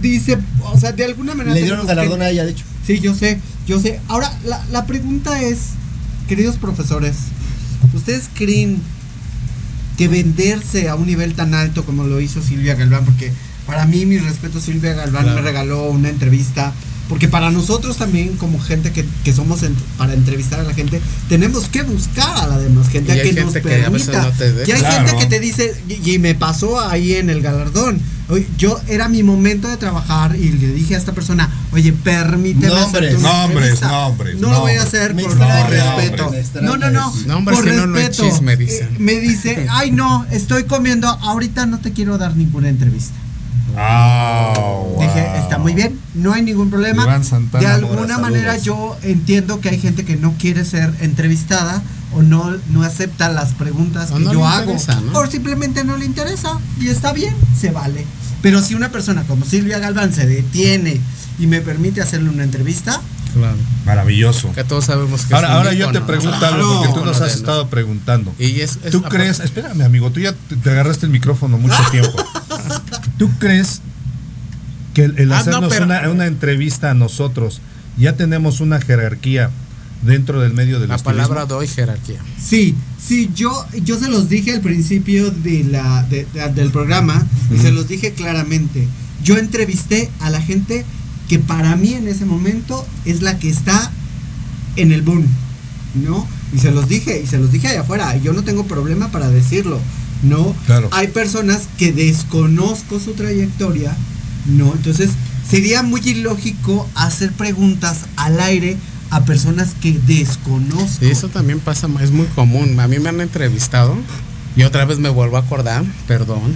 Dice, 0.00 0.38
o 0.62 0.78
sea, 0.78 0.92
de 0.92 1.04
alguna 1.04 1.34
manera... 1.34 1.54
Le 1.54 1.62
dieron 1.62 1.80
un 1.80 1.86
galardón 1.86 2.22
a 2.22 2.28
ella, 2.30 2.44
de 2.44 2.50
hecho. 2.52 2.64
Sí, 2.86 3.00
yo 3.00 3.14
sé, 3.14 3.38
yo 3.66 3.80
sé. 3.80 4.00
Ahora, 4.08 4.32
la, 4.44 4.64
la 4.70 4.86
pregunta 4.86 5.40
es, 5.40 5.70
queridos 6.28 6.56
profesores, 6.56 7.14
¿ustedes 7.94 8.28
creen 8.34 8.78
que 9.96 10.08
venderse 10.08 10.88
a 10.88 10.94
un 10.96 11.06
nivel 11.06 11.34
tan 11.34 11.54
alto 11.54 11.84
como 11.84 12.04
lo 12.04 12.20
hizo 12.20 12.42
Silvia 12.42 12.74
Galván? 12.74 13.04
Porque 13.04 13.32
para 13.66 13.86
mí, 13.86 14.04
mi 14.04 14.18
respeto, 14.18 14.60
Silvia 14.60 14.92
Galván 14.94 15.22
Claro. 15.24 15.36
me 15.40 15.42
regaló 15.42 15.88
una 15.90 16.08
entrevista. 16.10 16.72
Porque 17.08 17.28
para 17.28 17.50
nosotros 17.50 17.98
también, 17.98 18.36
como 18.36 18.58
gente 18.58 18.90
que, 18.90 19.04
que 19.24 19.32
somos 19.34 19.62
en- 19.62 19.74
para 19.98 20.14
entrevistar 20.14 20.60
a 20.60 20.62
la 20.62 20.72
gente, 20.72 21.00
tenemos 21.28 21.68
que 21.68 21.82
buscar 21.82 22.44
a 22.44 22.46
la 22.46 22.58
demás 22.58 22.88
gente 22.88 23.14
Y 23.14 23.20
a 23.20 23.22
que 23.22 23.32
nos 23.34 23.52
que 23.52 23.60
permita. 23.60 24.22
no 24.22 24.30
te 24.32 24.52
deja. 24.52 24.70
y 24.70 24.72
hay 24.72 24.80
Claro. 24.80 25.06
gente 25.08 25.16
que 25.22 25.26
te 25.26 25.38
dice, 25.40 25.74
y, 25.88 26.12
y 26.12 26.18
me 26.18 26.34
pasó 26.34 26.80
ahí 26.80 27.12
en 27.14 27.28
el 27.28 27.42
galardón. 27.42 28.00
Yo 28.56 28.80
era 28.88 29.08
mi 29.10 29.22
momento 29.22 29.68
de 29.68 29.76
trabajar 29.76 30.34
y 30.34 30.48
le 30.48 30.68
dije 30.72 30.94
a 30.94 30.98
esta 30.98 31.12
persona, 31.12 31.50
oye, 31.72 31.92
permíteme 31.92 32.68
Nombres, 32.68 33.20
nombres, 33.20 33.70
entrevista". 33.72 33.88
nombres, 33.90 34.36
No 34.40 34.50
lo 34.50 34.60
voy 34.60 34.72
a 34.72 34.82
hacer 34.82 35.14
por, 35.14 35.36
respeto. 35.38 36.32
No, 36.62 36.78
no, 36.78 36.90
no. 36.90 37.12
Nombres, 37.26 37.58
por 37.60 37.70
no, 37.74 37.86
no 37.86 38.08
chisme, 38.08 38.56
dicen. 38.56 38.88
Eh, 38.94 38.96
me 38.98 39.20
dice, 39.20 39.66
ay 39.70 39.90
no, 39.90 40.24
estoy 40.30 40.64
comiendo, 40.64 41.06
ahorita 41.08 41.66
no 41.66 41.80
te 41.80 41.92
quiero 41.92 42.16
dar 42.16 42.34
ninguna 42.34 42.70
entrevista. 42.70 43.14
Ah, 43.76 44.52
wow. 44.56 45.00
Dije, 45.02 45.38
está 45.38 45.58
muy 45.58 45.74
bien, 45.74 45.98
no 46.14 46.32
hay 46.32 46.42
ningún 46.42 46.70
problema. 46.70 47.04
Santana 47.22 47.66
de 47.68 47.74
alguna 47.74 48.00
saludos. 48.02 48.20
manera 48.20 48.56
yo 48.58 48.96
entiendo 49.02 49.60
que 49.60 49.68
hay 49.70 49.78
gente 49.78 50.04
que 50.04 50.16
no 50.16 50.34
quiere 50.38 50.64
ser 50.64 50.92
entrevistada 51.00 51.82
o 52.12 52.22
no, 52.22 52.52
no 52.70 52.82
acepta 52.82 53.28
las 53.28 53.54
preguntas 53.54 54.10
O 54.12 54.16
que 54.16 54.24
no 54.24 54.32
yo 54.32 54.46
hago. 54.46 54.72
interesa, 54.72 55.00
¿no? 55.00 55.18
O 55.18 55.26
simplemente 55.26 55.84
no 55.84 55.96
le 55.96 56.04
interesa. 56.04 56.58
Y 56.80 56.88
está 56.88 57.12
bien, 57.12 57.34
se 57.58 57.70
vale. 57.70 58.04
Pero 58.42 58.62
si 58.62 58.74
una 58.74 58.90
persona 58.90 59.22
como 59.24 59.44
Silvia 59.44 59.78
Galván 59.78 60.12
se 60.12 60.26
detiene 60.26 61.00
y 61.38 61.46
me 61.46 61.60
permite 61.60 62.00
hacerle 62.02 62.28
una 62.30 62.44
entrevista, 62.44 63.00
Claro. 63.34 63.56
Maravilloso. 63.84 64.52
Que 64.52 64.64
todos 64.64 64.84
sabemos 64.84 65.22
que 65.26 65.34
Ahora, 65.34 65.48
es 65.48 65.54
ahora 65.54 65.72
yo 65.74 65.90
te 65.92 66.00
pregunto 66.00 66.38
¿no? 66.40 66.46
algo, 66.46 66.82
porque 66.82 66.98
tú 67.00 67.04
nos 67.04 67.20
has 67.20 67.28
de- 67.32 67.34
estado 67.34 67.68
preguntando. 67.68 68.34
Y 68.38 68.60
es, 68.60 68.78
es 68.84 68.92
¿Tú 68.92 69.02
crees, 69.02 69.40
espérame 69.40 69.82
amigo, 69.82 70.10
tú 70.10 70.20
ya 70.20 70.32
te, 70.32 70.56
te 70.56 70.70
agarraste 70.70 71.06
el 71.06 71.12
micrófono 71.12 71.58
mucho 71.58 71.76
tiempo. 71.90 72.12
¿Tú 73.18 73.30
crees 73.38 73.80
que 74.94 75.04
el, 75.04 75.18
el 75.18 75.32
Ah, 75.32 75.36
no, 75.36 75.40
hacernos 75.40 75.72
pero- 75.72 75.84
una, 75.86 76.08
una 76.08 76.26
entrevista 76.26 76.90
a 76.90 76.94
nosotros 76.94 77.60
ya 77.96 78.16
tenemos 78.16 78.60
una 78.60 78.80
jerarquía 78.80 79.50
dentro 80.02 80.40
del 80.40 80.52
medio 80.52 80.80
del 80.80 80.88
La 80.90 80.96
estilismo? 80.96 81.22
palabra 81.28 81.46
doy 81.46 81.66
jerarquía. 81.66 82.20
Sí, 82.42 82.74
sí, 83.04 83.30
yo, 83.34 83.66
yo 83.84 83.98
se 83.98 84.08
los 84.08 84.28
dije 84.28 84.52
al 84.52 84.60
principio 84.60 85.30
de 85.30 85.64
la, 85.64 86.02
de- 86.04 86.26
de- 86.32 86.48
del 86.52 86.70
programa 86.70 87.26
y 87.54 87.58
se 87.58 87.72
los 87.72 87.88
dije 87.88 88.12
claramente. 88.12 88.86
Yo 89.22 89.36
entrevisté 89.38 90.10
a 90.20 90.28
la 90.30 90.40
gente 90.42 90.84
que 91.34 91.40
para 91.40 91.74
mí 91.74 91.94
en 91.94 92.06
ese 92.06 92.24
momento 92.24 92.86
es 93.04 93.20
la 93.20 93.40
que 93.40 93.48
está 93.48 93.90
en 94.76 94.92
el 94.92 95.02
boom, 95.02 95.26
¿no? 95.96 96.28
Y 96.54 96.60
se 96.60 96.70
los 96.70 96.88
dije, 96.88 97.22
y 97.24 97.26
se 97.26 97.38
los 97.38 97.50
dije 97.50 97.66
allá 97.66 97.80
afuera, 97.80 98.16
yo 98.18 98.32
no 98.32 98.44
tengo 98.44 98.66
problema 98.66 99.10
para 99.10 99.28
decirlo, 99.30 99.80
¿no? 100.22 100.54
Claro. 100.66 100.88
Hay 100.92 101.08
personas 101.08 101.62
que 101.76 101.92
desconozco 101.92 103.00
su 103.00 103.14
trayectoria, 103.14 103.96
¿no? 104.46 104.74
Entonces 104.74 105.10
sería 105.50 105.82
muy 105.82 106.02
ilógico 106.04 106.88
hacer 106.94 107.32
preguntas 107.32 108.02
al 108.14 108.38
aire 108.38 108.76
a 109.10 109.24
personas 109.24 109.70
que 109.82 109.98
desconozco. 110.06 111.04
Eso 111.04 111.30
también 111.30 111.58
pasa, 111.58 111.88
es 112.00 112.12
muy 112.12 112.26
común. 112.26 112.78
A 112.78 112.86
mí 112.86 113.00
me 113.00 113.08
han 113.08 113.20
entrevistado 113.20 113.96
y 114.54 114.62
otra 114.62 114.84
vez 114.84 115.00
me 115.00 115.08
vuelvo 115.08 115.36
a 115.36 115.40
acordar, 115.40 115.82
perdón, 116.06 116.54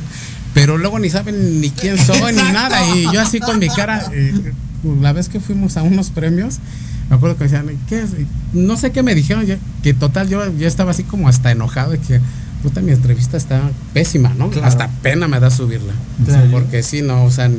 pero 0.55 0.78
luego 0.78 1.00
ni 1.00 1.10
saben 1.10 1.60
ni 1.60 1.70
quién 1.70 1.98
soy 1.98 2.32
ni 2.32 2.42
nada. 2.52 2.94
Y 2.94 3.12
yo 3.12 3.20
así 3.20 3.40
con 3.40 3.59
mi 3.59 3.66
cara, 3.66 4.09
eh, 4.12 4.52
la 5.00 5.12
vez 5.12 5.28
que 5.28 5.40
fuimos 5.40 5.76
a 5.76 5.82
unos 5.82 6.10
premios, 6.10 6.59
me 7.10 7.16
acuerdo 7.16 7.36
que 7.36 7.44
me 7.44 7.50
decían, 7.50 7.78
¿qué 7.88 8.00
es? 8.02 8.10
No 8.52 8.76
sé 8.76 8.92
qué 8.92 9.02
me 9.02 9.14
dijeron, 9.14 9.44
ya- 9.46 9.59
que 9.82 9.94
total 9.94 10.28
yo, 10.28 10.40
yo 10.56 10.66
estaba 10.68 10.90
así 10.90 11.02
como 11.05 11.28
hasta 11.28 11.50
enojado 11.50 11.92
de 11.92 11.98
que, 11.98 12.20
puta, 12.62 12.80
mi 12.80 12.92
entrevista 12.92 13.36
está 13.36 13.70
pésima, 13.94 14.34
¿no? 14.36 14.50
Claro. 14.50 14.66
Hasta 14.66 14.88
pena 15.02 15.28
me 15.28 15.40
da 15.40 15.50
subirla. 15.50 15.92
Claro. 16.24 16.50
Porque 16.50 16.82
sí, 16.82 17.02
no, 17.02 17.24
o 17.24 17.30
sea, 17.30 17.50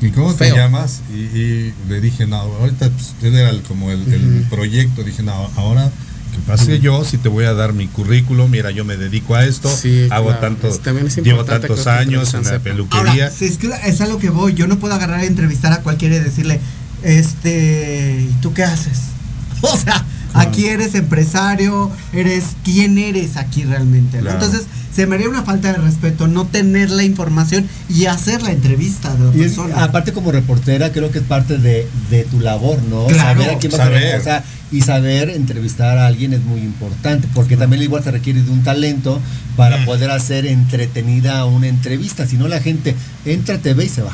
¿Y 0.00 0.08
cómo 0.10 0.32
feo. 0.32 0.54
te 0.54 0.60
llamas? 0.60 1.02
Y, 1.14 1.18
y 1.38 1.74
le 1.88 2.00
dije, 2.00 2.26
no, 2.26 2.36
ahorita 2.38 2.90
pues, 2.90 3.14
era 3.34 3.50
el- 3.50 3.62
como 3.62 3.90
el, 3.90 4.00
el 4.12 4.46
proyecto. 4.50 5.04
Dije, 5.04 5.22
no, 5.22 5.32
ahora 5.56 5.90
que 6.30 6.38
pase 6.46 6.80
yo, 6.80 7.04
si 7.04 7.18
te 7.18 7.28
voy 7.28 7.44
a 7.44 7.52
dar 7.54 7.72
mi 7.72 7.86
currículum, 7.86 8.50
mira, 8.50 8.70
yo 8.70 8.84
me 8.84 8.96
dedico 8.96 9.34
a 9.34 9.44
esto, 9.44 9.68
Sí, 9.74 10.06
hago 10.10 10.26
claro. 10.26 10.40
tanto, 10.40 10.68
Es- 10.68 10.80
también 10.80 11.06
es 11.08 11.16
llevo 11.16 11.44
tantos 11.44 11.86
años 11.86 12.32
en 12.34 12.44
la 12.44 12.58
peluquería. 12.58 13.24
Ahora, 13.24 13.30
si 13.30 13.44
es, 13.46 13.58
que 13.58 13.70
es 13.86 14.00
a 14.00 14.06
lo 14.06 14.18
que 14.18 14.30
voy. 14.30 14.54
Yo 14.54 14.66
no 14.66 14.78
puedo 14.78 14.94
agarrar 14.94 15.20
a 15.20 15.24
entrevistar 15.24 15.72
a 15.72 15.80
cualquiera 15.82 16.16
y 16.16 16.20
decirle, 16.20 16.60
este, 17.02 18.26
¿y 18.30 18.34
tú 18.40 18.52
qué 18.52 18.64
haces? 18.64 18.98
O 19.62 19.76
sea, 19.76 20.04
aquí 20.32 20.66
eres 20.68 20.94
empresario, 20.94 21.90
eres 22.14 22.44
quién 22.64 22.96
eres 22.96 23.36
aquí 23.36 23.64
realmente. 23.64 24.18
Entonces, 24.18 24.62
se 24.94 25.06
me 25.06 25.16
haría 25.16 25.28
una 25.28 25.42
falta 25.42 25.70
de 25.72 25.78
respeto 25.78 26.28
no 26.28 26.46
tener 26.46 26.90
la 26.90 27.02
información 27.04 27.68
y 27.88 28.06
hacer 28.06 28.42
la 28.42 28.52
entrevista 28.52 29.14
de 29.14 29.24
la 29.26 29.36
Y 29.36 29.40
es- 29.42 29.52
persona. 29.52 29.84
aparte 29.84 30.12
como 30.14 30.32
reportera 30.32 30.92
creo 30.92 31.10
que 31.10 31.18
es 31.18 31.24
parte 31.24 31.58
de, 31.58 31.86
de 32.10 32.24
tu 32.24 32.40
labor, 32.40 32.78
¿no? 32.84 33.06
Claro, 33.06 33.42
saber 33.42 33.54
a 33.56 33.58
quién 33.58 33.72
vas 33.72 33.80
saber. 33.80 34.14
a 34.14 34.18
o 34.18 34.22
sea, 34.22 34.44
y 34.72 34.82
saber 34.82 35.30
entrevistar 35.30 35.98
a 35.98 36.06
alguien 36.06 36.32
es 36.32 36.42
muy 36.42 36.60
importante, 36.60 37.28
porque 37.34 37.56
también 37.56 37.82
igual 37.82 38.04
se 38.04 38.10
requiere 38.10 38.42
de 38.42 38.50
un 38.50 38.62
talento 38.62 39.20
para 39.56 39.84
poder 39.84 40.10
hacer 40.10 40.46
entretenida 40.46 41.44
una 41.44 41.68
entrevista, 41.68 42.26
si 42.26 42.36
no 42.36 42.48
la 42.48 42.60
gente 42.60 42.94
entra, 43.24 43.58
te 43.58 43.74
ve 43.74 43.86
y 43.86 43.88
se 43.88 44.02
va. 44.02 44.12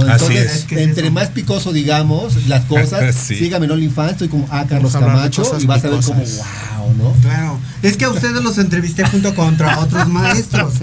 Entonces. 0.00 0.66
Es 0.70 0.78
entre 0.78 1.10
más 1.10 1.28
picoso 1.28 1.72
digamos 1.72 2.46
las 2.46 2.64
cosas, 2.64 3.14
Sí. 3.26 3.36
sígame 3.36 3.66
en 3.66 3.72
OnlyFans, 3.72 4.12
estoy 4.12 4.28
como 4.28 4.46
a 4.50 4.64
Carlos 4.66 4.92
Vamos 4.92 4.94
a 4.94 4.98
de 5.00 5.06
Camacho 5.06 5.58
y 5.60 5.66
vas 5.66 5.84
a 5.84 5.88
ver 5.90 6.00
como 6.00 6.20
wow, 6.20 6.94
¿no? 6.98 7.12
Claro, 7.22 7.58
es 7.82 7.96
que 7.96 8.04
a 8.04 8.10
ustedes 8.10 8.42
los 8.42 8.58
entrevisté 8.58 9.04
junto 9.06 9.34
contra 9.34 9.78
otros 9.80 10.08
maestros. 10.08 10.74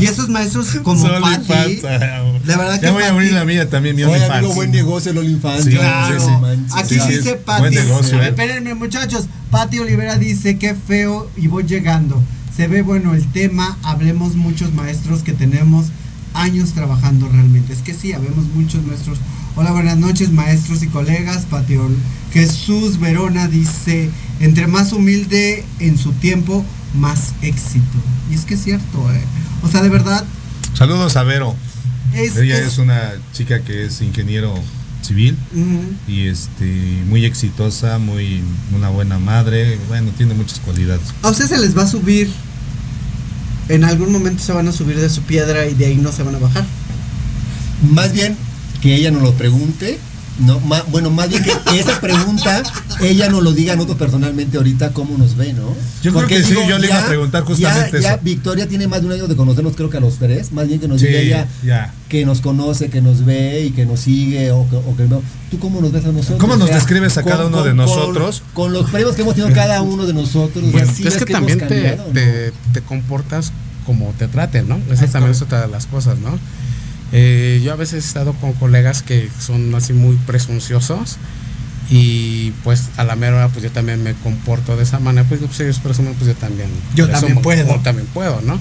Y 0.00 0.06
esos 0.06 0.28
maestros 0.28 0.68
como 0.82 1.06
ah, 1.06 1.18
la 2.44 2.56
verdad 2.56 2.80
que 2.80 2.86
ya 2.86 2.92
voy 2.92 3.02
a 3.02 3.10
abrir 3.10 3.32
la 3.32 3.44
mía 3.44 3.68
también, 3.68 3.96
mi 3.96 4.02
OnlyFans. 4.04 4.54
buen 4.54 4.70
negocio 4.70 5.10
el 5.10 5.18
OnlyFans. 5.18 5.64
Sí, 5.64 5.70
Claro. 5.70 6.20
sí. 6.20 6.30
Aquí 6.76 6.94
dice 6.94 7.30
es 7.32 7.36
Pati. 7.38 7.60
buen 7.60 7.74
negocio, 7.74 8.22
¿eh? 8.22 8.28
Espérenme, 8.28 8.74
muchachos. 8.74 9.26
Pati 9.50 9.78
Olivera 9.78 10.16
dice: 10.16 10.58
Qué 10.58 10.74
feo 10.74 11.30
y 11.36 11.48
voy 11.48 11.64
llegando. 11.64 12.22
Se 12.56 12.66
ve 12.68 12.82
bueno 12.82 13.14
el 13.14 13.26
tema. 13.32 13.78
Hablemos 13.82 14.34
muchos 14.34 14.72
maestros 14.74 15.22
que 15.22 15.32
tenemos 15.32 15.86
años 16.38 16.72
trabajando 16.72 17.28
realmente. 17.28 17.72
Es 17.72 17.80
que 17.80 17.94
sí, 17.94 18.12
habemos 18.12 18.46
muchos 18.54 18.84
maestros. 18.84 19.18
Hola, 19.56 19.72
buenas 19.72 19.98
noches, 19.98 20.30
maestros 20.32 20.82
y 20.82 20.86
colegas. 20.88 21.44
Pati 21.46 21.76
Ol- 21.76 21.96
Jesús 22.32 22.98
Verona 23.00 23.48
dice: 23.48 24.10
Entre 24.40 24.66
más 24.66 24.92
humilde 24.92 25.64
en 25.80 25.98
su 25.98 26.12
tiempo, 26.12 26.64
más 26.94 27.32
éxito. 27.42 27.98
Y 28.30 28.34
es 28.34 28.44
que 28.44 28.54
es 28.54 28.62
cierto, 28.64 29.12
¿eh? 29.12 29.20
O 29.62 29.68
sea, 29.68 29.82
de 29.82 29.88
verdad. 29.88 30.24
Saludos 30.74 31.16
a 31.16 31.24
Vero. 31.24 31.54
Es, 32.14 32.36
Ella 32.36 32.58
es- 32.58 32.66
es 32.74 32.78
una 32.78 33.12
chica 33.32 33.60
que 33.60 33.86
es 33.86 34.00
ingeniero 34.00 34.54
civil 35.02 35.36
y 36.06 36.26
este 36.26 37.02
muy 37.08 37.24
exitosa, 37.24 37.98
muy 37.98 38.42
una 38.76 38.88
buena 38.90 39.18
madre, 39.18 39.78
bueno, 39.88 40.10
tiene 40.16 40.34
muchas 40.34 40.58
cualidades. 40.60 41.02
A 41.22 41.30
ustedes 41.30 41.50
se 41.50 41.58
les 41.58 41.76
va 41.76 41.82
a 41.84 41.86
subir. 41.86 42.30
En 43.68 43.84
algún 43.84 44.12
momento 44.12 44.42
se 44.42 44.52
van 44.52 44.68
a 44.68 44.72
subir 44.72 44.98
de 44.98 45.10
su 45.10 45.22
piedra 45.22 45.66
y 45.66 45.74
de 45.74 45.86
ahí 45.86 45.96
no 45.96 46.12
se 46.12 46.22
van 46.22 46.34
a 46.34 46.38
bajar. 46.38 46.64
Más 47.90 48.12
bien 48.12 48.36
que 48.80 48.94
ella 48.94 49.10
nos 49.10 49.22
lo 49.22 49.34
pregunte. 49.34 49.98
No, 50.38 50.60
ma- 50.60 50.84
bueno, 50.90 51.10
más 51.10 51.28
bien 51.28 51.42
que, 51.42 51.50
que 51.68 51.80
esa 51.80 52.00
pregunta 52.00 52.62
ella 53.00 53.28
nos 53.28 53.42
lo 53.42 53.52
diga 53.52 53.72
a 53.72 53.76
nosotros 53.76 53.98
personalmente 53.98 54.56
ahorita 54.56 54.92
cómo 54.92 55.18
nos 55.18 55.36
ve, 55.36 55.52
¿no? 55.52 55.74
Yo 56.02 56.12
creo 56.14 56.26
que 56.28 56.44
sí, 56.44 56.54
yo 56.68 56.78
le 56.78 56.86
iba 56.86 56.98
a 57.02 57.06
preguntar 57.08 57.42
justamente 57.42 57.96
ya, 58.00 58.00
ya 58.00 58.14
eso. 58.14 58.20
Victoria 58.22 58.68
tiene 58.68 58.86
más 58.86 59.00
de 59.00 59.06
un 59.08 59.12
año 59.14 59.26
de 59.26 59.34
conocernos, 59.34 59.74
creo 59.74 59.90
que 59.90 59.96
a 59.96 60.00
los 60.00 60.18
tres, 60.18 60.52
más 60.52 60.68
bien 60.68 60.78
que 60.78 60.86
nos 60.86 61.00
Sí, 61.00 61.08
diga 61.08 61.18
ella 61.20 61.48
ya. 61.64 61.94
que 62.08 62.24
nos 62.24 62.40
conoce, 62.40 62.88
que 62.88 63.00
nos 63.00 63.24
ve 63.24 63.64
y 63.66 63.70
que 63.70 63.84
nos 63.84 63.98
sigue 64.00 64.52
o 64.52 64.68
que, 64.70 64.76
o 64.76 64.96
que 64.96 65.04
no. 65.04 65.22
¿Tú 65.50 65.58
cómo 65.58 65.80
nos 65.80 65.90
ves 65.90 66.04
a 66.04 66.12
nosotros? 66.12 66.38
¿Cómo 66.38 66.54
O 66.54 66.56
nos 66.56 66.68
sea, 66.68 66.76
describes 66.76 67.18
a 67.18 67.24
cada 67.24 67.46
uno 67.46 67.64
de 67.64 67.74
nosotros? 67.74 68.42
Con, 68.54 68.66
con 68.66 68.72
los 68.74 68.90
premios 68.90 69.16
que 69.16 69.22
hemos 69.22 69.34
tenido 69.34 69.52
cada 69.54 69.82
uno 69.82 70.06
de 70.06 70.12
nosotros. 70.14 70.70
Bueno, 70.70 70.92
sí 70.94 71.06
es 71.06 71.16
que 71.16 71.32
hemos 71.32 71.48
también 71.48 71.58
te, 71.58 71.66
cambiado, 71.66 72.04
¿no? 72.06 72.12
te, 72.12 72.52
te 72.72 72.80
comportas 72.82 73.52
como 73.84 74.12
te 74.18 74.28
traten, 74.28 74.68
¿no? 74.68 74.78
Esa 74.90 75.06
también 75.08 75.32
es 75.32 75.42
otra 75.42 75.62
de 75.62 75.68
las 75.68 75.86
cosas, 75.86 76.18
¿no? 76.18 76.38
Eh, 77.12 77.60
yo 77.64 77.72
a 77.72 77.76
veces 77.76 77.94
he 78.04 78.06
estado 78.06 78.34
con 78.34 78.52
colegas 78.52 79.02
que 79.02 79.30
son 79.40 79.74
así 79.74 79.92
muy 79.92 80.16
presunciosos 80.26 81.16
y 81.90 82.50
pues 82.64 82.90
a 82.98 83.04
la 83.04 83.16
mera 83.16 83.36
hora 83.36 83.48
pues 83.48 83.62
yo 83.62 83.70
también 83.70 84.02
me 84.02 84.12
comporto 84.14 84.76
de 84.76 84.82
esa 84.82 84.98
manera, 84.98 85.26
pues, 85.26 85.40
pues 85.40 85.58
ellos 85.60 85.78
presumen, 85.78 86.14
pues 86.14 86.26
yo 86.26 86.34
también. 86.34 86.68
Yo 86.94 87.06
presumo, 87.06 87.20
también 87.20 87.42
puedo. 87.42 87.76
Yo 87.76 87.80
también 87.80 88.06
puedo, 88.08 88.40
¿no? 88.42 88.60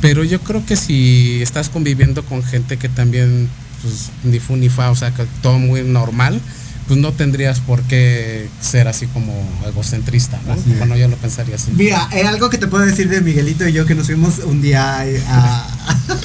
Pero 0.00 0.24
yo 0.24 0.40
creo 0.40 0.64
que 0.64 0.76
si 0.76 1.42
estás 1.42 1.68
conviviendo 1.68 2.24
con 2.24 2.42
gente 2.42 2.76
que 2.76 2.88
también 2.88 3.48
pues 3.82 4.10
ni 4.24 4.40
fu 4.40 4.56
ni 4.56 4.70
fa, 4.70 4.90
o 4.90 4.96
sea, 4.96 5.12
que 5.12 5.24
todo 5.42 5.58
muy 5.58 5.82
normal, 5.82 6.40
pues 6.86 6.98
no 7.00 7.12
tendrías 7.12 7.60
por 7.60 7.80
qué 7.82 8.48
ser 8.60 8.88
así 8.88 9.06
como 9.06 9.32
egocentrista, 9.66 10.38
¿no? 10.46 10.52
Así 10.52 10.72
es. 10.72 10.78
Bueno, 10.78 10.96
yo 10.96 11.08
lo 11.08 11.16
pensaría 11.16 11.56
así. 11.56 11.70
Mira, 11.74 12.08
eh, 12.12 12.26
algo 12.26 12.50
que 12.50 12.58
te 12.58 12.66
puedo 12.66 12.84
decir 12.84 13.08
de 13.08 13.20
Miguelito 13.20 13.66
y 13.66 13.72
yo 13.72 13.86
que 13.86 13.94
nos 13.94 14.06
fuimos 14.06 14.38
un 14.40 14.60
día 14.62 15.00
a. 15.28 15.66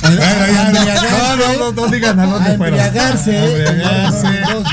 Bueno, 0.01 0.15
ya, 0.85 0.95
no, 1.01 1.35
no, 1.35 1.53
no, 1.59 1.71
no 1.73 1.87
digan 1.87 2.19
a 2.19 2.25
dónde 2.25 2.51
A 2.53 2.57
fueron. 2.57 2.79
embriagarse. 2.79 3.37
A 3.37 3.45
embriagarse, 3.45 4.27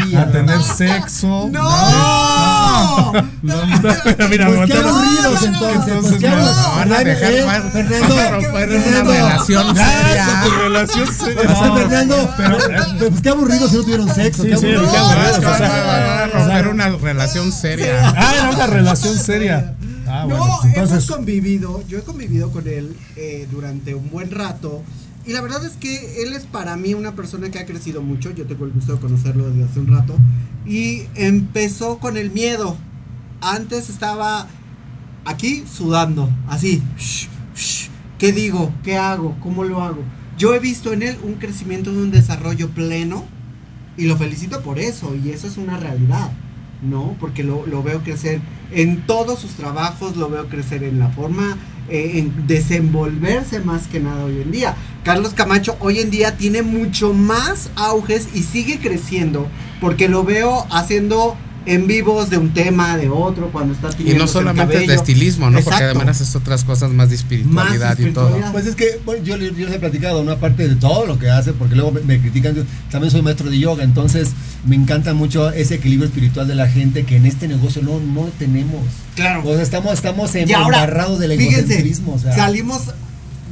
días. 0.06 0.22
a 0.22 0.32
tener 0.32 0.62
sexo. 0.62 1.48
¡No! 1.50 3.12
No, 3.42 3.66
no, 3.66 3.66
mira, 4.30 4.46
Pues 4.46 4.70
qué 4.70 4.78
aburridos 4.78 5.42
entonces. 5.42 5.94
Pues 6.02 6.14
qué 6.18 6.28
no, 6.28 6.36
aburridos. 6.36 6.56
No, 6.56 6.76
van 6.76 6.92
a 6.92 6.98
dejar 7.04 7.32
Eh, 7.32 7.70
Fernando, 7.72 8.16
a 8.18 9.02
relación 9.02 9.76
seria. 9.76 10.44
es 10.46 10.52
relación 10.58 11.08
seria. 11.14 11.44
No, 11.44 11.74
Fernando, 11.76 12.34
pues 13.10 13.20
qué 13.22 13.28
aburrido 13.28 13.68
si 13.68 13.76
no 13.76 13.82
tuvieron 13.82 14.14
sexo. 14.14 14.42
Sí, 14.42 14.50
sí, 14.54 14.60
qué 14.60 14.74
aburrido, 14.76 15.40
A 15.76 16.26
romper 16.26 16.68
una 16.68 16.88
relación 16.90 17.52
seria. 17.52 18.12
Ah, 18.16 18.34
era 18.38 18.50
una 18.50 18.66
relación 18.66 19.16
seria. 19.16 19.76
Ah, 20.06 20.24
no, 20.28 20.36
bueno, 20.36 20.58
pues 20.62 20.74
entonces. 20.74 20.92
hemos 20.92 21.16
convivido, 21.16 21.82
yo 21.88 21.98
he 21.98 22.02
convivido 22.02 22.50
con 22.52 22.68
él 22.68 22.96
eh, 23.16 23.48
durante 23.50 23.94
un 23.94 24.10
buen 24.10 24.30
rato. 24.30 24.82
Y 25.26 25.32
la 25.32 25.40
verdad 25.40 25.64
es 25.64 25.72
que 25.72 26.22
él 26.22 26.32
es 26.34 26.44
para 26.44 26.76
mí 26.76 26.94
una 26.94 27.16
persona 27.16 27.50
que 27.50 27.58
ha 27.58 27.66
crecido 27.66 28.00
mucho. 28.00 28.30
Yo 28.30 28.46
tengo 28.46 28.64
el 28.64 28.70
gusto 28.70 28.92
de 28.94 29.00
conocerlo 29.00 29.50
desde 29.50 29.64
hace 29.64 29.80
un 29.80 29.88
rato. 29.88 30.16
Y 30.64 31.02
empezó 31.16 31.98
con 31.98 32.16
el 32.16 32.30
miedo. 32.30 32.76
Antes 33.40 33.90
estaba 33.90 34.46
aquí 35.24 35.64
sudando, 35.70 36.30
así. 36.48 36.82
Shh, 36.96 37.28
shh, 37.56 37.90
¿Qué 38.18 38.32
digo? 38.32 38.72
¿Qué 38.82 38.96
hago? 38.96 39.36
¿Cómo 39.40 39.64
lo 39.64 39.82
hago? 39.82 40.02
Yo 40.38 40.54
he 40.54 40.58
visto 40.58 40.92
en 40.92 41.02
él 41.02 41.18
un 41.22 41.34
crecimiento, 41.34 41.90
un 41.90 42.10
desarrollo 42.10 42.70
pleno. 42.70 43.24
Y 43.96 44.04
lo 44.06 44.16
felicito 44.16 44.60
por 44.62 44.78
eso. 44.78 45.14
Y 45.14 45.30
eso 45.30 45.46
es 45.46 45.56
una 45.56 45.76
realidad. 45.76 46.30
¿no? 46.82 47.16
Porque 47.18 47.42
lo, 47.42 47.66
lo 47.66 47.82
veo 47.82 48.02
crecer 48.02 48.40
en 48.72 49.06
todos 49.06 49.38
sus 49.38 49.52
trabajos, 49.52 50.16
lo 50.16 50.28
veo 50.28 50.48
crecer 50.48 50.82
en 50.82 50.98
la 50.98 51.08
forma, 51.08 51.56
eh, 51.88 52.12
en 52.14 52.46
desenvolverse 52.46 53.60
más 53.60 53.86
que 53.86 54.00
nada 54.00 54.24
hoy 54.24 54.40
en 54.42 54.50
día. 54.50 54.74
Carlos 55.04 55.34
Camacho 55.34 55.76
hoy 55.80 56.00
en 56.00 56.10
día 56.10 56.36
tiene 56.36 56.62
mucho 56.62 57.12
más 57.12 57.70
auges 57.76 58.28
y 58.34 58.42
sigue 58.42 58.78
creciendo, 58.78 59.46
porque 59.80 60.08
lo 60.08 60.24
veo 60.24 60.66
haciendo 60.70 61.36
en 61.66 61.86
vivos 61.86 62.30
de 62.30 62.38
un 62.38 62.54
tema, 62.54 62.96
de 62.96 63.08
otro, 63.08 63.50
cuando 63.50 63.74
está 63.74 63.90
Y 63.98 64.14
no 64.14 64.24
el 64.24 64.28
solamente 64.28 64.78
de 64.86 64.94
estilismo, 64.94 65.50
¿no? 65.50 65.60
Porque 65.60 65.82
además 65.82 66.20
es 66.20 66.34
otras 66.36 66.64
cosas 66.64 66.92
más 66.92 67.10
de 67.10 67.16
espiritualidad 67.16 67.98
y 67.98 68.12
todo. 68.12 68.38
Pues 68.52 68.66
es 68.66 68.76
que 68.76 69.00
bueno, 69.04 69.24
yo, 69.24 69.36
yo 69.36 69.66
les 69.66 69.74
he 69.74 69.78
platicado 69.78 70.20
una 70.20 70.36
parte 70.36 70.68
de 70.68 70.76
todo 70.76 71.06
lo 71.06 71.18
que 71.18 71.28
hace, 71.28 71.52
porque 71.52 71.74
luego 71.74 71.92
me, 71.92 72.00
me 72.02 72.20
critican. 72.20 72.54
Yo 72.54 72.62
también 72.90 73.10
soy 73.10 73.22
maestro 73.22 73.50
de 73.50 73.58
yoga, 73.58 73.82
entonces 73.82 74.30
me 74.64 74.76
encanta 74.76 75.12
mucho 75.12 75.50
ese 75.50 75.74
equilibrio 75.74 76.08
espiritual 76.08 76.46
de 76.46 76.54
la 76.54 76.68
gente 76.68 77.04
que 77.04 77.16
en 77.16 77.26
este 77.26 77.48
negocio 77.48 77.82
no, 77.82 77.98
no 78.00 78.28
tenemos. 78.38 78.82
Claro. 79.14 79.42
O 79.44 79.52
sea, 79.52 79.62
estamos, 79.62 79.92
estamos 79.92 80.34
Y 80.34 80.52
ahora, 80.52 80.84
embarrados 80.84 81.18
del 81.18 81.36
fíjense, 81.36 81.58
egocentrismo. 81.58 82.14
O 82.14 82.18
sea, 82.18 82.32
salimos, 82.32 82.82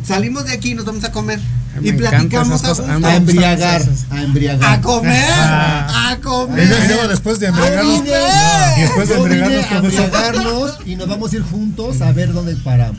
salimos 0.05 0.45
de 0.45 0.53
aquí 0.53 0.71
y 0.71 0.75
nos 0.75 0.85
vamos 0.85 1.05
a 1.05 1.13
comer. 1.13 1.41
Y 1.83 1.93
platicamos 1.93 2.61
esas 2.63 2.79
a 2.81 2.83
cosas. 2.83 2.95
gusto. 2.95 3.07
a 3.09 3.17
embriagar, 3.17 3.83
a 4.11 4.23
embriagar. 4.23 4.73
A 4.75 4.81
comer, 4.81 5.25
Ah. 5.31 6.09
a 6.11 6.13
Y 6.15 6.17
comer. 6.21 6.87
luego 6.89 7.09
después 7.09 7.41
de 7.41 7.47
¡A 7.47 7.51
embriagarnos, 7.51 8.03
y 8.77 8.81
después 8.81 9.09
de 9.09 9.15
embriagarnos, 9.17 9.65
a 9.65 9.69
profesor, 9.69 10.05
embriagarnos 10.05 10.79
y 10.87 10.97
nos 10.97 11.09
vamos 11.09 11.33
a 11.33 11.37
ir 11.37 11.43
juntos 11.43 12.01
a 12.01 12.13
ver 12.13 12.33
dónde 12.33 12.57
paramos. 12.57 12.99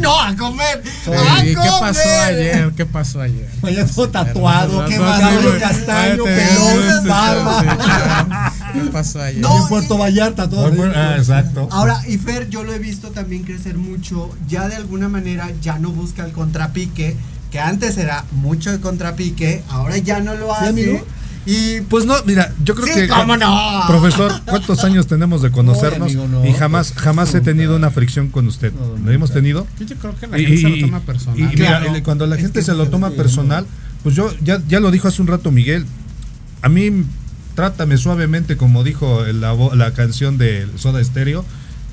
No, 0.00 0.20
a 0.20 0.36
comer. 0.36 0.82
Sí, 1.04 1.10
a 1.10 1.42
¿Y 1.44 1.48
qué 1.48 1.54
comer. 1.54 1.70
pasó 1.80 2.08
ayer? 2.26 2.72
¿Qué 2.76 2.86
pasó 2.86 3.20
ayer? 3.22 3.48
Vaya 3.62 3.86
todo 3.86 4.08
tatuado, 4.10 4.84
¿Qué 4.86 4.96
cabello 4.96 5.58
castaño, 5.58 6.24
pelón, 6.24 7.06
barba. 7.08 8.52
¿Qué 8.74 8.80
pasó 8.92 9.22
ayer? 9.22 9.40
No, 9.40 9.62
en 9.62 9.68
Puerto 9.68 9.96
Vallarta, 9.98 10.48
todo. 10.48 10.70
Ah, 10.94 11.14
exacto. 11.16 11.68
Ahora, 11.70 12.00
y 12.06 12.18
Fer, 12.18 12.48
yo 12.50 12.62
lo 12.62 12.74
he 12.74 12.78
visto 12.78 13.10
también 13.10 13.42
crecer 13.44 13.76
mucho. 13.78 14.30
Ya 14.48 14.68
de 14.68 14.76
alguna 14.76 15.08
manera 15.08 15.50
ya 15.62 15.78
no 15.78 15.90
busca 15.90 16.24
el 16.24 16.32
contrapique, 16.32 17.16
que 17.50 17.58
antes 17.60 17.96
era 17.98 18.24
mucho 18.32 18.70
de 18.70 18.80
contrapique, 18.80 19.62
ahora 19.68 19.98
ya 19.98 20.20
no 20.20 20.34
lo 20.34 20.46
¿Sí, 20.46 20.52
hace. 20.58 20.68
amigo? 20.68 21.06
y 21.46 21.80
Pues 21.82 22.04
no, 22.04 22.14
mira, 22.26 22.52
yo 22.62 22.74
creo 22.74 22.86
Sí, 22.86 22.92
que 23.00 23.08
cómo 23.08 23.36
no. 23.36 23.82
profesor, 23.86 24.32
¿cuántos 24.46 24.84
años 24.84 25.06
tenemos 25.06 25.42
de 25.42 25.50
conocernos? 25.50 26.14
No, 26.14 26.22
amigo, 26.24 26.40
no. 26.42 26.46
Y 26.48 26.52
jamás, 26.52 26.92
jamás 26.94 27.34
he 27.34 27.40
tenido 27.40 27.76
una 27.76 27.90
fricción 27.90 28.28
con 28.28 28.46
usted. 28.46 28.72
No, 28.72 28.96
¿Lo 29.06 29.10
hemos 29.10 29.32
tenido? 29.32 29.66
Yo 29.80 29.96
creo 29.96 30.14
que 30.16 30.26
la 30.26 30.38
Y, 30.38 30.46
gente 30.46 30.60
se 30.62 30.68
lo 30.68 30.86
toma 30.86 31.00
personal. 31.00 31.38
y 31.38 31.42
mira, 31.42 31.80
Claro. 31.80 32.02
cuando 32.04 32.26
la 32.26 32.36
Es 32.36 32.42
gente 32.42 32.60
que 32.60 32.64
se 32.64 32.74
lo 32.74 32.88
toma 32.88 33.10
personal, 33.10 33.66
pues 34.02 34.14
yo 34.14 34.32
ya, 34.42 34.60
ya 34.68 34.80
lo 34.80 34.90
dijo 34.90 35.08
hace 35.08 35.22
un 35.22 35.28
rato 35.28 35.50
Miguel. 35.50 35.86
A 36.62 36.68
mí 36.68 37.04
trátame 37.54 37.96
suavemente 37.96 38.56
como 38.56 38.84
dijo 38.84 39.24
la, 39.24 39.54
la 39.74 39.92
canción 39.92 40.38
de 40.38 40.66
Soda 40.76 41.02
Stereo 41.02 41.44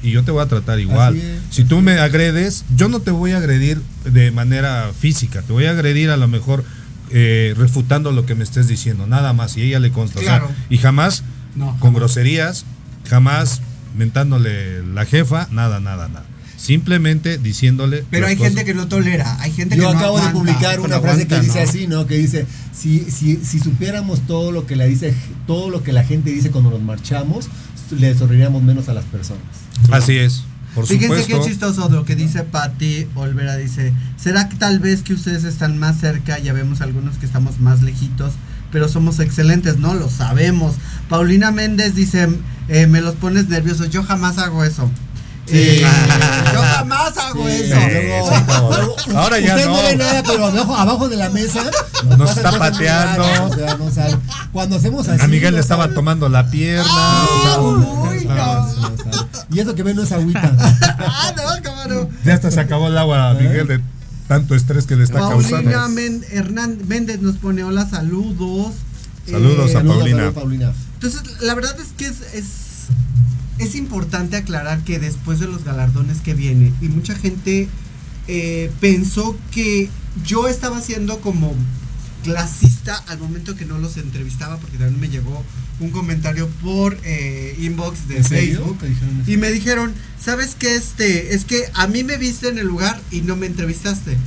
y 0.08 0.12
yo 0.12 0.24
te 0.24 0.32
voy 0.32 0.42
a 0.44 0.48
tratar 0.48 0.80
igual. 0.80 1.20
Si 1.50 1.64
tú 1.64 1.82
me 1.82 2.00
agredes, 2.00 2.64
yo 2.76 2.88
no 2.90 3.00
te 3.02 3.12
voy 3.12 3.32
a 3.32 3.38
agredir 3.38 3.82
de 4.06 4.32
manera 4.32 4.92
física, 4.98 5.42
te 5.42 5.52
voy 5.54 5.66
a 5.66 5.72
agredir 5.72 6.10
a 6.10 6.18
lo 6.18 6.28
mejor 6.28 6.64
eh, 7.12 7.54
refutando 7.58 8.12
lo 8.12 8.26
que 8.26 8.36
me 8.36 8.44
estés 8.44 8.68
diciendo, 8.68 9.08
nada 9.08 9.34
más, 9.34 9.56
y 9.58 9.62
ella 9.64 9.80
le 9.80 9.92
consta. 9.92 10.20
o 10.20 10.24
sea, 10.24 10.40
Claro. 10.40 10.54
y 10.70 10.78
jamás 10.78 11.24
No. 11.56 11.78
con 11.80 11.94
groserías, 11.94 12.66
jamás 13.10 13.62
mentándole 13.98 14.84
la 14.94 15.06
jefa, 15.06 15.48
nada, 15.52 15.80
nada, 15.80 16.08
nada. 16.08 16.26
Simplemente 16.58 17.38
diciéndole. 17.38 18.04
pero 18.10 18.26
hay 18.28 18.36
gente 18.36 18.66
que 18.66 18.74
no 18.74 18.88
tolera, 18.88 19.40
hay 19.40 19.52
gente 19.52 19.78
Yo 19.78 19.88
que 19.88 19.94
no 19.94 20.00
acabo 20.00 20.20
de 20.20 20.30
publicar 20.30 20.80
una 20.80 21.00
frase 21.00 21.28
que 21.28 21.40
dice 21.40 21.64
¿no? 21.64 21.70
así, 21.70 21.88
¿no? 21.88 22.08
Que 22.08 22.18
dice, 22.18 22.46
si, 22.74 23.00
si, 23.12 23.38
si 23.38 23.60
supiéramos 23.60 24.22
todo 24.22 24.52
lo 24.52 24.66
que 24.66 24.76
la 24.76 24.86
dice, 24.86 25.14
todo 25.46 25.70
lo 25.70 25.84
que 25.84 25.94
la 25.94 26.04
gente 26.04 26.32
dice 26.32 26.50
cuando 26.50 26.72
nos 26.72 26.82
marchamos, 26.82 27.48
le 27.92 28.18
sonreiríamos 28.18 28.64
menos 28.64 28.90
a 28.90 28.94
las 28.94 29.06
personas. 29.06 29.44
Así 29.92 30.18
es, 30.18 30.44
por 30.74 30.88
Fíjense 30.88 31.22
supuesto. 31.22 31.44
qué 31.44 31.50
chistoso 31.50 31.90
lo 31.90 32.06
que 32.06 32.16
dice 32.16 32.44
Patti 32.44 33.08
Olvera, 33.16 33.56
dice, 33.56 33.94
¿será 34.18 34.50
que 34.50 34.58
tal 34.58 34.80
vez 34.80 35.04
que 35.04 35.14
ustedes 35.14 35.44
están 35.44 35.78
más 35.78 36.00
cerca? 36.00 36.40
Ya 36.40 36.54
vemos 36.54 36.82
algunos 36.82 37.18
que 37.18 37.26
estamos 37.28 37.60
más 37.60 37.84
lejitos, 37.84 38.34
pero 38.72 38.90
somos 38.90 39.20
excelentes, 39.20 39.78
¿no? 39.78 39.94
Lo 39.94 40.10
sabemos. 40.10 40.76
Paulina 41.08 41.52
Méndez 41.52 41.96
dice, 41.96 42.28
eh, 42.68 42.88
me 42.88 43.02
los 43.02 43.16
pones 43.16 43.48
nerviosos, 43.48 43.90
yo 43.90 44.04
jamás 44.04 44.38
hago 44.40 44.64
eso. 44.64 44.90
Yo 46.54 46.62
jamás 46.62 47.18
hago 47.18 47.48
Sí, 47.48 47.54
eso. 47.72 49.16
Ahora 49.18 49.40
ya 49.40 49.56
usted 49.56 49.68
no. 49.68 49.78
no 49.78 49.84
ve 49.84 49.96
nada, 49.96 50.24
pero 50.24 50.46
abajo, 50.46 50.76
abajo 50.76 51.10
de 51.10 51.16
la 51.18 51.30
mesa 51.30 51.64
Nos 52.18 52.36
está 52.38 52.52
pateando. 52.58 53.24
raras, 53.24 53.52
o 53.52 53.56
sea, 53.56 53.78
no 53.78 53.92
sabe. 53.92 54.18
Cuando 54.52 54.76
hacemos 54.76 55.08
así. 55.08 55.24
A 55.24 55.28
Miguel 55.28 55.54
le 55.56 55.62
estaba 55.62 55.84
sabe. 55.84 55.96
tomando 55.96 56.28
la 56.30 56.50
pierna. 56.50 56.86
sea, 57.44 57.60
Uy, 57.62 58.26
no. 58.26 58.68
Y 59.50 59.60
eso 59.62 59.74
que 59.76 59.84
ve 59.84 59.94
no 59.94 60.04
es 60.04 60.12
agüita. 60.12 60.52
Ah, 61.00 61.34
no, 61.38 61.88
no. 61.88 62.10
ya 62.26 62.34
hasta 62.34 62.52
se 62.52 62.60
acabó 62.60 62.88
el 62.88 62.98
agua 62.98 63.34
Miguel 63.36 63.68
de 63.68 63.80
tanto 64.28 64.56
estrés 64.56 64.86
que 64.86 64.98
le 64.98 65.06
está 65.06 65.20
causando. 65.20 65.72
Paulina 65.72 66.22
Hernán 66.32 66.80
Méndez 66.88 67.22
nos 67.22 67.38
pone 67.38 67.64
hola, 67.64 67.88
saludos. 67.90 68.74
Saludos 69.26 69.60
a 69.60 69.70
Eh, 69.70 69.74
Saludos, 69.74 69.96
Paulina. 69.98 70.18
saludos, 70.18 70.34
Paulina. 70.36 70.74
Entonces, 70.96 71.22
la 71.42 71.54
verdad 71.56 71.76
es 71.80 71.88
que 71.98 72.08
es, 72.08 72.22
es, 72.34 72.46
es 73.60 73.76
importante 73.76 74.38
aclarar 74.38 74.84
que 74.84 75.00
después 75.00 75.40
de 75.40 75.48
los 75.48 75.64
galardones 75.64 76.22
que 76.22 76.34
viene, 76.34 76.74
y 76.82 76.88
mucha 76.90 77.16
gente 77.16 77.68
eh, 78.28 78.72
pensó 78.80 79.38
que 79.52 79.90
yo 80.26 80.48
estaba 80.48 80.82
siendo 80.82 81.20
como 81.22 81.54
clasista 82.24 82.96
al 83.08 83.20
momento 83.20 83.56
que 83.56 83.66
no 83.66 83.78
los 83.78 83.98
entrevistaba, 83.98 84.58
porque 84.58 84.78
también 84.78 85.00
me 85.00 85.10
llegó 85.10 85.44
un 85.80 85.92
comentario 85.92 86.48
por 86.62 86.98
eh, 87.04 87.56
inbox 87.60 88.08
de. 88.08 88.24
Facebook. 88.24 88.78
Y 89.28 89.38
me 89.38 89.52
dijeron, 89.52 89.94
¿sabes 90.20 90.56
qué? 90.56 90.76
Este, 90.76 91.36
es 91.36 91.46
que 91.46 91.64
a 91.74 91.88
mí 91.88 92.04
me 92.04 92.18
viste 92.18 92.50
en 92.50 92.58
el 92.58 92.68
lugar 92.68 93.00
y 93.12 93.22
no 93.22 93.36
me 93.36 93.46
entrevistaste. 93.46 94.18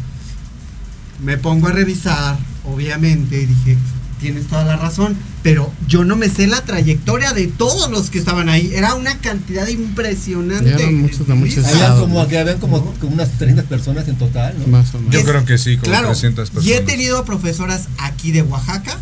Me 1.23 1.37
pongo 1.37 1.69
a 1.69 1.73
revisar, 1.73 2.39
obviamente, 2.65 3.43
y 3.43 3.47
dije, 3.47 3.77
tienes 4.21 4.47
toda 4.47 4.65
la 4.65 4.77
razón, 4.77 5.17
pero 5.43 5.73
yo 5.89 6.05
no 6.05 6.17
me 6.17 6.29
sé 6.29 6.47
la 6.47 6.63
trayectoria 6.65 7.33
de 7.33 7.47
todos 7.47 7.91
los 7.91 8.11
que 8.11 8.19
estaban 8.19 8.49
ahí. 8.49 8.71
Era 8.75 8.95
una 8.95 9.19
cantidad 9.19 9.67
impresionante. 9.69 10.71
Eran 10.71 10.95
muchos 10.97 11.27
de 11.27 11.35
muchos 11.35 11.57
Listas. 11.57 11.73
Había 11.73 11.85
estados, 11.85 12.01
como 12.03 12.21
habían 12.21 12.59
como, 12.59 12.83
como 12.95 13.13
unas 13.13 13.31
30 13.39 13.63
personas 13.65 14.07
en 14.09 14.17
total, 14.17 14.55
¿no? 14.59 14.67
Más 14.67 14.95
o 14.95 14.99
menos. 14.99 15.13
Yo 15.15 15.21
Es- 15.21 15.27
creo 15.27 15.45
que 15.45 15.59
sí, 15.59 15.77
como 15.77 15.91
Claro, 15.91 16.09
300 16.09 16.51
personas. 16.51 16.67
y 16.69 16.73
he 16.77 16.81
tenido 16.83 17.25
profesoras 17.25 17.89
aquí 17.99 18.31
de 18.33 18.43
Oaxaca 18.43 18.99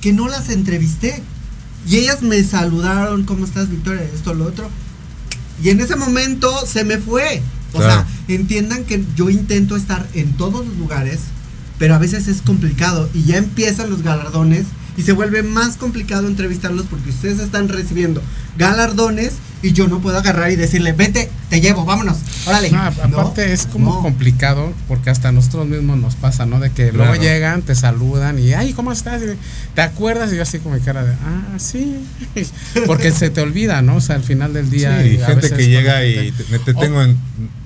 que 0.00 0.12
no 0.12 0.28
las 0.28 0.48
entrevisté. 0.50 1.22
Y 1.88 1.96
ellas 1.96 2.22
me 2.22 2.42
saludaron, 2.44 3.24
¿cómo 3.24 3.44
estás, 3.44 3.68
Victoria? 3.70 4.02
Esto, 4.14 4.34
lo 4.34 4.44
otro. 4.46 4.68
Y 5.62 5.68
en 5.70 5.80
ese 5.80 5.96
momento 5.96 6.52
se 6.66 6.84
me 6.84 6.98
fue. 6.98 7.42
O 7.74 7.78
Claro. 7.78 8.04
sea, 8.26 8.34
entiendan 8.34 8.84
que 8.84 9.02
yo 9.16 9.30
intento 9.30 9.76
estar 9.76 10.06
en 10.14 10.32
todos 10.34 10.66
los 10.66 10.76
lugares, 10.76 11.20
pero 11.82 11.96
a 11.96 11.98
veces 11.98 12.28
es 12.28 12.42
complicado. 12.42 13.08
Y 13.12 13.24
ya 13.24 13.38
empiezan 13.38 13.90
los 13.90 14.04
galardones 14.04 14.66
y 14.96 15.02
se 15.02 15.10
vuelve 15.10 15.42
más 15.42 15.76
complicado 15.76 16.28
entrevistarlos 16.28 16.86
porque 16.86 17.10
ustedes 17.10 17.40
están 17.40 17.68
recibiendo 17.68 18.22
galardones 18.56 19.32
y 19.62 19.72
yo 19.72 19.86
no 19.88 20.00
puedo 20.00 20.18
agarrar 20.18 20.50
y 20.50 20.56
decirle, 20.56 20.92
vete, 20.92 21.30
te 21.48 21.60
llevo, 21.60 21.84
vámonos, 21.84 22.16
órale. 22.46 22.70
No, 22.70 22.82
aparte 22.82 23.46
No, 23.46 23.52
es 23.52 23.66
como 23.66 23.94
no. 23.94 24.02
complicado 24.02 24.72
porque 24.88 25.10
hasta 25.10 25.28
a 25.28 25.32
nosotros 25.32 25.66
mismos 25.66 25.98
nos 25.98 26.14
pasa, 26.16 26.46
¿no? 26.46 26.58
De 26.60 26.70
que 26.70 26.90
luego 26.92 27.14
llegan, 27.14 27.62
te 27.62 27.74
saludan 27.74 28.38
y, 28.38 28.52
ay, 28.54 28.72
¿cómo 28.72 28.90
estás? 28.92 29.22
Y, 29.22 29.26
¿Te 29.74 29.82
acuerdas? 29.82 30.32
Y 30.32 30.36
yo 30.36 30.42
así 30.42 30.58
con 30.58 30.72
mi 30.74 30.80
cara 30.80 31.04
de, 31.04 31.12
ah, 31.12 31.58
sí. 31.58 31.96
Porque 32.86 33.10
se 33.12 33.30
te 33.30 33.40
olvida, 33.40 33.82
¿no? 33.82 33.96
O 33.96 34.00
sea, 34.00 34.16
al 34.16 34.22
final 34.24 34.52
del 34.52 34.68
día. 34.70 35.00
Sí, 35.02 35.08
y 35.08 35.18
gente 35.18 35.34
veces 35.36 35.52
que 35.52 35.68
llega 35.68 36.04
y 36.04 36.32
te- 36.32 36.44
te, 36.44 36.58
te 36.58 36.70
O- 36.72 36.74
tengo 36.80 37.02
en 37.02 37.16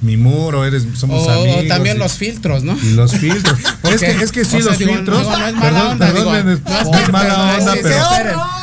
mi 0.03 0.17
muro, 0.17 0.65
eres, 0.65 0.85
somos 0.95 1.27
o, 1.27 1.31
amigos. 1.31 1.65
o 1.65 1.69
también 1.69 1.97
y- 1.97 2.01
los 2.01 2.13
filtros, 2.13 2.63
¿no? 2.65 2.77
Y 2.83 2.93
los 2.93 3.13
filtros. 3.13 3.59
es, 3.85 4.01
que, 4.01 4.11
es 4.11 4.33
que 4.33 4.45
sí, 4.45 4.57
o 4.57 4.61
sea, 4.61 4.71
los 4.71 4.79
digo, 4.79 4.93
filtros. 4.95 5.23
no 5.27 5.47
es 5.47 5.55
mala 5.55 5.61
perdón, 5.61 5.87
onda, 5.93 6.07
perdón, 6.07 6.25
digo, 6.25 6.31
me- 6.65 6.71
no, 6.91 6.99
es 6.99 7.13
mala 7.13 7.57
onda, 7.59 7.75
pero. 7.83 7.97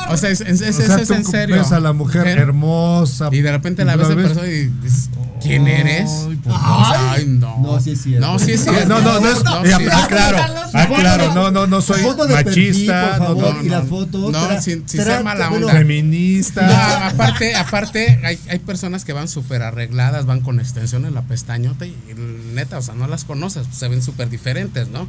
O 0.09 0.17
sea, 0.17 0.29
es, 0.29 0.41
es- 0.41 0.61
es- 0.61 0.79
o 0.79 0.81
sea, 0.85 0.97
es 0.97 1.07
tú 1.07 1.13
en 1.13 1.25
serio. 1.25 1.55
ves 1.57 1.71
a 1.71 1.79
la 1.79 1.93
mujer 1.93 2.23
Pero- 2.23 2.41
hermosa. 2.41 3.29
Y 3.31 3.41
de 3.41 3.51
repente 3.51 3.85
la 3.85 3.95
ves 3.95 4.09
en 4.09 4.15
persona 4.15 4.47
y 4.47 4.65
dices, 4.81 5.09
¿quién 5.41 5.67
eres? 5.67 6.09
Ay, 6.27 6.35
por 6.37 6.53
O 6.53 6.55
sea, 6.57 7.11
Ay, 7.13 7.25
no. 7.27 7.57
No, 7.61 7.79
sí 7.79 7.91
es 7.91 8.01
cierto. 8.03 8.25
No, 8.27 8.39
sí 8.39 8.51
es 8.51 8.63
cierto. 8.63 8.87
No, 8.89 9.01
no, 9.01 9.19
no 9.19 9.29
es. 9.29 9.43
No, 9.43 9.63
sí. 9.65 9.71
aclaro, 9.91 10.37
aclaro, 10.73 11.33
no, 11.33 11.51
no, 11.51 11.67
no 11.67 11.81
soy 11.81 12.01
Foto 12.01 12.25
de 12.27 12.35
perfil, 12.43 12.69
machista, 12.73 13.17
por 13.17 13.19
no, 13.19 13.25
favor, 13.41 13.55
no, 13.55 13.63
y 13.63 13.69
las 13.69 13.83
no. 13.83 13.89
fotos. 13.89 14.31
No, 14.31 14.49
tra- 14.49 14.61
sin- 14.61 14.87
sin 14.87 14.99
tra- 15.01 15.03
ser 15.05 15.23
mala 15.23 15.49
onda. 15.51 15.71
feminista. 15.71 16.67
No, 16.67 17.05
aparte, 17.07 17.55
aparte, 17.55 18.19
hay, 18.23 18.37
hay 18.49 18.59
personas 18.59 19.05
que 19.05 19.13
van 19.13 19.27
súper 19.27 19.61
arregladas, 19.63 20.25
van 20.25 20.41
con 20.41 20.59
extensiones 20.59 21.11
la 21.13 21.21
pestañota 21.23 21.85
y 21.85 21.95
neta, 22.53 22.77
o 22.77 22.81
sea, 22.81 22.93
no 22.95 23.07
las 23.07 23.23
conoces, 23.23 23.65
se 23.71 23.87
ven 23.87 24.01
súper 24.01 24.29
diferentes, 24.29 24.87
¿no? 24.89 25.07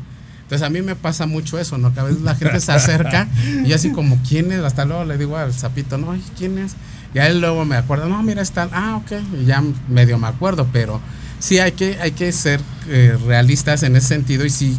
Entonces 0.55 0.67
a 0.67 0.71
mí 0.71 0.83
me 0.83 0.95
pasa 0.97 1.27
mucho 1.27 1.59
eso, 1.59 1.79
¿no? 1.79 1.93
Que 1.93 2.01
a 2.01 2.05
veces 2.05 2.23
la 2.23 2.35
gente 2.35 2.61
se 2.61 2.73
acerca 2.73 3.29
y 3.65 3.69
yo 3.69 3.75
así 3.77 3.91
como, 3.91 4.19
¿quién 4.29 4.53
es? 4.53 4.61
Hasta 4.61 4.85
luego 4.85 5.05
le 5.05 5.19
digo 5.19 5.37
al 5.37 5.53
sapito, 5.53 5.99
no, 5.99 6.17
¿quién 6.39 6.59
es? 6.59 6.75
Y 7.15 7.19
a 7.19 7.27
él 7.29 7.41
luego 7.41 7.65
me 7.65 7.77
acuerdo, 7.77 8.09
no, 8.09 8.23
mira, 8.23 8.43
está, 8.43 8.69
ah, 8.73 8.97
ok, 8.97 9.13
y 9.43 9.45
ya 9.47 9.63
medio 9.89 10.19
me 10.19 10.27
acuerdo, 10.29 10.69
pero 10.73 11.01
sí 11.39 11.59
hay 11.59 11.73
que, 11.73 11.99
hay 12.01 12.13
que 12.13 12.31
ser 12.33 12.61
eh, 12.89 13.17
realistas 13.27 13.83
en 13.83 13.97
ese 13.97 14.09
sentido 14.09 14.45
y 14.45 14.51
sí. 14.51 14.79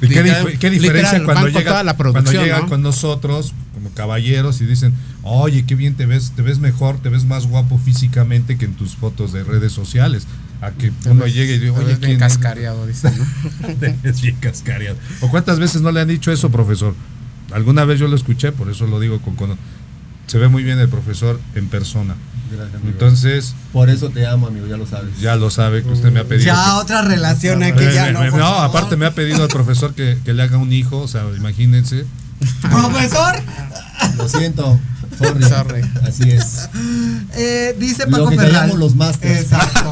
¿Y 0.00 0.08
qué, 0.08 0.22
literal- 0.22 0.46
dif- 0.46 0.58
qué 0.58 0.70
diferencia 0.70 1.18
literal, 1.18 1.24
cuando 1.24 1.48
llega, 1.48 1.82
la 1.82 1.94
cuando 1.96 2.12
producción, 2.12 2.44
llega 2.44 2.60
¿no? 2.60 2.68
con 2.68 2.82
nosotros, 2.82 3.54
como 3.74 3.90
caballeros 3.90 4.60
y 4.60 4.66
dicen, 4.66 4.92
oye, 5.22 5.64
qué 5.66 5.74
bien 5.74 5.94
te 5.94 6.04
ves, 6.06 6.32
te 6.36 6.42
ves 6.42 6.58
mejor, 6.58 6.98
te 6.98 7.08
ves 7.08 7.24
más 7.24 7.46
guapo 7.46 7.78
físicamente 7.78 8.58
que 8.58 8.64
en 8.66 8.74
tus 8.74 8.96
fotos 8.96 9.32
de 9.32 9.44
redes 9.44 9.72
sociales. 9.72 10.26
A 10.64 10.70
que 10.70 10.92
uno 11.06 11.26
llegue 11.26 11.56
y 11.56 11.58
diga, 11.58 11.72
oye, 11.74 11.86
bien 11.88 11.98
¿quién 12.00 12.18
cascareado, 12.18 12.86
dice, 12.86 13.10
¿no? 13.10 13.24
Ves 14.02 14.20
bien 14.22 14.36
cascareado. 14.36 14.96
¿O 15.20 15.28
cuántas 15.28 15.58
veces 15.58 15.82
no 15.82 15.90
le 15.92 16.00
han 16.00 16.08
dicho 16.08 16.32
eso, 16.32 16.50
profesor? 16.50 16.94
Alguna 17.52 17.84
vez 17.84 18.00
yo 18.00 18.08
lo 18.08 18.16
escuché, 18.16 18.52
por 18.52 18.70
eso 18.70 18.86
lo 18.86 18.98
digo 19.00 19.20
con... 19.20 19.36
con 19.36 19.56
se 20.26 20.38
ve 20.38 20.48
muy 20.48 20.62
bien 20.64 20.78
el 20.78 20.88
profesor 20.88 21.38
en 21.54 21.68
persona. 21.68 22.14
Gracias, 22.50 22.74
amigo. 22.76 22.90
Entonces, 22.92 23.54
Por 23.74 23.90
eso 23.90 24.08
te 24.08 24.26
amo, 24.26 24.46
amigo, 24.46 24.66
ya 24.66 24.78
lo 24.78 24.86
sabes. 24.86 25.20
ya 25.20 25.36
lo 25.36 25.50
sabe 25.50 25.82
que 25.82 25.90
usted 25.90 26.10
me 26.10 26.20
ha 26.20 26.24
pedido. 26.24 26.46
Ya 26.46 26.64
que- 26.64 26.70
otra 26.80 27.02
relación 27.02 27.62
aquí, 27.62 27.84
Eh, 27.84 27.92
ya 27.94 28.06
me- 28.06 28.12
no. 28.12 28.24
no, 28.24 28.30
favor. 28.30 28.64
aparte 28.64 28.96
me 28.96 29.04
ha 29.04 29.10
pedido 29.14 29.42
al 29.42 29.48
profesor 29.50 29.92
que, 29.94 30.16
que 30.24 30.32
le 30.32 30.42
haga 30.42 30.56
un 30.56 30.72
hijo, 30.72 30.98
o 31.00 31.08
sea, 31.08 31.24
imagínense. 31.36 32.06
Profesor, 32.62 33.34
Lo 34.16 34.28
siento. 34.28 34.78
Sorry. 35.18 35.42
Sorry. 35.42 35.82
Así 36.06 36.30
es. 36.30 36.68
eh, 37.36 37.76
dice 37.78 38.04
Lo 38.06 38.18
Paco 38.18 38.30
que 38.30 38.36
Ferral. 38.36 38.78
los 38.78 38.96
masters. 38.96 39.40
Exacto. 39.40 39.90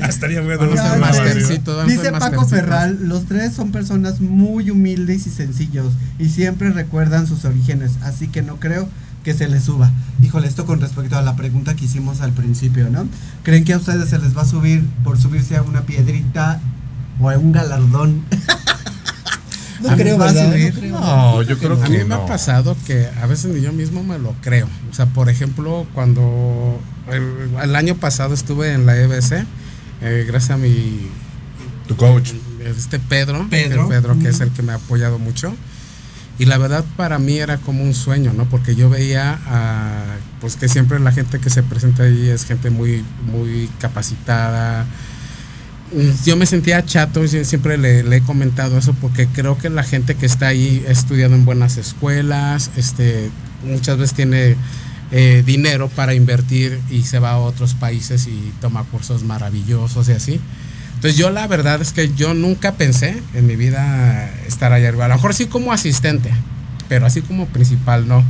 Estaría 0.08 0.40
bueno. 0.42 0.74
Ya, 0.74 0.96
mastercito, 0.96 1.84
Dice 1.84 2.12
Paco. 2.12 2.46
Ferral, 2.46 3.08
los 3.08 3.26
tres 3.26 3.52
son 3.54 3.72
personas 3.72 4.20
muy 4.20 4.70
humildes 4.70 5.26
y 5.26 5.30
sencillos 5.30 5.92
y 6.18 6.28
siempre 6.28 6.70
recuerdan 6.70 7.26
sus 7.26 7.44
orígenes, 7.44 7.92
así 8.02 8.28
que 8.28 8.42
no 8.42 8.56
creo 8.56 8.88
que 9.22 9.34
se 9.34 9.48
les 9.48 9.64
suba. 9.64 9.90
Híjole, 10.22 10.46
esto 10.46 10.64
con 10.64 10.80
respecto 10.80 11.16
a 11.18 11.22
la 11.22 11.36
pregunta 11.36 11.74
que 11.76 11.84
hicimos 11.84 12.20
al 12.20 12.32
principio, 12.32 12.88
¿no? 12.90 13.06
¿Creen 13.42 13.64
que 13.64 13.74
a 13.74 13.76
ustedes 13.76 14.08
se 14.08 14.18
les 14.18 14.36
va 14.36 14.42
a 14.42 14.46
subir 14.46 14.84
por 15.04 15.20
subirse 15.20 15.56
a 15.56 15.62
una 15.62 15.82
piedrita 15.82 16.60
o 17.20 17.28
a 17.28 17.36
un 17.36 17.52
galardón? 17.52 18.22
No 19.80 19.88
¿Se 19.90 19.96
les 19.96 20.04
creo, 20.04 20.18
va 20.18 20.28
a 20.28 20.32
¿verdad? 20.32 20.56
No 20.56 20.74
creo. 20.80 21.00
No, 21.00 21.42
yo 21.42 21.58
creo 21.58 21.74
A 21.74 21.84
que 21.84 21.98
mí 21.98 22.04
me 22.04 22.14
ha 22.14 22.26
pasado 22.26 22.76
que 22.86 23.08
a 23.20 23.26
veces 23.26 23.52
ni 23.52 23.60
yo 23.60 23.72
mismo 23.72 24.02
me 24.02 24.18
lo 24.18 24.34
creo. 24.42 24.68
O 24.90 24.94
sea, 24.94 25.06
por 25.06 25.28
ejemplo, 25.28 25.86
cuando 25.94 26.80
el, 27.10 27.50
el 27.62 27.76
año 27.76 27.94
pasado 27.96 28.34
estuve 28.34 28.72
en 28.72 28.86
la 28.86 28.96
EBC, 28.96 29.44
eh, 30.00 30.24
gracias 30.26 30.50
a 30.52 30.56
mi 30.56 31.08
Tu 31.86 31.96
coach. 31.96 32.32
este 32.64 32.98
Pedro, 32.98 33.46
Pedro. 33.50 33.88
Pedro, 33.88 34.18
que 34.18 34.28
es 34.28 34.40
el 34.40 34.50
que 34.50 34.62
me 34.62 34.72
ha 34.72 34.76
apoyado 34.76 35.18
mucho. 35.18 35.54
Y 36.38 36.44
la 36.44 36.56
verdad 36.56 36.84
para 36.96 37.18
mí 37.18 37.38
era 37.38 37.56
como 37.58 37.82
un 37.82 37.94
sueño, 37.94 38.32
¿no? 38.32 38.44
Porque 38.44 38.76
yo 38.76 38.88
veía 38.88 39.40
a, 39.46 40.04
pues 40.40 40.54
que 40.54 40.68
siempre 40.68 41.00
la 41.00 41.10
gente 41.10 41.40
que 41.40 41.50
se 41.50 41.64
presenta 41.64 42.04
ahí 42.04 42.28
es 42.28 42.44
gente 42.44 42.70
muy, 42.70 43.04
muy 43.32 43.68
capacitada. 43.80 44.86
Yo 46.24 46.36
me 46.36 46.44
sentía 46.44 46.84
chato 46.84 47.24
y 47.24 47.28
siempre 47.28 47.78
le, 47.78 48.00
he 48.14 48.20
comentado 48.20 48.76
eso 48.76 48.92
porque 48.94 49.26
creo 49.26 49.56
que 49.56 49.70
la 49.70 49.82
gente 49.82 50.14
que 50.14 50.26
está 50.26 50.48
ahí 50.48 50.84
ha 50.86 50.92
estudiado 50.92 51.34
en 51.34 51.44
buenas 51.44 51.78
escuelas, 51.78 52.70
este, 52.76 53.30
muchas 53.64 53.96
veces 53.96 54.14
tiene 54.14 54.56
eh, 55.10 55.42
dinero 55.46 55.88
para 55.88 56.12
invertir 56.12 56.78
y 56.90 57.04
se 57.04 57.18
va 57.18 57.30
a 57.30 57.38
otros 57.38 57.72
países 57.72 58.26
y 58.26 58.52
toma 58.60 58.84
cursos 58.84 59.22
maravillosos 59.22 60.08
y 60.10 60.12
así. 60.12 60.40
Entonces 60.96 61.16
yo 61.16 61.30
la 61.30 61.46
verdad 61.46 61.80
es 61.80 61.92
que 61.92 62.12
yo 62.14 62.34
nunca 62.34 62.72
pensé 62.72 63.22
en 63.32 63.46
mi 63.46 63.56
vida 63.56 64.30
estar 64.46 64.72
allá 64.72 64.88
arriba. 64.88 65.06
A 65.06 65.08
lo 65.08 65.14
mejor 65.14 65.32
sí 65.32 65.46
como 65.46 65.72
asistente, 65.72 66.30
pero 66.88 67.06
así 67.06 67.22
como 67.22 67.46
principal 67.46 68.06
no. 68.06 68.24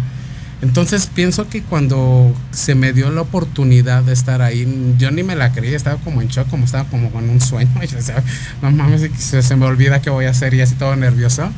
Entonces 0.61 1.09
pienso 1.15 1.49
que 1.49 1.63
cuando 1.63 2.35
se 2.51 2.75
me 2.75 2.93
dio 2.93 3.11
la 3.13 3.21
oportunidad 3.21 4.03
de 4.03 4.13
estar 4.13 4.43
ahí, 4.43 4.95
yo 4.99 5.11
ni 5.13 5.23
me 5.23 5.37
la 5.37 5.53
creí, 5.53 5.73
estaba 5.75 5.99
como 6.01 6.21
en 6.21 6.29
shock, 6.29 6.49
como 6.49 6.65
estaba 6.65 6.85
como 6.89 7.11
con 7.11 7.29
un 7.31 7.41
sueño. 7.41 7.71
Y 7.83 7.87
yo 7.87 7.97
decía, 7.97 8.23
no 8.61 8.71
mames, 8.73 9.09
se, 9.19 9.43
se 9.43 9.57
me 9.57 9.67
olvida 9.67 10.03
qué 10.03 10.11
voy 10.11 10.25
a 10.25 10.31
hacer 10.31 10.55
y 10.55 10.61
así 10.61 10.75
todo 10.75 10.97
nervioso. 10.97 11.49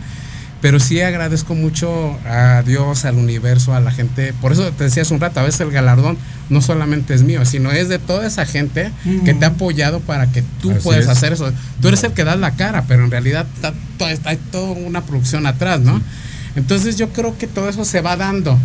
Pero 0.61 0.79
sí 0.79 1.01
agradezco 1.01 1.55
mucho 1.55 2.19
a 2.27 2.63
Dios, 2.67 3.07
al 3.07 3.15
universo, 3.15 3.75
a 3.75 3.81
la 3.81 3.91
gente. 3.91 4.35
Por 4.43 4.53
eso 4.53 4.71
te 4.73 4.85
decía 4.85 5.01
hace 5.05 5.15
un 5.15 5.21
rato, 5.21 5.41
a 5.41 5.45
veces 5.45 5.63
el 5.63 5.71
galardón 5.71 6.19
no 6.51 6.61
solamente 6.61 7.15
es 7.15 7.23
mío, 7.23 7.47
sino 7.47 7.71
es 7.73 7.89
de 7.89 7.99
toda 7.99 8.27
esa 8.27 8.45
gente 8.45 8.91
que 9.25 9.33
te 9.33 9.47
ha 9.47 9.49
apoyado 9.49 10.01
para 10.01 10.27
que 10.31 10.43
tú 10.61 10.73
Así 10.73 10.81
puedas 10.81 11.05
es. 11.05 11.09
hacer 11.09 11.33
eso. 11.33 11.51
Tú 11.81 11.89
eres 11.89 12.05
el 12.05 12.13
que 12.13 12.25
das 12.25 12.39
la 12.39 12.51
cara, 12.57 12.85
pero 12.87 13.05
en 13.07 13.11
realidad 13.11 13.47
está, 13.55 13.73
to- 13.97 14.09
está- 14.11 14.29
hay 14.29 14.37
toda 14.53 14.73
una 14.73 15.01
producción 15.01 15.47
atrás, 15.47 15.81
¿no? 15.81 16.03
Entonces 16.57 16.97
yo 16.97 17.09
creo 17.09 17.39
que 17.39 17.47
todo 17.47 17.71
eso 17.71 17.87
se 17.87 18.03
va 18.03 18.17
dando. 18.19 18.59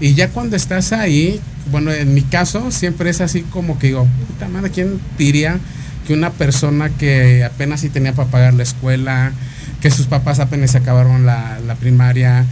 Y 0.00 0.14
ya 0.14 0.28
cuando 0.28 0.56
estás 0.56 0.92
ahí, 0.92 1.40
bueno, 1.70 1.92
en 1.92 2.14
mi 2.14 2.22
caso 2.22 2.70
siempre 2.70 3.10
es 3.10 3.20
así 3.20 3.42
como 3.42 3.78
que 3.78 3.88
digo, 3.88 4.06
puta 4.28 4.48
madre, 4.48 4.70
¿quién 4.70 5.00
diría 5.18 5.58
que 6.06 6.14
una 6.14 6.30
persona 6.30 6.90
que 6.90 7.44
apenas 7.44 7.80
si 7.80 7.88
tenía 7.88 8.12
para 8.12 8.28
pagar 8.28 8.54
la 8.54 8.62
escuela, 8.62 9.32
que 9.80 9.90
sus 9.90 10.06
papás 10.06 10.40
apenas 10.40 10.74
acabaron 10.74 11.24
la, 11.24 11.58
la 11.66 11.74
primaria, 11.76 12.44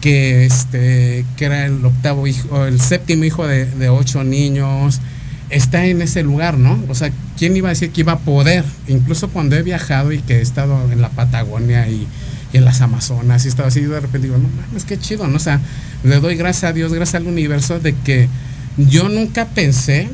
que 0.00 0.44
este, 0.44 1.24
que 1.36 1.44
era 1.44 1.66
el 1.66 1.84
octavo 1.84 2.26
hijo, 2.26 2.66
el 2.66 2.80
séptimo 2.80 3.24
hijo 3.24 3.46
de, 3.46 3.64
de 3.64 3.88
ocho 3.88 4.24
niños, 4.24 5.00
está 5.50 5.86
en 5.86 6.02
ese 6.02 6.22
lugar, 6.22 6.58
¿no? 6.58 6.78
O 6.88 6.94
sea, 6.94 7.10
¿quién 7.38 7.56
iba 7.56 7.68
a 7.68 7.70
decir 7.70 7.90
que 7.90 8.02
iba 8.02 8.12
a 8.12 8.18
poder? 8.18 8.64
Incluso 8.86 9.28
cuando 9.28 9.56
he 9.56 9.62
viajado 9.62 10.12
y 10.12 10.18
que 10.18 10.38
he 10.38 10.42
estado 10.42 10.90
en 10.92 11.00
la 11.00 11.08
Patagonia 11.08 11.88
y 11.88 12.06
en 12.52 12.64
las 12.64 12.80
Amazonas 12.80 13.44
y 13.44 13.48
estaba 13.48 13.68
así, 13.68 13.80
de 13.80 14.00
repente 14.00 14.26
digo, 14.28 14.38
no 14.38 14.48
mames, 14.48 14.84
qué 14.84 14.98
chido, 14.98 15.26
¿no? 15.26 15.36
O 15.36 15.40
sea, 15.40 15.60
le 16.02 16.18
doy 16.20 16.36
gracias 16.36 16.64
a 16.64 16.72
Dios, 16.72 16.92
gracias 16.92 17.16
al 17.20 17.26
universo 17.26 17.78
de 17.80 17.94
que 17.94 18.28
yo 18.76 19.08
nunca 19.08 19.46
pensé 19.46 20.08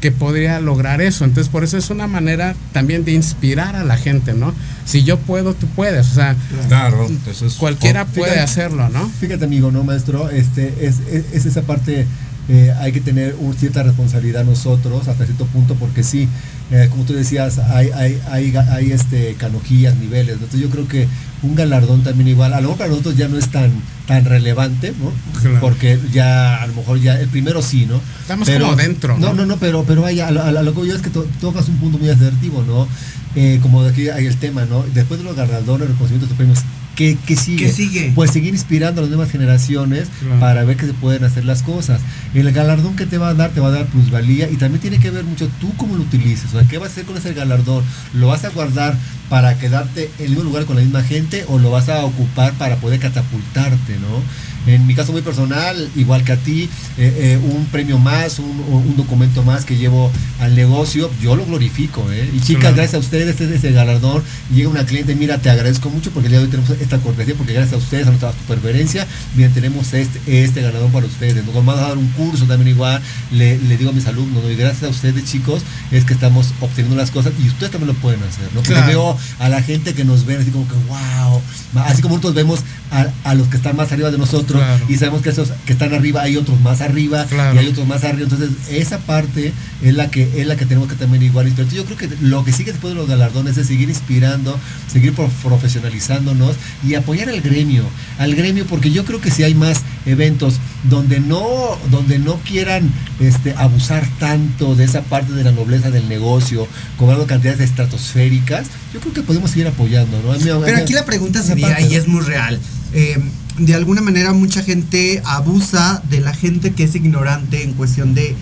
que 0.00 0.12
podría 0.12 0.60
lograr 0.60 1.00
eso. 1.00 1.24
Entonces, 1.24 1.50
por 1.50 1.64
eso 1.64 1.76
es 1.78 1.88
una 1.90 2.06
manera 2.06 2.54
también 2.72 3.04
de 3.04 3.12
inspirar 3.12 3.76
a 3.76 3.82
la 3.84 3.96
gente, 3.96 4.34
¿no? 4.34 4.52
Si 4.84 5.04
yo 5.04 5.18
puedo, 5.18 5.54
tú 5.54 5.66
puedes. 5.68 6.06
O 6.10 6.14
sea, 6.14 6.36
Claro, 6.68 7.08
eso 7.30 7.46
es. 7.46 7.54
cualquiera 7.54 8.04
puede 8.04 8.32
fíjate. 8.32 8.40
hacerlo, 8.44 8.88
¿no? 8.90 9.08
Fíjate, 9.20 9.46
amigo, 9.46 9.70
¿no, 9.70 9.84
maestro? 9.84 10.28
Este, 10.30 10.86
es, 10.86 10.96
es, 11.10 11.24
es 11.32 11.46
esa 11.46 11.62
parte, 11.62 12.06
eh, 12.48 12.72
hay 12.78 12.92
que 12.92 13.00
tener 13.00 13.34
un- 13.40 13.54
cierta 13.54 13.82
responsabilidad 13.82 14.44
nosotros 14.44 15.08
hasta 15.08 15.24
cierto 15.24 15.46
punto, 15.46 15.74
porque 15.74 16.02
sí, 16.02 16.28
eh, 16.70 16.88
como 16.90 17.04
tú 17.04 17.12
decías, 17.12 17.58
hay, 17.58 17.90
hay, 17.94 18.20
hay, 18.30 18.90
este, 18.92 19.34
canojillas, 19.38 19.94
niveles. 19.96 20.36
¿no? 20.38 20.44
Entonces, 20.44 20.60
yo 20.60 20.68
creo 20.70 20.88
que 20.88 21.06
un 21.42 21.54
galardón 21.54 22.02
también 22.02 22.28
igual, 22.28 22.52
a 22.54 22.56
lo 22.56 22.62
mejor 22.62 22.78
para 22.78 22.90
nosotros 22.90 23.16
ya 23.16 23.28
no 23.28 23.38
es 23.38 23.48
tan, 23.50 23.70
tan 24.06 24.24
relevante, 24.24 24.92
¿no? 25.00 25.12
Claro. 25.40 25.60
Porque 25.60 25.98
ya, 26.12 26.56
a 26.62 26.66
lo 26.66 26.74
mejor 26.74 27.00
ya, 27.00 27.20
el 27.20 27.28
primero 27.28 27.62
sí, 27.62 27.86
¿no? 27.86 28.00
Estamos 28.22 28.48
como 28.50 28.74
dentro, 28.74 29.16
No, 29.18 29.28
¿no? 29.28 29.34
no, 29.34 29.46
no, 29.46 29.56
pero, 29.58 29.84
pero 29.86 30.02
vaya, 30.02 30.28
a 30.28 30.30
lo, 30.30 30.42
a 30.42 30.50
lo- 30.50 30.58
a 30.60 30.62
lo 30.62 30.74
que 30.74 30.86
yo 30.88 30.94
es 30.96 31.02
que 31.02 31.10
to- 31.10 31.28
tocas 31.40 31.68
un 31.68 31.76
punto 31.76 31.98
muy 31.98 32.08
asertivo, 32.10 32.64
¿no? 32.66 32.88
Eh, 33.36 33.58
como 33.62 33.82
de 33.84 33.90
aquí 33.90 34.08
hay 34.08 34.26
el 34.26 34.36
tema, 34.36 34.64
¿no? 34.64 34.82
Después 34.94 35.20
de 35.20 35.24
los 35.24 35.36
galardones, 35.36 35.88
reconocimientos 35.88 36.30
de 36.30 36.34
premios, 36.36 36.58
¿qué, 36.96 37.16
qué 37.26 37.36
sigue? 37.36 37.66
¿Qué 37.66 37.72
sigue? 37.72 38.12
Pues 38.14 38.32
seguir 38.32 38.52
inspirando 38.54 39.00
a 39.00 39.02
las 39.02 39.10
nuevas 39.10 39.30
generaciones 39.30 40.08
Claro. 40.20 40.40
para 40.40 40.64
ver 40.64 40.76
que 40.76 40.86
se 40.86 40.94
pueden 40.94 41.22
hacer 41.24 41.44
las 41.44 41.62
cosas. 41.62 42.00
El 42.34 42.50
galardón 42.52 42.96
que 42.96 43.06
te 43.06 43.18
va 43.18 43.28
a 43.28 43.34
dar, 43.34 43.50
te 43.50 43.60
va 43.60 43.68
a 43.68 43.70
dar 43.72 43.86
plusvalía 43.86 44.50
y 44.50 44.56
también 44.56 44.80
tiene 44.80 44.98
que 44.98 45.10
ver 45.10 45.24
mucho 45.24 45.48
tú 45.60 45.72
cómo 45.76 45.96
lo 45.96 46.02
utilices. 46.02 46.46
O 46.52 46.58
sea, 46.58 46.66
¿qué 46.68 46.78
vas 46.78 46.88
a 46.88 46.92
hacer 46.92 47.04
con 47.04 47.16
ese 47.16 47.32
galardón? 47.34 47.84
¿Lo 48.14 48.26
vas 48.28 48.44
a 48.44 48.48
guardar 48.50 48.96
para 49.28 49.58
quedarte 49.58 50.10
en 50.18 50.24
el 50.24 50.30
mismo 50.30 50.44
lugar 50.44 50.64
con 50.66 50.76
la 50.76 50.82
misma 50.82 51.02
gente 51.02 51.44
o 51.48 51.58
lo 51.58 51.70
vas 51.70 51.88
a 51.88 52.04
ocupar 52.04 52.52
para 52.54 52.76
poder 52.76 52.98
catapultarte, 53.00 53.96
¿no? 54.00 54.22
En 54.66 54.86
mi 54.86 54.94
caso 54.94 55.12
muy 55.12 55.22
personal, 55.22 55.88
igual 55.96 56.24
que 56.24 56.32
a 56.32 56.36
ti, 56.36 56.68
eh, 56.98 57.14
eh, 57.18 57.38
un 57.42 57.66
premio 57.66 57.98
más, 57.98 58.38
un, 58.38 58.46
un 58.68 58.96
documento 58.96 59.42
más 59.42 59.64
que 59.64 59.76
llevo 59.76 60.10
al 60.40 60.54
negocio, 60.56 61.10
yo 61.22 61.36
lo 61.36 61.46
glorifico. 61.46 62.04
¿eh? 62.12 62.28
Y 62.34 62.40
chicas, 62.40 62.60
Claro. 62.62 62.76
gracias 62.76 62.94
a 62.94 62.98
ustedes, 62.98 63.28
este 63.28 63.54
es 63.54 63.64
el 63.64 63.74
galardón. 63.74 64.22
Llega 64.52 64.68
una 64.68 64.84
cliente, 64.84 65.14
mira, 65.14 65.38
te 65.38 65.50
agradezco 65.50 65.88
mucho 65.90 66.10
porque 66.10 66.26
el 66.26 66.32
día 66.32 66.38
de 66.40 66.44
hoy 66.46 66.50
tenemos 66.50 66.70
esta 66.80 66.98
cortesía, 66.98 67.34
porque 67.36 67.52
gracias 67.52 67.74
a 67.74 67.76
ustedes, 67.76 68.06
a 68.06 68.10
nuestra 68.10 68.32
superverencia, 68.32 69.06
bien, 69.34 69.52
tenemos 69.52 69.92
este, 69.94 70.20
este 70.44 70.62
galardón 70.62 70.90
para 70.92 71.06
ustedes. 71.06 71.44
Nos 71.44 71.54
vamos 71.54 71.76
a 71.78 71.80
dar 71.82 71.98
un 71.98 72.08
curso 72.08 72.44
también 72.46 72.68
igual, 72.74 73.00
le, 73.32 73.58
le 73.58 73.76
digo 73.76 73.90
a 73.90 73.92
mis 73.92 74.06
alumnos, 74.06 74.42
¿no? 74.42 74.50
y 74.50 74.56
gracias 74.56 74.82
a 74.84 74.88
ustedes, 74.88 75.24
chicos, 75.24 75.62
es 75.90 76.04
que 76.04 76.12
estamos 76.14 76.48
obteniendo 76.60 76.96
las 76.96 77.10
cosas 77.10 77.32
y 77.42 77.46
ustedes 77.48 77.70
también 77.72 77.88
lo 77.94 78.00
pueden 78.00 78.20
hacer. 78.24 78.44
¿no? 78.54 78.60
Porque 78.62 78.72
Claro. 78.72 78.86
veo 78.88 79.18
a 79.38 79.48
la 79.48 79.62
gente 79.62 79.94
que 79.94 80.04
nos 80.04 80.26
ven 80.26 80.40
así 80.40 80.50
como 80.50 80.66
que, 80.66 80.74
wow, 80.88 81.40
así 81.84 82.02
como 82.02 82.16
nosotros 82.16 82.34
vemos 82.34 82.60
a, 82.90 83.06
a 83.24 83.34
los 83.34 83.48
que 83.48 83.56
están 83.56 83.76
más 83.76 83.90
arriba 83.92 84.10
de 84.10 84.18
nosotros 84.18 84.55
Claro. 84.58 84.84
y 84.88 84.96
sabemos 84.96 85.22
que 85.22 85.30
esos 85.30 85.52
que 85.66 85.72
están 85.72 85.92
arriba 85.94 86.22
hay 86.22 86.36
otros 86.36 86.60
más 86.60 86.80
arriba 86.80 87.24
Claro. 87.26 87.56
y 87.56 87.58
hay 87.58 87.68
otros 87.68 87.86
más 87.86 88.04
arriba. 88.04 88.24
Entonces, 88.24 88.50
esa 88.70 88.98
parte 88.98 89.52
es 89.82 89.94
la 89.94 90.10
que 90.10 90.40
es 90.40 90.46
la 90.46 90.56
que 90.56 90.66
tenemos 90.66 90.88
que 90.88 90.94
también 90.96 91.22
igual. 91.22 91.46
Entonces, 91.46 91.74
yo 91.74 91.84
creo 91.84 91.96
que 91.96 92.08
lo 92.20 92.44
que 92.44 92.52
sigue 92.52 92.72
después 92.72 92.94
de 92.94 93.00
los 93.00 93.08
galardones 93.08 93.56
es 93.56 93.66
seguir 93.66 93.88
inspirando, 93.88 94.58
seguir 94.92 95.12
prof- 95.14 95.32
profesionalizándonos 95.42 96.56
y 96.86 96.94
apoyar 96.94 97.28
al 97.28 97.40
gremio, 97.40 97.84
al 98.18 98.34
gremio, 98.34 98.66
porque 98.66 98.90
yo 98.90 99.04
creo 99.04 99.20
que 99.20 99.30
si 99.30 99.42
hay 99.42 99.54
más 99.54 99.82
eventos 100.06 100.54
donde 100.84 101.20
no, 101.20 101.44
donde 101.90 102.18
no 102.18 102.36
quieran 102.40 102.90
este, 103.20 103.54
abusar 103.56 104.06
tanto 104.18 104.74
de 104.74 104.84
esa 104.84 105.02
parte 105.02 105.32
de 105.32 105.44
la 105.44 105.52
nobleza 105.52 105.90
del 105.90 106.08
negocio, 106.08 106.66
cobrando 106.96 107.26
cantidades 107.26 107.60
estratosféricas, 107.60 108.66
yo 108.94 109.00
creo 109.00 109.12
que 109.12 109.22
podemos 109.22 109.50
seguir 109.50 109.66
apoyando, 109.66 110.20
¿no? 110.22 110.32
A 110.32 110.38
mí- 110.38 110.48
a 110.50 110.54
mí- 110.56 110.62
Pero 110.64 110.78
aquí 110.78 110.92
la 110.92 111.04
pregunta 111.04 111.42
sería, 111.42 111.80
y 111.80 111.94
es 111.94 112.06
muy 112.06 112.22
real. 112.24 112.58
Eh, 112.92 113.18
de 113.58 113.74
alguna 113.74 114.00
manera 114.02 114.32
mucha 114.32 114.62
gente 114.62 115.22
abusa 115.24 116.02
de 116.10 116.20
la 116.20 116.34
gente 116.34 116.72
que 116.72 116.84
es 116.84 116.94
ignorante 116.94 117.62
en 117.62 117.72
cuestión 117.72 118.14
de, 118.14 118.34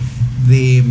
de, 0.47 0.83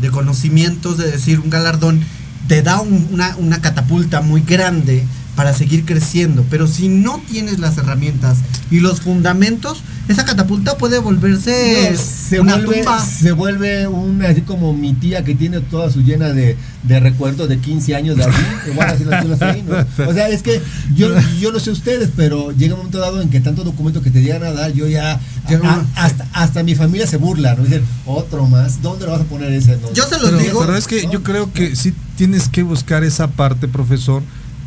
de 0.00 0.10
conocimientos, 0.10 0.98
de 0.98 1.10
decir 1.10 1.40
un 1.40 1.50
galardón, 1.50 2.00
te 2.48 2.62
da 2.62 2.80
un- 2.80 3.08
una, 3.12 3.36
una 3.36 3.60
catapulta 3.60 4.20
muy 4.20 4.42
grande 4.42 5.04
para 5.36 5.54
seguir 5.54 5.84
creciendo, 5.86 6.44
pero 6.50 6.66
si 6.66 6.88
no 6.88 7.20
tienes 7.30 7.58
las 7.58 7.78
herramientas 7.78 8.38
y 8.70 8.80
los 8.80 9.00
fundamentos, 9.00 9.82
esa 10.08 10.24
catapulta 10.26 10.76
puede 10.76 10.98
volverse 10.98 11.90
No, 11.92 11.98
se 11.98 12.40
una 12.40 12.56
vuelve, 12.56 12.76
tumba. 12.82 13.04
se 13.04 13.32
vuelve 13.32 13.86
una 13.88 14.28
así 14.28 14.42
como 14.42 14.74
mi 14.74 14.92
tía 14.92 15.24
que 15.24 15.34
tiene 15.34 15.60
toda 15.60 15.90
su 15.90 16.02
llena 16.02 16.30
de, 16.30 16.56
de 16.82 17.00
recuerdos 17.00 17.48
de 17.48 17.58
15 17.58 17.94
años 17.94 18.16
de 18.16 18.24
ahí, 19.40 19.64
¿no? 19.66 20.06
O 20.08 20.12
sea, 20.12 20.28
es 20.28 20.42
que 20.42 20.60
yo, 20.94 21.08
yo 21.40 21.52
no 21.52 21.58
sé 21.60 21.70
ustedes, 21.70 22.10
pero 22.16 22.52
llega 22.52 22.74
un 22.74 22.80
momento 22.80 22.98
dado 22.98 23.22
en 23.22 23.30
que 23.30 23.40
tanto 23.40 23.64
documento 23.64 24.02
que 24.02 24.10
te 24.10 24.22
llegan 24.22 24.42
a 24.44 24.52
dar, 24.52 24.72
yo 24.72 24.86
ya, 24.86 25.20
Ya 25.48 25.58
a- 25.64 25.86
hasta, 25.96 26.26
hasta 26.32 26.62
mi 26.62 26.74
familia 26.74 27.06
se 27.06 27.16
burla, 27.16 27.54
¿no? 27.54 27.64
Dicen, 27.64 27.82
otro 28.06 28.46
más, 28.46 28.82
¿dónde 28.82 29.06
lo 29.06 29.12
vas 29.12 29.22
a 29.22 29.24
poner 29.24 29.52
ese? 29.52 29.76
No, 29.78 29.92
Yo 29.92 30.04
se 30.04 30.18
los 30.18 30.30
Pero, 30.30 30.38
digo. 30.42 30.60
pero 30.60 30.76
es 30.76 30.86
que 30.86 31.04
¿no? 31.04 31.12
yo 31.12 31.22
creo 31.22 31.52
que 31.52 31.74
sí 31.76 31.94
tienes 32.16 32.48
que 32.48 32.62
buscar 32.62 33.04
esa 33.04 33.28
parte, 33.28 33.68
profesor, 33.68 34.22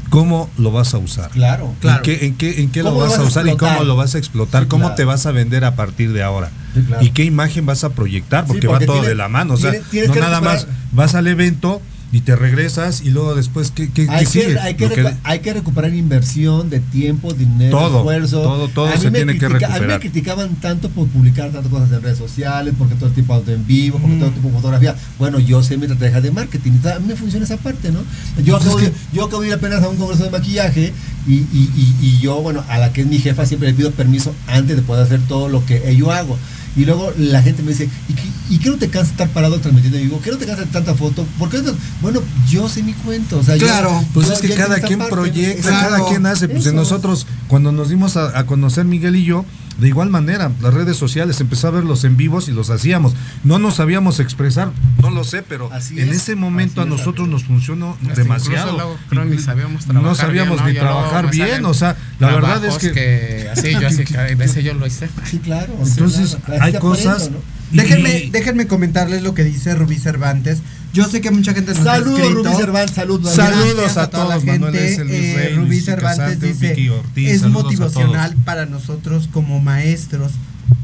cómo 0.10 0.50
lo 0.58 0.72
vas 0.72 0.94
a 0.94 0.98
usar. 0.98 1.30
Claro. 1.32 1.74
Claro. 1.82 1.98
¿En 1.98 2.04
qué, 2.04 2.26
en 2.26 2.36
qué, 2.36 2.62
en 2.62 2.72
qué 2.72 2.84
lo 2.84 2.90
¿Cómo 2.90 3.02
lo 3.02 3.08
vas 3.08 3.16
a 3.16 3.24
vas 3.24 3.26
a 3.26 3.30
usar 3.30 3.48
y 3.48 3.58
cómo 3.58 3.84
lo 3.84 3.96
vas 3.96 4.16
a 4.16 4.18
explotar? 4.18 4.64
Sí, 4.64 4.70
¿Cómo 4.70 4.84
claro. 4.84 4.96
te 4.96 5.06
vas 5.06 5.26
a 5.26 5.32
vender 5.32 5.66
a 5.66 5.76
partir 5.76 6.14
de 6.14 6.24
ahora? 6.24 6.52
Sí, 6.74 6.82
claro. 6.82 7.04
¿Y 7.04 7.10
qué 7.12 7.24
imagen 7.24 7.66
vas 7.66 7.84
a 7.84 7.90
proyectar? 7.90 8.46
Porque, 8.46 8.68
porque 8.68 8.86
va 8.86 8.94
todo 8.94 9.04
de 9.04 9.16
la 9.16 9.28
mano. 9.28 9.54
O 9.54 9.58
sea, 9.58 9.74
no 10.08 10.16
nada 10.16 10.42
más 10.42 10.68
vas 10.92 11.16
al 11.16 11.28
evento 11.28 11.82
y 12.12 12.22
te 12.22 12.36
regresas 12.36 13.02
y 13.02 13.10
luego 13.10 13.36
después, 13.36 13.72
¿qué, 13.72 13.90
qué, 13.92 14.08
Hay 14.10 14.26
qué 14.26 14.54
que, 14.54 14.60
hay, 14.60 14.76
que 14.76 15.16
hay 15.24 15.40
que 15.40 15.54
recuperar 15.54 15.94
inversión 15.94 16.70
de 16.70 16.80
tiempo, 16.80 17.34
dinero, 17.34 17.78
Todo, 17.78 17.98
esfuerzo. 18.00 18.42
todo, 18.42 18.68
todo 18.70 18.92
se 18.98 19.12
tiene 19.12 19.34
que 19.34 19.40
critica- 19.48 19.66
A 19.66 19.70
mí 19.70 19.74
recuperar. 19.74 19.88
me 19.90 20.00
criticaban 20.00 20.56
tanto 20.56 20.90
por 20.90 21.08
publicar 21.08 21.52
tantas 21.52 21.70
cosas 21.72 21.92
en 21.92 22.02
redes 22.02 22.18
sociales, 22.18 22.74
porque 22.78 22.96
todo 22.96 23.08
el 23.08 23.14
tiempo 23.14 23.34
auto 23.34 23.52
en 23.52 23.66
vivo, 23.68 24.00
porque 24.00 24.16
todo 24.16 24.28
el 24.28 24.34
tiempo 24.34 24.50
fotografía. 24.52 24.96
Bueno, 25.20 25.40
yo 25.40 25.62
sé 25.62 25.78
mi 25.78 25.84
estrategia 25.86 26.22
de 26.22 26.32
marketing, 26.32 26.72
a 26.96 27.00
mí 27.00 27.08
me 27.08 27.16
funciona 27.16 27.44
esa 27.46 27.58
parte, 27.58 27.92
¿no? 27.92 28.00
Yo 28.44 28.56
acabo, 28.56 28.80
de- 28.80 28.94
yo 29.12 29.26
acabo 29.26 29.42
de 29.42 29.50
ir 29.50 29.54
apenas 29.54 29.84
a 29.84 29.90
un 29.90 29.98
congreso 29.98 30.24
de 30.24 30.30
maquillaje 30.30 30.94
y, 31.28 31.34
y, 31.34 31.70
y, 31.76 32.06
y 32.08 32.20
yo, 32.20 32.42
bueno, 32.42 32.64
a 32.70 32.78
la 32.78 32.94
que 32.94 33.02
es 33.02 33.08
mi 33.08 33.18
jefa 33.18 33.46
siempre 33.46 33.70
le 33.70 33.74
pido 33.76 33.92
permiso 33.92 34.34
antes 34.48 34.76
de 34.78 34.82
poder 34.84 35.04
hacer 35.06 35.20
todo 35.28 35.50
lo 35.50 35.66
que 35.66 35.94
yo 35.98 36.12
hago. 36.12 36.38
Y 36.76 36.86
luego 36.86 37.12
la 37.18 37.42
gente 37.42 37.64
me 37.64 37.72
dice, 37.72 37.90
¿y 38.10 38.14
qué, 38.14 38.24
y 38.50 38.58
qué 38.60 38.70
no 38.70 38.76
te 38.78 38.90
cansa 38.90 39.12
estar 39.12 39.30
parado 39.30 39.60
transmitiendo? 39.60 39.98
Y 39.98 40.04
digo, 40.04 40.20
¿qué 40.22 40.32
no 40.32 40.38
te 40.38 40.46
cansa 40.46 40.66
de 40.66 40.72
tanta 40.72 40.94
foto? 40.94 41.26
Porque 41.40 41.62
bueno, 42.02 42.22
yo 42.50 42.68
sé 42.68 42.84
mi 42.84 42.94
cuento. 42.94 43.40
O 43.40 43.44
sea, 43.44 43.56
yo- 43.56 43.66
Claro. 43.66 44.04
Pues 44.14 44.28
yo 44.28 44.34
es 44.34 44.42
que 44.42 44.50
cada 44.56 44.80
quien 44.82 45.00
parte, 45.00 45.14
proyecta, 45.16 45.70
cada 45.70 46.06
quien 46.08 46.26
hace. 46.26 46.48
Pues 46.50 46.66
en 46.66 46.76
nosotros, 46.76 47.28
cuando 47.48 47.72
nos 47.72 47.90
dimos 47.90 48.18
a, 48.18 48.38
a 48.38 48.46
conocer 48.46 48.84
Miguel 48.86 49.16
y 49.16 49.24
yo, 49.24 49.46
de 49.80 49.88
igual 49.88 50.10
manera, 50.10 50.52
las 50.62 50.74
redes 50.74 50.96
sociales, 50.98 51.40
empezó 51.42 51.68
a 51.68 51.72
ver 51.72 51.84
los 51.84 52.04
en 52.06 52.16
vivos 52.18 52.48
y 52.48 52.52
los 52.52 52.70
hacíamos. 52.70 53.14
No 53.44 53.60
nos 53.60 53.76
sabíamos 53.76 54.20
expresar, 54.20 54.72
no 55.02 55.10
lo 55.10 55.24
sé, 55.24 55.42
pero 55.44 55.70
Así 55.74 56.00
en 56.00 56.10
es, 56.10 56.18
ese 56.18 56.36
momento 56.36 56.82
a 56.82 56.86
nosotros 56.86 57.28
nos 57.28 57.44
funcionó 57.44 57.98
Hasta 58.08 58.22
demasiado. 58.24 58.72
incluso 58.72 58.76
luego 58.78 58.98
creo 59.10 59.26
ni 59.26 59.38
sabíamos 59.38 59.86
trabajar 59.86 60.04
no 60.10 60.16
sabíamos 60.16 60.64
bien, 60.64 60.66
¿no? 60.66 60.68
ni 60.68 60.80
trabajar 60.80 61.32
bien, 61.32 61.66
o 61.66 61.74
sea, 61.74 61.98
la 62.20 62.28
verdad 62.28 62.64
es 62.66 62.78
trabajos 62.78 62.90
que, 62.94 63.50
así 63.52 63.72
yo 63.74 63.88
así 63.88 64.04
que 64.06 64.18
a 64.18 64.36
veces 64.36 64.64
yo 64.64 64.74
lo 64.74 64.88
hice. 64.88 65.10
Sí, 65.26 65.40
claro. 65.40 65.74
entonces 65.84 66.32
sí, 66.32 66.38
claro. 66.46 66.64
hay 66.64 66.74
cosas 66.74 67.24
aprendo, 67.24 67.40
¿no? 67.40 67.56
y- 67.72 67.78
Déjenme, 67.78 68.30
déjenme 68.32 68.68
comentarles 68.68 69.24
lo 69.24 69.34
que 69.34 69.44
dice 69.44 69.76
Rubí 69.76 69.98
Cervantes. 69.98 70.60
Yo 70.96 71.04
sé 71.10 71.20
que 71.20 71.30
mucha 71.30 71.54
gente 71.54 71.74
nos 71.74 71.84
Saludos. 71.84 72.32
Rubí 72.32 72.56
Cervantes, 72.56 72.96
saludos. 72.96 73.36
Saludos 73.36 73.98
a 73.98 74.10
toda 74.10 74.38
la 74.38 74.40
gente. 74.40 74.96
Eh, 74.96 75.54
Rubí 75.54 75.82
Cervantes 75.82 76.40
dice, 76.40 76.90
es 77.18 77.44
motivacional 77.44 78.32
todos". 78.32 78.46
para 78.46 78.66
nosotros 78.66 79.28
como 79.30 79.60
maestros 79.60 80.32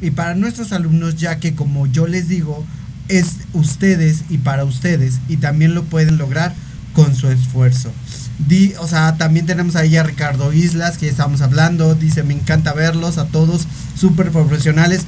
y 0.01 0.11
para 0.11 0.35
nuestros 0.35 0.73
alumnos, 0.73 1.15
ya 1.15 1.39
que 1.39 1.55
como 1.55 1.87
yo 1.87 2.07
les 2.07 2.27
digo, 2.27 2.65
es 3.07 3.37
ustedes 3.53 4.25
y 4.29 4.39
para 4.39 4.65
ustedes 4.65 5.19
y 5.29 5.37
también 5.37 5.75
lo 5.75 5.83
pueden 5.83 6.17
lograr 6.17 6.53
con 6.91 7.15
su 7.15 7.29
esfuerzo. 7.29 7.89
Di, 8.37 8.73
o 8.79 8.87
sea, 8.87 9.15
también 9.17 9.45
tenemos 9.45 9.77
ahí 9.77 9.95
a 9.95 10.03
Ricardo 10.03 10.51
Islas, 10.51 10.97
que 10.97 11.05
ya 11.05 11.11
estamos 11.11 11.39
hablando, 11.39 11.95
dice, 11.95 12.23
me 12.23 12.33
encanta 12.33 12.73
verlos 12.73 13.17
a 13.17 13.27
todos, 13.27 13.65
súper 13.95 14.31
profesionales. 14.31 15.05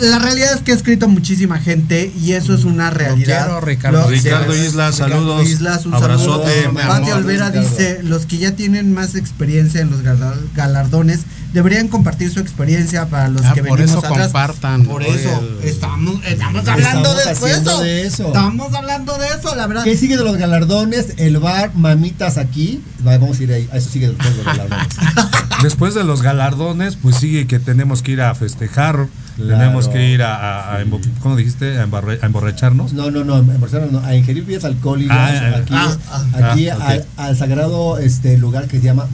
La 0.00 0.18
realidad 0.18 0.54
es 0.54 0.60
que 0.62 0.72
ha 0.72 0.74
escrito 0.74 1.08
muchísima 1.08 1.58
gente 1.58 2.12
y 2.20 2.32
eso 2.32 2.54
es 2.54 2.64
una 2.64 2.90
realidad. 2.90 3.44
quiero, 3.46 3.60
Ricardo. 3.60 4.08
Ricardo 4.08 4.56
Islas, 4.56 4.96
saludos, 4.96 5.46
Islas, 5.48 5.84
un 5.86 5.94
abrazote. 5.94 6.62
saludo. 6.64 6.80
Pati 6.88 7.10
Olvera 7.10 7.48
Ricardo. 7.50 7.68
dice, 7.68 8.00
los 8.02 8.26
que 8.26 8.38
ya 8.38 8.52
tienen 8.56 8.92
más 8.94 9.14
experiencia 9.14 9.80
en 9.80 9.90
los 9.90 10.02
galar- 10.02 10.38
galardones 10.54 11.20
deberían 11.52 11.88
compartir 11.88 12.30
su 12.30 12.40
experiencia 12.40 13.06
para 13.08 13.28
los 13.28 13.44
Ah, 13.44 13.52
que 13.54 13.62
por 13.64 13.78
venimos 13.78 13.98
eso 14.04 14.06
atrás. 14.06 14.24
compartan 14.28 14.84
Por 14.84 15.02
eso 15.02 15.42
el- 15.62 15.68
estamos, 15.68 16.20
estamos 16.24 16.60
Estamos 16.60 16.68
hablando 16.68 17.14
de 17.14 17.22
eso. 17.32 17.80
de 17.82 18.06
eso. 18.06 18.26
Estamos 18.28 18.74
hablando 18.74 19.18
de 19.18 19.26
eso, 19.28 19.54
la 19.54 19.66
verdad. 19.66 19.84
¿Qué 19.84 19.96
sigue 19.96 20.16
de 20.16 20.24
los 20.24 20.36
galardones? 20.36 21.06
El 21.18 21.38
bar 21.38 21.72
Mamitas 21.74 22.38
aquí. 22.38 22.80
Va, 23.06 23.18
Vamos 23.18 23.38
a 23.40 23.42
ir 23.42 23.52
ahí. 23.52 23.68
A 23.72 23.76
eso 23.76 23.90
sigue 23.90 24.08
después 24.08 24.30
de 24.30 24.36
los 24.36 24.46
galardones. 24.46 24.86
Después 25.62 25.94
de 25.94 26.04
los 26.04 26.22
galardones, 26.22 26.96
pues 26.96 27.16
sigue 27.16 27.46
que 27.46 27.58
tenemos 27.58 28.00
que 28.00 28.12
ir 28.12 28.22
a 28.22 28.34
festejar, 28.34 29.08
tenemos 29.48 29.88
que 29.88 30.10
ir 30.10 30.22
a, 30.22 30.36
a, 30.36 30.76
a 30.76 30.84
¿cómo 31.22 31.36
dijiste? 31.36 31.78
A, 31.78 31.84
embarre- 31.86 32.18
a 32.22 32.26
emborracharnos. 32.26 32.92
No, 32.92 33.10
no, 33.10 33.24
no, 33.24 33.42
Barcelona 33.42 33.88
no, 33.92 34.00
a 34.00 34.14
ingerir 34.14 34.42
bebidas 34.44 34.64
alcohólicas 34.64 35.16
Ah, 35.18 35.56
aquí, 35.58 35.74
ah, 35.74 36.24
aquí 36.50 36.68
ah, 36.68 36.76
ok. 36.76 36.82
al, 36.82 37.04
al 37.16 37.36
sagrado 37.36 37.98
este 37.98 38.38
lugar 38.38 38.66
que 38.68 38.78
se 38.78 38.84
llama 38.86 39.06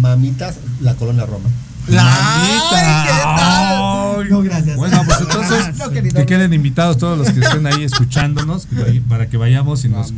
Mamitas, 0.00 0.56
la 0.80 0.94
colonia 0.94 1.26
Roma. 1.26 1.48
Ay, 1.90 2.58
¿qué 3.06 3.12
tal? 3.22 4.18
Ay. 4.20 4.28
No, 4.30 4.42
gracias. 4.42 4.76
Bueno, 4.76 5.02
pues 5.06 5.20
entonces 5.20 5.78
No, 5.78 5.90
que 5.90 6.26
queden 6.26 6.52
invitados 6.52 6.98
todos 6.98 7.16
los 7.16 7.30
que 7.30 7.40
estén 7.40 7.66
ahí 7.66 7.84
escuchándonos 7.84 8.66
para 9.08 9.28
que 9.28 9.36
vayamos 9.36 9.84
y 9.84 9.88
nos, 9.88 10.10
y 10.10 10.14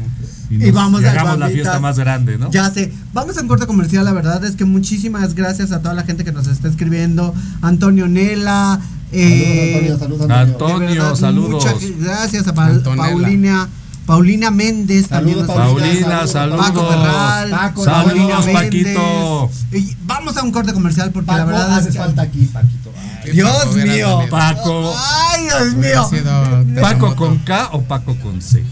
nos- 0.56 0.66
Y 0.66 0.70
vamos 0.72 1.02
y 1.02 1.04
hagamos 1.04 1.38
la 1.38 1.48
fiesta 1.48 1.78
más 1.78 1.98
grande, 1.98 2.38
¿no? 2.38 2.50
Ya 2.50 2.70
sé. 2.70 2.92
Vamos 3.12 3.36
a 3.38 3.42
un 3.42 3.48
corte 3.48 3.66
comercial. 3.66 4.04
La 4.04 4.12
verdad 4.12 4.44
es 4.44 4.56
que 4.56 4.64
muchísimas 4.64 5.34
gracias 5.34 5.70
a 5.72 5.80
toda 5.80 5.94
la 5.94 6.02
gente 6.02 6.24
que 6.24 6.32
nos 6.32 6.46
está 6.48 6.68
escribiendo. 6.68 7.34
Antonio 7.62 8.08
Nela. 8.08 8.80
eh, 9.12 9.96
saludos, 9.98 10.28
Antonio, 10.30 10.30
saludos, 10.30 10.30
Antonio. 10.30 11.16
saludos. 11.16 11.64
Muchas 11.64 11.98
gracias 12.00 12.46
a 12.48 12.54
Pa- 12.54 12.66
Antonella. 12.66 13.08
Paulina. 13.10 13.68
Paulina 14.10 14.50
Méndez 14.50 15.06
Saludos, 15.06 15.46
también. 15.46 15.46
nos- 15.46 15.56
Paulina, 15.56 16.26
saludos. 16.26 16.66
Paco 16.66 16.88
Ferral. 16.88 17.50
Paco, 17.50 17.84
Saludos, 17.84 18.14
Paulina 18.44 18.60
Paquito. 18.60 19.50
Y 19.72 19.96
vamos 20.04 20.36
a 20.36 20.42
un 20.42 20.50
corte 20.50 20.72
comercial 20.72 21.12
porque 21.12 21.30
la 21.30 21.36
Paco, 21.38 21.50
verdad 21.50 21.74
hace 21.78 21.88
es 21.90 21.94
que- 21.94 22.00
falta 22.00 22.22
aquí, 22.22 22.44
Paquito. 22.52 22.92
Ay, 23.24 23.30
Dios 23.32 23.50
Paco 23.52 23.74
mío. 23.76 24.18
Paco. 24.28 24.94
Ay, 25.30 25.44
Dios 25.44 25.74
mío. 25.74 26.08
sido 26.10 26.82
¿Paco 26.82 27.14
con 27.14 27.38
K 27.38 27.68
o 27.72 27.82
Paco 27.82 28.16
con 28.16 28.42
C? 28.42 28.64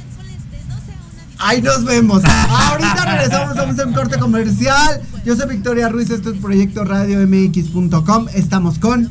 Ahí 1.39 1.63
nos 1.63 1.85
vemos. 1.85 2.23
Ahorita 2.25 3.05
regresamos, 3.05 3.55
vamos 3.57 3.79
a 3.79 3.85
un 3.87 3.93
corte 3.93 4.19
comercial. 4.19 5.01
Yo 5.25 5.37
soy 5.37 5.49
Victoria 5.49 5.89
Ruiz, 5.89 6.11
esto 6.11 6.31
es 6.33 6.39
Proyecto 6.41 6.83
Radio 6.85 7.21
MX.com. 7.25 8.27
Estamos 8.35 8.81
con 8.81 9.09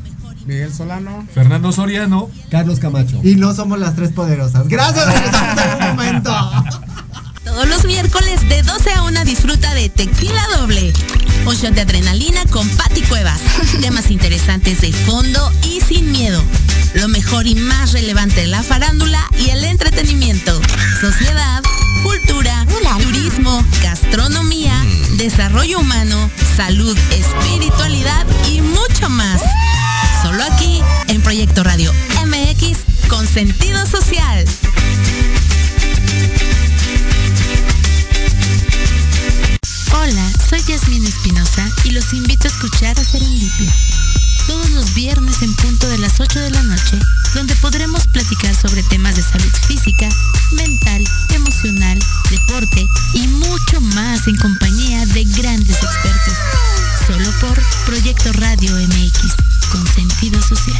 Miguel 0.47 0.73
Solano. 0.73 1.27
Fernando 1.33 1.71
Soriano. 1.71 2.29
Carlos 2.49 2.79
Camacho. 2.79 3.19
y 3.21 3.35
no 3.35 3.53
somos 3.53 3.77
las 3.79 3.95
tres 3.95 4.11
poderosas. 4.13 4.67
Gracias, 4.67 5.05
en 5.07 5.83
un 5.83 5.95
momento. 5.95 6.33
Todos 7.43 7.67
los 7.67 7.85
miércoles 7.85 8.47
de 8.47 8.61
12 8.63 8.91
a 8.93 9.03
1 9.03 9.25
disfruta 9.25 9.73
de 9.73 9.89
Tequila 9.89 10.41
Doble. 10.57 10.93
Un 11.45 11.55
shot 11.55 11.73
de 11.73 11.81
adrenalina 11.81 12.41
con 12.49 12.67
Patti 12.69 13.01
Cuevas. 13.03 13.39
Temas 13.81 14.09
interesantes 14.09 14.81
de 14.81 14.91
fondo 14.93 15.51
y 15.63 15.81
sin 15.81 16.11
miedo. 16.11 16.41
Lo 16.93 17.07
mejor 17.09 17.45
y 17.45 17.55
más 17.55 17.91
relevante 17.93 18.41
de 18.41 18.47
la 18.47 18.63
farándula 18.63 19.19
y 19.37 19.49
el 19.49 19.63
entretenimiento. 19.63 20.59
Sociedad, 21.01 21.61
cultura, 22.03 22.65
turismo, 23.01 23.63
gastronomía, 23.81 24.73
desarrollo 25.17 25.79
humano, 25.79 26.29
salud, 26.55 26.97
espiritualidad 27.11 28.25
y 28.51 28.61
mucho 28.61 29.09
más. 29.09 29.41
Proyecto 31.27 31.61
Radio 31.61 31.93
MX 32.25 33.09
con 33.09 33.27
sentido 33.27 33.85
social. 33.85 34.45
Hola, 39.91 40.31
soy 40.49 40.61
Yasmin 40.69 41.05
Espinosa 41.05 41.69
y 41.83 41.91
los 41.91 42.13
invito 42.13 42.47
a 42.47 42.51
escuchar 42.51 42.97
a 42.97 43.03
Serendipia. 43.03 43.75
Todos 44.47 44.69
los 44.69 44.93
viernes 44.93 45.41
en 45.41 45.53
punto 45.57 45.89
de 45.89 45.97
las 45.97 46.17
8 46.17 46.39
de 46.39 46.49
la 46.49 46.63
noche, 46.63 46.97
donde 47.35 47.57
podremos 47.57 48.07
platicar 48.07 48.55
sobre 48.55 48.81
temas 48.83 49.17
de 49.17 49.23
salud 49.23 49.51
física, 49.67 50.07
mental, 50.53 51.03
emocional, 51.35 51.99
deporte 52.31 52.87
y 53.15 53.27
mucho 53.27 53.81
más 53.81 54.25
en 54.27 54.37
compañía 54.37 55.05
de 55.07 55.25
grandes 55.25 55.75
expertos. 55.75 56.37
Solo 57.05 57.29
por 57.41 57.61
Proyecto 57.85 58.31
Radio 58.31 58.71
MX, 58.75 59.35
con 59.73 59.85
sentido 59.93 60.41
social. 60.41 60.79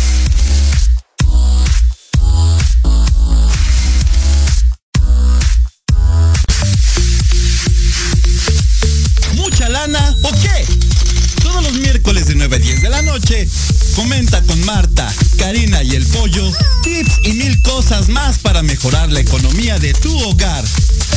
Miércoles 12.11 12.27
de 12.27 12.35
9 12.35 12.55
a 12.55 12.59
10 12.59 12.81
de 12.81 12.89
la 12.89 13.01
noche, 13.03 13.47
comenta 13.95 14.41
con 14.43 14.59
Marta, 14.65 15.13
Karina 15.37 15.81
y 15.81 15.95
el 15.95 16.05
Pollo 16.07 16.51
tips 16.83 17.19
y 17.23 17.33
mil 17.33 17.61
cosas 17.61 18.09
más 18.09 18.37
para 18.39 18.61
mejorar 18.63 19.09
la 19.11 19.21
economía 19.21 19.79
de 19.79 19.93
tu 19.93 20.17
hogar. 20.23 20.63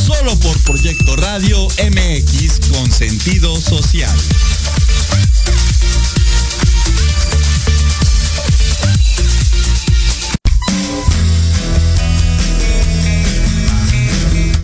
Solo 0.07 0.39
por 0.39 0.57
Proyecto 0.61 1.17
Radio 1.17 1.67
MX 1.67 2.69
con 2.71 2.93
sentido 2.93 3.61
social. 3.61 4.15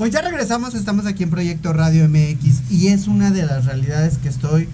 Pues 0.00 0.12
ya 0.12 0.22
regresamos, 0.22 0.74
estamos 0.74 1.04
aquí 1.04 1.24
en 1.24 1.28
Proyecto 1.28 1.74
Radio 1.74 2.08
MX 2.08 2.70
y 2.70 2.88
es 2.88 3.06
una 3.06 3.30
de 3.30 3.44
las 3.44 3.66
realidades 3.66 4.16
que 4.16 4.30
estoy 4.30 4.66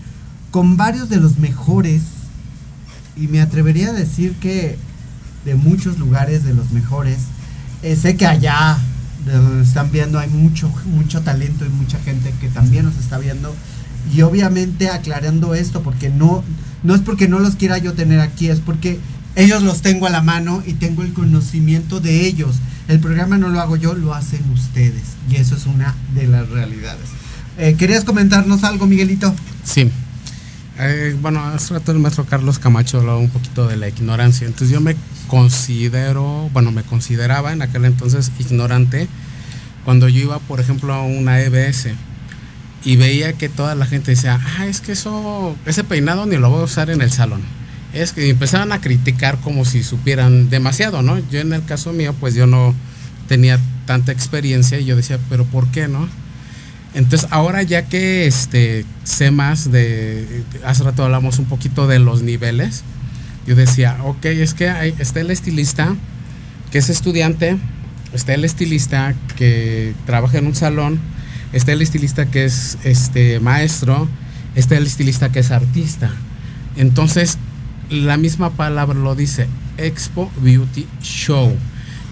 con 0.52 0.76
varios 0.76 1.08
de 1.08 1.16
los 1.16 1.40
mejores 1.40 2.02
y 3.16 3.26
me 3.26 3.40
atrevería 3.40 3.88
a 3.88 3.92
decir 3.92 4.34
que 4.36 4.78
de 5.44 5.56
muchos 5.56 5.98
lugares 5.98 6.44
de 6.44 6.54
los 6.54 6.70
mejores. 6.70 7.18
Eh, 7.82 7.96
sé 7.96 8.16
que 8.16 8.24
allá 8.24 8.78
de 9.24 9.32
donde 9.32 9.64
están 9.64 9.90
viendo 9.90 10.20
hay 10.20 10.28
mucho, 10.28 10.72
mucho 10.84 11.22
talento 11.22 11.66
y 11.66 11.70
mucha 11.70 11.98
gente 11.98 12.32
que 12.40 12.48
también 12.48 12.84
nos 12.84 12.96
está 12.96 13.18
viendo 13.18 13.52
y 14.14 14.22
obviamente 14.22 14.90
aclarando 14.90 15.56
esto 15.56 15.82
porque 15.82 16.08
no, 16.08 16.44
no 16.84 16.94
es 16.94 17.00
porque 17.00 17.26
no 17.26 17.40
los 17.40 17.56
quiera 17.56 17.78
yo 17.78 17.94
tener 17.94 18.20
aquí, 18.20 18.48
es 18.48 18.60
porque 18.60 19.00
ellos 19.36 19.62
los 19.62 19.82
tengo 19.82 20.06
a 20.06 20.10
la 20.10 20.22
mano 20.22 20.62
y 20.66 20.72
tengo 20.72 21.02
el 21.02 21.12
conocimiento 21.12 22.00
de 22.00 22.26
ellos. 22.26 22.56
El 22.88 23.00
programa 23.00 23.36
no 23.36 23.50
lo 23.50 23.60
hago 23.60 23.76
yo, 23.76 23.94
lo 23.94 24.14
hacen 24.14 24.42
ustedes. 24.50 25.02
Y 25.30 25.36
eso 25.36 25.56
es 25.56 25.66
una 25.66 25.94
de 26.14 26.26
las 26.26 26.48
realidades. 26.48 27.10
Eh, 27.58 27.74
¿Querías 27.78 28.04
comentarnos 28.04 28.64
algo, 28.64 28.86
Miguelito? 28.86 29.34
Sí. 29.62 29.90
Eh, 30.78 31.16
bueno, 31.20 31.42
hace 31.44 31.74
rato 31.74 31.92
el 31.92 31.98
maestro 31.98 32.24
Carlos 32.24 32.58
Camacho 32.58 32.98
hablaba 32.98 33.18
un 33.18 33.30
poquito 33.30 33.68
de 33.68 33.76
la 33.76 33.88
ignorancia. 33.88 34.46
Entonces 34.46 34.70
yo 34.70 34.80
me 34.80 34.96
considero, 35.28 36.48
bueno, 36.52 36.72
me 36.72 36.82
consideraba 36.82 37.52
en 37.52 37.60
aquel 37.60 37.84
entonces 37.84 38.32
ignorante 38.38 39.08
cuando 39.84 40.08
yo 40.08 40.20
iba, 40.20 40.38
por 40.38 40.60
ejemplo, 40.60 40.94
a 40.94 41.02
una 41.02 41.40
EBS 41.40 41.88
y 42.84 42.96
veía 42.96 43.32
que 43.34 43.48
toda 43.48 43.74
la 43.74 43.84
gente 43.84 44.12
decía, 44.12 44.40
ah, 44.58 44.66
es 44.66 44.80
que 44.80 44.92
eso, 44.92 45.56
ese 45.66 45.84
peinado 45.84 46.24
ni 46.24 46.36
lo 46.36 46.50
voy 46.50 46.60
a 46.60 46.64
usar 46.64 46.88
en 46.88 47.02
el 47.02 47.10
salón. 47.10 47.42
Es 47.96 48.12
que 48.12 48.28
empezaban 48.28 48.72
a 48.72 48.80
criticar 48.80 49.38
como 49.40 49.64
si 49.64 49.82
supieran 49.82 50.50
demasiado, 50.50 51.02
¿no? 51.02 51.18
Yo 51.30 51.40
en 51.40 51.52
el 51.52 51.64
caso 51.64 51.92
mío, 51.92 52.14
pues 52.18 52.34
yo 52.34 52.46
no 52.46 52.74
tenía 53.28 53.58
tanta 53.86 54.12
experiencia 54.12 54.78
y 54.78 54.84
yo 54.84 54.96
decía, 54.96 55.18
pero 55.28 55.44
¿por 55.44 55.68
qué 55.68 55.88
no? 55.88 56.08
Entonces 56.94 57.28
ahora 57.30 57.62
ya 57.62 57.82
que 57.86 58.26
este, 58.26 58.84
sé 59.04 59.30
más 59.30 59.70
de, 59.70 60.44
hace 60.64 60.82
rato 60.82 61.04
hablamos 61.04 61.38
un 61.38 61.44
poquito 61.44 61.86
de 61.86 61.98
los 61.98 62.22
niveles, 62.22 62.84
yo 63.46 63.54
decía, 63.54 63.98
ok, 64.02 64.24
es 64.26 64.54
que 64.54 64.70
hay, 64.70 64.94
está 64.98 65.20
el 65.20 65.30
estilista 65.30 65.94
que 66.70 66.78
es 66.78 66.88
estudiante, 66.88 67.58
está 68.12 68.34
el 68.34 68.44
estilista 68.44 69.14
que 69.36 69.94
trabaja 70.04 70.38
en 70.38 70.46
un 70.46 70.54
salón, 70.54 70.98
está 71.52 71.72
el 71.72 71.82
estilista 71.82 72.26
que 72.26 72.44
es 72.44 72.78
este, 72.82 73.40
maestro, 73.40 74.08
está 74.54 74.76
el 74.76 74.86
estilista 74.86 75.30
que 75.30 75.40
es 75.40 75.50
artista. 75.50 76.10
Entonces, 76.76 77.38
la 77.90 78.16
misma 78.16 78.50
palabra 78.50 78.98
lo 78.98 79.14
dice, 79.14 79.46
Expo 79.78 80.30
Beauty 80.42 80.86
Show, 81.02 81.54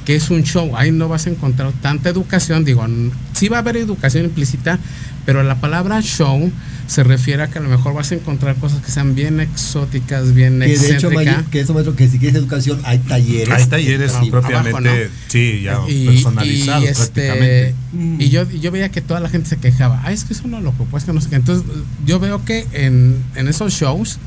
que 0.04 0.16
es 0.16 0.30
un 0.30 0.42
show. 0.42 0.76
Ahí 0.76 0.90
no 0.92 1.08
vas 1.08 1.26
a 1.26 1.30
encontrar 1.30 1.72
tanta 1.82 2.08
educación, 2.10 2.64
digo, 2.64 2.84
sí 3.32 3.48
va 3.48 3.58
a 3.58 3.60
haber 3.60 3.76
educación 3.76 4.24
implícita, 4.24 4.78
pero 5.26 5.42
la 5.42 5.56
palabra 5.60 6.00
show 6.02 6.50
se 6.86 7.02
refiere 7.02 7.42
a 7.42 7.46
que 7.48 7.58
a 7.58 7.62
lo 7.62 7.70
mejor 7.70 7.94
vas 7.94 8.12
a 8.12 8.14
encontrar 8.14 8.56
cosas 8.56 8.82
que 8.84 8.90
sean 8.90 9.14
bien 9.14 9.40
exóticas, 9.40 10.34
bien 10.34 10.60
Que 10.60 10.76
de 10.78 10.92
hecho, 10.92 11.08
que 11.50 11.60
eso, 11.60 11.72
maestro, 11.72 11.96
que 11.96 12.08
si 12.08 12.18
quieres 12.18 12.36
educación, 12.36 12.78
hay 12.84 12.98
talleres. 12.98 13.48
Hay 13.50 13.66
talleres 13.66 14.12
Sí, 14.20 14.30
propiamente, 14.30 14.70
abajo, 14.70 14.80
¿no? 15.04 15.10
sí, 15.28 15.62
ya 15.62 15.80
Y- 15.88 16.04
personalizados 16.06 16.84
y, 16.84 16.86
este, 16.88 17.04
prácticamente. 17.26 17.74
Y 18.18 18.28
yo, 18.28 18.50
yo 18.50 18.70
veía 18.70 18.90
que 18.90 19.00
toda 19.00 19.20
la 19.20 19.30
gente 19.30 19.48
se 19.48 19.56
quejaba, 19.56 20.02
ah, 20.04 20.12
es 20.12 20.24
que 20.24 20.34
eso 20.34 20.46
no 20.46 20.60
lo 20.60 20.72
pues 20.72 21.04
que 21.04 21.14
no 21.14 21.22
sé 21.22 21.30
qué. 21.30 21.36
Entonces, 21.36 21.64
yo 22.04 22.20
veo 22.20 22.44
que 22.44 22.66
en, 22.72 23.16
en 23.34 23.48
esos 23.48 23.72
shows 23.72 24.18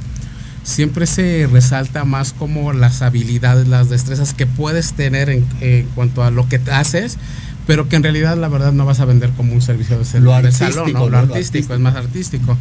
siempre 0.68 1.08
se 1.08 1.48
resalta 1.50 2.04
más 2.04 2.34
como 2.34 2.74
las 2.74 3.02
habilidades, 3.02 3.70
las 3.70 3.90
destrezas 3.90 4.34
que 4.34 4.46
puedes 4.46 4.92
tener 4.94 5.30
en, 5.30 5.46
en 5.62 5.88
cuanto 5.96 6.24
a 6.24 6.30
lo 6.30 6.50
que 6.50 6.60
haces, 6.70 7.18
pero 7.66 7.88
que 7.88 7.96
en 7.96 8.04
realidad 8.04 8.36
la 8.36 8.50
verdad 8.50 8.74
no 8.74 8.86
vas 8.86 9.00
a 9.00 9.06
vender 9.06 9.30
como 9.32 9.54
un 9.54 9.62
servicio 9.62 9.98
de, 9.98 10.04
salón, 10.04 10.92
¿no? 10.92 11.00
¿no? 11.00 11.10
Lo 11.10 11.18
artístico. 11.20 11.74
es 11.74 11.80
más 11.80 11.96
artístico. 11.96 12.58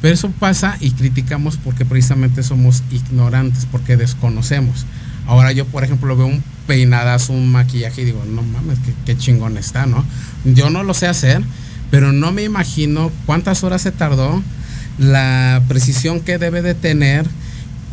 Pero 0.00 0.14
eso 0.14 0.30
pasa 0.30 0.78
y 0.80 0.92
criticamos 0.92 1.58
porque 1.58 1.84
precisamente 1.84 2.42
somos 2.42 2.82
ignorantes, 2.90 3.66
porque 3.70 3.98
desconocemos. 3.98 4.86
Ahora 5.26 5.52
yo, 5.52 5.66
por 5.66 5.84
ejemplo, 5.84 6.16
veo 6.16 6.26
un 6.26 6.42
peinadazo, 6.66 7.34
un 7.34 7.52
maquillaje 7.52 8.00
y 8.00 8.06
digo, 8.06 8.24
no 8.24 8.42
mames, 8.42 8.78
qué, 8.78 8.94
qué 9.04 9.16
chingón 9.16 9.58
está, 9.58 9.84
¿no? 9.84 10.04
Yo 10.46 10.70
no 10.70 10.84
lo 10.84 10.94
sé 10.94 11.06
hacer, 11.06 11.42
pero 11.90 12.12
no 12.12 12.32
me 12.32 12.44
imagino 12.44 13.12
cuántas 13.26 13.62
horas 13.62 13.82
se 13.82 13.92
tardó, 13.92 14.42
la 14.98 15.62
precisión 15.68 16.20
que 16.20 16.38
debe 16.38 16.62
de 16.62 16.74
tener, 16.74 17.26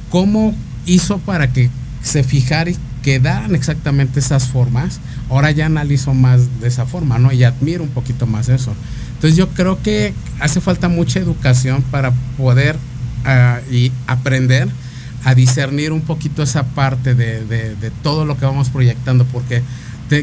cómo 0.09 0.55
hizo 0.85 1.19
para 1.19 1.51
que 1.51 1.69
se 2.01 2.23
fijara 2.23 2.71
y 2.71 2.77
quedaran 3.03 3.55
exactamente 3.55 4.19
esas 4.19 4.47
formas. 4.47 4.99
Ahora 5.29 5.51
ya 5.51 5.65
analizo 5.65 6.13
más 6.13 6.59
de 6.59 6.67
esa 6.67 6.85
forma, 6.85 7.19
¿no? 7.19 7.31
Y 7.31 7.43
admiro 7.43 7.83
un 7.83 7.89
poquito 7.89 8.25
más 8.27 8.49
eso. 8.49 8.73
Entonces 9.15 9.37
yo 9.37 9.49
creo 9.49 9.81
que 9.81 10.13
hace 10.39 10.61
falta 10.61 10.87
mucha 10.87 11.19
educación 11.19 11.81
para 11.91 12.11
poder 12.37 12.77
ah, 13.25 13.59
y 13.71 13.91
aprender 14.07 14.69
a 15.25 15.35
discernir 15.35 15.91
un 15.91 16.01
poquito 16.01 16.43
esa 16.43 16.63
parte 16.63 17.15
de, 17.15 17.91
todo 18.03 18.25
lo 18.25 18.37
que 18.37 18.45
vamos 18.45 18.69
proyectando, 18.69 19.25
porque 19.25 19.61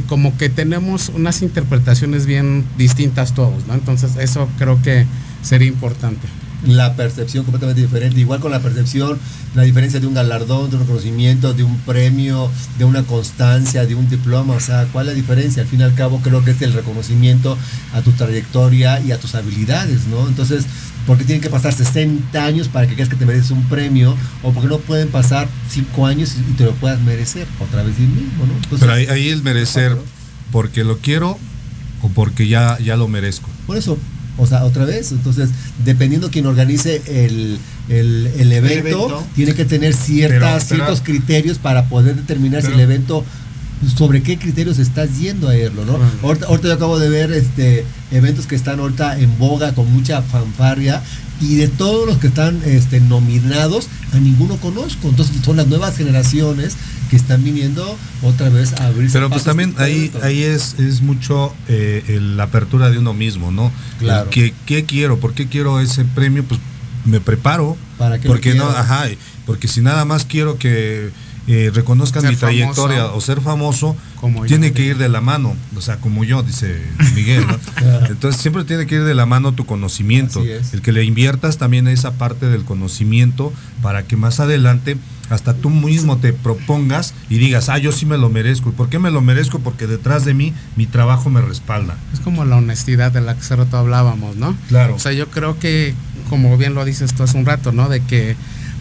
como 0.09 0.37
que 0.37 0.49
tenemos 0.49 1.11
unas 1.11 1.43
interpretaciones 1.43 2.27
bien 2.27 2.65
distintas 2.77 3.35
todos, 3.35 3.67
¿no? 3.67 3.75
Entonces 3.75 4.17
eso 4.17 4.49
creo 4.59 4.81
que 4.83 5.07
sería 5.43 5.69
importante. 5.69 6.27
La 6.67 6.95
percepción 6.97 7.45
completamente 7.45 7.83
diferente. 7.83 8.21
Igual 8.21 8.41
con 8.41 8.51
la 8.51 8.61
percepción, 8.61 9.19
la 9.55 9.63
diferencia 9.63 10.01
de 10.01 10.07
un 10.07 10.15
galardón, 10.15 10.71
de 10.71 10.77
un 10.77 10.83
reconocimiento, 10.83 11.55
de 11.55 11.63
un 11.63 11.79
premio, 11.81 12.51
de 12.79 12.85
una 12.85 13.03
constancia, 13.03 13.87
de 13.87 13.95
un 13.95 14.09
diploma. 14.09 14.55
O 14.55 14.61
sea, 14.61 14.87
¿cuál 14.93 15.07
es 15.07 15.13
la 15.13 15.17
diferencia? 15.17 15.63
Al 15.63 15.69
fin 15.69 15.81
y 15.81 15.83
al 15.85 15.95
cabo, 15.95 16.21
creo 16.23 16.45
que 16.45 16.51
es 16.53 16.63
el 16.63 16.73
reconocimiento 16.73 17.57
a 17.93 18.03
tu 18.03 18.13
trayectoria 18.13 19.01
y 19.01 19.13
a 19.13 19.19
tus 19.19 19.35
habilidades, 19.35 20.07
¿no? 20.07 20.27
Entonces, 20.29 20.65
¿por 21.07 21.19
qué 21.19 21.25
tienen 21.25 21.43
que 21.43 21.51
pasar 21.51 21.73
60 21.73 22.45
años 22.45 22.69
para 22.69 22.87
que 22.87 22.95
creas 22.95 23.09
que 23.09 23.17
te 23.17 23.27
mereces 23.27 23.51
un 23.51 23.65
premio? 23.65 24.17
¿O 24.43 24.53
por 24.53 24.63
qué 24.63 24.69
no 24.69 24.79
pueden 24.79 25.09
pasar 25.09 25.49
5 25.71 26.07
años 26.07 26.35
y 26.37 26.53
te 26.55 26.65
lo 26.65 26.73
puedas 26.73 27.01
merecer? 27.01 27.47
Otra 27.61 27.83
vez 27.83 27.99
el 27.99 28.09
mismo, 28.09 28.47
¿no? 28.47 28.55
Entonces, 28.55 28.81
Pero 28.81 28.93
ahí, 28.93 29.07
ahí 29.07 29.29
el 29.29 29.43
merecer, 29.43 29.97
porque 30.51 30.85
lo 30.85 30.99
quiero 30.99 31.39
o 32.03 32.09
porque 32.09 32.49
ya, 32.49 32.79
ya 32.79 32.97
lo 32.97 33.09
merezco. 33.09 33.49
Por 33.67 33.77
eso, 33.77 33.99
O 34.39 34.47
sea, 34.47 34.65
otra 34.65 34.85
vez, 34.85 35.13
entonces, 35.13 35.51
dependiendo 35.85 36.31
quién 36.31 36.47
organice 36.47 37.01
el, 37.07 37.59
el, 37.89 38.27
el 38.39 38.53
evento, 38.53 38.79
evento. 38.89 39.27
tiene 39.35 39.55
que 39.55 39.65
tener 39.65 39.95
ciertas, 39.95 40.39
Pero- 40.41 40.53
pero- 40.53 40.61
ciertos 40.85 41.01
criterios 41.01 41.59
para 41.59 41.85
poder 41.89 42.17
determinar 42.17 42.63
si 42.63 42.69
el 42.73 42.81
evento 42.81 43.25
sobre 43.97 44.23
qué 44.23 44.39
criterios 44.39 44.79
estás 44.79 45.19
yendo 45.19 45.49
a 45.49 45.57
irlo, 45.57 45.85
¿no? 45.85 45.99
Ahorita, 46.23 46.47
ahorita 46.47 46.69
yo 46.69 46.75
acabo 46.75 46.99
de 46.99 47.09
ver 47.11 47.31
este 47.33 47.85
eventos 48.11 48.47
que 48.47 48.57
están 48.57 48.81
ahorita 48.81 49.19
en 49.19 49.39
boga 49.39 49.75
con 49.75 49.93
mucha 49.93 50.23
fanfarria 50.23 51.03
y 51.41 51.57
de 51.57 51.69
todos 51.69 52.07
los 52.07 52.19
que 52.19 52.29
están 52.29 52.61
este, 52.65 53.01
nominados 53.01 53.89
a 54.13 54.19
ninguno 54.19 54.57
conozco. 54.57 55.09
Entonces 55.09 55.37
son 55.45 55.57
las 55.57 55.67
nuevas 55.67 55.97
generaciones 55.97 56.77
que 57.11 57.17
están 57.17 57.45
viniendo 57.45 57.97
otra 58.23 58.49
vez 58.49 58.73
a 58.75 58.87
abrirse. 58.87 59.13
Pero 59.13 59.31
pues 59.31 59.45
también 59.45 59.71
este 59.71 59.83
ahí, 59.83 60.13
ahí 60.23 60.43
es, 60.43 60.75
es 60.79 61.03
mucho 61.03 61.55
eh, 61.69 62.19
la 62.37 62.45
apertura 62.45 62.91
de 62.91 62.99
uno 62.99 63.13
mismo, 63.13 63.51
¿no? 63.53 63.71
Claro. 63.99 64.31
Que- 64.31 64.55
¿Qué 64.67 64.85
quiero? 64.85 65.19
¿Por 65.21 65.35
qué 65.35 65.47
quiero 65.47 65.81
ese 65.81 66.05
premio? 66.05 66.45
Pues 66.45 66.61
me 67.05 67.21
preparo. 67.21 67.77
Para 67.99 68.19
que 68.21 68.27
porque 68.29 68.55
no, 68.55 68.69
ajá, 68.69 69.05
porque 69.47 69.69
si 69.69 69.81
nada 69.81 70.05
más 70.05 70.25
quiero 70.25 70.59
que 70.59 71.11
eh, 71.47 71.71
reconozcan 71.73 72.23
Ser 72.23 72.31
mi 72.33 72.37
trayectoria 72.37 72.99
famoso. 72.99 73.17
o 73.17 73.21
ser 73.21 73.41
famoso, 73.41 73.97
Como 74.21 74.45
yo, 74.45 74.49
tiene 74.49 74.73
que 74.73 74.83
ir 74.85 74.99
de 74.99 75.09
la 75.09 75.21
mano, 75.21 75.55
o 75.77 75.81
sea, 75.81 75.97
como 75.99 76.25
yo, 76.25 76.43
dice 76.43 76.83
Miguel, 77.15 77.47
¿no? 77.47 77.59
Entonces 78.09 78.41
siempre 78.41 78.65
tiene 78.65 78.87
que 78.87 78.97
ir 78.97 79.05
de 79.05 79.15
la 79.15 79.27
mano 79.27 79.53
tu 79.53 79.65
conocimiento, 79.67 80.43
el 80.43 80.83
que 80.83 80.93
le 80.93 81.05
inviertas 81.05 81.59
también 81.59 81.87
a 81.87 81.93
esa 81.93 82.13
parte 82.15 82.47
del 82.47 82.65
conocimiento 82.65 83.53
para 83.83 84.03
que 84.05 84.17
más 84.17 84.41
adelante 84.41 84.97
hasta 85.31 85.55
tú 85.55 85.71
mismo 85.71 86.19
te 86.19 86.33
propongas 86.33 87.15
y 87.29 87.39
digas, 87.39 87.69
ah, 87.69 87.79
yo 87.79 87.93
sí 87.93 88.07
me 88.07 88.17
lo 88.19 88.29
merezco. 88.29 88.71
¿Y 88.71 88.73
por 88.73 88.89
qué 88.89 88.99
me 88.99 89.11
lo 89.11 89.21
merezco? 89.21 89.59
Porque 89.59 89.87
detrás 89.87 90.25
de 90.25 90.35
mí 90.35 90.53
mi 90.77 90.87
trabajo 90.87 91.31
me 91.31 91.41
respalda. 91.41 91.97
Es 92.13 92.21
como 92.21 92.45
la 92.45 92.57
honestidad 92.57 93.13
de 93.13 93.21
la 93.21 93.35
que 93.35 93.41
hace 93.41 93.57
rato 93.57 93.77
hablábamos, 93.77 94.37
¿no? 94.37 94.57
Claro. 94.69 94.95
O 94.95 94.99
sea, 94.99 95.13
yo 95.13 95.29
creo 95.29 95.59
que, 95.59 95.95
como 96.29 96.57
bien 96.57 96.75
lo 96.75 96.85
dices 96.85 97.15
tú 97.15 97.23
hace 97.23 97.37
un 97.37 97.47
rato, 97.47 97.73
¿no? 97.73 97.89
De 97.89 98.01
que 98.01 98.37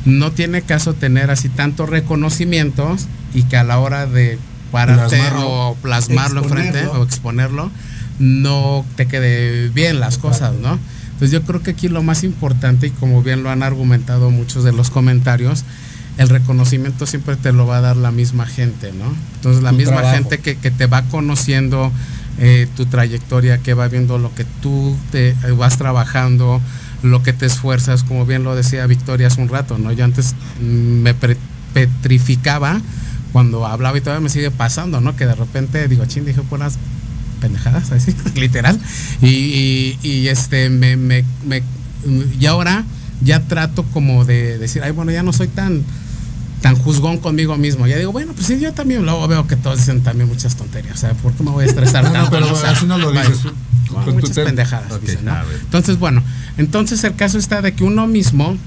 no 0.06 0.32
tiene 0.32 0.62
caso 0.62 0.94
tener 0.94 1.32
así 1.32 1.50
tantos 1.50 1.90
reconocimientos 1.90 3.08
y 3.34 3.44
que 3.44 3.58
a 3.58 3.64
la 3.64 3.80
hora 3.80 4.06
de 4.06 4.38
pararte 4.72 5.18
Plasmarlo. 5.18 5.50
o 5.50 5.76
plasmarlo 5.76 6.44
enfrente 6.44 6.86
o 6.88 7.04
exponerlo, 7.04 7.72
no 8.20 8.86
te 8.96 9.08
quede 9.08 9.70
bien 9.70 10.00
las 10.00 10.18
cosas, 10.18 10.54
¿no? 10.56 10.80
Entonces 11.14 11.32
yo 11.32 11.42
creo 11.44 11.62
que 11.64 11.72
aquí 11.72 11.88
lo 11.88 12.04
más 12.04 12.24
importante, 12.24 12.88
y 12.88 12.92
como 12.92 13.24
bien 13.24 13.42
lo 13.44 13.50
han 13.50 13.64
argumentado 13.64 14.32
muchos 14.32 14.64
de 14.64 14.74
los 14.74 14.90
comentarios, 14.90 15.64
el 16.18 16.30
reconocimiento 16.30 17.06
siempre 17.06 17.36
te 17.36 17.52
lo 17.52 17.68
va 17.68 17.78
a 17.78 17.82
dar 17.82 17.98
la 17.98 18.12
misma 18.12 18.46
gente, 18.46 18.92
¿no? 18.94 19.14
Entonces 19.36 19.64
la 19.64 19.72
Tu 19.72 19.78
misma 19.78 19.98
trabajo. 19.98 20.16
gente 20.16 20.38
que, 20.40 20.58
que 20.58 20.72
te 20.72 20.88
va 20.88 21.04
conociendo 21.04 21.92
eh, 22.38 22.68
tu 22.76 22.86
trayectoria, 22.86 23.58
que 23.60 23.74
va 23.74 23.88
viendo 23.88 24.18
lo 24.18 24.34
que 24.36 24.46
tú 24.62 24.96
te 25.12 25.36
vas 25.58 25.78
trabajando, 25.78 26.62
lo 27.06 27.24
que 27.24 27.34
te 27.34 27.46
esfuerzas, 27.46 28.04
como 28.04 28.26
bien 28.26 28.44
lo 28.44 28.56
decía 28.56 28.86
Victoria 28.88 29.28
hace 29.28 29.42
un 29.42 29.50
rato, 29.50 29.78
¿no? 29.78 29.92
Yo 29.92 30.04
antes 30.06 30.34
mm, 30.62 30.66
me 31.02 31.14
petrificaba 31.74 32.82
cuando 33.32 33.66
hablaba 33.66 33.98
y 33.98 34.02
todavía 34.02 34.22
me 34.24 34.30
sigue 34.30 34.52
pasando, 34.52 35.02
¿no? 35.02 35.16
Que 35.16 35.26
de 35.26 35.36
repente 35.36 35.88
digo, 35.88 36.06
ching, 36.06 36.26
dije 36.26 36.42
puras 36.42 36.78
pendejadas, 37.42 37.92
así, 37.92 38.16
literal. 38.36 38.80
Y, 39.22 39.98
y- 40.04 40.28
este, 40.30 40.70
me, 40.70 40.96
me, 40.98 41.24
me- 41.46 41.62
y 42.40 42.46
ahora 42.46 42.84
ya 43.22 43.42
trato 43.42 43.84
como 43.94 44.26
de 44.26 44.58
decir, 44.58 44.84
ay, 44.84 44.92
bueno, 44.92 45.12
ya 45.12 45.24
no 45.24 45.34
soy 45.34 45.48
tan 45.48 45.84
tan 46.66 46.76
juzgón 46.76 47.20
conmigo 47.20 47.56
mismo. 47.58 47.86
Ya 47.86 47.96
digo, 47.96 48.12
bueno, 48.12 48.34
pues 48.34 48.48
sí, 48.48 48.60
yo 48.60 48.74
también 48.74 49.06
luego 49.06 49.28
veo 49.28 49.46
que 49.46 49.56
todos 49.56 49.78
dicen 49.78 50.02
también 50.02 50.28
muchas 50.28 50.56
tonterías. 50.56 50.96
O 50.96 50.98
sea, 50.98 51.14
¿por 51.14 51.32
qué 51.34 51.44
me 51.44 51.52
voy 51.52 51.64
a 51.64 51.68
estresar 51.68 52.04
No, 52.06 52.10
no, 52.10 52.16
tanto? 52.16 52.32
pero 52.32 52.66
así 52.66 52.88
no 52.88 52.98
lo 52.98 53.12
dices 53.12 53.38
con 53.94 54.16
muchas 54.16 54.32
pendejadas. 54.32 54.92
Entonces, 55.62 56.00
bueno, 56.00 56.24
entonces 56.58 57.04
el 57.04 57.16
caso 57.16 57.38
está 57.38 57.62
de 57.62 57.76
que 57.76 57.84
uno 57.84 58.08
mismo 58.08 58.58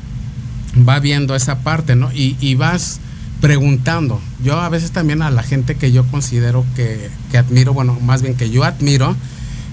va 0.89 1.01
viendo 1.01 1.35
esa 1.35 1.59
parte, 1.65 1.97
¿no? 1.97 2.13
Y, 2.13 2.37
y 2.39 2.55
vas 2.55 3.01
preguntando. 3.41 4.21
Yo 4.45 4.61
a 4.61 4.69
veces 4.69 4.93
también 4.93 5.21
a 5.21 5.33
la 5.33 5.43
gente 5.43 5.75
que 5.75 5.91
yo 5.91 6.07
considero 6.07 6.65
que, 6.77 7.11
que 7.33 7.39
admiro, 7.39 7.75
bueno, 7.75 7.99
más 8.01 8.23
bien 8.23 8.37
que 8.37 8.49
yo 8.49 8.63
admiro, 8.63 9.17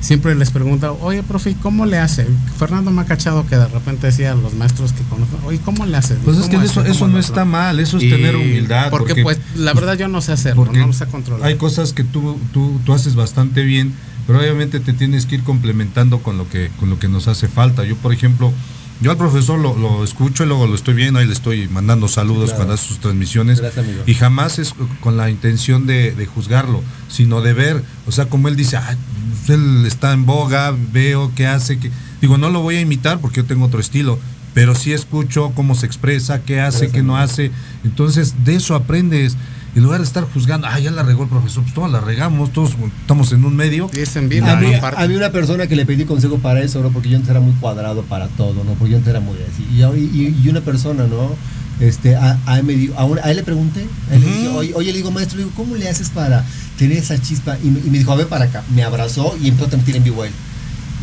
siempre 0.05 0.35
les 0.35 0.51
pregunto, 0.51 0.97
oye, 1.01 1.23
profe, 1.23 1.49
¿y 1.49 1.53
¿cómo 1.55 1.87
le 1.87 1.97
hace? 1.97 2.27
Fernando 2.59 2.91
me 2.91 3.01
ha 3.01 3.05
cachado 3.05 3.47
que 3.47 3.55
de 3.55 3.67
repente 3.67 4.05
decía 4.05 4.33
a 4.33 4.35
los 4.35 4.53
maestros 4.53 4.93
que 4.93 5.01
conozco, 5.03 5.39
oye, 5.45 5.59
¿cómo 5.65 5.83
le 5.87 5.97
hace? 5.97 6.13
Pues 6.15 6.37
es 6.37 6.45
que 6.45 6.57
¿Cómo 6.57 6.63
eso, 6.65 6.85
eso 6.85 6.99
¿Cómo 6.99 7.13
no 7.13 7.19
está 7.19 7.31
otro?" 7.41 7.45
mal, 7.47 7.79
eso 7.79 7.97
es 7.97 8.03
Y- 8.03 8.09
tener 8.11 8.35
humildad. 8.35 8.91
Porque, 8.91 9.23
pues 9.23 9.39
la 9.55 9.73
verdad 9.73 9.97
yo 9.97 10.07
no 10.07 10.21
sé 10.21 10.33
hacerlo, 10.33 10.65
no 10.71 10.87
lo 10.87 10.93
sé 10.93 11.07
controlar. 11.07 11.47
Hay 11.47 11.55
cosas 11.55 11.91
que 11.93 12.03
tú, 12.03 12.37
tú, 12.53 12.79
tú 12.85 12.93
haces 12.93 13.15
bastante 13.15 13.63
bien, 13.63 13.93
pero 14.27 14.39
obviamente 14.39 14.79
te 14.79 14.93
tienes 14.93 15.25
que 15.25 15.35
ir 15.35 15.43
complementando 15.43 16.19
con 16.19 16.37
lo 16.37 16.47
que, 16.47 16.69
con 16.79 16.91
lo 16.91 16.99
que 16.99 17.07
nos 17.07 17.27
hace 17.27 17.47
falta. 17.47 17.83
Yo, 17.83 17.95
por 17.95 18.13
ejemplo, 18.13 18.53
yo 19.01 19.11
al 19.11 19.17
profesor 19.17 19.59
lo, 19.59 19.77
lo 19.77 20.03
escucho 20.03 20.43
y 20.43 20.47
luego 20.47 20.67
lo 20.67 20.75
estoy 20.75 20.93
viendo, 20.93 21.19
ahí 21.19 21.27
le 21.27 21.33
estoy 21.33 21.67
mandando 21.67 22.07
saludos 22.07 22.45
Claro. 22.45 22.55
cuando 22.57 22.73
hace 22.75 22.87
sus 22.87 22.99
transmisiones. 22.99 23.59
Gracias, 23.59 23.85
amigo. 23.85 24.03
Y 24.05 24.13
jamás 24.13 24.57
es 24.59 24.73
con 25.01 25.17
la 25.17 25.29
intención 25.29 25.85
de, 25.85 26.11
de 26.13 26.25
juzgarlo, 26.25 26.81
sino 27.09 27.41
de 27.41 27.53
ver, 27.53 27.83
o 28.07 28.11
sea, 28.11 28.25
como 28.29 28.47
él 28.47 28.55
dice, 28.55 28.77
"Ay, 28.77 28.95
pues 29.45 29.49
él 29.59 29.85
está 29.85 30.13
en 30.13 30.25
boga, 30.25 30.73
veo 30.93 31.31
qué 31.35 31.45
hace, 31.47 31.77
que 31.77 31.91
digo, 32.21 32.37
no 32.37 32.49
lo 32.49 32.61
voy 32.61 32.75
a 32.77 32.81
imitar 32.81 33.19
porque 33.19 33.37
yo 33.41 33.45
tengo 33.45 33.65
otro 33.65 33.79
estilo, 33.79 34.17
pero 34.53 34.73
sí 34.73 34.93
escucho 34.93 35.51
cómo 35.53 35.75
se 35.75 35.85
expresa, 35.85 36.41
qué 36.43 36.61
hace, 36.61 36.77
Gracias, 36.87 36.91
qué 36.93 37.03
no 37.03 37.17
hace. 37.17 37.51
Entonces, 37.83 38.45
de 38.45 38.55
eso 38.55 38.73
aprendes. 38.75 39.35
En 39.75 39.83
lugar 39.83 39.99
de 39.99 40.05
estar 40.05 40.23
juzgando, 40.23 40.67
ah, 40.67 40.79
ya 40.79 40.89
la 40.89 41.03
regó 41.03 41.23
el 41.23 41.29
profesor, 41.29 41.61
pues 41.63 41.73
todos 41.75 41.91
la 41.91 41.99
regamos, 41.99 42.53
todos 42.53 42.75
estamos 43.01 43.31
en 43.33 43.43
un 43.43 43.55
medio. 43.57 43.89
Y 43.93 43.99
es 43.99 44.15
en 44.15 44.29
vida, 44.29 44.53
A 44.53 44.55
mí, 44.55 44.71
¿no? 44.71 44.77
Aparte. 44.77 45.01
a 45.03 45.07
mí 45.07 45.15
una 45.15 45.31
persona 45.31 45.67
que 45.67 45.75
le 45.75 45.85
pedí 45.85 46.05
consejo 46.05 46.37
para 46.37 46.61
eso, 46.61 46.81
¿no? 46.81 46.89
Porque 46.91 47.09
yo 47.09 47.17
antes 47.17 47.29
era 47.29 47.41
muy 47.41 47.53
cuadrado 47.55 48.03
para 48.03 48.27
todo, 48.29 48.63
¿no? 48.63 48.71
Porque 48.75 48.91
yo 48.91 48.97
antes 48.97 49.09
era 49.11 49.19
muy 49.19 49.35
así. 49.35 49.65
Y, 49.73 49.81
y- 50.17 50.41
y 50.43 50.49
una 50.49 50.61
persona, 50.61 51.05
¿no? 51.07 51.35
Este, 51.81 52.15
a, 52.15 52.39
a 52.45 52.57
él 52.59 52.63
me 52.63 52.73
dijo, 52.73 52.93
a, 52.97 53.03
un- 53.03 53.19
a 53.19 53.29
él 53.29 53.35
le 53.35 53.43
pregunté, 53.43 53.85
a 54.09 54.15
él 54.15 54.21
le 54.21 54.27
dije, 54.27 54.47
oye, 54.47 54.71
oye, 54.75 54.91
le 54.93 54.97
digo, 54.99 55.11
maestro, 55.11 55.37
le 55.39 55.43
digo, 55.43 55.55
¿cómo 55.57 55.75
le 55.75 55.89
haces 55.89 56.07
para 56.09 56.45
tener 56.77 56.97
esa 56.97 57.21
chispa? 57.21 57.57
Y 57.61 57.67
me, 57.67 57.79
y 57.81 57.89
me 57.89 57.97
dijo, 57.97 58.13
a 58.13 58.15
ver 58.15 58.27
para 58.27 58.45
acá. 58.45 58.63
Me 58.73 58.81
abrazó 58.83 59.35
y 59.41 59.49
empezó 59.49 59.65
a 59.65 59.69
transmitir 59.71 59.97
en 59.97 60.05
vivo 60.05 60.23
él. 60.23 60.31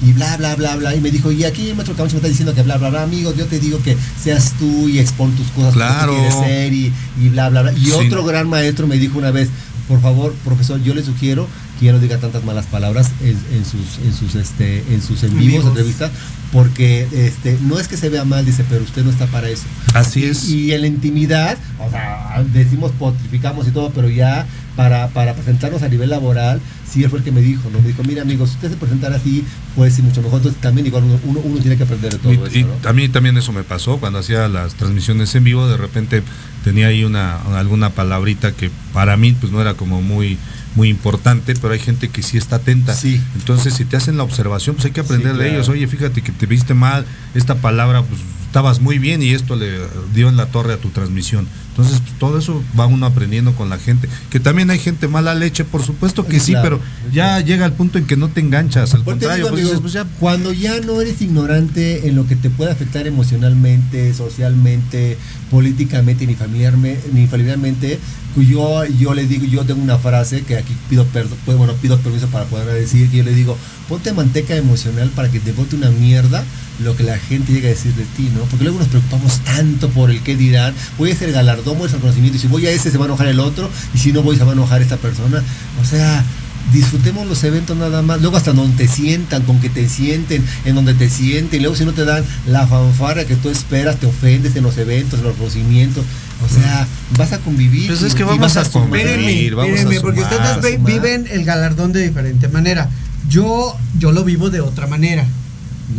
Y 0.05 0.13
bla, 0.13 0.37
bla, 0.37 0.57
bla, 0.57 0.77
bla. 0.77 0.95
Y 0.97 1.01
me 1.01 1.11
dijo, 1.11 1.31
y 1.31 1.45
aquí 1.45 1.69
el 1.69 1.77
maestro 1.77 1.95
Camacho 1.95 2.15
me 2.15 2.19
está 2.19 2.29
diciendo 2.29 2.55
que 2.55 2.63
bla, 2.63 2.77
bla, 2.77 2.91
bla. 2.91 3.03
Amigo, 3.05 3.33
yo 3.35 3.47
te 3.47 3.61
digo 3.61 3.81
que 3.83 3.97
seas 4.21 4.53
tú 4.59 4.89
y 4.89 4.99
expon 4.99 5.31
tus 5.37 5.47
cosas 5.49 5.75
Claro. 5.75 6.13
como 6.15 6.29
quieres 6.29 6.49
ser 6.49 6.73
y, 6.73 6.93
y 7.21 7.29
bla, 7.29 7.49
bla, 7.51 7.63
bla. 7.63 7.73
Y 7.73 7.85
Sí. 7.87 7.93
otro 7.93 8.25
gran 8.25 8.49
maestro 8.49 8.87
me 8.87 8.97
dijo 8.99 9.19
una 9.19 9.31
vez, 9.31 9.49
por 9.89 10.01
favor, 10.01 10.35
profesor, 10.45 10.83
yo 10.83 10.95
le 10.95 11.03
sugiero 11.05 11.47
que 11.79 11.87
ya 11.87 11.93
no 11.93 11.99
diga 11.99 12.19
tantas 12.19 12.45
malas 12.45 12.67
palabras 12.67 13.11
en, 13.21 13.37
en 13.57 13.65
sus, 13.65 13.99
en 14.05 14.13
sus, 14.15 14.35
este, 14.37 14.79
en 14.93 15.03
sus 15.03 15.23
en 15.25 15.37
vivos. 15.39 15.67
entrevistas, 15.67 16.11
porque 16.53 17.07
este, 17.13 17.59
no 17.63 17.79
es 17.79 17.89
que 17.89 17.97
se 17.97 18.09
vea 18.09 18.25
mal, 18.25 18.45
dice, 18.45 18.65
pero 18.69 18.83
usted 18.85 19.05
no 19.05 19.11
está 19.11 19.27
para 19.27 19.49
eso. 19.49 19.65
Así 19.95 20.25
es. 20.25 20.49
Y 20.49 20.73
en 20.73 20.83
la 20.83 20.87
intimidad, 20.87 21.59
o 21.79 21.91
sea, 21.91 22.45
decimos, 22.53 22.93
potrificamos 22.99 23.67
y 23.69 23.71
todo, 23.71 23.91
pero 23.91 24.09
ya 24.09 24.47
para, 24.77 25.09
para 25.09 25.35
presentarnos 25.35 25.83
a 25.83 25.89
nivel 25.89 26.11
laboral, 26.11 26.61
sí 26.89 27.03
él 27.03 27.11
fue 27.11 27.19
el 27.19 27.25
que 27.25 27.33
me 27.33 27.41
dijo, 27.41 27.69
¿no? 27.71 27.81
Me 27.81 27.89
dijo, 27.89 28.03
mira 28.05 28.23
amigos, 28.23 28.51
si 28.51 28.55
usted 28.57 28.71
se 28.71 28.77
presentara 28.77 29.17
así, 29.17 29.45
pues 29.77 29.95
sí, 29.95 30.03
mucho 30.03 30.23
mejor. 30.23 30.39
Entonces 30.39 30.61
también 30.61 30.87
igual 30.87 31.05
uno, 31.05 31.19
uno, 31.25 31.41
uno 31.45 31.61
tiene 31.61 31.77
que 31.77 31.85
aprender 31.85 32.13
de 32.13 32.19
todo 32.19 32.33
Y, 32.33 32.37
eso, 32.37 32.59
y 32.59 32.65
¿no? 32.65 32.89
a 32.89 32.93
mí 32.93 33.09
también 33.09 33.37
eso 33.37 33.53
me 33.53 33.63
pasó 33.63 33.99
cuando 33.99 34.19
hacía 34.19 34.49
las 34.49 34.75
transmisiones 34.75 35.35
en 35.35 35.45
vivo, 35.45 35.67
de 35.69 35.77
repente 35.77 36.23
tenía 36.65 36.89
ahí 36.89 37.05
una 37.05 37.37
alguna 37.57 37.91
palabrita 37.91 38.53
que 38.53 38.71
para 38.93 39.17
mí 39.17 39.33
pues 39.33 39.53
no 39.53 39.61
era 39.61 39.75
como 39.75 40.01
muy 40.01 40.39
muy 40.75 40.89
importante, 40.89 41.55
pero 41.61 41.75
hay 41.75 41.81
gente 41.81 42.09
que 42.09 42.23
sí 42.23 42.39
está 42.39 42.57
atenta. 42.57 42.95
Sí. 42.95 43.21
Entonces, 43.35 43.75
si 43.75 43.85
te 43.85 43.97
hacen 43.97 44.17
la 44.17 44.23
observación, 44.23 44.77
pues 44.77 44.87
hay 44.87 44.93
que 44.93 45.01
aprender 45.01 45.33
Sí, 45.35 45.39
de 45.39 45.51
ellos. 45.51 45.69
Oye, 45.69 45.87
fíjate 45.87 46.23
que 46.23 46.33
te 46.33 46.47
viste 46.47 46.75
mal, 46.75 47.05
esta 47.35 47.57
palabra 47.57 48.03
pues 48.03 48.21
estabas 48.47 48.81
muy 48.81 48.99
bien 48.99 49.23
y 49.23 49.31
esto 49.31 49.57
le 49.57 49.79
dio 50.15 50.29
en 50.29 50.37
la 50.37 50.45
torre 50.47 50.75
a 50.75 50.77
tu 50.77 50.91
transmisión. 50.91 51.47
Entonces, 51.71 52.01
pues, 52.01 52.19
todo 52.19 52.39
eso 52.39 52.63
va 52.79 52.85
uno 52.85 53.07
aprendiendo 53.07 53.55
con 53.55 53.71
la 53.71 53.79
gente. 53.79 54.11
Que 54.29 54.41
también 54.41 54.71
hay 54.71 54.79
gente 54.79 55.09
mala 55.09 55.35
leche, 55.35 55.65
por 55.65 55.83
supuesto 55.83 56.27
que 56.27 56.39
Sí, 56.39 56.53
claro. 56.53 56.79
pero 56.79 57.13
ya 57.15 57.41
llega 57.41 57.65
al 57.65 57.73
punto 57.73 57.97
en 57.97 58.05
que 58.05 58.15
no 58.19 58.29
te 58.29 58.41
enganchas. 58.41 58.93
Al 58.93 59.05
contrario, 59.05 59.47
digo, 59.47 59.51
pues 59.53 59.63
amigo, 59.65 59.81
pues 59.81 59.93
ya 59.95 60.05
cuando 60.21 60.53
ya 60.53 60.79
no 60.81 61.01
eres 61.01 61.23
ignorante 61.23 62.09
en 62.09 62.15
lo 62.15 62.27
que 62.27 62.37
te 62.37 62.51
puede 62.51 62.71
afectar 62.71 63.07
emocionalmente, 63.07 64.13
socialmente, 64.13 65.17
políticamente, 65.51 66.27
ni 66.27 66.35
familiarmente, 66.35 67.09
ni 67.15 67.27
familiarmente, 67.27 67.99
yo, 68.41 68.85
yo 68.85 69.15
le 69.15 69.27
digo, 69.27 69.45
yo 69.45 69.65
tengo 69.65 69.83
una 69.83 69.99
frase 69.99 70.43
que 70.43 70.57
aquí 70.57 70.75
pido 70.89 71.05
perdón, 71.07 71.39
pues, 71.45 71.57
bueno, 71.57 71.75
pido 71.75 71.99
permiso 71.99 72.29
para 72.29 72.47
poder 72.47 72.67
decir, 72.67 73.11
que 73.11 73.19
yo 73.19 73.25
le 73.25 73.35
digo, 73.35 73.57
ponte 73.89 74.13
manteca 74.13 74.57
emocional 74.57 75.11
para 75.11 75.31
que 75.31 75.41
te 75.41 75.53
bote 75.53 75.77
una 75.77 75.91
mierda 75.91 76.45
lo 76.83 76.97
que 76.97 77.03
la 77.03 77.19
gente 77.19 77.53
llega 77.53 77.69
a 77.69 77.73
decir 77.73 77.95
de 77.95 78.05
ti, 78.17 78.31
¿no? 78.35 78.43
Porque 78.45 78.65
luego 78.65 78.79
nos 78.79 78.89
preocupamos 78.89 79.41
tanto 79.41 79.89
por 79.91 80.11
el 80.11 80.21
qué 80.23 80.37
dirán, 80.37 80.75
voy 80.99 81.11
a 81.11 81.15
hacer 81.15 81.33
galardón, 81.33 81.77
voy 81.77 81.85
a 81.85 81.87
hacer 81.87 81.97
el 81.97 82.03
conocimiento, 82.03 82.39
y 82.39 82.41
si 82.41 82.49
voy 82.49 82.67
a 82.67 82.71
ese 82.71 82.91
se 82.91 82.99
va 82.99 83.05
a 83.05 83.09
enojar 83.09 83.29
el 83.29 83.41
otro, 83.41 83.71
y 83.95 83.99
si 83.99 84.13
no 84.13 84.23
voy 84.23 84.37
se 84.37 84.45
va 84.45 84.51
a 84.51 84.55
enojar 84.55 84.83
esta 84.83 84.97
persona, 84.97 85.43
o 85.81 85.85
sea, 85.85 86.25
disfrutemos 86.73 87.27
los 87.27 87.43
eventos 87.45 87.77
nada 87.77 88.03
más, 88.03 88.21
luego 88.21 88.37
hasta 88.37 88.53
donde 88.53 88.77
te 88.77 88.89
sientan, 88.89 89.43
con 89.43 89.61
que 89.61 89.69
te 89.69 89.89
sienten, 89.89 90.45
en 90.65 90.75
donde 90.75 90.95
te 90.95 91.11
sienten, 91.11 91.61
y 91.61 91.63
luego 91.63 91.77
si 91.77 91.85
no 91.85 91.93
te 91.93 92.05
dan 92.05 92.25
la 92.47 92.67
fanfarra 92.67 93.25
que 93.25 93.37
tú 93.37 93.49
esperas, 93.49 93.99
te 93.99 94.07
ofendes 94.07 94.57
en 94.57 94.63
los 94.63 94.79
eventos, 94.79 95.21
en 95.21 95.27
los 95.27 95.37
conocimientos, 95.37 96.05
o 96.45 96.49
sea, 96.49 96.87
vas 97.19 97.33
a 97.33 97.39
convivir. 97.39 97.87
Pues 97.89 98.03
es 98.03 98.15
que 98.15 98.25
vamos 98.25 98.57
a 98.57 98.65
convivir. 98.65 99.07
Espérenme, 99.07 99.51
vamos 99.51 99.65
a 99.65 99.75
espérenme, 99.75 100.01
porque 100.01 100.21
sumar, 100.23 100.35
ustedes 100.35 100.63
ve- 100.63 100.73
sumar. 100.77 100.93
viven 100.93 101.27
el 101.31 101.45
galardón 101.45 101.93
de 101.93 102.03
diferente 102.03 102.49
manera. 102.49 102.89
Yo, 103.29 103.77
yo 103.99 104.13
lo 104.13 104.25
vivo 104.25 104.51
de 104.51 104.61
otra 104.61 104.87
manera. 104.87 105.25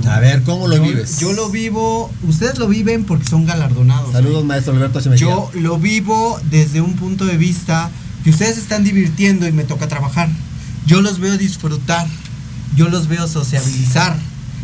A 0.07 0.19
ver, 0.19 0.41
¿cómo 0.43 0.67
lo 0.67 0.77
Yo- 0.77 0.83
vives? 0.83 1.19
Yo 1.19 1.33
lo 1.33 1.49
vivo, 1.49 2.11
ustedes 2.27 2.57
lo 2.57 2.67
viven 2.67 3.05
porque 3.05 3.27
son 3.27 3.45
galardonados. 3.45 4.11
Saludos, 4.11 4.43
maestro 4.43 4.73
Alberto 4.73 4.99
Echeverría. 4.99 5.27
Yo 5.27 5.51
lo 5.53 5.77
vivo 5.77 6.39
desde 6.49 6.81
un 6.81 6.95
punto 6.95 7.25
de 7.25 7.37
vista 7.37 7.89
que 8.23 8.29
ustedes 8.31 8.57
están 8.57 8.83
divirtiendo 8.83 9.47
y 9.47 9.51
me 9.51 9.63
toca 9.63 9.87
trabajar. 9.87 10.29
Yo 10.87 11.01
los 11.01 11.19
veo 11.19 11.37
disfrutar, 11.37 12.07
yo 12.75 12.89
los 12.89 13.07
veo 13.07 13.27
sociabilizar, 13.27 14.15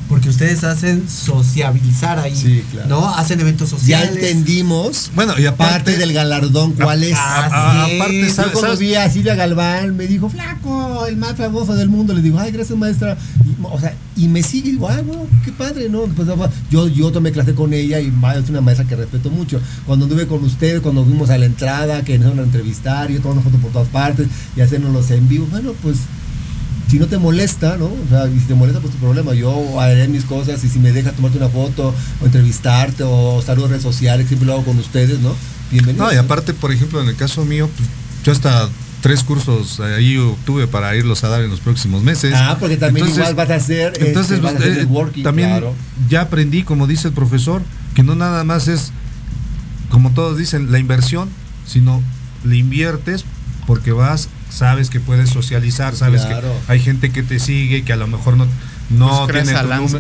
porque 0.10 0.27
ustedes 0.30 0.64
hacen 0.64 1.07
sociabilizar 1.07 2.18
ahí, 2.19 2.36
Sí, 2.36 2.64
claro. 2.72 2.90
¿no? 2.90 3.10
Hacen 3.15 3.40
eventos 3.40 3.69
Ya 3.69 3.77
sociales. 3.77 4.15
entendimos. 4.15 5.11
Bueno, 5.15 5.34
y 5.38 5.45
aparte- 5.45 5.73
parte 5.91 5.98
del 5.98 6.14
galardón, 6.14 6.73
¿cuál 6.73 7.03
es? 7.03 7.15
a- 7.15 7.45
a- 7.45 7.86
aparte, 7.86 8.22
yo 8.22 8.34
¿sabes- 8.34 8.52
cuando 8.53 8.76
vi 8.77 8.95
a 8.95 9.10
Silvia 9.10 9.36
Galván, 9.36 9.95
me 9.95 10.07
dijo, 10.07 10.27
flaco, 10.30 11.06
el 11.06 11.15
más 11.18 11.36
famoso 11.36 11.76
del 11.76 11.90
mundo. 11.90 12.14
Le 12.14 12.22
digo, 12.23 12.40
ay, 12.40 12.52
gracias, 12.52 12.77
maestra. 12.77 13.18
Y, 13.45 13.56
o 13.64 13.80
sea, 13.80 13.94
y 14.18 14.27
me 14.27 14.41
sigue, 14.44 14.69
y 14.69 14.72
digo, 14.73 14.90
ay, 14.90 15.03
bueno, 15.03 15.27
qué 15.45 15.52
padre, 15.52 15.88
¿no? 15.90 16.02
Pues, 16.06 16.27
yo, 16.72 16.88
yo 16.88 17.11
tomé 17.11 17.31
clase 17.31 17.53
con 17.53 17.72
ella 17.73 17.99
y 17.99 18.10
ma- 18.11 18.36
es 18.36 18.49
una 18.49 18.61
maestra 18.61 18.88
que 18.88 18.95
respeto 18.95 19.30
mucho. 19.30 19.61
Cuando 19.86 20.06
anduve 20.06 20.26
con 20.27 20.44
ustedes, 20.44 20.81
cuando 20.81 21.06
fuimos 21.06 21.30
a 21.30 21.38
la 21.38 21.45
entrada, 21.45 22.02
que 22.03 22.18
nos 22.18 22.27
iban 22.34 22.40
a 22.40 22.44
entrevistar, 22.44 23.10
yo 23.11 23.19
tomando 23.22 23.44
fotos 23.44 23.60
por 23.61 23.72
todas 23.72 23.88
partes 23.90 24.27
y 24.57 24.61
hacernos 24.61 24.91
los 24.91 25.10
en 25.11 25.27
vivo, 25.30 25.48
bueno, 25.52 25.73
pues 25.84 25.98
si 26.89 26.97
no 26.97 27.07
te 27.07 27.17
molesta, 27.17 27.77
¿no? 27.77 27.85
O 27.85 28.09
sea, 28.09 28.27
y 28.27 28.39
si 28.39 28.45
te 28.45 28.55
molesta, 28.55 28.81
pues 28.81 28.93
tu 28.93 28.99
problema. 28.99 29.33
Yo 29.33 29.79
haré 29.79 30.07
mis 30.07 30.23
cosas 30.23 30.63
y 30.63 30.69
si 30.69 30.79
me 30.79 30.91
deja 30.91 31.11
tomarte 31.11 31.37
una 31.37 31.49
foto 31.49 31.93
o 32.21 32.25
entrevistarte 32.25 33.03
o 33.03 33.41
saludos 33.45 33.67
en 33.67 33.71
redes 33.71 33.83
sociales, 33.83 34.27
siempre 34.27 34.47
lo 34.47 34.53
hago 34.53 34.65
con 34.65 34.79
ustedes, 34.79 35.19
¿no? 35.19 35.35
Bienvenido. 35.71 36.05
No, 36.05 36.13
y 36.13 36.17
aparte, 36.17 36.53
por 36.53 36.71
ejemplo, 36.71 36.99
en 37.01 37.07
el 37.07 37.15
caso 37.15 37.45
mío, 37.45 37.69
pues, 37.77 37.87
yo 38.23 38.31
hasta 38.31 38.69
tres 39.01 39.23
cursos 39.23 39.79
ahí 39.79 40.17
obtuve 40.17 40.67
para 40.67 40.95
irlos 40.95 41.23
a 41.23 41.29
dar 41.29 41.41
en 41.41 41.51
los 41.51 41.59
próximos 41.59 42.01
meses. 42.01 42.33
Ah, 42.35 42.57
porque 42.59 42.75
también 42.75 43.07
igual 43.07 43.35
vas 43.35 43.49
a 43.51 43.55
hacer, 43.55 43.93
este, 43.93 44.07
Entonces, 44.07 44.41
vas 44.41 44.53
a 44.53 44.57
pues, 44.57 44.67
hacer 44.67 44.77
eh, 44.79 44.81
networking, 44.83 45.23
también 45.23 45.49
claro. 45.49 45.75
ya 46.09 46.21
aprendí, 46.21 46.63
como 46.63 46.87
dice 46.87 47.09
el 47.09 47.13
profesor, 47.13 47.61
que 47.93 48.01
no 48.01 48.15
nada 48.15 48.43
más 48.43 48.67
es, 48.67 48.91
como 49.89 50.11
todos 50.11 50.37
dicen, 50.37 50.71
la 50.71 50.79
inversión, 50.79 51.29
sino 51.67 52.01
le 52.43 52.57
inviertes 52.57 53.25
porque 53.67 53.91
vas, 53.91 54.27
sabes 54.49 54.89
que 54.89 54.99
puedes 54.99 55.30
socializar, 55.30 55.95
sabes 55.95 56.21
Claro. 56.23 56.53
que 56.67 56.73
hay 56.73 56.80
gente 56.80 57.11
que 57.11 57.23
te 57.23 57.39
sigue, 57.39 57.84
que 57.84 57.93
a 57.93 57.95
lo 57.95 58.07
mejor 58.07 58.35
no, 58.38 58.47
no 58.89 59.27
Pues 59.30 59.43
tiene 59.45 59.57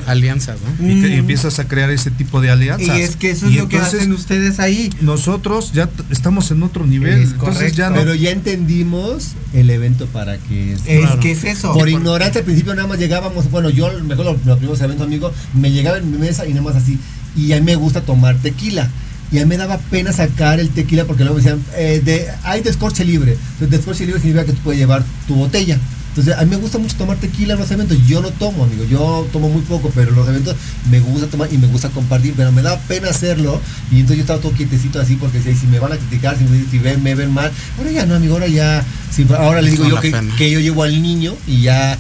alianzas, 0.07 0.57
¿no? 0.79 0.87
Y, 0.89 1.01
que- 1.01 1.07
y 1.09 1.11
Mm. 1.17 1.19
empiezas 1.19 1.59
a 1.59 1.67
crear 1.67 1.89
ese 1.91 2.09
tipo 2.11 2.41
de 2.41 2.49
alianzas. 2.49 2.97
Y 2.97 3.01
es 3.01 3.15
que 3.15 3.29
eso 3.31 3.45
es 3.45 3.53
Y 3.53 3.55
lo 3.57 3.67
que 3.69 3.75
entonces, 3.77 3.99
hacen 4.01 4.13
ustedes 4.13 4.59
ahí. 4.59 4.91
Nosotros 5.01 5.71
ya 5.73 5.89
estamos 6.09 6.49
en 6.51 6.63
otro 6.63 6.85
nivel. 6.87 7.19
Es 7.21 7.31
entonces 7.31 7.75
ya 7.75 7.89
no. 7.91 7.97
Pero 7.97 8.15
ya 8.15 8.31
entendimos 8.31 9.33
el 9.53 9.69
evento 9.69 10.07
para 10.07 10.37
que 10.37 10.73
es. 10.73 10.81
Es 10.87 11.09
que 11.21 11.31
es 11.31 11.43
eso. 11.43 11.69
Por 11.73 11.81
por- 11.81 11.89
ignorancia 11.89 12.39
al 12.39 12.45
principio 12.45 12.73
nada 12.75 12.87
más 12.87 12.97
llegábamos, 12.99 13.49
bueno, 13.51 13.69
yo 13.69 13.91
mejor 14.03 14.25
los, 14.25 14.45
los 14.45 14.57
primeros 14.57 14.81
eventos, 14.81 15.05
amigo, 15.05 15.31
me 15.53 15.71
llegaba 15.71 15.97
en 15.99 16.09
mi 16.11 16.17
mesa 16.17 16.45
y 16.47 16.49
nada 16.49 16.63
más 16.63 16.75
así. 16.75 16.97
Y 17.35 17.53
a 17.53 17.57
mí 17.57 17.61
me 17.65 17.75
gusta 17.75 18.01
tomar 18.01 18.35
tequila. 18.37 18.89
Y 19.31 19.37
a 19.37 19.41
mí 19.41 19.45
me 19.49 19.57
daba 19.57 19.77
pena 19.77 20.11
sacar 20.11 20.59
el 20.59 20.69
tequila 20.69 21.05
porque 21.05 21.23
luego 21.23 21.37
me 21.37 21.43
decían, 21.43 21.63
eh, 21.77 22.01
de, 22.03 22.27
hay 22.43 22.61
descorche 22.61 23.05
libre. 23.05 23.33
Entonces, 23.33 23.69
descorche 23.69 24.05
libre 24.05 24.19
significa 24.21 24.45
que 24.45 24.53
tú 24.53 24.59
puedes 24.63 24.79
llevar 24.79 25.03
tu 25.27 25.35
botella. 25.35 25.77
Entonces, 26.09 26.33
a 26.35 26.43
mí 26.43 26.49
me 26.49 26.55
gusta 26.57 26.79
mucho 26.79 26.95
tomar 26.97 27.17
tequila 27.17 27.53
en 27.53 27.59
los 27.59 27.69
eventos. 27.69 27.95
Yo 28.07 28.21
no 28.21 28.29
tomo, 28.31 28.63
amigo. 28.63 28.83
Yo 28.89 29.27
tomo 29.31 29.47
muy 29.47 29.61
poco, 29.61 29.91
pero 29.93 30.09
en 30.09 30.15
los 30.15 30.27
eventos 30.27 30.55
me 30.89 30.99
gusta 30.99 31.27
tomar 31.27 31.53
y 31.53 31.59
me 31.59 31.67
gusta 31.67 31.89
compartir. 31.89 32.33
Pero 32.35 32.51
me 32.51 32.63
da 32.63 32.77
pena 32.79 33.09
hacerlo. 33.09 33.61
Y 33.91 33.97
entonces 33.97 34.17
yo 34.17 34.21
estaba 34.23 34.39
todo 34.39 34.51
quietecito 34.53 34.99
así 34.99 35.15
porque 35.15 35.39
si, 35.41 35.53
si 35.55 35.67
me 35.67 35.77
van 35.77 35.93
a 35.93 35.97
criticar, 35.97 36.35
si 36.35 36.45
me, 36.45 36.65
si 36.69 36.79
ven, 36.79 37.01
me 37.03 37.13
ven 37.13 37.31
mal. 37.31 37.51
Ahora 37.77 37.91
ya 37.91 38.05
no, 38.07 38.15
amigo. 38.15 38.33
Ahora 38.33 38.47
ya. 38.47 38.83
si- 39.15 39.27
ahora 39.37 39.61
le 39.61 39.69
digo 39.69 39.83
yo 39.87 40.01
que, 40.01 40.09
que 40.37 40.49
yo 40.51 40.59
llevo 40.59 40.81
al 40.83 40.99
niño 41.01 41.35
y 41.45 41.61
ya 41.61 41.95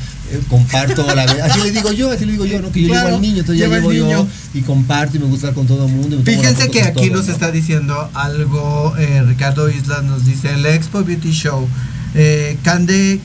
comparto 0.49 1.05
la 1.15 1.23
así 1.23 1.59
le 1.61 1.71
digo 1.71 1.91
yo 1.91 2.11
así 2.11 2.25
le 2.25 2.33
digo 2.33 2.45
yo 2.45 2.61
no 2.61 2.71
que 2.71 2.81
yo 2.81 2.87
Claro, 2.89 3.05
llevo 3.07 3.15
al 3.17 3.21
niño 3.21 3.39
entonces 3.39 3.59
ya 3.61 3.67
llevo 3.73 3.91
yo 3.93 4.27
y 4.53 4.61
comparto 4.61 5.17
y 5.17 5.19
me 5.19 5.25
gusta 5.25 5.53
con 5.53 5.67
todo 5.67 5.85
el 5.87 5.91
mundo 5.93 6.19
Fíjense 6.23 6.69
que 6.69 6.81
aquí 6.83 7.09
todos, 7.09 7.11
nos 7.19 7.27
¿no? 7.27 7.33
está 7.33 7.51
diciendo 7.51 8.09
algo, 8.13 8.95
eh, 8.97 9.23
Ricardo 9.27 9.69
Islas 9.69 10.03
nos 10.03 10.25
dice, 10.25 10.53
el 10.53 10.65
Expo 10.65 11.03
Beauty 11.03 11.31
Show, 11.31 11.67
eh, 12.15 12.57
Cande, 12.63 13.19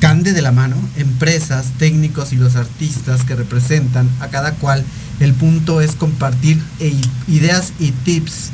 Cande 0.00 0.32
de 0.32 0.42
la 0.42 0.52
mano, 0.52 0.76
empresas, 0.96 1.66
técnicos 1.78 2.32
y 2.32 2.36
los 2.36 2.54
artistas 2.56 3.24
que 3.24 3.34
representan 3.34 4.08
a 4.20 4.28
cada 4.28 4.52
cual, 4.52 4.84
el 5.20 5.34
punto 5.34 5.80
es 5.80 5.92
compartir 5.96 6.62
e- 6.78 6.94
ideas 7.26 7.72
y 7.80 7.90
tips 7.90 8.50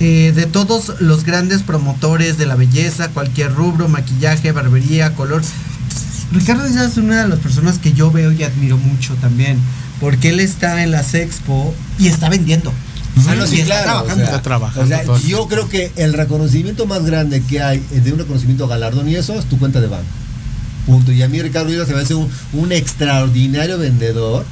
eh, 0.00 0.32
de 0.34 0.46
todos 0.46 1.00
los 1.00 1.24
grandes 1.24 1.62
promotores 1.62 2.38
de 2.38 2.46
la 2.46 2.54
belleza, 2.54 3.08
cualquier 3.08 3.52
rubro, 3.54 3.88
maquillaje, 3.88 4.52
barbería, 4.52 5.14
color. 5.14 5.42
Ricardo 6.32 6.68
Islas 6.68 6.92
es 6.92 6.96
una 6.98 7.22
de 7.22 7.28
las 7.28 7.38
personas 7.38 7.78
que 7.78 7.92
yo 7.92 8.10
veo 8.10 8.32
y 8.32 8.42
admiro 8.42 8.76
mucho 8.76 9.14
también, 9.20 9.58
porque 10.00 10.30
él 10.30 10.40
está 10.40 10.82
en 10.82 10.90
las 10.90 11.14
expo 11.14 11.74
y 11.98 12.08
está 12.08 12.28
vendiendo. 12.28 12.72
Ah, 13.28 13.34
no, 13.36 13.46
sí, 13.46 13.56
Y 13.56 13.60
está 13.60 13.82
claro, 13.82 13.84
trabajando. 13.84 14.12
o 14.12 14.16
sea, 14.16 14.24
Está 14.24 14.42
trabajando 14.42 14.96
o 14.96 15.18
sea, 15.18 15.28
yo 15.28 15.46
creo 15.46 15.68
que 15.68 15.92
el 15.96 16.12
reconocimiento 16.14 16.86
más 16.86 17.04
grande 17.04 17.42
que 17.42 17.62
hay 17.62 17.78
de 17.90 18.12
un 18.12 18.18
reconocimiento 18.18 18.66
galardón 18.66 19.08
y 19.08 19.14
eso 19.14 19.38
es 19.38 19.44
tu 19.46 19.58
cuenta 19.58 19.80
de 19.80 19.86
banco. 19.86 20.04
Punto. 20.86 21.12
Y 21.12 21.22
a 21.22 21.28
mí 21.28 21.40
Ricardo 21.40 21.68
Rivas 21.68 21.86
se 21.88 21.94
me 21.94 22.00
hace 22.00 22.14
un, 22.14 22.28
un 22.52 22.72
extraordinario 22.72 23.78
vendedor. 23.78 24.44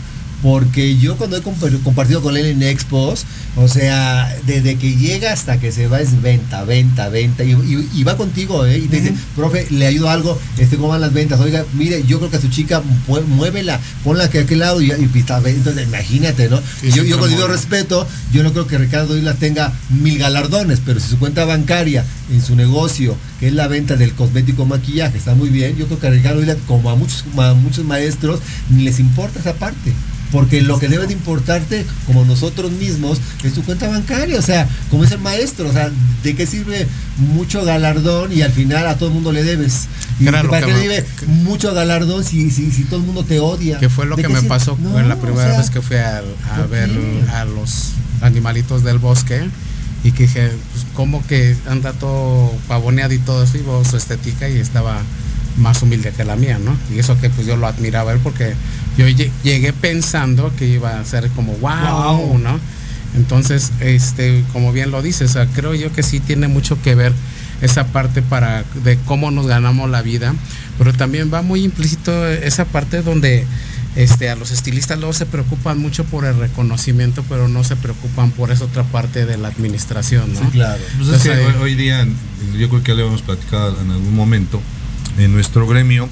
Porque 0.43 0.97
yo 0.98 1.16
cuando 1.16 1.36
he 1.36 1.43
compa- 1.43 1.70
compartido 1.82 2.20
con 2.20 2.36
él 2.36 2.47
en 2.47 2.62
expos, 2.64 3.24
o 3.56 3.69
sea, 3.69 4.35
desde 4.47 4.77
que 4.77 4.97
llega 4.97 5.32
hasta 5.32 5.60
que 5.60 5.70
se 5.70 5.86
va 5.86 6.01
es 6.01 6.20
venta, 6.20 6.64
venta, 6.64 7.09
venta. 7.09 7.44
Y, 7.44 7.52
y- 7.52 7.89
y 7.94 8.02
va 8.05 8.16
contigo, 8.16 8.66
¿eh? 8.66 8.78
Y 8.78 8.89
te 8.89 9.01
dice, 9.01 9.14
profe, 9.36 9.66
le 9.70 9.86
ayudo 9.86 10.10
algo, 10.10 10.39
este, 10.59 10.77
¿cómo 10.77 10.89
van 10.89 11.01
las 11.01 11.12
ventas? 11.12 11.39
Oiga, 11.40 11.64
mire, 11.74 12.02
yo 12.06 12.19
creo 12.19 12.31
que 12.31 12.39
a 12.39 12.40
su 12.40 12.48
chica, 12.48 12.82
muévela, 13.28 13.78
ponla 14.02 14.24
aquí 14.24 14.39
a 14.39 14.43
aquel 14.43 14.59
lado 14.59 14.82
y, 14.82 14.86
y 14.90 15.10
está, 15.19 15.39
entonces 15.47 15.86
imagínate, 15.86 16.48
¿no? 16.48 16.59
Sí, 16.81 16.90
yo, 16.90 17.05
yo 17.05 17.19
con 17.19 17.28
debido 17.31 17.47
respeto, 17.48 18.06
yo 18.32 18.43
no 18.43 18.52
creo 18.52 18.66
que 18.66 18.78
Ricardo 18.78 19.16
Islas 19.16 19.36
tenga 19.39 19.73
mil 19.90 20.19
galardones, 20.19 20.81
pero 20.85 20.98
si 20.98 21.09
su 21.09 21.19
cuenta 21.19 21.44
bancaria 21.44 22.05
en 22.32 22.43
su 22.43 22.56
negocio, 22.56 23.16
que 23.39 23.47
es 23.48 23.52
la 23.52 23.69
venta 23.69 23.97
del 23.97 24.12
cosmético 24.14 24.64
maquillaje, 24.66 25.19
está 25.19 25.35
muy 25.35 25.51
bien, 25.51 25.77
yo 25.77 25.86
creo 25.86 26.01
que 26.01 26.06
a 26.09 26.10
Ricardo 26.10 26.40
Islas, 26.40 26.56
como 26.66 26.90
a 26.90 26.97
muchos, 26.97 27.24
a 27.39 27.55
muchos 27.55 27.85
maestros, 27.85 28.40
ni 28.70 28.82
les 28.85 28.98
importa 28.98 29.39
esa 29.39 29.55
parte. 29.55 29.93
Porque 30.33 30.63
lo 30.63 30.79
que 30.79 30.89
debe 30.89 31.07
de 31.07 31.13
importarte, 31.13 31.85
como 32.07 32.25
nosotros 32.25 32.73
mismos, 32.73 33.21
es 33.45 33.53
tu 33.53 33.63
cuenta 33.63 33.87
bancaria. 33.89 34.39
O 34.39 34.43
sea, 34.43 34.67
como 34.91 35.05
es 35.05 35.13
el 35.13 35.19
maestro, 35.19 35.69
o 35.69 35.73
sea, 35.73 35.91
¿de 36.23 36.35
qué 36.35 36.47
sirve 36.47 36.87
mucho 37.19 37.65
galardón 37.65 38.33
y 38.33 38.41
al 38.43 38.51
final 38.51 38.87
a 38.87 38.97
todo 38.97 39.11
el 39.11 39.15
mundo 39.15 39.31
le 39.31 39.45
debes? 39.45 39.89
¿Y 40.19 40.25
lo 40.25 40.33
para 40.49 40.65
qué 40.67 40.73
me- 40.73 40.79
debe 40.79 41.07
mucho 41.27 41.75
galardón 41.75 42.25
si, 42.25 42.51
si, 42.51 42.71
si 42.73 42.85
todo 42.85 43.01
el 43.01 43.07
mundo 43.07 43.25
te 43.25 43.41
odia? 43.41 43.79
Que 43.79 43.89
fue 43.91 44.07
lo 44.07 44.17
¿De 44.17 44.23
que 44.23 44.29
me 44.29 44.37
sirve? 44.37 44.49
pasó 44.49 44.79
No, 44.81 44.99
en 44.99 45.09
la 45.09 45.17
o 45.17 45.19
primera 45.21 45.51
sea, 45.51 45.59
vez 45.61 45.69
que 45.71 45.83
fui 45.83 45.97
a 45.97 46.23
¿por 46.57 46.69
ver 46.71 46.91
a 47.35 47.45
los 47.45 47.91
animalitos 48.23 48.85
del 48.85 48.99
bosque 48.99 49.43
y 50.05 50.13
que 50.13 50.23
dije, 50.25 50.51
pues, 50.73 50.87
como 50.95 51.25
que 51.27 51.55
anda 51.69 51.93
todo 51.93 52.53
pavoneado 52.69 53.13
y 53.13 53.19
todo 53.19 53.45
eso, 53.45 53.59
y 53.59 53.63
veo 53.63 53.85
su 53.85 53.97
estética 53.97 54.49
y 54.49 54.57
estaba 54.59 55.01
más 55.59 55.83
humilde 55.83 56.13
que 56.17 56.25
la 56.25 56.35
mía, 56.37 56.59
¿no? 56.59 56.75
Y 56.95 56.99
eso 56.99 57.21
que 57.21 57.29
pues 57.29 57.47
yo 57.47 57.57
lo 57.57 57.67
admiraba 57.67 58.13
él 58.13 58.19
porque 58.23 58.55
yo 58.97 59.06
lle- 59.09 59.31
llegué 59.43 59.73
pensando 59.73 60.52
que 60.59 60.66
iba 60.66 60.98
a 61.01 61.05
ser 61.05 61.28
como 61.31 61.52
wow, 61.55 62.27
Wow. 62.28 62.39
¿no? 62.39 62.60
Entonces, 63.14 63.73
este, 63.81 64.43
como 64.52 64.73
bien 64.73 64.90
lo 64.90 65.02
dices, 65.02 65.31
o 65.31 65.32
sea, 65.35 65.47
creo 65.47 65.74
yo 65.74 65.93
que 65.93 66.02
sí 66.02 66.20
tiene 66.20 66.48
mucho 66.48 66.81
que 66.81 66.94
ver 66.94 67.12
esa 67.60 67.86
parte 67.89 68.23
para 68.23 68.64
de 68.85 68.97
cómo 69.05 69.31
nos 69.31 69.47
ganamos 69.47 69.90
la 69.90 70.02
vida, 70.02 70.35
pero 70.78 70.93
también 70.94 71.31
va 71.32 71.43
muy 71.43 71.62
implícito 71.64 72.27
esa 72.28 72.64
parte 72.64 73.02
donde 73.02 73.44
este, 73.94 74.31
a 74.31 74.36
los 74.36 74.51
estilistas 74.51 74.97
luego 74.98 75.12
se 75.12 75.27
preocupan 75.27 75.78
mucho 75.78 76.05
por 76.05 76.24
el 76.24 76.39
reconocimiento, 76.39 77.23
pero 77.28 77.48
no 77.48 77.62
se 77.64 77.77
preocupan 77.77 78.31
por 78.31 78.51
esa 78.51 78.64
otra 78.64 78.82
parte 78.85 79.27
de 79.27 79.36
la 79.36 79.48
administración, 79.48 80.32
¿no? 80.32 80.40
Sí, 80.40 80.47
claro. 80.52 80.82
Pues 80.97 81.10
es 81.10 81.23
que 81.23 81.28
Entonces, 81.32 81.55
hoy, 81.56 81.62
hoy 81.62 81.74
día, 81.74 82.06
yo 82.59 82.69
creo 82.70 82.82
que 82.82 82.93
ya 82.93 82.97
lo 82.97 83.09
hemos 83.09 83.20
platicado 83.23 83.78
en 83.82 83.90
algún 83.90 84.16
momento, 84.16 84.60
en 85.19 85.32
nuestro 85.35 85.66
gremio, 85.66 86.09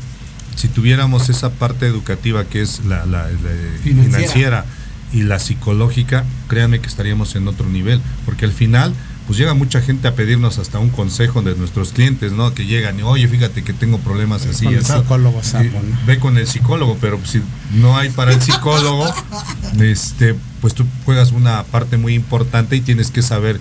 si 0.57 0.69
tuviéramos 0.69 1.29
esa 1.29 1.51
parte 1.51 1.87
educativa 1.87 2.45
que 2.45 2.63
es 2.63 2.85
la, 2.85 3.07
la- 3.07 3.29
la 3.29 3.51
Financiera. 3.83 4.05
financiera 4.19 4.65
y 5.13 5.23
la 5.23 5.39
psicológica, 5.39 6.25
créanme 6.49 6.81
que 6.81 6.87
estaríamos 6.87 7.35
en 7.35 7.49
otro 7.49 7.69
nivel, 7.69 8.01
porque 8.25 8.45
al 8.45 8.53
final 8.53 8.95
pues 9.27 9.39
llega 9.39 9.55
mucha 9.55 9.81
gente 9.81 10.09
a 10.09 10.15
pedirnos 10.17 10.59
hasta 10.59 10.81
un 10.81 10.89
consejo 10.91 11.41
de 11.43 11.55
nuestros 11.55 11.93
clientes, 11.93 12.33
¿no? 12.33 12.53
Que 12.53 12.67
llegan 12.67 12.99
y, 12.99 13.03
oye, 13.03 13.29
fíjate 13.29 13.63
que 13.63 13.73
tengo 13.73 13.99
problemas 13.99 14.45
así. 14.47 14.65
Con 14.65 14.75
el 14.75 14.81
asado". 14.81 15.03
psicólogo 15.03 15.43
sapo, 15.45 15.65
Y 15.65 15.69
¿no? 15.69 15.99
Ve 16.07 16.19
con 16.19 16.37
el 16.37 16.49
psicólogo, 16.49 16.97
pero 17.01 17.17
pues, 17.19 17.31
si 17.31 17.43
no 17.75 17.97
hay 17.97 18.09
para 18.11 18.33
el 18.33 18.41
psicólogo, 18.43 19.07
este, 19.81 20.35
pues 20.61 20.75
tú 20.75 20.85
juegas 21.05 21.31
una 21.33 21.63
parte 21.65 21.97
muy 21.97 22.15
importante 22.15 22.75
y 22.77 22.81
tienes 22.81 23.11
que 23.13 23.23
saber 23.23 23.61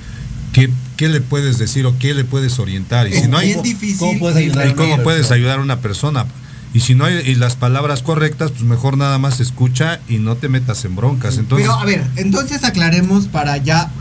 qué, 0.54 0.70
qué 0.98 1.08
le 1.08 1.22
puedes 1.22 1.60
decir 1.60 1.86
o 1.86 1.96
qué 2.00 2.14
le 2.16 2.24
puedes 2.24 2.58
orientar. 2.58 3.08
Y 3.08 3.14
si 3.14 3.28
no 3.28 3.38
hay, 3.38 3.54
difícil. 3.62 3.98
¿cómo 4.00 4.20
puedes 4.20 4.38
ayudar 4.38 4.76
cómo 4.76 5.04
puedes 5.04 5.30
ayudar 5.32 5.60
a 5.60 5.62
una 5.62 5.80
persona. 5.82 6.26
Y 6.74 6.82
si 6.82 6.94
no 6.94 7.06
hay 7.06 7.16
y 7.26 7.36
las 7.36 7.56
palabras 7.56 8.04
correctas, 8.04 8.52
pues 8.52 8.64
mejor 8.64 8.98
nada 8.98 9.18
más 9.18 9.40
escucha 9.40 10.00
y 10.08 10.18
no 10.18 10.36
te 10.36 10.50
metas 10.50 10.86
en 10.86 10.96
broncas. 10.96 11.38
Entonces, 11.38 11.68
Pero 11.68 11.80
a 11.80 11.86
ver, 11.86 12.06
entonces 12.16 12.64
aclaremos 12.64 13.28
para 13.28 13.58
ya 13.58 13.92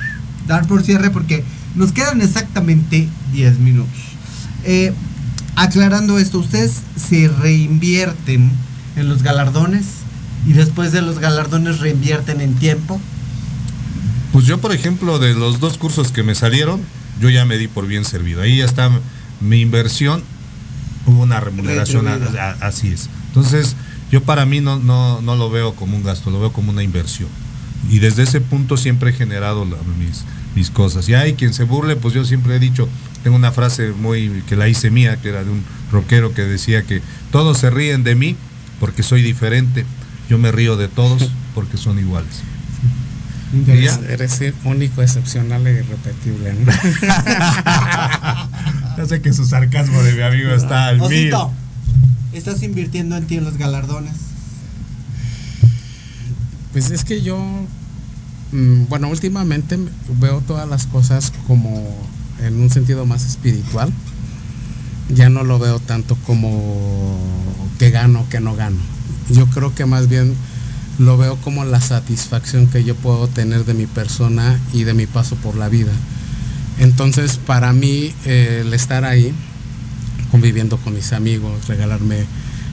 dar 0.47 0.67
por 0.67 0.83
cierre 0.83 1.11
porque 1.11 1.45
nos 1.75 1.93
quedan 1.93 2.21
exactamente 2.21 3.09
10 3.33 3.59
minutos. 3.61 3.99
Eh, 4.65 4.93
aclarando 5.57 6.19
esto, 6.19 6.39
ustedes 6.39 6.83
se 6.97 7.29
reinvierten 7.29 8.51
en 8.97 9.09
los 9.09 9.23
galardones 9.23 9.87
y 10.47 10.53
después 10.53 10.93
de 10.93 11.03
los 11.03 11.19
galardones 11.19 11.79
reinvierten 11.81 12.41
en 12.41 12.55
tiempo. 12.55 13.01
Pues 14.33 14.45
yo, 14.45 14.59
por 14.59 14.73
ejemplo, 14.73 15.19
de 15.19 15.35
los 15.35 15.59
dos 15.59 15.79
cursos 15.79 16.13
que 16.13 16.23
me 16.23 16.35
salieron, 16.35 16.81
yo 17.21 17.31
ya 17.31 17.45
me 17.45 17.59
di 17.59 17.67
por 17.67 17.87
bien 17.87 18.05
servido. 18.05 18.43
Ahí 18.43 18.59
ya 18.59 18.65
está 18.65 18.91
mi 19.41 19.61
inversión, 19.61 20.23
hubo 21.09 21.23
una 21.23 21.41
remuneración, 21.41 22.07
a- 22.09 22.13
Retribuida. 22.17 22.51
a- 22.61 22.67
así 22.69 22.89
es. 22.89 23.09
Entonces, 23.29 23.75
yo 24.13 24.23
para 24.23 24.45
mí 24.47 24.61
no, 24.61 24.79
no, 24.79 25.21
no 25.23 25.37
lo 25.37 25.51
veo 25.51 25.75
como 25.75 25.97
un 25.97 26.03
gasto, 26.05 26.31
lo 26.31 26.41
veo 26.41 26.53
como 26.53 26.71
una 26.71 26.83
inversión. 26.83 27.29
Y 27.91 27.99
desde 28.01 28.25
ese 28.25 28.41
punto 28.41 28.77
siempre 28.77 29.11
he 29.11 29.13
generado 29.13 29.65
la- 29.65 29.77
mis, 29.99 30.25
mis 30.55 30.71
cosas. 30.71 31.09
Y 31.09 31.15
hay 31.15 31.35
quien 31.35 31.55
se 31.55 31.65
burle, 31.65 31.97
pues 31.97 32.15
yo 32.15 32.25
siempre 32.25 32.57
he 32.57 32.59
dicho, 32.59 32.89
tengo 33.23 33.37
una 33.37 33.53
frase 33.53 33.91
muy 33.93 34.43
que 34.49 34.57
la 34.57 34.69
hice 34.69 34.91
mía, 34.91 35.17
que 35.21 35.29
era 35.31 35.45
de 35.45 35.51
un 35.51 35.63
rockero 35.93 36.35
que 36.35 36.43
decía 36.43 36.83
que 36.83 37.03
todos 37.33 37.59
se 37.59 37.71
ríen 37.71 38.05
de 38.05 38.15
mí 38.15 38.37
porque 38.81 39.03
soy 39.03 39.23
diferente. 39.23 39.85
Yo 40.29 40.39
me 40.39 40.53
río 40.53 40.77
de 40.77 40.89
todos 40.89 41.31
porque 41.55 41.77
son 41.77 41.99
iguales. 41.99 42.43
Eres, 43.67 43.99
eres 44.11 44.43
único, 44.65 45.01
excepcional 45.01 45.67
e 45.67 45.73
irrepetible. 45.81 46.53
¿no? 46.53 46.71
Ya 48.99 49.07
sé 49.07 49.23
que 49.23 49.33
su 49.33 49.47
sarcasmo 49.47 50.03
de 50.03 50.13
mi 50.13 50.23
amigo 50.23 50.51
está 50.51 50.89
al 50.89 50.97
mil. 50.97 51.33
Osito, 51.33 51.53
¿estás 52.33 52.65
invirtiendo 52.65 53.17
en 53.17 53.29
ti 53.29 53.37
en 53.37 53.45
los 53.45 53.57
galardones? 53.57 54.15
Pues 56.73 56.91
es 56.91 57.05
que 57.05 57.23
yo, 57.23 57.39
mm, 58.51 58.87
bueno, 58.89 59.09
últimamente 59.09 59.79
veo 60.19 60.41
todas 60.41 60.69
las 60.69 60.87
cosas 60.87 61.33
como 61.47 61.97
en 62.41 62.61
un 62.61 62.71
sentido 62.71 63.07
más 63.07 63.25
espiritual. 63.25 63.93
Ya 65.15 65.29
no 65.29 65.45
lo 65.45 65.61
veo 65.61 65.79
tanto 65.79 66.17
como 66.27 67.17
que 67.79 67.91
gano, 67.91 68.27
que 68.29 68.41
no 68.41 68.57
gano. 68.57 68.81
Yo 69.31 69.47
creo 69.47 69.77
que 69.77 69.87
más 69.87 70.09
bien 70.09 70.35
lo 70.99 71.17
veo 71.17 71.37
como 71.37 71.65
la 71.65 71.81
satisfacción 71.81 72.67
que 72.67 72.83
yo 72.83 72.97
puedo 72.97 73.29
tener 73.29 73.65
de 73.65 73.75
mi 73.75 73.87
persona 73.87 74.59
y 74.73 74.83
de 74.83 74.95
mi 74.95 75.07
paso 75.07 75.37
por 75.37 75.55
la 75.55 75.69
vida. 75.69 75.93
Entonces, 76.79 77.39
para 77.39 77.73
mí, 77.73 78.15
eh, 78.25 78.63
el 78.65 78.73
estar 78.73 79.05
ahí, 79.05 79.33
conviviendo 80.31 80.77
con 80.79 80.95
mis 80.95 81.13
amigos, 81.13 81.67
regalarme 81.67 82.25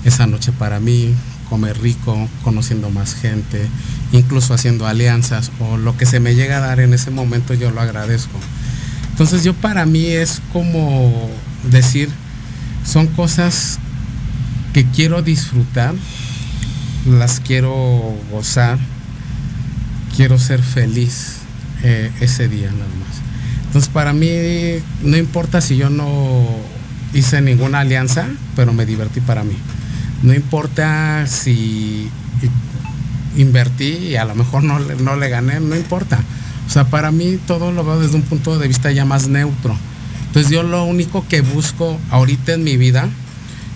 esa 0.03 0.27
noche 0.27 0.51
para 0.51 0.79
mí, 0.79 1.13
comer 1.49 1.79
rico, 1.81 2.29
conociendo 2.43 2.89
más 2.89 3.15
gente, 3.15 3.67
incluso 4.11 4.53
haciendo 4.53 4.87
alianzas 4.87 5.51
o 5.59 5.77
lo 5.77 5.97
que 5.97 6.05
se 6.05 6.19
me 6.19 6.35
llega 6.35 6.57
a 6.57 6.61
dar 6.61 6.79
en 6.79 6.93
ese 6.93 7.11
momento 7.11 7.53
yo 7.53 7.71
lo 7.71 7.81
agradezco. 7.81 8.39
Entonces 9.11 9.43
yo 9.43 9.53
para 9.53 9.85
mí 9.85 10.07
es 10.07 10.41
como 10.51 11.29
decir, 11.71 12.09
son 12.85 13.07
cosas 13.07 13.79
que 14.73 14.85
quiero 14.85 15.21
disfrutar, 15.21 15.95
las 17.07 17.39
quiero 17.39 18.13
gozar, 18.31 18.77
quiero 20.15 20.37
ser 20.37 20.61
feliz 20.61 21.37
eh, 21.83 22.11
ese 22.19 22.47
día 22.47 22.71
nada 22.71 22.85
más. 22.99 23.24
Entonces 23.75 23.91
para 23.91 24.13
mí 24.13 24.29
no 25.03 25.17
importa 25.17 25.59
si 25.59 25.75
yo 25.75 25.89
no 25.89 26.47
hice 27.13 27.41
ninguna 27.41 27.81
alianza, 27.81 28.25
pero 28.55 28.71
me 28.71 28.85
divertí 28.85 29.19
para 29.19 29.43
mí. 29.43 29.57
No 30.23 30.33
importa 30.33 31.27
si 31.27 32.09
invertí 33.35 33.97
y 33.97 34.15
a 34.15 34.23
lo 34.23 34.33
mejor 34.33 34.63
no, 34.63 34.79
no 34.79 35.17
le 35.17 35.27
gané, 35.27 35.59
no 35.59 35.75
importa. 35.75 36.21
O 36.65 36.69
sea, 36.69 36.85
para 36.85 37.11
mí 37.11 37.37
todo 37.45 37.73
lo 37.73 37.83
veo 37.83 37.99
desde 37.99 38.15
un 38.15 38.21
punto 38.21 38.57
de 38.57 38.69
vista 38.69 38.93
ya 38.93 39.03
más 39.03 39.27
neutro. 39.27 39.77
Entonces 40.27 40.49
yo 40.53 40.63
lo 40.63 40.85
único 40.85 41.27
que 41.27 41.41
busco 41.41 41.99
ahorita 42.11 42.53
en 42.53 42.63
mi 42.63 42.77
vida 42.77 43.09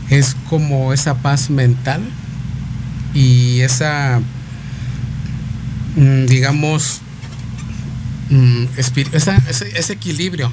es 0.09 0.37
como 0.49 0.93
esa 0.93 1.15
paz 1.15 1.49
mental 1.49 1.99
y 3.13 3.59
esa, 3.59 4.21
mm, 5.97 6.25
digamos, 6.27 7.01
mm, 8.29 8.65
esa- 9.13 9.37
ese, 9.47 9.77
ese 9.79 9.93
equilibrio 9.93 10.51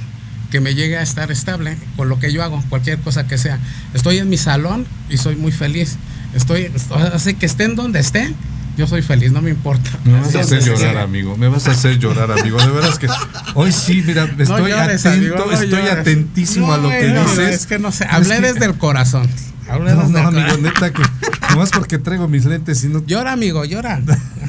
que 0.50 0.60
me 0.60 0.74
llegue 0.74 0.96
a 0.96 1.02
estar 1.02 1.30
estable 1.32 1.76
con 1.96 2.08
lo 2.08 2.18
que 2.18 2.32
yo 2.32 2.42
hago, 2.42 2.62
cualquier 2.68 2.98
cosa 3.00 3.26
que 3.26 3.36
sea. 3.38 3.58
Estoy 3.94 4.18
en 4.18 4.28
mi 4.28 4.36
salón 4.36 4.86
y 5.10 5.16
soy 5.18 5.36
muy 5.36 5.52
feliz. 5.52 5.96
Estoy, 6.34 6.70
así 7.12 7.34
que 7.34 7.46
estén 7.46 7.74
donde 7.74 7.98
esté, 8.00 8.32
yo 8.76 8.86
soy 8.86 9.02
feliz, 9.02 9.32
no 9.32 9.40
me 9.42 9.50
importa. 9.50 9.90
Me 10.04 10.12
vas 10.20 10.34
a 10.34 10.40
hacer 10.40 10.62
llorar, 10.62 10.98
amigo. 10.98 11.36
Me 11.36 11.48
vas 11.48 11.66
a 11.66 11.72
hacer 11.72 11.98
llorar, 11.98 12.30
amigo. 12.30 12.58
De 12.58 12.68
veras 12.70 12.98
que 12.98 13.08
hoy 13.54 13.72
sí, 13.72 14.02
mira, 14.06 14.24
estoy 14.38 14.70
llores, 14.70 15.04
atento, 15.06 15.08
amigo, 15.34 15.36
no 15.46 15.52
estoy 15.52 15.68
llores. 15.70 15.92
atentísimo 15.98 16.72
a 16.72 16.76
lo 16.78 16.90
que 16.90 17.08
No, 17.08 17.22
dices. 17.24 17.54
Es 17.54 17.66
que 17.66 17.78
no 17.78 17.90
sé, 17.90 18.06
hablé 18.08 18.36
que- 18.36 18.52
desde 18.52 18.66
el 18.66 18.74
corazón. 18.78 19.28
Hablé 19.68 19.94
No, 19.94 20.02
desde 20.02 20.12
no, 20.12 20.18
el 20.20 20.26
amigo, 20.26 20.42
corazón. 20.42 20.62
neta 20.62 20.92
que 20.92 21.02
nomás 21.50 21.70
porque 21.70 21.98
traigo 21.98 22.28
mis 22.28 22.44
lentes 22.44 22.84
y 22.84 22.88
no 22.88 23.04
Llora, 23.04 23.32
amigo, 23.32 23.64
llora. 23.64 24.00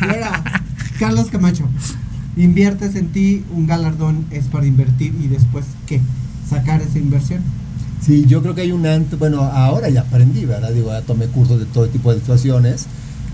Ahora, 0.01 0.43
Carlos 0.99 1.27
Camacho, 1.31 1.67
inviertes 2.37 2.95
en 2.95 3.07
ti, 3.09 3.43
un 3.53 3.67
galardón 3.67 4.25
es 4.31 4.45
para 4.45 4.65
invertir 4.65 5.13
y 5.21 5.27
después, 5.27 5.65
¿qué? 5.85 5.99
Sacar 6.49 6.81
esa 6.81 6.99
inversión. 6.99 7.41
Sí, 8.05 8.25
yo 8.27 8.41
creo 8.41 8.55
que 8.55 8.61
hay 8.61 8.71
un 8.71 8.85
antes, 8.85 9.17
bueno, 9.19 9.41
ahora 9.41 9.89
ya 9.89 10.01
aprendí, 10.01 10.45
¿verdad? 10.45 10.71
Digo, 10.71 10.91
ya 10.91 11.01
tomé 11.01 11.25
cursos 11.27 11.59
de 11.59 11.65
todo 11.65 11.87
tipo 11.87 12.13
de 12.13 12.19
situaciones. 12.19 12.85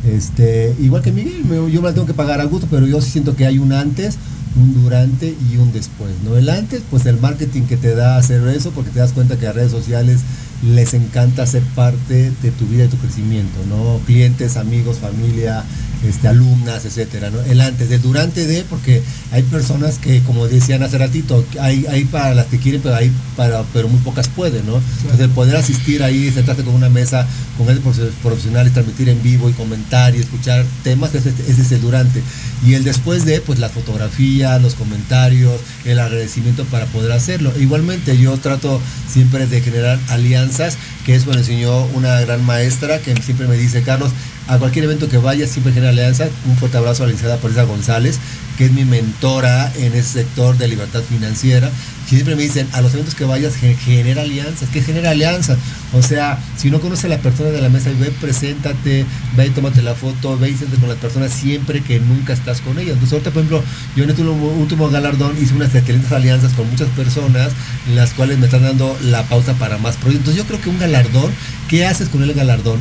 Este, 0.04 0.76
igual 0.82 1.02
que 1.02 1.12
Miguel, 1.12 1.44
yo 1.72 1.82
me 1.82 1.88
la 1.88 1.94
tengo 1.94 2.08
que 2.08 2.14
pagar 2.14 2.42
a 2.42 2.46
gusto, 2.46 2.68
pero 2.70 2.86
yo 2.88 3.00
sí 3.02 3.12
siento 3.12 3.36
que 3.36 3.46
hay 3.46 3.60
un 3.60 3.72
antes, 3.72 4.18
un 4.56 4.74
durante 4.84 5.36
y 5.52 5.58
un 5.58 5.72
después, 5.72 6.12
¿no? 6.24 6.36
El 6.36 6.50
antes, 6.50 6.82
pues 6.90 7.06
el 7.06 7.20
marketing 7.20 7.64
que 7.64 7.78
te 7.78 7.96
da 7.96 8.18
hacer 8.18 8.46
eso, 8.48 8.72
porque 8.72 8.92
te 8.92 9.00
das 9.00 9.14
cuenta 9.14 9.38
que 9.38 9.46
las 9.46 9.56
redes 9.56 9.72
sociales 9.72 10.22
les 10.64 10.94
encanta 10.94 11.46
ser 11.46 11.64
parte 11.76 12.32
de 12.42 12.52
tu 12.52 12.66
vida 12.66 12.86
y 12.86 12.88
tu 12.88 12.98
crecimiento, 12.98 13.60
¿no? 13.70 14.00
Clientes, 14.06 14.58
amigos, 14.58 14.98
familia, 14.98 15.64
este, 16.08 16.28
alumnas, 16.28 16.86
etcétera, 16.86 17.30
¿no? 17.30 17.42
El 17.42 17.62
antes, 17.62 17.90
el 17.92 18.02
durante 18.02 18.46
de, 18.46 18.64
porque 18.64 19.02
hay 19.32 19.44
personas 19.44 19.98
que, 19.98 20.22
como 20.24 20.48
decían 20.48 20.84
hace 20.84 20.98
ratito, 20.98 21.46
hay, 21.60 21.86
hay 21.90 22.06
para 22.06 22.34
las 22.36 22.48
que 22.48 22.58
quieren, 22.60 22.82
pero 22.82 22.96
hay 22.96 23.12
para, 23.36 23.64
pero 23.74 23.88
muy 23.88 24.00
pocas 24.02 24.28
pueden, 24.28 24.66
¿no? 24.66 24.82
Entonces 25.02 25.20
el 25.20 25.30
poder 25.30 25.56
asistir 25.56 26.04
ahí, 26.04 26.32
sentarte 26.32 26.64
con 26.64 26.74
una 26.74 26.90
mesa 26.90 27.28
con 27.58 27.68
grandes 27.68 27.86
profe- 27.86 28.12
profesionales, 28.22 28.74
transmitir 28.74 29.10
en 29.10 29.22
vivo 29.22 29.50
y 29.50 29.54
comentar 29.54 30.16
y 30.16 30.20
escuchar 30.20 30.66
temas, 30.84 31.14
ese, 31.16 31.30
ese 31.48 31.62
es 31.62 31.72
el 31.72 31.82
durante. 31.82 32.22
Y 32.66 32.74
el 32.76 32.84
después 32.84 33.26
de, 33.26 33.42
pues 33.42 33.60
la 33.60 33.70
fotografía, 33.70 34.58
los 34.60 34.74
comentarios, 34.76 35.60
el 35.86 36.00
agradecimiento 36.00 36.64
para 36.66 36.86
poder 36.88 37.12
hacerlo. 37.12 37.52
Igualmente 37.60 38.18
yo 38.18 38.38
trato 38.38 38.82
siempre 39.12 39.46
de 39.48 39.62
generar 39.62 40.00
alianzas, 40.10 40.78
que 41.06 41.16
eso 41.16 41.30
me 41.30 41.38
enseñó 41.38 41.86
una 41.88 42.20
gran 42.22 42.44
maestra 42.46 43.00
que 43.00 43.16
siempre 43.22 43.48
me 43.48 43.58
dice, 43.58 43.84
Carlos, 43.84 44.12
a 44.48 44.58
cualquier 44.58 44.86
evento 44.86 45.10
que 45.10 45.18
vayas 45.18 45.50
siempre 45.50 45.74
genera 45.74 45.92
alianzas. 45.92 46.30
Un 46.46 46.58
fuerte 46.58 46.78
abrazo 46.78 47.04
a 47.04 47.08
la 47.08 47.14
licenciada 47.14 47.64
González, 47.66 48.20
que 48.58 48.66
es 48.66 48.72
mi 48.72 48.86
mentora 48.86 49.72
en 49.76 49.94
ese 49.94 50.24
sector 50.24 50.58
de 50.58 50.68
libertad 50.68 51.02
financiera. 51.02 51.70
Siempre 52.08 52.36
me 52.36 52.44
dicen, 52.44 52.68
a 52.74 52.82
los 52.82 52.94
eventos 52.94 53.16
que 53.16 53.24
vayas 53.24 53.56
gen- 53.56 53.78
genera 53.78 54.24
alianzas. 54.24 54.70
¿Qué 54.72 54.82
genera 54.82 55.12
alianzas? 55.12 55.58
O 55.94 56.02
sea, 56.02 56.38
si 56.58 56.70
no 56.70 56.80
conoces 56.82 57.06
a 57.06 57.08
la 57.08 57.18
persona 57.20 57.50
de 57.50 57.62
la 57.62 57.70
mesa, 57.70 57.92
ve, 57.98 58.12
preséntate, 58.20 59.06
ve 59.38 59.48
y 59.48 59.50
tómate 59.52 59.82
la 59.82 59.96
foto, 59.96 60.38
ve 60.38 60.50
y 60.50 60.56
siéntate 60.56 60.80
con 60.82 60.90
las 60.90 60.98
personas 60.98 61.32
siempre 61.32 61.82
que 61.82 62.00
nunca 62.00 62.34
estás 62.34 62.62
con 62.62 62.78
ellas. 62.78 62.94
Entonces 62.94 63.14
ahorita, 63.14 63.32
por 63.32 63.40
ejemplo, 63.44 63.64
yo 63.96 64.04
en 64.04 64.10
este 64.10 64.22
último, 64.22 64.90
galardón 64.90 65.36
hice 65.42 65.54
unas 65.54 65.74
excelentes 65.74 66.12
alianzas 66.12 66.54
con 66.54 66.70
muchas 66.70 66.90
personas, 66.90 67.52
las 67.96 68.12
cuales 68.12 68.38
me 68.38 68.46
están 68.46 68.64
dando 68.64 68.98
la 69.04 69.24
pauta 69.24 69.54
para 69.54 69.78
más 69.78 69.96
proyectos. 69.96 70.36
Yo 70.36 70.44
creo 70.46 70.60
que 70.62 70.70
un 70.70 70.80
galardón, 70.80 71.32
¿qué 71.70 71.86
haces 71.86 72.10
con 72.10 72.22
el 72.22 72.34
galardón? 72.34 72.80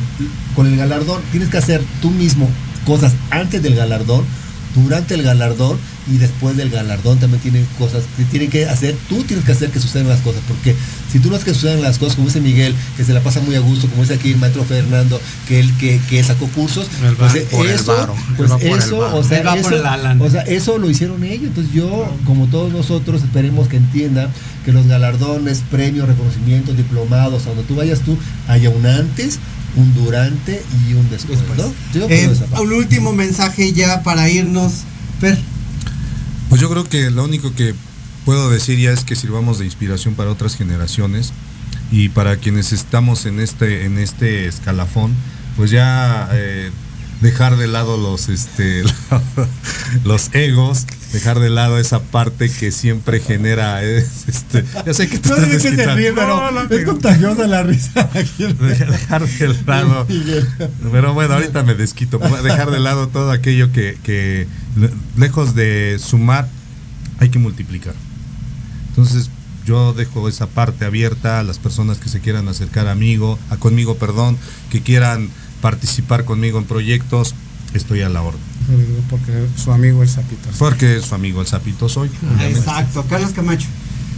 Con 0.55 0.67
el 0.67 0.75
galardón 0.75 1.21
tienes 1.31 1.49
que 1.49 1.57
hacer 1.57 1.81
tú 2.01 2.11
mismo 2.11 2.49
cosas 2.85 3.13
antes 3.31 3.63
del 3.63 3.75
galardón, 3.75 4.25
durante 4.75 5.13
el 5.13 5.23
galardón 5.23 5.77
y 6.11 6.17
después 6.17 6.57
del 6.57 6.69
galardón 6.69 7.19
también 7.19 7.41
tienen 7.41 7.67
cosas 7.77 8.03
que 8.17 8.25
tienen 8.25 8.49
que 8.49 8.65
hacer, 8.65 8.95
tú 9.07 9.23
tienes 9.23 9.45
que 9.45 9.51
hacer 9.51 9.69
que 9.69 9.79
sucedan 9.79 10.07
las 10.07 10.19
cosas, 10.21 10.41
porque 10.47 10.75
si 11.11 11.19
tú 11.19 11.29
no 11.29 11.35
haces 11.35 11.45
que 11.45 11.53
sucedan 11.53 11.81
las 11.81 11.97
cosas, 11.97 12.15
como 12.15 12.27
dice 12.27 12.41
Miguel, 12.41 12.75
que 12.97 13.05
se 13.05 13.13
la 13.13 13.21
pasa 13.21 13.39
muy 13.39 13.55
a 13.55 13.59
gusto, 13.59 13.87
como 13.87 14.01
dice 14.01 14.15
aquí 14.15 14.31
el 14.31 14.37
maestro 14.37 14.63
Fernando, 14.63 15.21
que 15.47 15.59
él 15.59 15.71
que, 15.77 15.99
que 16.09 16.23
sacó 16.23 16.47
cursos, 16.47 16.87
pues 17.17 17.43
por 17.45 17.67
eso, 17.67 18.15
pues 18.35 18.51
va 18.51 18.57
por 18.57 18.67
el 18.67 18.79
eso, 18.79 18.97
o 18.99 19.23
sea, 19.23 19.55
o 20.19 20.29
sea, 20.29 20.41
eso 20.41 20.77
lo 20.77 20.89
hicieron 20.89 21.23
ellos, 21.23 21.47
entonces 21.47 21.73
yo, 21.73 22.11
como 22.25 22.47
todos 22.47 22.73
nosotros, 22.73 23.23
esperemos 23.23 23.67
que 23.67 23.77
entiendan 23.77 24.29
que 24.65 24.71
los 24.71 24.87
galardones, 24.87 25.61
premios, 25.69 26.07
reconocimientos, 26.07 26.75
diplomados, 26.75 27.45
a 27.45 27.49
donde 27.49 27.63
tú 27.63 27.75
vayas 27.75 27.99
tú, 27.99 28.17
haya 28.47 28.69
un 28.69 28.85
antes, 28.85 29.39
un 29.75 29.93
durante 29.93 30.63
y 30.87 30.93
un 30.93 31.09
después, 31.09 31.39
¿no? 31.57 31.73
Yo 31.93 32.07
Eh, 32.09 32.29
un 32.59 32.73
último 32.73 33.13
mensaje 33.13 33.73
ya 33.73 34.03
para 34.03 34.29
irnos. 34.29 34.83
Fer, 35.19 35.37
Pues 36.49 36.61
yo 36.61 36.69
creo 36.69 36.83
que 36.83 37.09
lo 37.09 37.23
único 37.23 37.53
que 37.55 37.73
puedo 38.25 38.49
decir 38.49 38.79
ya 38.79 38.91
es 38.91 39.03
que 39.03 39.15
sirvamos 39.15 39.59
de 39.59 39.65
inspiración 39.65 40.15
para 40.15 40.29
otras 40.29 40.55
generaciones 40.55 41.33
y 41.91 42.09
para 42.09 42.37
quienes 42.37 42.71
estamos 42.71 43.25
en 43.25 43.39
este 43.39 43.85
en 43.85 43.97
este 43.97 44.47
escalafón, 44.47 45.13
pues 45.57 45.71
ya 45.71 46.29
eh, 46.33 46.71
dejar 47.23 47.57
de 47.57 47.67
lado 47.67 47.97
los 47.97 48.29
este 48.29 48.83
los 50.05 50.29
egos 50.33 50.85
dejar 51.11 51.39
de 51.39 51.49
lado 51.49 51.79
esa 51.79 52.01
parte 52.01 52.49
que 52.51 52.71
siempre 52.71 53.19
genera 53.19 53.83
eh, 53.83 54.05
este 54.27 54.63
ya 54.85 54.93
sé 54.93 55.07
que 55.07 55.17
te 55.17 55.29
No 55.29 55.35
estás 55.37 55.61
sé 55.61 55.69
que 55.71 55.75
se 55.83 55.95
ríe, 55.95 56.13
pero 56.13 56.27
No, 56.37 56.51
no, 56.51 56.61
es 56.69 56.85
contagiosa 56.85 57.47
la 57.47 57.63
risa. 57.63 58.09
dejar 58.37 59.25
de 59.27 59.47
lado. 59.65 60.05
Pero 60.91 61.13
bueno 61.13 61.33
ahorita 61.35 61.63
me 61.63 61.73
desquito. 61.75 62.19
Dejar 62.43 62.69
de 62.71 62.79
lado 62.79 63.07
todo 63.07 63.31
aquello 63.31 63.71
que, 63.71 63.97
que 64.03 64.47
le- 64.75 64.91
lejos 65.17 65.55
de 65.55 65.97
sumar 65.99 66.47
hay 67.19 67.29
que 67.29 67.39
multiplicar. 67.39 67.93
Entonces 68.89 69.29
yo 69.65 69.93
dejo 69.93 70.27
esa 70.27 70.47
parte 70.47 70.83
abierta 70.85 71.39
a 71.39 71.43
las 71.43 71.57
personas 71.57 71.97
que 71.97 72.09
se 72.09 72.19
quieran 72.19 72.47
acercar 72.49 72.87
amigo, 72.87 73.39
a 73.49 73.55
conmigo, 73.57 73.95
perdón, 73.97 74.37
que 74.69 74.81
quieran 74.81 75.29
participar 75.63 76.25
conmigo 76.25 76.59
en 76.59 76.65
proyectos, 76.65 77.35
estoy 77.73 78.01
a 78.01 78.09
la 78.09 78.21
orden. 78.21 78.41
Porque 79.09 79.47
su 79.55 79.71
amigo 79.71 80.03
el 80.03 80.09
Zapito. 80.09 80.49
Porque 80.59 80.99
su 80.99 81.15
amigo 81.15 81.39
el 81.39 81.47
sapito 81.47 81.87
soy. 81.87 82.09
Exacto, 82.41 83.05
Carlos 83.09 83.31
Camacho. 83.31 83.67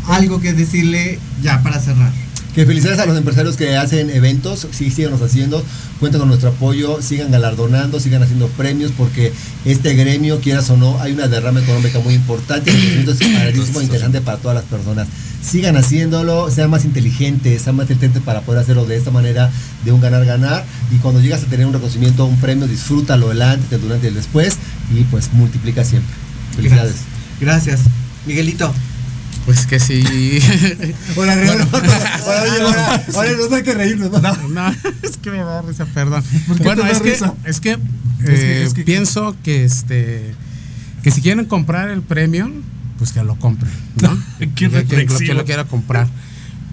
Algo 0.07 0.41
que 0.41 0.53
decirle 0.53 1.19
ya 1.43 1.61
para 1.61 1.79
cerrar. 1.79 2.11
Que 2.55 2.65
felicidades 2.65 2.99
a 2.99 3.05
los 3.05 3.17
empresarios 3.17 3.57
que 3.57 3.75
hacen 3.75 4.09
eventos, 4.09 4.65
sí, 4.71 4.89
síganos 4.89 5.21
haciendo, 5.21 5.61
cuenten 5.99 6.19
con 6.19 6.29
nuestro 6.29 6.51
apoyo, 6.51 7.01
sigan 7.01 7.29
galardonando, 7.29 7.99
sigan 7.99 8.23
haciendo 8.23 8.47
premios, 8.47 8.93
porque 8.97 9.33
este 9.65 9.93
gremio, 9.93 10.39
quieras 10.39 10.69
o 10.69 10.77
no, 10.77 10.97
hay 11.01 11.11
una 11.11 11.27
derrama 11.27 11.59
económica 11.59 11.99
muy 11.99 12.13
importante, 12.13 12.71
movimiento 12.71 13.11
es 13.11 13.17
padrísimo 13.37 13.81
interesante 13.81 14.21
para 14.21 14.37
todas 14.37 14.55
las 14.55 14.63
personas. 14.63 15.09
Sigan 15.43 15.75
haciéndolo, 15.75 16.49
sean 16.49 16.69
más 16.69 16.85
inteligentes, 16.85 17.61
sean 17.61 17.75
más 17.75 17.89
inteligentes 17.89 18.23
para 18.23 18.39
poder 18.39 18.61
hacerlo 18.61 18.85
de 18.85 18.95
esta 18.95 19.11
manera, 19.11 19.51
de 19.83 19.91
un 19.91 19.99
ganar-ganar, 19.99 20.63
y 20.91 20.95
cuando 20.99 21.19
llegas 21.19 21.43
a 21.43 21.47
tener 21.47 21.65
un 21.65 21.73
reconocimiento, 21.73 22.25
un 22.25 22.39
premio, 22.39 22.67
disfrútalo 22.67 23.33
el 23.33 23.41
antes, 23.41 23.69
el 23.73 23.81
durante 23.81 24.07
y 24.07 24.09
el 24.09 24.15
después, 24.15 24.55
y 24.95 25.03
pues 25.03 25.33
multiplica 25.33 25.83
siempre. 25.83 26.15
Felicidades. 26.55 26.95
Gracias. 27.41 27.81
Miguelito. 28.25 28.73
Pues 29.45 29.65
que 29.67 29.79
sí. 29.79 30.03
Ahora, 31.15 31.33
ahora 33.13 33.29
no 33.49 33.55
hay 33.55 33.63
que 33.63 33.73
reírnos, 33.73 34.11
¿no? 34.21 34.47
No, 34.49 34.75
es 35.03 35.17
que 35.21 35.29
me 35.31 35.37
da 35.37 35.61
risa, 35.61 35.85
perdón. 35.85 36.23
¿Por 36.47 36.57
qué 36.57 36.63
Bueno, 36.63 36.81
te 36.81 36.87
da 36.87 36.93
es 36.93 37.01
que, 37.01 37.11
risa? 37.11 37.33
es 37.45 37.59
que, 37.59 37.71
Es 37.71 37.77
eh, 37.77 37.81
que- 38.23 38.63
es 38.63 38.73
que- 38.73 38.83
pienso 38.83 39.35
que 39.43 39.63
este 39.65 40.33
que 41.03 41.11
si 41.11 41.21
quieren 41.21 41.45
comprar 41.45 41.89
el 41.89 42.01
premio, 42.01 42.51
pues 42.97 43.11
que 43.11 43.21
lo 43.23 43.35
compren, 43.35 43.71
¿no? 44.01 44.17
Qué 44.39 44.49
que, 44.69 44.85
que 44.85 45.05
lo, 45.05 45.17
que 45.19 45.33
lo 45.35 45.45
quiera 45.45 45.65
comprar. 45.65 46.07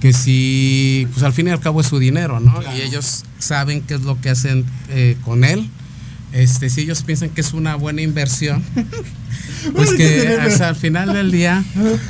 Que 0.01 0.13
si, 0.15 1.07
pues 1.13 1.23
al 1.23 1.33
fin 1.35 1.47
y 1.49 1.51
al 1.51 1.61
cabo 1.61 1.81
es 1.83 1.87
su 1.87 1.99
dinero, 1.99 2.41
¿no? 2.41 2.61
Y 2.77 2.81
ellos 2.81 3.25
saben 3.39 3.83
qué 3.83 3.95
es 3.95 4.01
lo 4.03 4.21
que 4.21 4.31
hacen 4.31 4.65
eh, 4.89 5.17
con 5.25 5.45
él. 5.45 5.69
Este, 6.33 6.71
si 6.71 6.83
ellos 6.83 7.03
piensan 7.03 7.31
que 7.31 7.43
es 7.43 7.53
una 7.53 7.77
buena 7.77 8.01
inversión, 8.01 8.63
pues 9.75 9.91
que 9.93 10.39
o 10.47 10.51
sea, 10.51 10.69
al 10.69 10.77
final 10.77 11.13
del 11.13 11.31
día, 11.31 11.63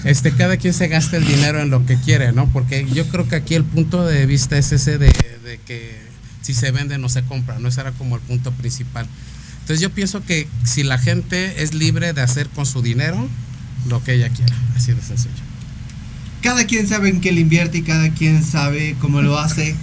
este, 0.04 0.32
cada 0.32 0.56
quien 0.56 0.72
se 0.72 0.88
gasta 0.88 1.16
el 1.16 1.26
dinero 1.26 1.60
en 1.60 1.70
lo 1.70 1.84
que 1.86 1.96
quiere, 1.96 2.32
¿no? 2.32 2.46
Porque 2.52 2.86
yo 2.92 3.06
creo 3.08 3.28
que 3.28 3.36
aquí 3.36 3.54
el 3.54 3.64
punto 3.64 4.04
de 4.04 4.26
vista 4.26 4.56
es 4.56 4.72
ese 4.72 4.98
de, 4.98 5.12
de 5.44 5.58
que 5.66 6.00
si 6.42 6.54
se 6.54 6.70
vende 6.70 6.98
no 6.98 7.08
se 7.08 7.22
compra, 7.22 7.58
¿no? 7.58 7.68
Ese 7.68 7.80
era 7.80 7.92
como 7.92 8.16
el 8.16 8.22
punto 8.22 8.52
principal. 8.52 9.06
Entonces 9.60 9.80
yo 9.80 9.90
pienso 9.90 10.24
que 10.24 10.48
si 10.64 10.82
la 10.82 10.98
gente 10.98 11.62
es 11.62 11.74
libre 11.74 12.12
de 12.12 12.20
hacer 12.20 12.48
con 12.48 12.66
su 12.66 12.82
dinero 12.82 13.28
lo 13.88 14.02
que 14.02 14.14
ella 14.14 14.28
quiera, 14.28 14.54
así 14.76 14.92
de 14.92 15.02
sencillo. 15.02 15.34
Cada 16.42 16.64
quien 16.66 16.88
sabe 16.88 17.08
en 17.08 17.20
qué 17.20 17.30
le 17.32 17.40
invierte 17.40 17.78
y 17.78 17.82
cada 17.82 18.10
quien 18.10 18.44
sabe 18.44 18.96
cómo 19.00 19.22
lo 19.22 19.38
hace, 19.38 19.76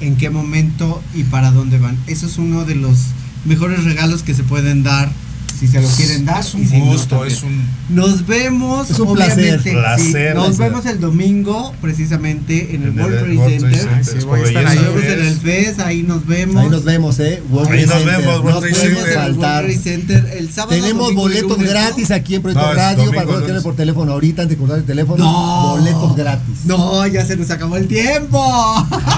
en 0.00 0.16
qué 0.16 0.30
momento 0.30 1.02
y 1.14 1.24
para 1.24 1.50
dónde 1.50 1.78
van. 1.78 1.98
Eso 2.06 2.26
es 2.26 2.38
uno 2.38 2.64
de 2.64 2.76
los 2.76 2.98
mejores 3.44 3.84
regalos 3.84 4.22
que 4.22 4.34
se 4.34 4.44
pueden 4.44 4.82
dar 4.82 5.10
si 5.58 5.68
se 5.68 5.80
lo 5.80 5.88
quieren 5.88 6.24
dar. 6.24 6.40
Es 6.40 6.54
un 6.54 6.66
si 6.66 6.78
no, 6.78 6.84
gusto, 6.86 7.24
es 7.24 7.42
un 7.42 7.62
Nos 7.90 8.26
vemos, 8.26 8.90
Es 8.90 8.98
un 8.98 9.08
obviamente, 9.08 9.42
placer, 9.52 9.62
sí, 9.62 9.70
placer, 9.70 10.34
nos 10.34 10.46
placer. 10.56 10.70
vemos 10.70 10.86
el 10.86 11.00
domingo, 11.00 11.74
precisamente 11.80 12.74
en 12.74 12.82
el 12.82 12.88
En 12.88 12.98
World 13.00 13.14
el 13.14 13.20
Trade 13.20 13.36
World 13.38 13.58
Trade 13.60 13.76
Center. 13.76 14.04
Center, 14.04 14.20
Sí, 14.20 14.26
voy 14.26 14.40
a 14.40 14.44
estar 14.44 14.62
Nos 14.64 14.72
ahí. 14.72 14.78
vemos 14.78 15.04
en 15.04 15.20
el 15.26 15.34
FES, 15.40 15.78
ahí 15.80 16.02
nos 16.02 16.26
vemos. 16.26 16.56
Ahí 16.62 16.70
nos 16.70 16.84
vemos, 16.84 17.18
¿eh? 17.20 17.42
World 17.50 17.70
Ahí 17.72 17.86
nos 17.86 17.94
Center. 17.94 18.16
vemos, 18.18 18.34
World 18.40 18.54
No 18.54 18.60
Trade 18.60 18.72
podemos 18.74 18.80
Center. 19.02 19.16
World 19.16 19.34
faltar. 19.40 19.64
Trade 19.64 19.78
Center 19.78 20.32
el 20.38 20.50
sábado. 20.50 20.80
Tenemos 20.80 21.14
boletos 21.14 21.50
lunes, 21.58 21.64
¿no? 21.66 21.70
gratis 21.70 22.10
aquí 22.10 22.34
en 22.36 22.42
Proyecto 22.42 22.66
No, 22.66 22.74
Radio 22.74 22.96
domingo, 23.04 23.14
para 23.14 23.26
los 23.32 23.42
que 23.42 23.48
lunes. 23.48 23.62
por 23.62 23.76
teléfono 23.76 24.12
ahorita 24.12 24.42
antes 24.42 24.56
de 24.56 24.60
cortar 24.60 24.78
el 24.78 24.84
teléfono. 24.84 25.24
No. 25.24 25.76
Boletos 25.76 26.16
gratis. 26.16 26.54
No, 26.64 27.06
ya 27.06 27.24
se 27.24 27.36
nos 27.36 27.50
acabó 27.50 27.76
el 27.76 27.86
tiempo. 27.88 28.38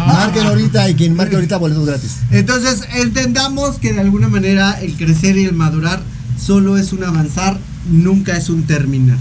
Marquen 0.06 0.46
ahorita 0.46 0.88
y 0.90 0.94
quien 0.94 1.14
marque 1.14 1.34
ahorita 1.36 1.56
boletos 1.56 1.86
gratis. 1.86 2.16
Entonces, 2.30 2.82
entendamos 2.94 3.76
que 3.78 3.92
de 3.92 4.00
alguna 4.00 4.28
manera 4.28 4.78
el 4.80 4.94
crecer 4.94 5.36
y 5.38 5.44
el 5.44 5.52
madurar 5.54 6.00
solo 6.40 6.76
es 6.78 6.92
un 6.92 7.04
avanzar, 7.04 7.58
nunca 7.90 8.36
es 8.36 8.48
un 8.48 8.64
terminar. 8.64 9.18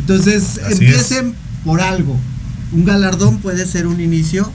Entonces, 0.00 0.58
Así 0.64 0.72
empiecen 0.72 1.34
por 1.64 1.80
algo. 1.80 2.16
Un 2.72 2.84
galardón 2.84 3.38
puede 3.38 3.66
ser 3.66 3.86
un 3.86 4.00
inicio 4.00 4.50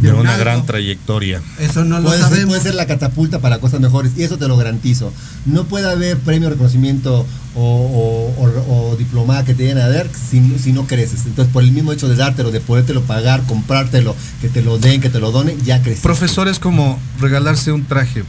de 0.00 0.12
un 0.12 0.20
una 0.20 0.36
gran 0.36 0.66
trayectoria. 0.66 1.40
Eso 1.60 1.84
no 1.84 1.98
lo 2.00 2.06
Puede 2.06 2.18
ser, 2.18 2.28
sabemos. 2.28 2.48
puede 2.50 2.62
ser 2.62 2.74
la 2.74 2.86
catapulta 2.86 3.38
para 3.38 3.58
cosas 3.60 3.80
mejores 3.80 4.12
y 4.16 4.24
eso 4.24 4.36
te 4.36 4.48
lo 4.48 4.56
garantizo. 4.56 5.12
No 5.46 5.64
puede 5.64 5.88
haber 5.90 6.18
premio, 6.18 6.50
reconocimiento 6.50 7.24
o, 7.54 7.60
o- 7.60 8.42
o- 8.44 8.90
o 8.92 8.96
diplomada 8.96 9.44
que 9.44 9.54
te 9.54 9.62
den 9.62 9.78
a 9.78 9.88
dar 9.88 10.08
si, 10.30 10.58
si 10.58 10.72
no 10.72 10.86
creces. 10.88 11.20
Entonces, 11.26 11.52
por 11.52 11.62
el 11.62 11.70
mismo 11.70 11.92
hecho 11.92 12.08
de 12.08 12.16
dártelo, 12.16 12.50
de 12.50 12.60
podértelo 12.60 13.02
pagar, 13.02 13.42
comprártelo, 13.46 14.16
que 14.40 14.48
te 14.48 14.60
lo 14.62 14.78
den, 14.78 15.00
que 15.00 15.08
te 15.08 15.20
lo 15.20 15.30
donen, 15.30 15.56
ya 15.62 15.80
creces. 15.82 16.00
Profesor 16.02 16.48
es 16.48 16.58
como 16.58 16.98
regalarse 17.20 17.70
un 17.70 17.84
traje 17.84 18.24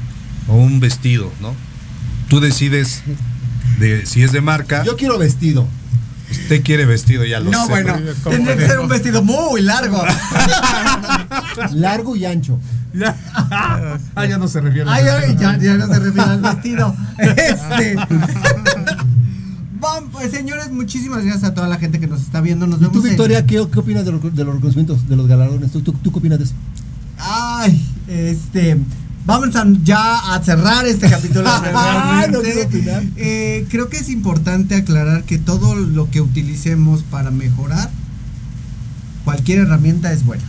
o 0.48 0.56
un 0.56 0.80
vestido, 0.80 1.32
¿no? 1.42 1.56
Tú 2.34 2.40
decides 2.40 3.04
de 3.80 4.08
si 4.08 4.24
es 4.24 4.32
de 4.32 4.42
marca. 4.42 4.84
Yo 4.84 4.98
quiero 4.98 5.20
vestido. 5.20 5.68
Usted 6.32 6.64
quiere 6.64 6.88
vestido, 6.88 7.24
ya 7.26 7.40
lo 7.40 7.52
no, 7.52 7.68
sé. 7.68 7.70
bueno, 7.70 7.94
tendría 8.24 8.58
que 8.58 8.68
ser 8.68 8.80
un 8.80 8.88
vestido 8.88 9.22
muy 9.22 9.62
largo. 9.62 10.04
Largo 11.74 12.16
y 12.16 12.26
ancho. 12.26 12.60
ah, 13.36 14.26
ya 14.28 14.40
no 14.40 14.48
se 14.48 14.62
refiere. 14.62 14.90
Ay, 14.90 15.06
ay, 15.06 15.38
ya, 15.40 15.60
ya 15.60 15.76
no 15.76 15.86
se 15.86 16.00
refiere 16.00 16.28
al 16.32 16.42
vestido. 16.42 16.96
Este. 17.20 17.96
Vamos, 19.80 20.10
pues, 20.12 20.32
señores, 20.32 20.72
muchísimas 20.72 21.24
gracias 21.24 21.44
a 21.44 21.54
toda 21.54 21.68
la 21.68 21.78
gente 21.78 22.00
que 22.00 22.08
nos 22.08 22.22
está 22.22 22.42
viendo. 22.42 22.66
Nos 22.66 22.80
¿Y 22.80 22.86
vemos 22.86 22.94
tú, 22.94 23.04
en- 23.04 23.10
Victoria, 23.10 23.46
qué, 23.46 23.64
qué 23.72 23.80
opinas 23.80 24.06
de 24.06 24.12
los, 24.12 24.24
de 24.24 24.44
los 24.44 24.56
reconocimientos, 24.56 25.08
de 25.08 25.16
los 25.16 25.28
galardones? 25.28 25.72
¿Tú, 25.72 25.82
tú, 25.82 25.94
tú 25.94 26.12
qué 26.12 26.18
opinas 26.18 26.40
de 26.40 26.46
eso? 26.46 26.56
Ay, 27.20 27.80
este. 28.08 28.80
Vamos 29.26 29.56
a, 29.56 29.66
ya 29.84 30.34
a 30.36 30.44
cerrar 30.44 30.86
este 30.86 31.10
capítulo. 31.10 31.50
Ay, 31.50 32.30
no. 32.32 32.40
Eh, 33.16 33.66
creo 33.70 33.90
que 33.90 33.98
es 33.98 34.10
importante 34.10 34.76
aclarar 34.76 35.24
que 35.24 35.38
todo 35.38 35.76
lo 35.76 36.10
que 36.10 36.20
utilicemos 36.22 37.04
para 37.04 37.32
mejorar, 37.32 37.90
cualquier 39.24 39.60
herramienta 39.60 40.12
es 40.12 40.26
buena. 40.26 40.44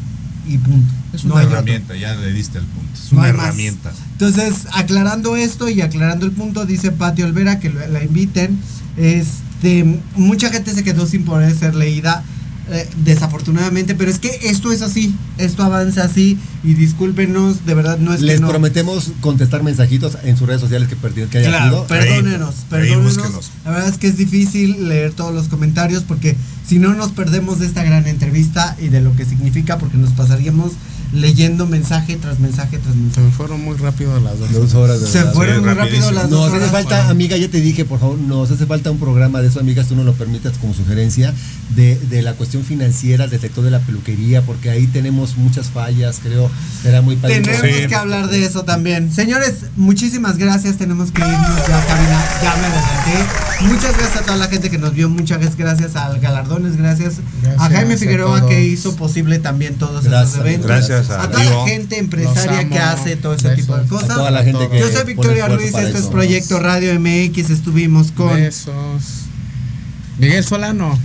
Y 0.46 0.58
punto. 0.58 0.92
Es 1.12 1.24
No 1.24 1.32
una 1.34 1.40
hay 1.40 1.46
otra. 1.46 1.58
herramienta, 1.60 1.96
ya 1.96 2.14
le 2.16 2.32
diste 2.32 2.58
el 2.58 2.64
punto. 2.64 2.90
Es 2.94 3.12
No 3.12 3.20
una 3.20 3.32
más. 3.32 3.44
herramienta. 3.46 3.92
Entonces, 4.12 4.66
aclarando 4.72 5.36
esto 5.36 5.68
y 5.68 5.80
aclarando 5.80 6.26
el 6.26 6.32
punto, 6.32 6.66
dice 6.66 6.90
Pati 6.90 7.22
Olvera 7.22 7.60
que 7.60 7.70
la 7.70 8.02
inviten. 8.02 8.58
Este, 8.96 10.00
mucha 10.16 10.50
gente 10.50 10.74
se 10.74 10.84
quedó 10.84 11.06
sin 11.06 11.24
poder 11.24 11.54
ser 11.56 11.74
leída, 11.74 12.22
eh, 12.70 12.88
desafortunadamente, 13.04 13.94
pero 13.94 14.10
es 14.10 14.18
que 14.18 14.30
esto 14.44 14.72
es 14.72 14.80
así, 14.82 15.14
esto 15.38 15.62
avanza 15.62 16.04
así 16.04 16.38
y 16.62 16.74
discúlpenos, 16.74 17.66
de 17.66 17.74
verdad 17.74 17.98
no 17.98 18.14
es 18.14 18.20
Les 18.22 18.36
que 18.36 18.40
no. 18.40 18.48
prometemos 18.48 19.12
contestar 19.20 19.62
mensajitos 19.62 20.16
en 20.24 20.36
sus 20.36 20.46
redes 20.46 20.60
sociales 20.62 20.88
que, 20.88 20.96
perdi- 20.96 21.28
que 21.28 21.38
haya 21.38 21.48
Claro, 21.50 21.70
sido. 21.70 21.86
perdónenos, 21.86 22.54
perdónenos. 22.70 23.50
La 23.64 23.70
verdad 23.70 23.88
es 23.88 23.98
que 23.98 24.06
es 24.08 24.16
difícil 24.16 24.88
leer 24.88 25.12
todos 25.12 25.34
los 25.34 25.48
comentarios 25.48 26.02
porque 26.04 26.36
si 26.66 26.78
no 26.78 26.94
nos 26.94 27.12
perdemos 27.12 27.58
de 27.60 27.66
esta 27.66 27.82
gran 27.84 28.06
entrevista 28.06 28.76
y 28.80 28.88
de 28.88 29.00
lo 29.00 29.14
que 29.14 29.24
significa 29.26 29.78
porque 29.78 29.98
nos 29.98 30.10
pasaríamos 30.12 30.72
leyendo 31.14 31.66
mensaje 31.66 32.16
tras 32.16 32.40
mensaje 32.40 32.78
tras 32.78 32.92
Se 32.94 33.00
mensaje. 33.00 33.26
me 33.26 33.32
fueron 33.32 33.60
muy 33.62 33.76
rápido 33.76 34.18
las 34.20 34.38
dos. 34.38 34.52
Dos 34.52 34.74
horas 34.74 35.00
de 35.00 35.06
Se 35.06 35.18
verdad. 35.18 35.32
fueron 35.34 35.64
muy 35.64 35.74
rápido 35.74 36.10
las 36.12 36.28
dos 36.28 36.40
Nos 36.40 36.48
hace 36.48 36.56
horas. 36.56 36.70
falta, 36.70 37.08
amiga, 37.08 37.36
ya 37.36 37.48
te 37.48 37.60
dije, 37.60 37.84
por 37.84 38.00
favor, 38.00 38.18
nos 38.18 38.50
hace 38.50 38.66
falta 38.66 38.90
un 38.90 38.98
programa 38.98 39.40
de 39.40 39.48
eso, 39.48 39.60
amigas, 39.60 39.86
tú 39.88 39.96
no 39.96 40.04
lo 40.04 40.12
permitas 40.14 40.58
como 40.58 40.74
sugerencia, 40.74 41.32
de, 41.74 41.96
de 41.96 42.22
la 42.22 42.34
cuestión 42.34 42.64
financiera, 42.64 43.26
del 43.26 43.40
sector 43.40 43.64
de 43.64 43.70
la 43.70 43.80
peluquería, 43.80 44.42
porque 44.42 44.70
ahí 44.70 44.86
tenemos 44.86 45.36
muchas 45.36 45.68
fallas, 45.70 46.20
creo, 46.22 46.50
será 46.82 47.00
muy 47.02 47.16
padre. 47.16 47.40
Tenemos 47.40 47.62
Sí. 47.64 47.86
que 47.88 47.94
hablar 47.94 48.28
de 48.28 48.44
eso 48.44 48.64
también. 48.64 49.12
Señores, 49.12 49.66
muchísimas 49.76 50.36
gracias. 50.38 50.76
Tenemos 50.76 51.10
que 51.12 51.20
irnos 51.22 51.56
ya, 51.68 51.86
Karina. 51.86 52.24
Ya 52.42 52.56
me 52.56 52.66
adelanté. 52.66 53.64
Muchas 53.64 53.96
gracias 53.96 54.16
a 54.16 54.22
toda 54.22 54.36
la 54.36 54.48
gente 54.48 54.70
que 54.70 54.78
nos 54.78 54.92
vio. 54.94 55.08
Muchas 55.08 55.38
gracias 55.56 55.96
al 55.96 56.20
Galardones. 56.20 56.76
Gracias, 56.76 57.14
Gracias 57.42 57.60
a 57.62 57.70
Jaime 57.70 57.96
Figueroa 57.96 58.46
que 58.48 58.64
hizo 58.64 58.96
posible 58.96 59.38
también 59.38 59.74
todos 59.76 60.04
Gracias, 60.04 60.34
esos 60.34 60.40
eventos. 60.46 60.66
gracias 60.66 61.03
a 61.10 61.30
toda 61.30 61.44
la 61.44 61.66
gente 61.66 61.98
empresaria 61.98 62.68
que 62.68 62.78
hace 62.78 63.16
todo 63.16 63.34
ese 63.34 63.54
tipo 63.56 63.76
de 63.76 63.84
A 63.84 63.88
cosas. 63.88 64.08
toda 64.08 64.30
la 64.30 64.42
gente 64.44 64.68
que 64.68 64.78
Yo 64.80 64.88
soy 64.88 65.04
Victoria 65.04 65.48
Ruiz. 65.48 65.74
Esto 65.74 65.98
es. 65.98 66.06
Proyecto 66.06 66.60
Radio 66.60 66.98
MX. 66.98 67.50
Estuvimos 67.50 68.12
con. 68.12 68.34
Besos. 68.34 69.24
Miguel 70.18 70.44
Solano. 70.44 70.98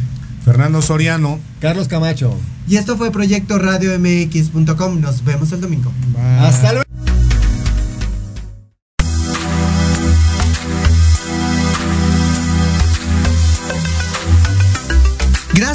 Fernando 0.45 0.81
Soriano. 0.81 1.39
Carlos 1.59 1.87
Camacho. 1.87 2.35
Y 2.67 2.77
esto 2.77 2.97
fue 2.97 3.11
Proyecto 3.11 3.57
Radio 3.57 3.97
MX.com. 3.99 5.01
Nos 5.01 5.23
vemos 5.23 5.51
el 5.51 5.61
domingo. 5.61 5.91
Bye. 6.13 6.47
Hasta 6.47 6.73
luego. 6.73 7.08